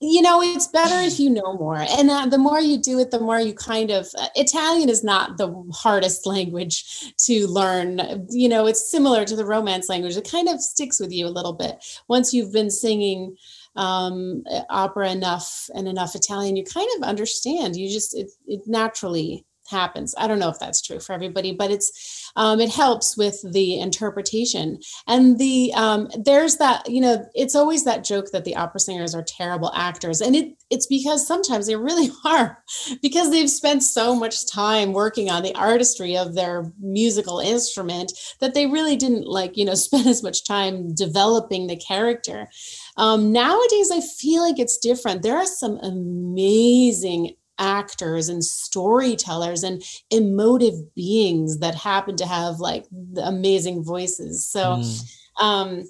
you 0.00 0.22
know 0.22 0.40
it's 0.40 0.66
better 0.66 0.98
if 1.00 1.20
you 1.20 1.28
know 1.28 1.52
more 1.58 1.76
and 1.76 2.10
uh, 2.10 2.24
the 2.24 2.38
more 2.38 2.58
you 2.58 2.78
do 2.78 2.98
it 2.98 3.10
the 3.10 3.20
more 3.20 3.38
you 3.38 3.52
kind 3.52 3.90
of 3.90 4.08
uh, 4.18 4.28
italian 4.34 4.88
is 4.88 5.04
not 5.04 5.36
the 5.36 5.52
hardest 5.72 6.24
language 6.24 7.14
to 7.18 7.46
learn 7.46 8.26
you 8.30 8.48
know 8.48 8.66
it's 8.66 8.90
similar 8.90 9.26
to 9.26 9.36
the 9.36 9.44
romance 9.44 9.90
language 9.90 10.16
it 10.16 10.28
kind 10.28 10.48
of 10.48 10.58
sticks 10.58 10.98
with 10.98 11.12
you 11.12 11.26
a 11.26 11.28
little 11.28 11.52
bit 11.52 11.84
once 12.08 12.32
you've 12.32 12.52
been 12.52 12.70
singing 12.70 13.36
um, 13.76 14.42
opera 14.68 15.10
enough 15.10 15.68
and 15.74 15.88
enough 15.88 16.14
Italian, 16.14 16.56
you 16.56 16.64
kind 16.64 16.88
of 16.96 17.02
understand. 17.02 17.76
You 17.76 17.88
just 17.88 18.16
it, 18.16 18.30
it 18.46 18.62
naturally 18.66 19.46
happens. 19.70 20.14
I 20.18 20.26
don't 20.26 20.38
know 20.38 20.48
if 20.48 20.58
that's 20.58 20.82
true 20.82 21.00
for 21.00 21.12
everybody, 21.12 21.52
but 21.52 21.70
it's 21.70 22.30
um, 22.36 22.60
it 22.60 22.70
helps 22.70 23.16
with 23.16 23.40
the 23.52 23.78
interpretation. 23.78 24.78
And 25.06 25.38
the 25.38 25.72
um, 25.74 26.08
there's 26.24 26.56
that 26.56 26.88
you 26.88 27.00
know 27.00 27.24
it's 27.34 27.54
always 27.54 27.84
that 27.84 28.04
joke 28.04 28.26
that 28.32 28.44
the 28.44 28.56
opera 28.56 28.80
singers 28.80 29.14
are 29.14 29.22
terrible 29.22 29.72
actors, 29.74 30.20
and 30.20 30.36
it 30.36 30.54
it's 30.70 30.86
because 30.86 31.26
sometimes 31.26 31.66
they 31.66 31.76
really 31.76 32.10
are 32.24 32.62
because 33.00 33.30
they've 33.30 33.50
spent 33.50 33.82
so 33.82 34.14
much 34.14 34.46
time 34.50 34.92
working 34.92 35.30
on 35.30 35.42
the 35.42 35.54
artistry 35.54 36.16
of 36.16 36.34
their 36.34 36.70
musical 36.78 37.40
instrument 37.40 38.12
that 38.40 38.54
they 38.54 38.66
really 38.66 38.96
didn't 38.96 39.26
like 39.26 39.56
you 39.56 39.64
know 39.64 39.74
spend 39.80 40.06
as 40.06 40.22
much 40.22 40.44
time 40.44 40.94
developing 40.94 41.66
the 41.66 41.76
character. 41.76 42.48
Um, 42.96 43.32
nowadays, 43.32 43.90
I 43.90 44.00
feel 44.00 44.42
like 44.42 44.58
it's 44.58 44.78
different. 44.78 45.22
There 45.22 45.36
are 45.36 45.46
some 45.46 45.78
amazing 45.82 47.34
actors 47.58 48.28
and 48.28 48.44
storytellers 48.44 49.62
and 49.62 49.82
emotive 50.10 50.74
beings 50.94 51.58
that 51.58 51.74
happen 51.74 52.16
to 52.16 52.26
have 52.26 52.58
like 52.58 52.86
amazing 53.22 53.84
voices. 53.84 54.46
So, 54.46 54.60
mm. 54.60 55.16
um, 55.40 55.84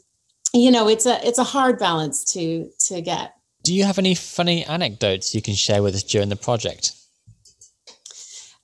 you 0.53 0.71
know, 0.71 0.89
it's 0.89 1.07
a 1.07 1.25
it's 1.27 1.39
a 1.39 1.45
hard 1.45 1.79
balance 1.79 2.25
to 2.33 2.71
to 2.87 3.01
get. 3.01 3.35
Do 3.63 3.75
you 3.75 3.85
have 3.85 3.99
any 3.99 4.15
funny 4.15 4.65
anecdotes 4.65 5.35
you 5.35 5.43
can 5.43 5.55
share 5.55 5.83
with 5.83 5.95
us 5.95 6.03
during 6.03 6.29
the 6.29 6.37
project? 6.37 6.93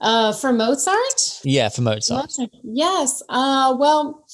Uh, 0.00 0.32
for 0.32 0.52
Mozart? 0.52 1.40
Yeah, 1.42 1.68
for 1.68 1.82
Mozart. 1.82 2.24
Mozart. 2.24 2.50
Yes. 2.62 3.22
Uh, 3.28 3.74
well, 3.78 4.24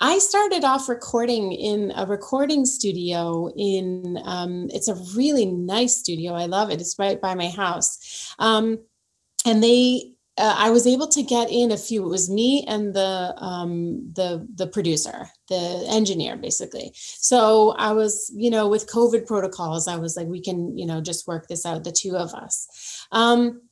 I 0.00 0.18
started 0.18 0.64
off 0.64 0.88
recording 0.88 1.52
in 1.52 1.92
a 1.96 2.06
recording 2.06 2.64
studio 2.64 3.50
in 3.56 4.18
um, 4.24 4.68
it's 4.72 4.88
a 4.88 4.94
really 5.16 5.46
nice 5.46 5.96
studio. 5.96 6.34
I 6.34 6.46
love 6.46 6.70
it. 6.70 6.80
It's 6.80 6.98
right 6.98 7.20
by 7.20 7.34
my 7.34 7.48
house. 7.48 8.34
Um, 8.38 8.78
and 9.44 9.62
they 9.62 10.12
uh, 10.36 10.54
I 10.56 10.70
was 10.70 10.86
able 10.86 11.08
to 11.08 11.22
get 11.24 11.50
in 11.50 11.72
a 11.72 11.76
few. 11.76 12.04
It 12.04 12.10
was 12.10 12.30
me 12.30 12.64
and 12.68 12.94
the 12.94 13.34
um, 13.38 14.12
the 14.12 14.46
the 14.54 14.68
producer, 14.68 15.28
the 15.48 15.84
engineer, 15.88 16.36
basically. 16.36 16.92
So 16.94 17.70
I 17.72 17.92
was, 17.92 18.30
you 18.32 18.50
know, 18.50 18.68
with 18.68 18.88
COVID 18.88 19.26
protocols, 19.26 19.88
I 19.88 19.96
was 19.96 20.16
like, 20.16 20.28
we 20.28 20.40
can, 20.40 20.78
you 20.78 20.86
know, 20.86 21.00
just 21.00 21.26
work 21.26 21.48
this 21.48 21.66
out, 21.66 21.82
the 21.82 21.90
two 21.90 22.16
of 22.16 22.34
us. 22.34 23.04
Um, 23.10 23.62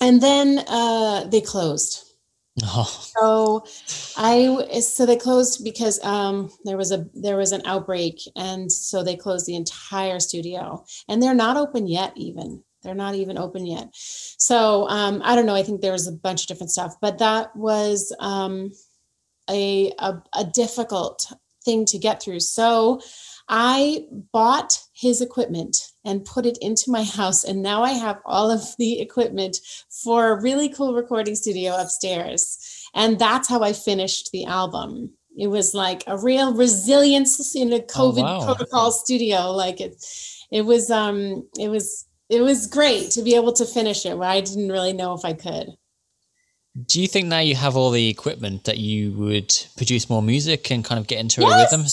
and 0.00 0.20
then 0.20 0.58
uh, 0.68 1.24
they 1.28 1.40
closed 1.40 2.04
Oh. 2.62 2.84
So 3.18 3.64
I 4.16 4.80
so 4.80 5.06
they 5.06 5.16
closed 5.16 5.64
because 5.64 6.02
um, 6.04 6.50
there 6.64 6.76
was 6.76 6.92
a 6.92 7.06
there 7.14 7.36
was 7.36 7.50
an 7.52 7.62
outbreak 7.64 8.20
and 8.36 8.70
so 8.70 9.02
they 9.02 9.16
closed 9.16 9.46
the 9.46 9.56
entire 9.56 10.20
studio. 10.20 10.84
And 11.08 11.22
they're 11.22 11.34
not 11.34 11.56
open 11.56 11.88
yet 11.88 12.12
even. 12.16 12.62
They're 12.82 12.94
not 12.94 13.14
even 13.16 13.38
open 13.38 13.66
yet. 13.66 13.88
So 13.92 14.88
um, 14.88 15.20
I 15.24 15.34
don't 15.34 15.46
know. 15.46 15.54
I 15.54 15.62
think 15.62 15.80
there 15.80 15.92
was 15.92 16.06
a 16.06 16.12
bunch 16.12 16.42
of 16.42 16.48
different 16.48 16.70
stuff. 16.70 16.94
But 17.00 17.18
that 17.18 17.54
was 17.56 18.14
um, 18.20 18.70
a, 19.50 19.92
a 19.98 20.22
a 20.34 20.44
difficult 20.44 21.32
thing 21.64 21.86
to 21.86 21.98
get 21.98 22.22
through. 22.22 22.40
So 22.40 23.00
I 23.48 24.06
bought 24.32 24.78
his 24.94 25.20
equipment 25.20 25.76
and 26.04 26.24
put 26.24 26.46
it 26.46 26.56
into 26.60 26.90
my 26.90 27.02
house. 27.02 27.44
And 27.44 27.62
now 27.62 27.82
I 27.82 27.90
have 27.90 28.20
all 28.24 28.50
of 28.50 28.62
the 28.78 29.00
equipment 29.00 29.58
for 29.90 30.30
a 30.30 30.40
really 30.40 30.68
cool 30.68 30.94
recording 30.94 31.34
studio 31.34 31.76
upstairs. 31.76 32.58
And 32.94 33.18
that's 33.18 33.48
how 33.48 33.62
I 33.62 33.72
finished 33.72 34.30
the 34.32 34.44
album. 34.44 35.10
It 35.36 35.48
was 35.48 35.74
like 35.74 36.04
a 36.06 36.16
real 36.16 36.54
resilience 36.54 37.56
in 37.56 37.72
a 37.72 37.76
oh, 37.76 37.80
COVID 37.80 38.20
oh, 38.20 38.38
wow. 38.38 38.44
protocol 38.44 38.92
studio. 38.92 39.50
Like 39.50 39.80
it, 39.80 39.96
it 40.52 40.62
was, 40.62 40.90
um, 40.90 41.48
it 41.58 41.68
was, 41.68 42.06
it 42.28 42.40
was 42.40 42.68
great 42.68 43.10
to 43.12 43.22
be 43.22 43.34
able 43.34 43.52
to 43.54 43.66
finish 43.66 44.06
it 44.06 44.16
where 44.16 44.28
I 44.28 44.40
didn't 44.40 44.70
really 44.70 44.92
know 44.92 45.14
if 45.14 45.24
I 45.24 45.32
could. 45.32 45.70
Do 46.86 47.00
you 47.00 47.08
think 47.08 47.26
now 47.26 47.40
you 47.40 47.54
have 47.56 47.76
all 47.76 47.90
the 47.90 48.08
equipment 48.08 48.64
that 48.64 48.78
you 48.78 49.12
would 49.12 49.54
produce 49.76 50.08
more 50.08 50.22
music 50.22 50.70
and 50.70 50.84
kind 50.84 50.98
of 50.98 51.06
get 51.06 51.20
into 51.20 51.42
a 51.42 51.48
Yes. 51.48 51.72
rhythm, 51.72 51.86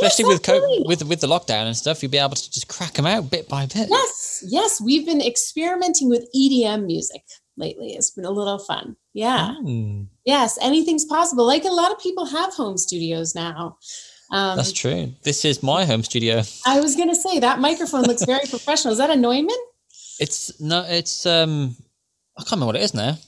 especially 0.00 0.24
Yes, 0.24 0.34
with 0.34 0.42
co- 0.42 0.82
with 0.86 1.04
with 1.04 1.20
the 1.20 1.26
lockdown 1.26 1.66
and 1.66 1.76
stuff? 1.76 2.02
You'll 2.02 2.12
be 2.12 2.18
able 2.18 2.36
to 2.36 2.50
just 2.50 2.68
crack 2.68 2.94
them 2.94 3.06
out 3.06 3.30
bit 3.30 3.48
by 3.48 3.66
bit. 3.66 3.88
Yes, 3.90 4.44
yes, 4.46 4.80
we've 4.80 5.06
been 5.06 5.20
experimenting 5.20 6.08
with 6.08 6.28
EDM 6.34 6.86
music 6.86 7.22
lately. 7.56 7.94
It's 7.94 8.10
been 8.10 8.24
a 8.24 8.30
little 8.30 8.58
fun. 8.58 8.96
Yeah. 9.14 9.54
Mm, 9.62 10.08
Yes, 10.24 10.58
anything's 10.60 11.04
possible. 11.04 11.46
Like 11.46 11.64
a 11.64 11.70
lot 11.70 11.90
of 11.92 11.98
people 12.00 12.26
have 12.26 12.52
home 12.52 12.76
studios 12.76 13.34
now. 13.34 13.78
Um, 14.32 14.56
that's 14.56 14.72
true. 14.72 15.12
This 15.22 15.44
is 15.44 15.62
my 15.62 15.84
home 15.84 16.02
studio. 16.02 16.42
I 16.66 16.80
was 16.80 16.96
going 16.96 17.08
to 17.08 17.14
say 17.14 17.38
that 17.38 17.60
microphone 17.60 18.02
looks 18.02 18.24
very 18.24 18.44
professional. 18.50 18.92
Is 18.92 18.98
that 18.98 19.08
a 19.10 19.16
Neumann? 19.16 19.56
It's 20.18 20.60
no, 20.60 20.84
it's 20.88 21.24
um, 21.26 21.76
I 22.36 22.42
can't 22.42 22.52
remember 22.52 22.66
what 22.66 22.76
it 22.76 22.82
is 22.82 22.92
now. 22.94 23.18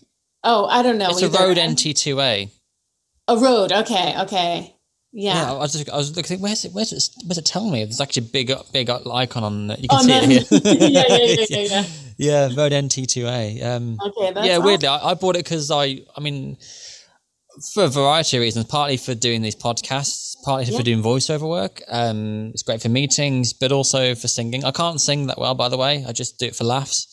Oh, 0.45 0.67
I 0.67 0.83
don't 0.83 0.99
know. 0.99 1.09
it's 1.11 1.23
a 1.23 1.27
either. 1.27 1.39
Rode 1.39 1.57
NT2A. 1.57 2.51
A 3.29 3.37
Rode. 3.37 3.73
Okay. 3.73 4.15
Okay. 4.23 4.75
Yeah. 5.13 5.53
I 5.53 5.57
was 5.59 5.73
just, 5.73 5.91
I 5.91 5.97
was 5.97 6.17
looking. 6.17 6.41
Where's 6.41 6.65
it? 6.65 6.73
Where's 6.73 6.93
it? 6.93 7.03
Where's 7.27 7.39
it 7.39 7.47
telling 7.47 7.73
me? 7.73 7.85
There's 7.85 8.01
actually 8.01 8.27
a 8.27 8.31
big, 8.31 8.53
big 8.73 8.91
icon 8.91 9.43
on. 9.45 9.71
it. 9.71 9.81
You 9.81 9.89
can 9.89 9.99
Oh, 9.99 10.03
see 10.03 10.09
no. 10.09 10.21
it 10.23 10.29
here. 10.29 10.45
yeah, 10.89 11.05
yeah, 11.09 11.17
yeah, 11.19 11.47
yeah, 11.49 11.59
yeah. 11.61 11.85
yeah, 12.49 12.55
Rode 12.57 12.73
NT2A. 12.73 13.65
Um, 13.65 13.99
Okay. 14.05 14.33
That's 14.33 14.47
yeah, 14.47 14.53
awesome. 14.55 14.65
weirdly, 14.67 14.89
I, 14.89 14.99
I 15.11 15.15
bought 15.15 15.37
it 15.37 15.45
because 15.45 15.71
I, 15.71 16.01
I 16.17 16.21
mean, 16.21 16.57
for 17.73 17.85
a 17.85 17.89
variety 17.89 18.37
of 18.37 18.43
reasons. 18.43 18.67
Partly 18.67 18.97
for 18.99 19.15
doing 19.15 19.43
these 19.43 19.57
podcasts, 19.57 20.35
partly 20.45 20.71
Yeah. 20.71 20.77
for 20.79 20.85
doing 20.85 21.03
voiceover 21.03 21.49
work. 21.49 21.83
Um, 21.89 22.51
it's 22.53 22.63
great 22.63 22.83
for 22.83 22.89
meetings, 22.91 23.53
but 23.55 23.73
also 23.73 24.15
for 24.15 24.29
singing. 24.29 24.65
I 24.65 24.71
can't 24.73 25.01
sing 25.01 25.27
that 25.29 25.39
well, 25.39 25.55
by 25.55 25.69
the 25.69 25.79
way. 25.79 26.05
I 26.07 26.13
just 26.13 26.39
do 26.39 26.47
it 26.47 26.55
for 26.57 26.65
laughs. 26.65 27.07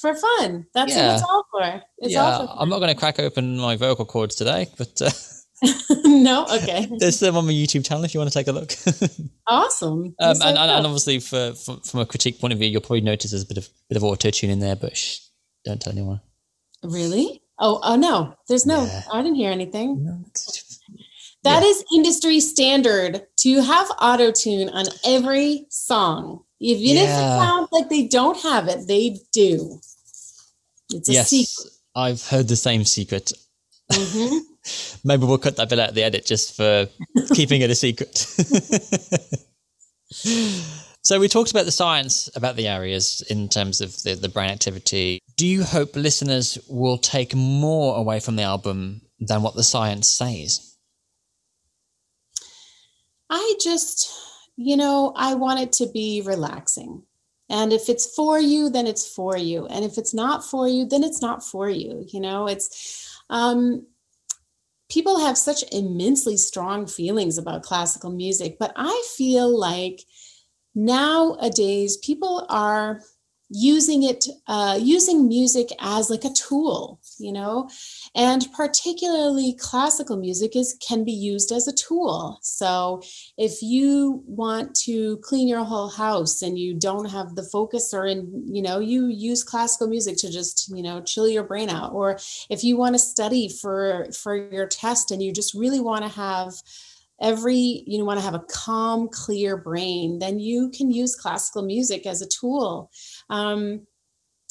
for 0.00 0.14
fun. 0.14 0.66
That's 0.74 0.94
Yeah. 0.94 1.08
what 1.08 1.14
it's 1.16 1.22
all 1.24 1.44
for. 1.50 1.82
It's 1.98 2.12
yeah, 2.14 2.22
all 2.38 2.46
for 2.46 2.54
I'm 2.62 2.68
not 2.70 2.78
going 2.78 2.88
to 2.94 2.98
crack 2.98 3.18
open 3.18 3.58
my 3.58 3.76
vocal 3.76 4.04
cords 4.06 4.34
today, 4.36 4.68
but 4.78 5.02
uh, 5.02 5.10
no. 6.04 6.44
Okay. 6.52 6.86
there's 6.98 7.18
them 7.20 7.36
on 7.36 7.46
my 7.46 7.52
YouTube 7.52 7.86
channel 7.86 8.04
if 8.04 8.12
you 8.14 8.20
want 8.20 8.30
to 8.30 8.38
take 8.38 8.48
a 8.48 8.52
look. 8.52 8.74
Awesome. 9.48 10.14
Um, 10.18 10.34
So 10.34 10.46
and, 10.48 10.58
and, 10.58 10.70
and 10.70 10.86
obviously, 10.86 11.20
for, 11.20 11.52
for 11.54 11.76
from 11.78 12.00
a 12.00 12.06
critique 12.06 12.40
point 12.40 12.52
of 12.52 12.58
view, 12.58 12.68
you'll 12.68 12.80
probably 12.80 13.00
notice 13.00 13.30
there's 13.30 13.44
a 13.44 13.46
bit 13.46 13.58
of 13.58 13.68
bit 13.88 13.96
of 13.96 14.02
auto 14.04 14.30
tune 14.30 14.50
in 14.50 14.58
there, 14.58 14.74
but 14.76 14.96
shh, 14.96 15.20
don't 15.64 15.80
tell 15.80 15.92
anyone. 15.92 16.20
really? 16.82 17.42
Oh, 17.58 17.80
oh 17.84 17.96
no. 17.96 18.34
There's 18.48 18.66
no. 18.66 18.84
Yeah. 18.84 19.02
I 19.12 19.22
didn't 19.22 19.36
hear 19.36 19.50
anything. 19.52 20.04
No, 20.04 20.18
That 21.44 21.62
Yeah. 21.62 21.68
is 21.68 21.84
industry 21.94 22.40
standard 22.40 23.22
to 23.38 23.62
have 23.62 23.88
auto 24.02 24.30
tune 24.32 24.68
on 24.70 24.86
every 25.06 25.66
song. 25.70 26.42
Even 26.60 26.96
if 26.96 27.08
it 27.08 27.38
sounds 27.38 27.68
like 27.70 27.88
they 27.88 28.08
don't 28.08 28.38
have 28.42 28.66
it, 28.68 28.86
they 28.88 29.18
do. 29.32 29.78
It's 30.92 31.08
a 31.08 31.12
yes, 31.12 31.30
secret. 31.30 31.72
I've 31.94 32.22
heard 32.26 32.48
the 32.48 32.56
same 32.56 32.84
secret. 32.84 33.32
Mhm. 33.92 34.40
Maybe 35.04 35.24
we'll 35.24 35.38
cut 35.38 35.56
that 35.56 35.68
bit 35.68 35.78
out 35.78 35.90
of 35.90 35.94
the 35.94 36.04
edit 36.04 36.26
just 36.26 36.56
for 36.56 36.88
keeping 37.34 37.60
it 37.60 37.70
a 37.70 37.74
secret. 37.74 38.16
so 41.02 41.20
we 41.20 41.28
talked 41.28 41.50
about 41.50 41.64
the 41.64 41.72
science 41.72 42.28
about 42.36 42.56
the 42.56 42.68
arias 42.68 43.22
in 43.28 43.48
terms 43.48 43.80
of 43.80 44.02
the, 44.02 44.14
the 44.14 44.28
brain 44.28 44.50
activity. 44.50 45.20
Do 45.36 45.46
you 45.46 45.64
hope 45.64 45.96
listeners 45.96 46.58
will 46.68 46.98
take 46.98 47.34
more 47.34 47.96
away 47.96 48.20
from 48.20 48.36
the 48.36 48.42
album 48.42 49.02
than 49.20 49.42
what 49.42 49.54
the 49.54 49.62
science 49.62 50.08
says? 50.08 50.76
I 53.28 53.54
just, 53.60 54.12
you 54.56 54.76
know, 54.76 55.12
I 55.16 55.34
want 55.34 55.60
it 55.60 55.72
to 55.74 55.86
be 55.92 56.22
relaxing. 56.24 57.02
And 57.48 57.72
if 57.72 57.88
it's 57.88 58.12
for 58.14 58.38
you, 58.40 58.70
then 58.70 58.86
it's 58.86 59.06
for 59.06 59.36
you. 59.36 59.66
And 59.66 59.84
if 59.84 59.98
it's 59.98 60.12
not 60.14 60.44
for 60.44 60.68
you, 60.68 60.84
then 60.84 61.04
it's 61.04 61.22
not 61.22 61.44
for 61.44 61.68
you. 61.68 62.04
You 62.08 62.20
know, 62.20 62.46
it's 62.48 63.22
um 63.30 63.86
people 64.88 65.20
have 65.20 65.36
such 65.38 65.64
immensely 65.72 66.36
strong 66.36 66.86
feelings 66.86 67.38
about 67.38 67.62
classical 67.62 68.10
music, 68.10 68.56
but 68.58 68.72
I 68.76 69.04
feel 69.16 69.58
like 69.58 70.02
nowadays 70.74 71.96
people 71.96 72.46
are 72.48 73.00
using 73.48 74.02
it 74.02 74.26
uh, 74.46 74.78
using 74.80 75.28
music 75.28 75.68
as 75.80 76.10
like 76.10 76.24
a 76.24 76.32
tool 76.32 77.00
you 77.18 77.32
know 77.32 77.68
and 78.16 78.50
particularly 78.54 79.54
classical 79.60 80.16
music 80.16 80.56
is 80.56 80.76
can 80.80 81.04
be 81.04 81.12
used 81.12 81.52
as 81.52 81.68
a 81.68 81.72
tool. 81.72 82.38
So 82.42 83.02
if 83.36 83.60
you 83.60 84.22
want 84.26 84.74
to 84.86 85.18
clean 85.18 85.46
your 85.46 85.64
whole 85.64 85.90
house 85.90 86.40
and 86.40 86.58
you 86.58 86.74
don't 86.74 87.10
have 87.10 87.34
the 87.34 87.42
focus 87.44 87.92
or 87.92 88.06
in 88.06 88.42
you 88.46 88.62
know 88.62 88.78
you 88.78 89.08
use 89.08 89.44
classical 89.44 89.86
music 89.86 90.16
to 90.18 90.32
just 90.32 90.72
you 90.74 90.82
know 90.82 91.02
chill 91.02 91.28
your 91.28 91.44
brain 91.44 91.68
out. 91.68 91.92
Or 91.92 92.18
if 92.48 92.64
you 92.64 92.78
want 92.78 92.94
to 92.94 92.98
study 92.98 93.50
for 93.50 94.06
for 94.12 94.34
your 94.34 94.66
test 94.66 95.10
and 95.10 95.22
you 95.22 95.30
just 95.30 95.52
really 95.52 95.80
want 95.80 96.02
to 96.04 96.10
have 96.10 96.54
every 97.20 97.84
you 97.86 98.02
want 98.04 98.18
to 98.18 98.24
have 98.24 98.34
a 98.34 98.44
calm 98.50 99.08
clear 99.08 99.56
brain 99.56 100.18
then 100.18 100.38
you 100.38 100.70
can 100.70 100.90
use 100.90 101.16
classical 101.16 101.62
music 101.62 102.06
as 102.06 102.22
a 102.22 102.28
tool. 102.28 102.90
Um, 103.28 103.86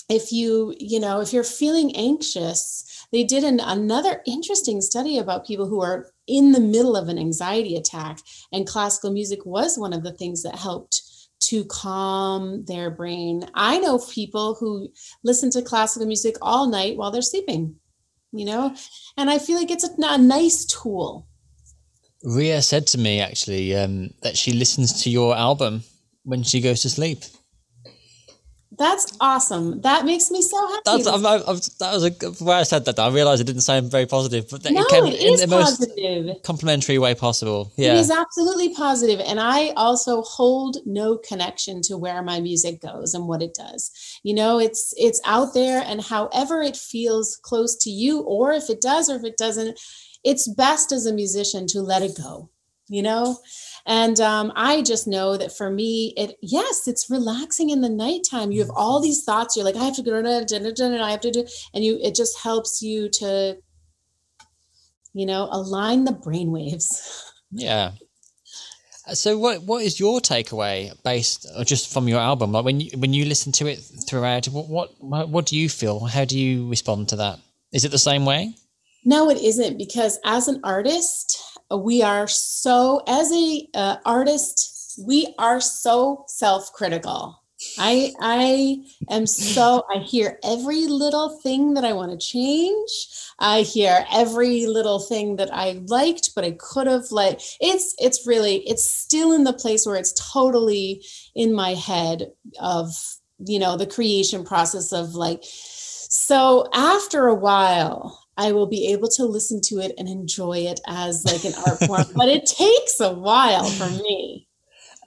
if 0.08 0.32
you 0.32 0.76
you 0.80 1.00
know 1.00 1.20
if 1.20 1.34
you're 1.34 1.44
feeling 1.44 1.96
anxious 1.96 2.95
they 3.12 3.24
did 3.24 3.44
an, 3.44 3.60
another 3.60 4.22
interesting 4.26 4.82
study 4.82 5.18
about 5.18 5.46
people 5.46 5.68
who 5.68 5.82
are 5.82 6.08
in 6.28 6.52
the 6.52 6.60
middle 6.60 6.96
of 6.96 7.08
an 7.08 7.20
anxiety 7.20 7.76
attack 7.76 8.20
and 8.52 8.68
classical 8.68 9.12
music 9.12 9.46
was 9.46 9.78
one 9.78 9.94
of 9.94 10.04
the 10.04 10.14
things 10.14 10.44
that 10.44 10.56
helped 10.56 11.02
to 11.40 11.64
calm 11.66 12.66
their 12.66 12.90
brain. 12.90 13.46
I 13.54 13.78
know 13.78 14.00
people 14.00 14.56
who 14.56 14.90
listen 15.24 15.50
to 15.52 15.62
classical 15.62 16.08
music 16.08 16.36
all 16.42 16.68
night 16.68 16.98
while 16.98 17.12
they're 17.12 17.22
sleeping 17.22 17.76
you 18.36 18.46
know? 18.46 18.76
And 19.18 19.30
i 19.30 19.40
feel 19.40 19.58
like 19.58 19.72
it's 19.72 19.84
a, 19.84 19.92
a 20.02 20.18
nice 20.18 20.66
tool. 20.66 21.28
Ria 22.24 22.62
said 22.62 22.88
to 22.88 22.98
me 22.98 23.22
actually 23.22 23.76
um, 23.76 24.12
that 24.24 24.38
she 24.38 24.52
listens 24.52 25.04
to 25.04 25.10
your 25.10 25.36
album 25.36 25.84
when 26.24 26.44
she 26.44 26.60
goes 26.60 26.82
to 26.82 26.90
sleep. 26.90 27.20
That's 28.78 29.16
awesome 29.20 29.82
that 29.82 30.06
makes 30.06 30.32
me 30.32 30.42
so 30.42 30.68
happy 30.68 30.82
That's 30.86 31.08
I'm, 31.08 31.26
I'm, 31.26 31.42
that 31.80 31.92
was 31.94 32.06
a 32.06 32.44
where 32.44 32.58
I 32.58 32.64
said 32.64 32.86
that. 32.86 33.00
I 33.00 33.10
realized 33.10 33.42
it 33.42 33.46
didn't 33.46 33.62
sound 33.62 33.92
very 33.92 34.06
positive, 34.06 34.48
but 34.50 34.64
that 34.64 34.74
no, 34.74 34.82
it 34.82 34.90
came 34.90 35.06
it 35.06 35.22
in 35.22 35.50
the 35.50 35.56
most 35.56 36.44
complimentary 36.44 36.98
way 36.98 37.16
possible. 37.16 37.72
It 37.78 37.84
Yeah, 37.84 37.96
is 37.96 38.12
absolutely 38.12 38.74
positive, 38.74 39.20
and 39.20 39.40
I 39.40 39.70
also 39.72 40.22
hold 40.22 40.78
no 40.86 41.18
connection 41.18 41.82
to 41.84 41.98
where 41.98 42.22
my 42.24 42.40
music 42.40 42.82
goes 42.82 43.14
and 43.14 43.28
what 43.28 43.42
it 43.42 43.54
does. 43.54 43.92
You 44.24 44.36
know, 44.36 44.60
it's 44.60 44.94
it's 44.98 45.22
out 45.26 45.54
there, 45.54 45.84
and 45.86 46.02
however 46.02 46.62
it 46.62 46.78
feels 46.78 47.38
close 47.42 47.76
to 47.78 47.90
you, 47.90 48.22
or 48.22 48.52
if 48.52 48.70
it 48.70 48.82
does 48.82 49.10
or 49.10 49.16
if 49.16 49.24
it 49.24 49.38
doesn't, 49.38 49.80
it's 50.24 50.48
best 50.48 50.92
as 50.92 51.06
a 51.06 51.14
musician 51.14 51.68
to 51.68 51.82
let 51.82 52.02
it 52.02 52.18
go. 52.18 52.50
You 52.88 53.02
know, 53.02 53.40
and 53.86 54.20
um, 54.20 54.52
I 54.56 54.82
just 54.82 55.08
know 55.08 55.38
that 55.38 55.56
for 55.56 55.70
me, 55.70 56.14
it 56.18 56.36
yes, 56.42 56.88
it's 56.88 57.10
relaxing 57.10 57.70
in 57.70 57.82
the 57.82 57.90
nighttime. 57.90 58.52
You 58.52 58.62
have 58.62 58.72
all 58.76 59.00
these 59.00 59.24
thoughts. 59.24 59.56
You're 59.56 59.66
like, 59.66 59.76
I 59.76 59.84
have 59.84 59.96
to 59.96 60.04
go, 60.04 60.16
and 60.16 60.28
I 60.28 60.34
have 60.34 61.22
to 61.22 61.32
do, 61.32 61.46
and 61.74 61.84
you. 61.84 62.00
It 62.02 62.16
just 62.16 62.40
helps 62.40 62.82
you 62.82 63.10
to, 63.10 63.58
you 65.14 65.26
know, 65.26 65.48
align 65.52 66.06
the 66.06 66.14
brain 66.14 66.52
waves. 66.52 67.32
yeah. 67.52 67.92
So 69.14 69.38
what 69.38 69.62
what 69.64 69.84
is 69.84 70.00
your 70.00 70.20
takeaway 70.20 70.92
based 71.04 71.46
or 71.56 71.64
just 71.64 71.94
from 71.94 72.08
your 72.08 72.20
album? 72.20 72.54
Like 72.54 72.66
when 72.66 72.80
you 72.80 72.90
when 72.98 73.14
you 73.14 73.26
listen 73.26 73.52
to 73.54 73.68
it 73.68 73.80
throughout, 74.08 74.48
what 74.48 74.90
what 75.00 75.30
what 75.30 75.46
do 75.46 75.56
you 75.56 75.70
feel? 75.70 76.06
How 76.06 76.26
do 76.26 76.40
you 76.40 76.68
respond 76.68 77.10
to 77.10 77.18
that? 77.18 77.40
Is 77.72 77.86
it 77.86 77.92
the 77.92 78.00
same 78.00 78.26
way? 78.26 78.56
No, 79.04 79.30
it 79.30 79.40
isn't 79.40 79.78
because 79.78 80.20
as 80.26 80.48
an 80.48 80.60
artist, 80.64 81.40
uh, 81.55 81.55
we 81.72 82.02
are 82.02 82.28
so 82.28 83.02
as 83.08 83.32
a 83.32 83.68
uh, 83.74 83.98
artist, 84.06 85.00
we 85.06 85.34
are 85.38 85.60
so 85.60 86.26
self-critical. 86.28 87.42
I 87.78 88.14
I 88.20 88.84
am 89.10 89.26
so 89.26 89.84
I 89.94 90.00
hear 90.00 90.40
every 90.44 90.88
little 90.88 91.30
thing 91.40 91.74
that 91.76 91.86
I 91.86 91.94
want 91.94 92.12
to 92.12 92.18
change. 92.18 92.90
I 93.40 93.62
hear 93.62 94.06
every 94.12 94.66
little 94.66 95.00
thing 95.00 95.38
that 95.38 95.54
I 95.54 95.82
liked, 95.88 96.32
but 96.36 96.44
I 96.44 96.52
could 96.52 96.88
have 96.88 97.12
like 97.12 97.40
it's 97.62 97.96
it's 97.98 98.28
really 98.28 98.58
it's 98.68 98.90
still 98.90 99.32
in 99.32 99.46
the 99.46 99.54
place 99.54 99.86
where 99.86 99.96
it's 99.96 100.14
totally 100.34 101.04
in 101.34 101.54
my 101.54 101.74
head 101.74 102.32
of 102.60 102.92
you 103.40 103.60
know 103.60 103.78
the 103.78 103.88
creation 103.88 104.44
process 104.44 104.92
of 104.92 105.16
like 105.16 105.40
so 105.44 106.68
after 106.74 107.28
a 107.28 107.36
while 107.36 108.25
I 108.38 108.52
will 108.52 108.68
be 108.68 108.92
able 108.92 109.08
to 109.10 109.26
listen 109.26 109.62
to 109.66 109.80
it 109.80 109.94
and 109.98 110.08
enjoy 110.08 110.60
it 110.60 110.80
as 110.88 111.24
like 111.26 111.46
an 111.46 111.54
art 111.66 111.80
form, 111.80 112.06
but 112.16 112.28
it 112.28 112.46
takes 112.46 113.00
a 113.00 113.14
while 113.14 113.66
for 113.66 113.90
me. 113.90 114.48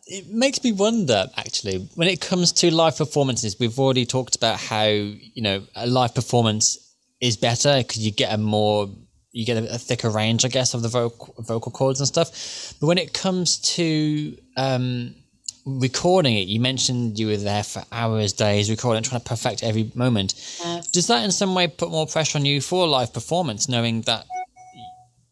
It 0.07 0.29
makes 0.31 0.65
me 0.65 0.73
wonder, 0.73 1.27
actually, 1.37 1.89
when 1.95 2.09
it 2.09 2.23
comes 2.23 2.53
to 2.53 2.75
live 2.75 2.97
performances. 2.97 3.59
We've 3.61 3.79
already 3.79 4.07
talked 4.07 4.37
about 4.37 4.59
how 4.59 4.87
you 4.87 5.43
know 5.43 5.63
a 5.77 5.87
live 5.87 6.15
performance 6.15 6.95
is 7.21 7.37
better 7.37 7.79
because 7.79 7.99
you 7.99 8.11
get 8.11 8.33
a 8.33 8.39
more 8.39 8.89
you 9.33 9.45
get 9.45 9.63
a, 9.63 9.75
a 9.75 9.79
thicker 9.79 10.11
range, 10.11 10.45
I 10.45 10.49
guess, 10.49 10.73
of 10.75 10.83
the 10.83 10.89
vocal 10.89 11.35
vocal 11.41 11.71
cords 11.71 12.01
and 12.01 12.09
stuff. 12.09 12.75
But 12.81 12.87
when 12.87 12.99
it 12.99 13.13
comes 13.13 13.59
to 13.77 14.37
um, 14.57 15.15
recording 15.69 16.36
it, 16.36 16.49
you 16.49 16.61
mentioned 16.61 17.19
you 17.19 17.27
were 17.28 17.36
there 17.36 17.62
for 17.62 17.82
hours, 17.93 18.32
days 18.32 18.70
recording, 18.70 19.03
trying 19.03 19.20
to 19.20 19.28
perfect 19.28 19.62
every 19.62 19.90
moment. 19.95 20.35
Yes. 20.61 20.90
Does 20.90 21.07
that 21.09 21.24
in 21.24 21.31
some 21.31 21.55
way 21.55 21.66
put 21.69 21.90
more 21.90 22.07
pressure 22.07 22.39
on 22.39 22.45
you 22.45 22.61
for 22.61 22.86
live 22.86 23.12
performance, 23.12 23.69
knowing 23.69 24.03
that 24.03 24.27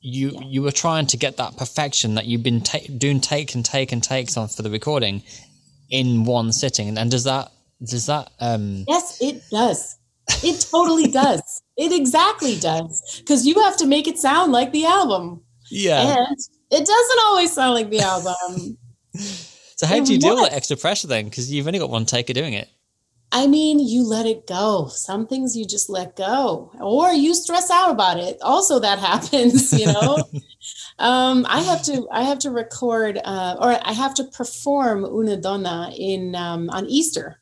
you 0.01 0.31
Yeah. 0.31 0.41
you 0.47 0.63
were 0.63 0.73
trying 0.73 1.07
to 1.09 1.17
get 1.17 1.37
that 1.39 1.57
perfection 1.57 2.15
that 2.17 2.27
you've 2.27 2.43
been 2.43 2.61
ta- 2.61 2.79
doing 2.99 3.21
take 3.21 3.55
and 3.55 3.65
take 3.65 3.91
and 3.93 4.03
takes 4.03 4.37
on 4.37 4.49
for 4.49 4.63
the 4.63 4.71
recording 4.71 5.23
in 5.91 6.25
one 6.25 6.53
sitting? 6.53 6.97
And 6.99 7.11
does 7.11 7.25
that 7.25 7.51
does 7.83 8.07
that 8.07 8.31
um 8.41 8.85
Yes, 8.89 9.19
it 9.21 9.43
does. 9.51 9.97
It 10.45 10.67
totally 10.71 11.09
does. 11.23 11.63
It 11.77 11.93
exactly 11.93 12.59
does. 12.59 13.21
Because 13.21 13.47
you 13.47 13.55
have 13.63 13.77
to 13.79 13.87
make 13.87 14.07
it 14.07 14.19
sound 14.19 14.53
like 14.53 14.73
the 14.73 14.85
album. 14.87 15.43
yeah? 15.71 16.25
And 16.29 16.37
it 16.71 16.85
doesn't 16.87 17.21
always 17.27 17.53
sound 17.53 17.75
like 17.75 17.91
the 17.91 18.01
album. 18.01 18.79
So 19.77 19.87
how 19.87 20.03
do 20.03 20.13
you 20.13 20.19
deal 20.19 20.35
with 20.37 20.51
that 20.51 20.57
extra 20.57 20.77
pressure 20.77 21.07
then? 21.07 21.27
Because 21.27 21.53
you've 21.53 21.67
only 21.67 21.79
got 21.79 21.91
one 21.91 22.07
take 22.07 22.31
of 22.31 22.35
doing 22.35 22.55
it. 22.55 22.69
I 23.33 23.47
mean, 23.47 23.79
you 23.79 24.05
let 24.05 24.25
it 24.25 24.47
go. 24.47 24.87
Some 24.89 25.27
things 25.27 25.57
you 25.57 25.67
just 25.67 25.91
let 25.91 26.17
go, 26.17 26.71
or 26.81 27.13
you 27.13 27.35
stress 27.35 27.71
out 27.71 27.91
about 27.91 28.19
it. 28.19 28.39
Also, 28.41 28.79
that 28.79 28.99
happens, 29.11 29.73
you 29.79 29.87
know. 29.87 30.25
um, 30.99 31.45
I 31.49 31.61
have 31.61 31.83
to, 31.85 32.09
I 32.11 32.23
have 32.23 32.39
to 32.41 32.51
record, 32.51 33.21
uh, 33.23 33.57
or 33.61 33.79
I 33.83 33.93
have 33.93 34.15
to 34.15 34.25
perform 34.25 35.05
Una 35.05 35.37
Donna 35.37 35.93
in 35.97 36.35
um, 36.35 36.71
on 36.71 36.87
Easter. 36.87 37.39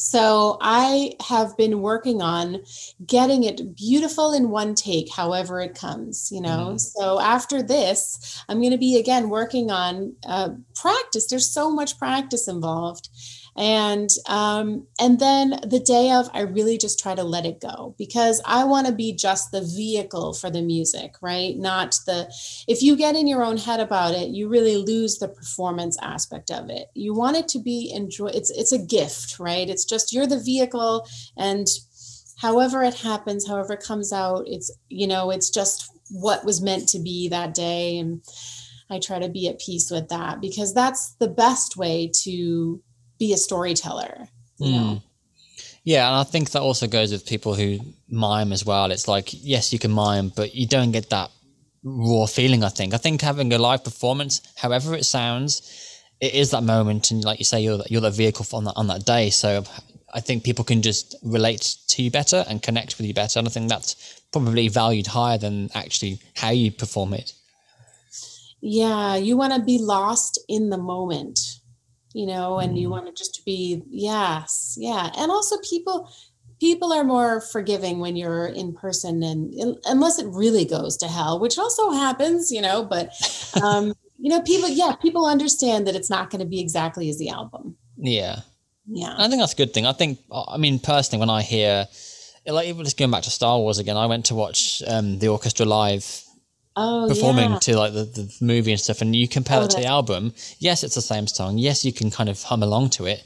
So 0.00 0.58
I 0.60 1.14
have 1.28 1.56
been 1.56 1.82
working 1.82 2.22
on 2.22 2.62
getting 3.04 3.42
it 3.42 3.74
beautiful 3.74 4.32
in 4.32 4.48
one 4.50 4.76
take, 4.76 5.12
however 5.12 5.60
it 5.60 5.74
comes, 5.74 6.30
you 6.30 6.40
know. 6.40 6.76
Mhm. 6.76 6.80
So 6.80 7.18
after 7.20 7.62
this, 7.62 8.42
I'm 8.48 8.60
going 8.60 8.70
to 8.70 8.78
be 8.78 8.96
again 8.96 9.28
working 9.28 9.70
on 9.72 10.14
uh, 10.24 10.50
practice. 10.76 11.26
There's 11.26 11.50
so 11.52 11.70
much 11.70 11.98
practice 11.98 12.46
involved 12.46 13.08
and 13.58 14.08
um, 14.28 14.86
and 15.00 15.18
then 15.18 15.60
the 15.66 15.80
day 15.80 16.12
of 16.12 16.30
i 16.32 16.40
really 16.40 16.78
just 16.78 16.98
try 16.98 17.14
to 17.14 17.24
let 17.24 17.44
it 17.44 17.60
go 17.60 17.94
because 17.98 18.40
i 18.46 18.64
want 18.64 18.86
to 18.86 18.92
be 18.92 19.12
just 19.12 19.50
the 19.50 19.60
vehicle 19.76 20.32
for 20.32 20.48
the 20.48 20.62
music 20.62 21.14
right? 21.20 21.56
Not 21.56 21.98
the 22.06 22.32
if 22.66 22.82
you 22.82 22.96
get 22.96 23.16
in 23.16 23.26
your 23.26 23.42
own 23.42 23.56
head 23.56 23.80
about 23.80 24.14
it 24.14 24.28
you 24.28 24.48
really 24.48 24.76
lose 24.76 25.18
the 25.18 25.28
performance 25.28 25.96
aspect 26.00 26.50
of 26.50 26.70
it. 26.70 26.88
You 26.94 27.14
want 27.14 27.36
it 27.36 27.48
to 27.48 27.58
be 27.58 27.90
enjoy 27.94 28.28
it's 28.28 28.50
it's 28.50 28.72
a 28.72 28.78
gift 28.78 29.38
right? 29.38 29.68
It's 29.68 29.84
just 29.84 30.12
you're 30.12 30.26
the 30.26 30.40
vehicle 30.40 31.06
and 31.36 31.66
however 32.40 32.82
it 32.84 32.94
happens 32.94 33.48
however 33.48 33.72
it 33.72 33.82
comes 33.82 34.12
out 34.12 34.44
it's 34.46 34.70
you 34.88 35.06
know 35.06 35.30
it's 35.30 35.50
just 35.50 35.90
what 36.10 36.44
was 36.44 36.62
meant 36.62 36.88
to 36.90 36.98
be 36.98 37.28
that 37.28 37.54
day. 37.54 37.98
And 37.98 38.22
i 38.90 38.98
try 38.98 39.18
to 39.18 39.28
be 39.28 39.48
at 39.48 39.60
peace 39.60 39.90
with 39.90 40.08
that 40.08 40.40
because 40.40 40.72
that's 40.72 41.14
the 41.14 41.28
best 41.28 41.76
way 41.76 42.10
to 42.22 42.80
be 43.18 43.32
a 43.32 43.36
storyteller 43.36 44.28
you 44.58 44.72
know 44.72 44.94
Mm. 44.94 45.02
Yeah, 45.84 46.06
and 46.06 46.16
I 46.16 46.24
think 46.24 46.50
that 46.50 46.60
also 46.60 46.86
goes 46.86 47.12
with 47.12 47.24
people 47.24 47.54
who 47.54 47.78
mime 48.10 48.52
as 48.52 48.62
well. 48.62 48.90
It's 48.90 49.08
like, 49.08 49.30
yes, 49.32 49.72
you 49.72 49.78
can 49.78 49.90
mime, 49.90 50.30
but 50.36 50.54
you 50.54 50.66
don't 50.66 50.92
get 50.92 51.08
that 51.08 51.30
raw 51.82 52.26
feeling, 52.26 52.62
I 52.62 52.68
think. 52.68 52.92
I 52.92 52.98
think 52.98 53.22
having 53.22 53.50
a 53.54 53.58
live 53.58 53.84
performance, 53.84 54.42
however 54.56 54.94
it 54.94 55.06
sounds, 55.06 55.62
it 56.20 56.34
is 56.34 56.50
that 56.50 56.62
moment. 56.62 57.10
And 57.10 57.24
like 57.24 57.38
you 57.38 57.46
say, 57.46 57.62
you're, 57.62 57.80
you're 57.88 58.02
the 58.02 58.10
vehicle 58.10 58.44
on 58.52 58.64
that, 58.64 58.74
on 58.76 58.88
that 58.88 59.06
day. 59.06 59.30
So 59.30 59.64
I 60.12 60.20
think 60.20 60.44
people 60.44 60.64
can 60.64 60.82
just 60.82 61.16
relate 61.22 61.76
to 61.88 62.02
you 62.02 62.10
better 62.10 62.44
and 62.48 62.62
connect 62.62 62.98
with 62.98 63.06
you 63.06 63.14
better. 63.14 63.38
And 63.38 63.48
I 63.48 63.50
think 63.50 63.70
that's 63.70 64.20
probably 64.30 64.68
valued 64.68 65.06
higher 65.06 65.38
than 65.38 65.70
actually 65.74 66.20
how 66.36 66.50
you 66.50 66.70
perform 66.70 67.14
it. 67.14 67.32
yeah 68.60 69.16
you 69.16 69.36
want 69.36 69.54
to 69.54 69.62
be 69.62 69.78
lost 69.78 70.38
in 70.48 70.68
the 70.68 70.76
moment 70.76 71.57
you 72.18 72.26
know 72.32 72.58
and 72.62 72.70
you 72.80 72.86
Mm. 72.88 72.92
want 72.94 73.06
to 73.06 73.12
just 73.22 73.34
to 73.36 73.42
be 73.52 73.82
yes 73.88 74.76
yeah 74.88 75.04
and 75.20 75.30
also 75.36 75.54
people 75.72 75.96
people 76.66 76.90
are 76.92 77.04
more 77.14 77.40
forgiving 77.54 77.96
when 78.04 78.14
you're 78.20 78.46
in 78.62 78.68
person 78.84 79.14
and 79.22 79.40
unless 79.94 80.16
it 80.22 80.26
really 80.42 80.64
goes 80.76 80.96
to 80.98 81.06
hell 81.16 81.34
which 81.44 81.56
also 81.62 81.84
happens 82.04 82.50
you 82.56 82.62
know 82.66 82.78
but 82.94 83.04
um 83.62 83.84
you 84.24 84.30
know 84.32 84.40
people 84.52 84.68
yeah 84.82 84.92
people 85.06 85.24
understand 85.26 85.86
that 85.86 85.94
it's 85.98 86.10
not 86.16 86.30
going 86.30 86.40
to 86.46 86.50
be 86.54 86.60
exactly 86.66 87.06
as 87.12 87.18
the 87.22 87.28
album 87.40 87.64
Yeah. 88.16 88.36
yeah 89.02 89.14
I 89.22 89.28
think 89.28 89.40
that's 89.42 89.56
a 89.58 89.62
good 89.62 89.72
thing. 89.74 89.86
I 89.86 89.92
think, 90.00 90.18
I 90.54 90.56
mean, 90.64 90.76
personally, 90.92 91.20
when 91.22 91.30
I 91.38 91.42
hear, 91.54 91.86
like, 92.56 92.66
even 92.70 92.84
just 92.84 92.98
going 92.98 93.10
back 93.14 93.24
to 93.24 93.30
Star 93.30 93.56
Wars 93.62 93.78
again, 93.78 93.96
I 94.04 94.06
went 94.12 94.24
to 94.30 94.34
watch 94.34 94.82
um, 94.92 95.18
the 95.22 95.28
orchestra 95.28 95.66
live 95.66 96.06
oh 96.78 97.08
performing 97.08 97.50
yeah. 97.52 97.58
to 97.58 97.76
like 97.76 97.92
the, 97.92 98.04
the 98.04 98.34
movie 98.40 98.72
and 98.72 98.80
stuff, 98.80 99.00
and 99.02 99.14
you 99.14 99.28
compare 99.28 99.58
Oh, 99.58 99.62
that 99.62 99.70
to 99.72 99.76
the 99.78 99.86
album. 99.86 100.32
Yes, 100.58 100.84
it's 100.84 100.94
the 100.94 101.02
same 101.02 101.26
song. 101.26 101.58
Yes, 101.58 101.84
you 101.84 101.92
can 101.92 102.10
kind 102.10 102.28
of 102.28 102.42
hum 102.42 102.62
along 102.62 102.90
to 102.90 103.06
it, 103.06 103.22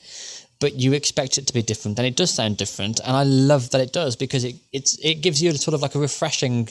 but 0.60 0.74
you 0.74 0.92
expect 0.94 1.38
it 1.38 1.46
to 1.48 1.52
be 1.54 1.62
different, 1.62 1.98
and 1.98 2.06
it 2.06 2.16
does 2.16 2.32
sound 2.32 2.56
different. 2.56 3.00
And 3.00 3.16
I 3.16 3.24
love 3.24 3.70
that 3.70 3.80
it 3.80 3.92
does 3.92 4.16
because 4.16 4.44
it 4.44 4.56
it's 4.72 4.98
it 4.98 5.16
gives 5.22 5.42
you 5.42 5.50
a 5.50 5.54
sort 5.54 5.74
of 5.74 5.82
like 5.82 5.94
a 5.94 5.98
refreshing 5.98 6.68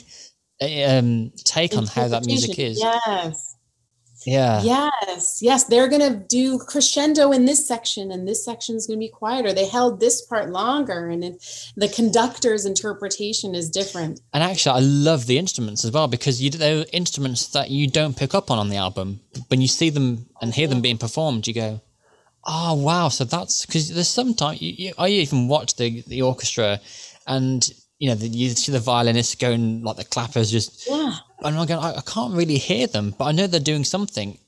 uh, 0.60 0.98
um, 0.98 1.32
take 1.44 1.76
on 1.76 1.86
how 1.86 2.08
that 2.08 2.26
music 2.26 2.58
is. 2.58 2.78
yes 2.80 3.51
Yeah. 4.26 4.62
Yes, 4.62 5.40
yes, 5.42 5.64
they're 5.64 5.88
going 5.88 6.02
to 6.02 6.16
do 6.28 6.58
crescendo 6.58 7.32
in 7.32 7.44
this 7.44 7.66
section, 7.66 8.10
and 8.10 8.26
this 8.26 8.44
section 8.44 8.76
is 8.76 8.86
going 8.86 8.98
to 8.98 9.04
be 9.04 9.08
quieter. 9.08 9.52
They 9.52 9.66
held 9.66 10.00
this 10.00 10.22
part 10.22 10.50
longer, 10.50 11.08
and 11.08 11.24
it, 11.24 11.72
the 11.76 11.88
conductor's 11.88 12.64
interpretation 12.64 13.54
is 13.54 13.70
different. 13.70 14.20
And 14.32 14.42
actually, 14.42 14.78
I 14.78 14.80
love 14.80 15.26
the 15.26 15.38
instruments 15.38 15.84
as 15.84 15.90
well 15.90 16.08
because 16.08 16.42
you, 16.42 16.50
they're 16.50 16.84
instruments 16.92 17.48
that 17.48 17.70
you 17.70 17.88
don't 17.88 18.16
pick 18.16 18.34
up 18.34 18.50
on 18.50 18.58
on 18.58 18.68
the 18.68 18.76
album. 18.76 19.20
When 19.48 19.60
you 19.60 19.68
see 19.68 19.90
them 19.90 20.26
and 20.40 20.54
hear 20.54 20.68
them 20.68 20.80
being 20.80 20.98
performed, 20.98 21.46
you 21.46 21.54
go, 21.54 21.80
"Oh 22.44 22.74
wow!" 22.74 23.08
So 23.08 23.24
that's 23.24 23.66
because 23.66 23.92
there's 23.92 24.08
sometimes 24.08 24.62
you, 24.62 24.72
you, 24.76 24.92
I 24.98 25.08
even 25.08 25.48
watch 25.48 25.76
the 25.76 26.02
the 26.06 26.22
orchestra, 26.22 26.80
and 27.26 27.68
you 27.98 28.08
know 28.08 28.16
the, 28.16 28.26
you 28.28 28.50
see 28.50 28.72
the 28.72 28.80
violinists 28.80 29.36
going 29.36 29.82
like 29.84 29.96
the 29.96 30.04
clappers 30.04 30.50
just, 30.50 30.88
Yeah, 30.88 31.16
and 31.44 31.58
I'm 31.58 31.66
going, 31.66 31.80
I, 31.82 31.96
I 31.96 32.00
can't 32.02 32.34
really 32.34 32.58
hear 32.58 32.86
them, 32.86 33.14
but 33.18 33.24
I 33.26 33.32
know 33.32 33.46
they're 33.46 33.60
doing 33.60 33.84
something. 33.84 34.38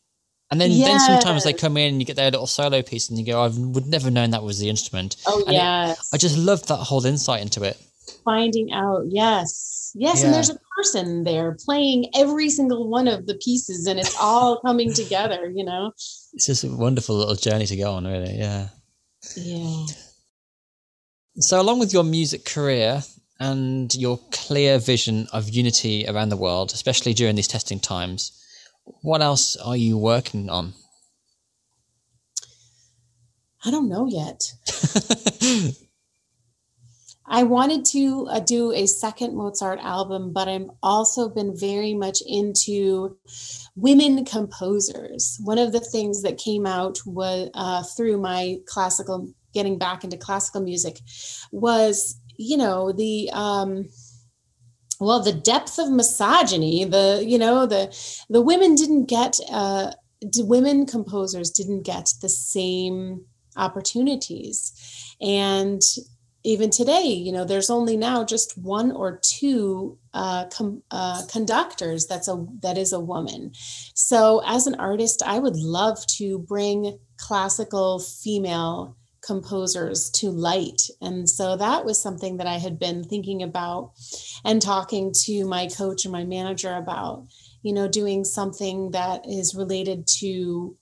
And 0.51 0.61
then, 0.61 0.71
then 0.79 1.01
sometimes 1.01 1.43
they 1.45 1.53
come 1.53 1.77
in 1.77 1.95
and 1.95 2.01
you 2.01 2.07
get 2.07 2.17
their 2.17 2.31
little 2.31 2.47
solo 2.47 2.83
piece, 2.83 3.09
and 3.09 3.19
you 3.19 3.25
go, 3.27 3.43
"I 3.43 3.49
would 3.49 3.87
never 3.87 4.11
known 4.11 4.31
that 4.31 4.43
was 4.45 4.59
the 4.59 4.69
instrument." 4.69 5.17
oh 5.27 5.41
And 5.47 5.49
it- 5.49 5.53
yes, 5.55 6.11
I 6.13 6.17
just 6.19 6.37
love 6.39 6.65
that 6.67 6.77
whole 6.77 7.05
insight 7.07 7.43
into 7.43 7.63
it. 7.65 7.77
finding 8.25 8.71
out. 8.73 9.03
Yes, 9.09 9.91
yes, 9.95 10.21
Yeah. 10.21 10.27
and 10.27 10.35
there's 10.35 10.51
a 10.51 10.59
person 10.77 11.25
there 11.25 11.57
playing 11.65 12.11
every 12.15 12.51
single 12.51 12.89
one 12.89 13.09
of 13.09 13.27
the 13.27 13.35
pieces, 13.37 13.87
and 13.87 13.99
it's 13.99 14.15
all 14.21 14.61
coming 14.67 14.93
together. 14.93 15.51
You 15.51 15.65
know. 15.65 15.93
It's 16.35 16.47
just 16.47 16.63
a 16.63 16.69
wonderful 16.69 17.17
little 17.17 17.37
journey 17.37 17.67
to 17.67 17.77
go 17.77 17.93
on, 17.93 18.07
really. 18.07 18.37
Yeah. 18.37 18.69
Yeah. 19.37 19.87
So, 21.37 21.61
along 21.61 21.81
with 21.81 21.93
your 21.93 22.05
music 22.05 22.45
career 22.45 23.03
and 23.41 23.95
your 23.95 24.19
clear 24.31 24.79
vision 24.79 25.27
of 25.33 25.49
unity 25.49 26.07
around 26.07 26.29
the 26.29 26.37
world, 26.37 26.73
especially 26.73 27.15
during 27.15 27.37
these 27.37 27.49
testing 27.49 27.81
times, 27.81 28.33
what 29.03 29.23
else 29.23 29.57
are 29.57 29.77
you 29.77 29.99
working 29.99 30.51
on? 30.51 30.75
I 33.65 33.71
don't 33.71 33.89
know 33.89 34.07
yet. 34.07 34.53
I 37.27 37.43
wanted 37.45 37.87
to 37.87 38.27
uh, 38.31 38.41
do 38.41 38.73
a 38.73 38.87
second 38.87 39.35
Mozart 39.35 39.79
album, 39.81 40.35
but 40.35 40.47
I've 40.47 40.69
also 40.83 41.31
been 41.31 41.57
very 41.57 41.95
much 41.95 42.19
into 42.27 43.17
women 43.75 44.27
composers. 44.27 45.39
One 45.43 45.57
of 45.57 45.73
the 45.73 45.81
things 45.81 46.23
that 46.23 46.37
came 46.37 46.67
out 46.67 46.99
was 47.07 47.49
uh, 47.55 47.83
through 47.97 48.19
my 48.19 48.59
classical, 48.67 49.33
getting 49.55 49.79
back 49.79 50.05
into 50.05 50.19
classical 50.19 50.61
music, 50.61 51.01
was 51.51 52.21
you 52.37 52.57
know 52.57 52.93
the 52.93 53.31
um, 53.33 53.89
well 55.01 55.21
the 55.21 55.33
depth 55.33 55.79
of 55.79 55.91
misogyny. 55.91 56.85
The 56.85 57.25
you 57.27 57.39
know 57.39 57.67
the 57.67 57.97
the 58.29 58.43
women 58.43 58.75
didn't 58.75 59.07
get 59.07 59.39
uh, 59.51 59.93
women 60.39 60.87
composers 60.87 61.51
didn't 61.51 61.83
get 61.83 62.09
the 62.21 62.29
same 62.29 63.27
opportunities 63.57 65.15
and 65.21 65.81
even 66.47 66.69
today, 66.69 67.05
you 67.05 67.33
know, 67.33 67.45
there's 67.45 67.71
only 67.71 67.97
now 67.97 68.23
just 68.23 68.57
one 68.59 68.93
or 68.93 69.19
two 69.23 69.99
uh, 70.13 70.45
com- 70.47 70.83
uh, 70.91 71.23
conductors 71.31 72.07
that's 72.07 72.29
a 72.29 72.47
that 72.61 72.77
is 72.77 72.93
a 72.93 73.01
woman. 73.01 73.53
So, 73.95 74.43
as 74.47 74.67
an 74.67 74.75
artist, 74.75 75.23
I 75.25 75.39
would 75.39 75.57
love 75.57 76.07
to 76.19 76.39
bring 76.41 76.99
classical 77.17 77.99
female 77.99 78.95
composers 79.27 80.11
to 80.11 80.31
light, 80.31 80.83
and 81.01 81.29
so 81.29 81.57
that 81.57 81.85
was 81.85 82.01
something 82.01 82.37
that 82.39 82.47
I 82.47 82.59
had 82.59 82.79
been 82.79 83.05
thinking 83.05 83.43
about 83.43 83.93
and 84.45 84.61
talking 84.61 85.13
to 85.25 85.47
my 85.47 85.69
coach 85.69 86.05
and 86.05 86.13
my 86.13 86.25
manager 86.25 86.75
about. 86.75 87.27
You 87.63 87.73
know, 87.73 87.89
doing 87.89 88.25
something 88.25 88.91
that 88.91 89.27
is 89.27 89.55
related 89.55 90.07
to 90.19 90.77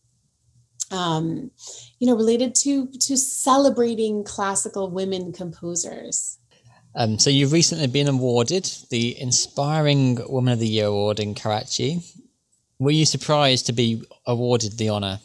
um, 0.93 1.51
you 1.99 2.07
know, 2.07 2.15
related 2.15 2.55
to 2.57 2.87
to 2.87 3.17
celebrating 3.17 4.25
classical 4.25 4.91
women 4.91 5.33
composers. 5.33 6.39
Um, 6.95 7.19
so, 7.19 7.31
you've 7.31 7.53
recently 7.53 7.87
been 7.87 8.09
awarded 8.09 8.71
the 8.91 9.19
Inspiring 9.19 10.21
Woman 10.29 10.53
of 10.53 10.59
the 10.59 10.69
Year 10.69 10.87
award 10.87 11.21
in 11.21 11.35
Karachi. 11.35 12.03
Were 12.79 12.91
you 12.91 13.07
surprised 13.07 13.67
to 13.67 13.73
be 13.73 14.03
awarded 14.27 14.77
the 14.77 14.91
honour? 14.91 15.21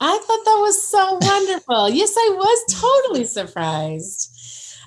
I 0.00 0.18
thought 0.18 0.44
that 0.44 0.58
was 0.60 0.82
so 0.88 1.18
wonderful. 1.20 1.90
yes, 1.90 2.14
I 2.16 2.30
was 2.34 2.74
totally 2.80 3.24
surprised 3.24 4.39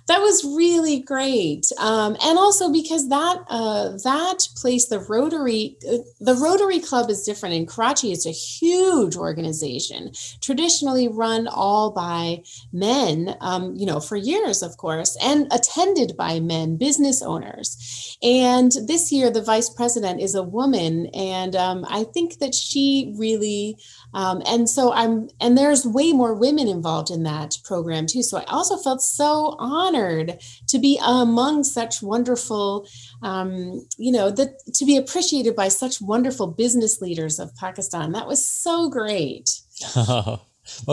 that 0.07 0.19
was 0.19 0.43
really 0.43 0.99
great 0.99 1.65
um, 1.79 2.15
and 2.23 2.37
also 2.37 2.71
because 2.71 3.09
that 3.09 3.37
uh, 3.47 3.89
that 4.03 4.39
place 4.55 4.87
the 4.87 4.99
rotary 4.99 5.77
uh, 5.89 5.97
the 6.19 6.35
rotary 6.35 6.79
club 6.79 7.09
is 7.09 7.23
different 7.23 7.55
in 7.55 7.65
karachi 7.65 8.11
it's 8.11 8.25
a 8.25 8.31
huge 8.31 9.15
organization 9.15 10.11
traditionally 10.41 11.07
run 11.07 11.47
all 11.47 11.91
by 11.91 12.41
men 12.71 13.35
um, 13.41 13.73
you 13.75 13.85
know 13.85 13.99
for 13.99 14.15
years 14.15 14.61
of 14.61 14.75
course 14.77 15.17
and 15.21 15.47
attended 15.51 16.15
by 16.17 16.39
men 16.39 16.77
business 16.77 17.21
owners 17.21 18.17
and 18.21 18.73
this 18.87 19.11
year 19.11 19.31
the 19.31 19.41
vice 19.41 19.69
president 19.69 20.21
is 20.21 20.35
a 20.35 20.43
woman 20.43 21.07
and 21.13 21.55
um, 21.55 21.85
i 21.89 22.03
think 22.03 22.39
that 22.39 22.53
she 22.53 23.13
really 23.17 23.77
um, 24.13 24.43
and 24.45 24.69
so 24.69 24.93
I'm, 24.93 25.29
and 25.39 25.57
there's 25.57 25.85
way 25.85 26.13
more 26.13 26.33
women 26.33 26.67
involved 26.67 27.09
in 27.09 27.23
that 27.23 27.57
program 27.63 28.05
too. 28.05 28.21
So 28.21 28.37
I 28.37 28.43
also 28.43 28.77
felt 28.77 29.01
so 29.01 29.55
honored 29.57 29.92
to 29.93 30.79
be 30.79 30.99
among 31.03 31.63
such 31.63 32.01
wonderful, 32.01 32.87
um, 33.21 33.85
you 33.97 34.11
know, 34.11 34.29
that 34.31 34.59
to 34.75 34.85
be 34.85 34.97
appreciated 34.97 35.55
by 35.55 35.67
such 35.67 36.01
wonderful 36.01 36.47
business 36.47 37.01
leaders 37.01 37.39
of 37.39 37.55
Pakistan. 37.55 38.11
That 38.11 38.27
was 38.27 38.47
so 38.47 38.89
great. 38.89 39.49
well, 39.95 40.41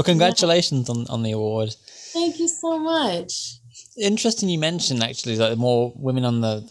congratulations 0.05 0.89
yeah. 0.89 0.95
on, 0.95 1.07
on 1.09 1.23
the 1.23 1.33
award. 1.33 1.75
Thank 2.13 2.39
you 2.39 2.49
so 2.49 2.79
much. 2.79 3.57
Interesting 3.97 4.49
you 4.49 4.59
mentioned 4.59 5.03
actually 5.03 5.37
that 5.37 5.59
more 5.59 5.93
women 5.97 6.25
on 6.25 6.41
the 6.41 6.71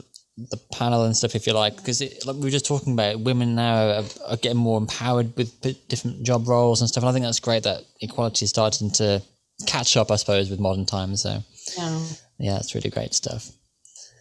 the 0.49 0.57
panel 0.72 1.03
and 1.03 1.15
stuff, 1.15 1.35
if 1.35 1.45
you 1.45 1.53
like, 1.53 1.76
because 1.76 2.01
like 2.26 2.35
we 2.35 2.43
were 2.43 2.49
just 2.49 2.65
talking 2.65 2.93
about, 2.93 3.19
women 3.19 3.56
now 3.56 3.89
are, 3.89 4.03
are, 4.27 4.38
getting 4.38 4.57
more 4.57 4.77
empowered 4.77 5.35
with 5.35 5.60
different 5.89 6.23
job 6.23 6.47
roles 6.47 6.81
and 6.81 6.89
stuff. 6.89 7.03
And 7.03 7.10
I 7.10 7.14
think 7.14 7.26
that's 7.26 7.39
great 7.39 7.64
that 7.64 7.84
equality 7.99 8.45
is 8.45 8.49
starting 8.49 8.89
to 8.91 9.22
catch 9.65 9.97
up, 9.97 10.11
I 10.11 10.15
suppose, 10.15 10.49
with 10.49 10.60
modern 10.60 10.85
times. 10.85 11.23
So 11.23 11.43
yeah, 11.78 12.02
yeah, 12.38 12.58
it's 12.58 12.76
really 12.76 12.90
great 12.90 13.14
stuff. 13.14 13.52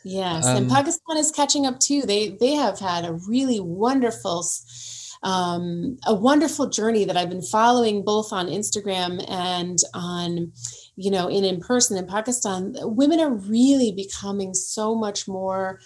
Yes, 0.04 0.46
um, 0.46 0.56
and 0.56 0.70
Pakistan 0.70 1.16
is 1.16 1.30
catching 1.30 1.66
up 1.66 1.80
too. 1.80 2.02
They 2.02 2.30
they 2.40 2.52
have 2.52 2.78
had 2.78 3.04
a 3.04 3.18
really 3.28 3.60
wonderful. 3.60 4.44
Um, 5.20 5.98
a 6.06 6.14
wonderful 6.14 6.68
journey 6.68 7.04
that 7.04 7.16
I've 7.16 7.28
been 7.28 7.42
following 7.42 8.04
both 8.04 8.32
on 8.32 8.46
Instagram 8.46 9.28
and 9.28 9.76
on, 9.92 10.52
you 10.94 11.10
know, 11.10 11.26
in 11.26 11.44
in 11.44 11.58
person 11.58 11.96
in 11.96 12.06
Pakistan. 12.06 12.76
Women 12.82 13.18
are 13.18 13.34
really 13.34 13.90
becoming 13.90 14.54
so 14.54 14.94
much 14.94 15.26
more 15.26 15.80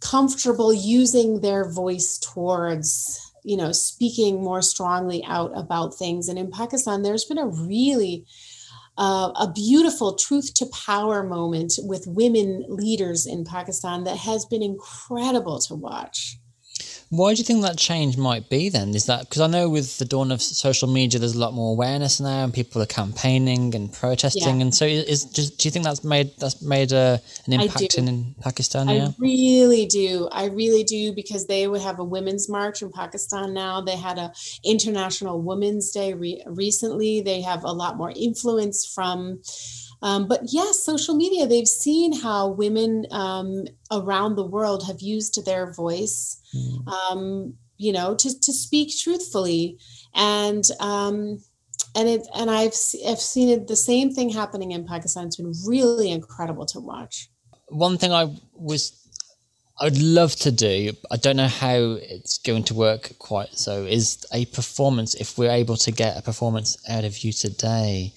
comfortable 0.00 0.74
using 0.74 1.40
their 1.40 1.70
voice 1.70 2.18
towards 2.18 3.18
you 3.44 3.56
know 3.56 3.72
speaking 3.72 4.42
more 4.42 4.60
strongly 4.60 5.24
out 5.24 5.50
about 5.56 5.94
things 5.94 6.28
and 6.28 6.38
in 6.38 6.50
pakistan 6.50 7.02
there's 7.02 7.24
been 7.24 7.38
a 7.38 7.46
really 7.46 8.26
uh, 8.98 9.30
a 9.36 9.50
beautiful 9.52 10.14
truth 10.14 10.54
to 10.54 10.66
power 10.66 11.22
moment 11.22 11.74
with 11.82 12.06
women 12.06 12.64
leaders 12.68 13.26
in 13.26 13.44
pakistan 13.44 14.04
that 14.04 14.16
has 14.16 14.44
been 14.46 14.62
incredible 14.62 15.58
to 15.58 15.74
watch 15.74 16.38
why 17.08 17.32
do 17.32 17.38
you 17.38 17.44
think 17.44 17.62
that 17.62 17.78
change 17.78 18.16
might 18.16 18.50
be 18.50 18.68
then? 18.68 18.94
Is 18.94 19.06
that 19.06 19.28
because 19.28 19.40
I 19.40 19.46
know 19.46 19.68
with 19.68 19.98
the 19.98 20.04
dawn 20.04 20.32
of 20.32 20.42
social 20.42 20.88
media, 20.88 21.20
there's 21.20 21.36
a 21.36 21.38
lot 21.38 21.54
more 21.54 21.70
awareness 21.70 22.18
now, 22.18 22.42
and 22.42 22.52
people 22.52 22.82
are 22.82 22.86
campaigning 22.86 23.76
and 23.76 23.92
protesting, 23.92 24.56
yeah. 24.56 24.62
and 24.62 24.74
so 24.74 24.86
is, 24.86 25.24
is 25.24 25.24
do 25.50 25.68
you 25.68 25.70
think 25.70 25.84
that's 25.84 26.02
made 26.02 26.32
that's 26.38 26.60
made 26.62 26.90
a, 26.90 27.20
an 27.46 27.52
impact 27.52 27.94
in, 27.96 28.08
in, 28.08 28.34
Pakistan? 28.40 28.88
I 28.88 29.14
really 29.18 29.86
do. 29.86 30.28
I 30.32 30.46
really 30.46 30.82
do 30.82 31.12
because 31.12 31.46
they 31.46 31.68
would 31.68 31.80
have 31.80 32.00
a 32.00 32.04
women's 32.04 32.48
march 32.48 32.82
in 32.82 32.90
Pakistan 32.90 33.54
now. 33.54 33.80
They 33.80 33.96
had 33.96 34.18
a 34.18 34.32
International 34.64 35.40
Women's 35.40 35.92
Day 35.92 36.12
re- 36.12 36.42
recently. 36.46 37.20
They 37.20 37.40
have 37.42 37.62
a 37.62 37.72
lot 37.72 37.96
more 37.96 38.12
influence 38.16 38.84
from 38.84 39.42
um, 40.02 40.28
but 40.28 40.40
yes, 40.44 40.82
social 40.84 41.16
media, 41.16 41.46
they've 41.46 41.68
seen 41.68 42.12
how 42.12 42.48
women 42.48 43.06
um, 43.10 43.64
around 43.90 44.36
the 44.36 44.46
world 44.46 44.86
have 44.86 45.00
used 45.00 45.44
their 45.44 45.72
voice, 45.72 46.40
mm. 46.54 46.88
um, 46.88 47.54
you 47.78 47.92
know, 47.92 48.14
to, 48.14 48.40
to 48.40 48.52
speak 48.52 48.92
truthfully. 48.98 49.78
And, 50.14 50.64
um, 50.80 51.42
and 51.94 52.08
it, 52.08 52.26
and 52.34 52.50
I've, 52.50 52.74
I've 53.06 53.20
seen 53.20 53.48
it, 53.48 53.68
the 53.68 53.76
same 53.76 54.12
thing 54.12 54.30
happening 54.30 54.72
in 54.72 54.86
Pakistan. 54.86 55.26
It's 55.26 55.36
been 55.36 55.52
really 55.66 56.10
incredible 56.10 56.66
to 56.66 56.80
watch. 56.80 57.28
One 57.68 57.98
thing 57.98 58.12
I 58.12 58.34
was 58.54 59.02
I'd 59.78 59.98
love 59.98 60.34
to 60.36 60.50
do. 60.50 60.92
I 61.10 61.16
don't 61.18 61.36
know 61.36 61.48
how 61.48 61.98
it's 62.00 62.38
going 62.38 62.64
to 62.64 62.74
work 62.74 63.12
quite 63.18 63.54
so. 63.58 63.84
Is 63.84 64.24
a 64.32 64.46
performance 64.46 65.14
if 65.14 65.36
we're 65.36 65.50
able 65.50 65.76
to 65.78 65.92
get 65.92 66.16
a 66.16 66.22
performance 66.22 66.78
out 66.88 67.04
of 67.04 67.18
you 67.18 67.32
today 67.32 68.14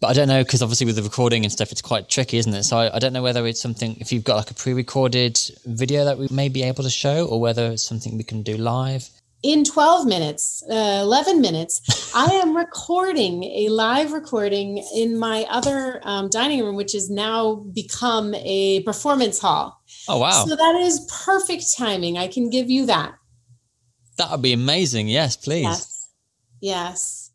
but 0.00 0.08
I 0.08 0.12
don't 0.12 0.28
know 0.28 0.42
because 0.42 0.62
obviously 0.62 0.86
with 0.86 0.96
the 0.96 1.02
recording 1.02 1.44
and 1.44 1.52
stuff, 1.52 1.72
it's 1.72 1.82
quite 1.82 2.08
tricky, 2.08 2.38
isn't 2.38 2.54
it? 2.54 2.62
So 2.64 2.76
I, 2.78 2.96
I, 2.96 2.98
don't 2.98 3.12
know 3.12 3.22
whether 3.22 3.46
it's 3.46 3.60
something 3.60 3.96
if 4.00 4.12
you've 4.12 4.24
got 4.24 4.36
like 4.36 4.50
a 4.50 4.54
pre-recorded 4.54 5.38
video 5.66 6.04
that 6.04 6.18
we 6.18 6.28
may 6.30 6.48
be 6.48 6.62
able 6.62 6.84
to 6.84 6.90
show, 6.90 7.26
or 7.26 7.40
whether 7.40 7.66
it's 7.72 7.82
something 7.82 8.16
we 8.16 8.24
can 8.24 8.42
do 8.42 8.56
live. 8.56 9.08
In 9.42 9.64
12 9.64 10.06
minutes, 10.06 10.64
uh, 10.68 11.00
11 11.02 11.40
minutes, 11.40 12.12
I 12.14 12.26
am 12.42 12.56
recording 12.56 13.44
a 13.44 13.68
live 13.68 14.12
recording 14.12 14.84
in 14.94 15.16
my 15.16 15.46
other 15.48 16.00
um, 16.02 16.28
dining 16.28 16.64
room, 16.64 16.76
which 16.76 16.92
has 16.92 17.08
now 17.08 17.54
become 17.72 18.34
a 18.34 18.82
performance 18.82 19.40
hall. 19.40 19.80
Oh, 20.08 20.18
wow. 20.18 20.44
So 20.44 20.56
that 20.56 20.74
is 20.76 21.08
perfect 21.24 21.64
timing. 21.76 22.18
I 22.18 22.28
can 22.28 22.50
give 22.50 22.68
you 22.68 22.86
that. 22.86 23.14
That 24.16 24.30
would 24.32 24.42
be 24.42 24.52
amazing. 24.52 25.08
Yes, 25.08 25.36
please. 25.36 25.62
Yes. 25.62 26.08
Yes. 26.60 27.27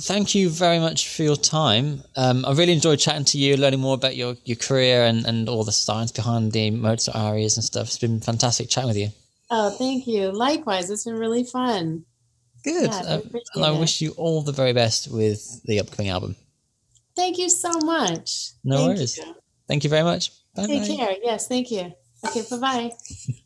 Thank 0.00 0.34
you 0.34 0.48
very 0.50 0.78
much 0.78 1.08
for 1.14 1.22
your 1.22 1.36
time. 1.36 2.02
Um, 2.16 2.44
I 2.44 2.52
really 2.52 2.72
enjoyed 2.72 2.98
chatting 2.98 3.24
to 3.26 3.38
you, 3.38 3.56
learning 3.56 3.80
more 3.80 3.94
about 3.94 4.16
your, 4.16 4.36
your 4.44 4.56
career 4.56 5.04
and, 5.04 5.24
and 5.26 5.48
all 5.48 5.64
the 5.64 5.72
science 5.72 6.10
behind 6.12 6.52
the 6.52 6.70
Mozart 6.70 7.16
arias 7.16 7.56
and 7.56 7.64
stuff. 7.64 7.86
It's 7.88 7.98
been 7.98 8.20
fantastic 8.20 8.68
chatting 8.68 8.88
with 8.88 8.96
you. 8.96 9.08
Oh, 9.50 9.70
thank 9.70 10.06
you. 10.06 10.30
Likewise, 10.32 10.90
it's 10.90 11.04
been 11.04 11.16
really 11.18 11.44
fun. 11.44 12.04
Good. 12.64 12.90
Yeah, 12.90 13.02
Uh, 13.04 13.20
and 13.54 13.64
I 13.64 13.72
it. 13.72 13.80
wish 13.80 14.00
you 14.00 14.10
all 14.12 14.42
the 14.42 14.52
very 14.52 14.72
best 14.72 15.10
with 15.10 15.62
the 15.64 15.80
upcoming 15.80 16.10
album. 16.10 16.36
Thank 17.16 17.38
you 17.38 17.48
so 17.48 17.70
much. 17.80 18.50
No 18.64 18.76
Thank 18.76 18.96
worries. 18.96 19.16
you. 19.18 19.34
Thank 19.68 19.84
you 19.84 19.90
very 19.90 20.04
much. 20.04 20.30
Bye 20.54 20.66
Take 20.66 20.82
bye. 20.88 20.96
care. 20.96 21.16
Yes, 21.22 21.48
thank 21.48 21.70
you. 21.70 21.92
Okay, 22.26 22.42
bye 22.50 22.58
bye. 22.58 22.90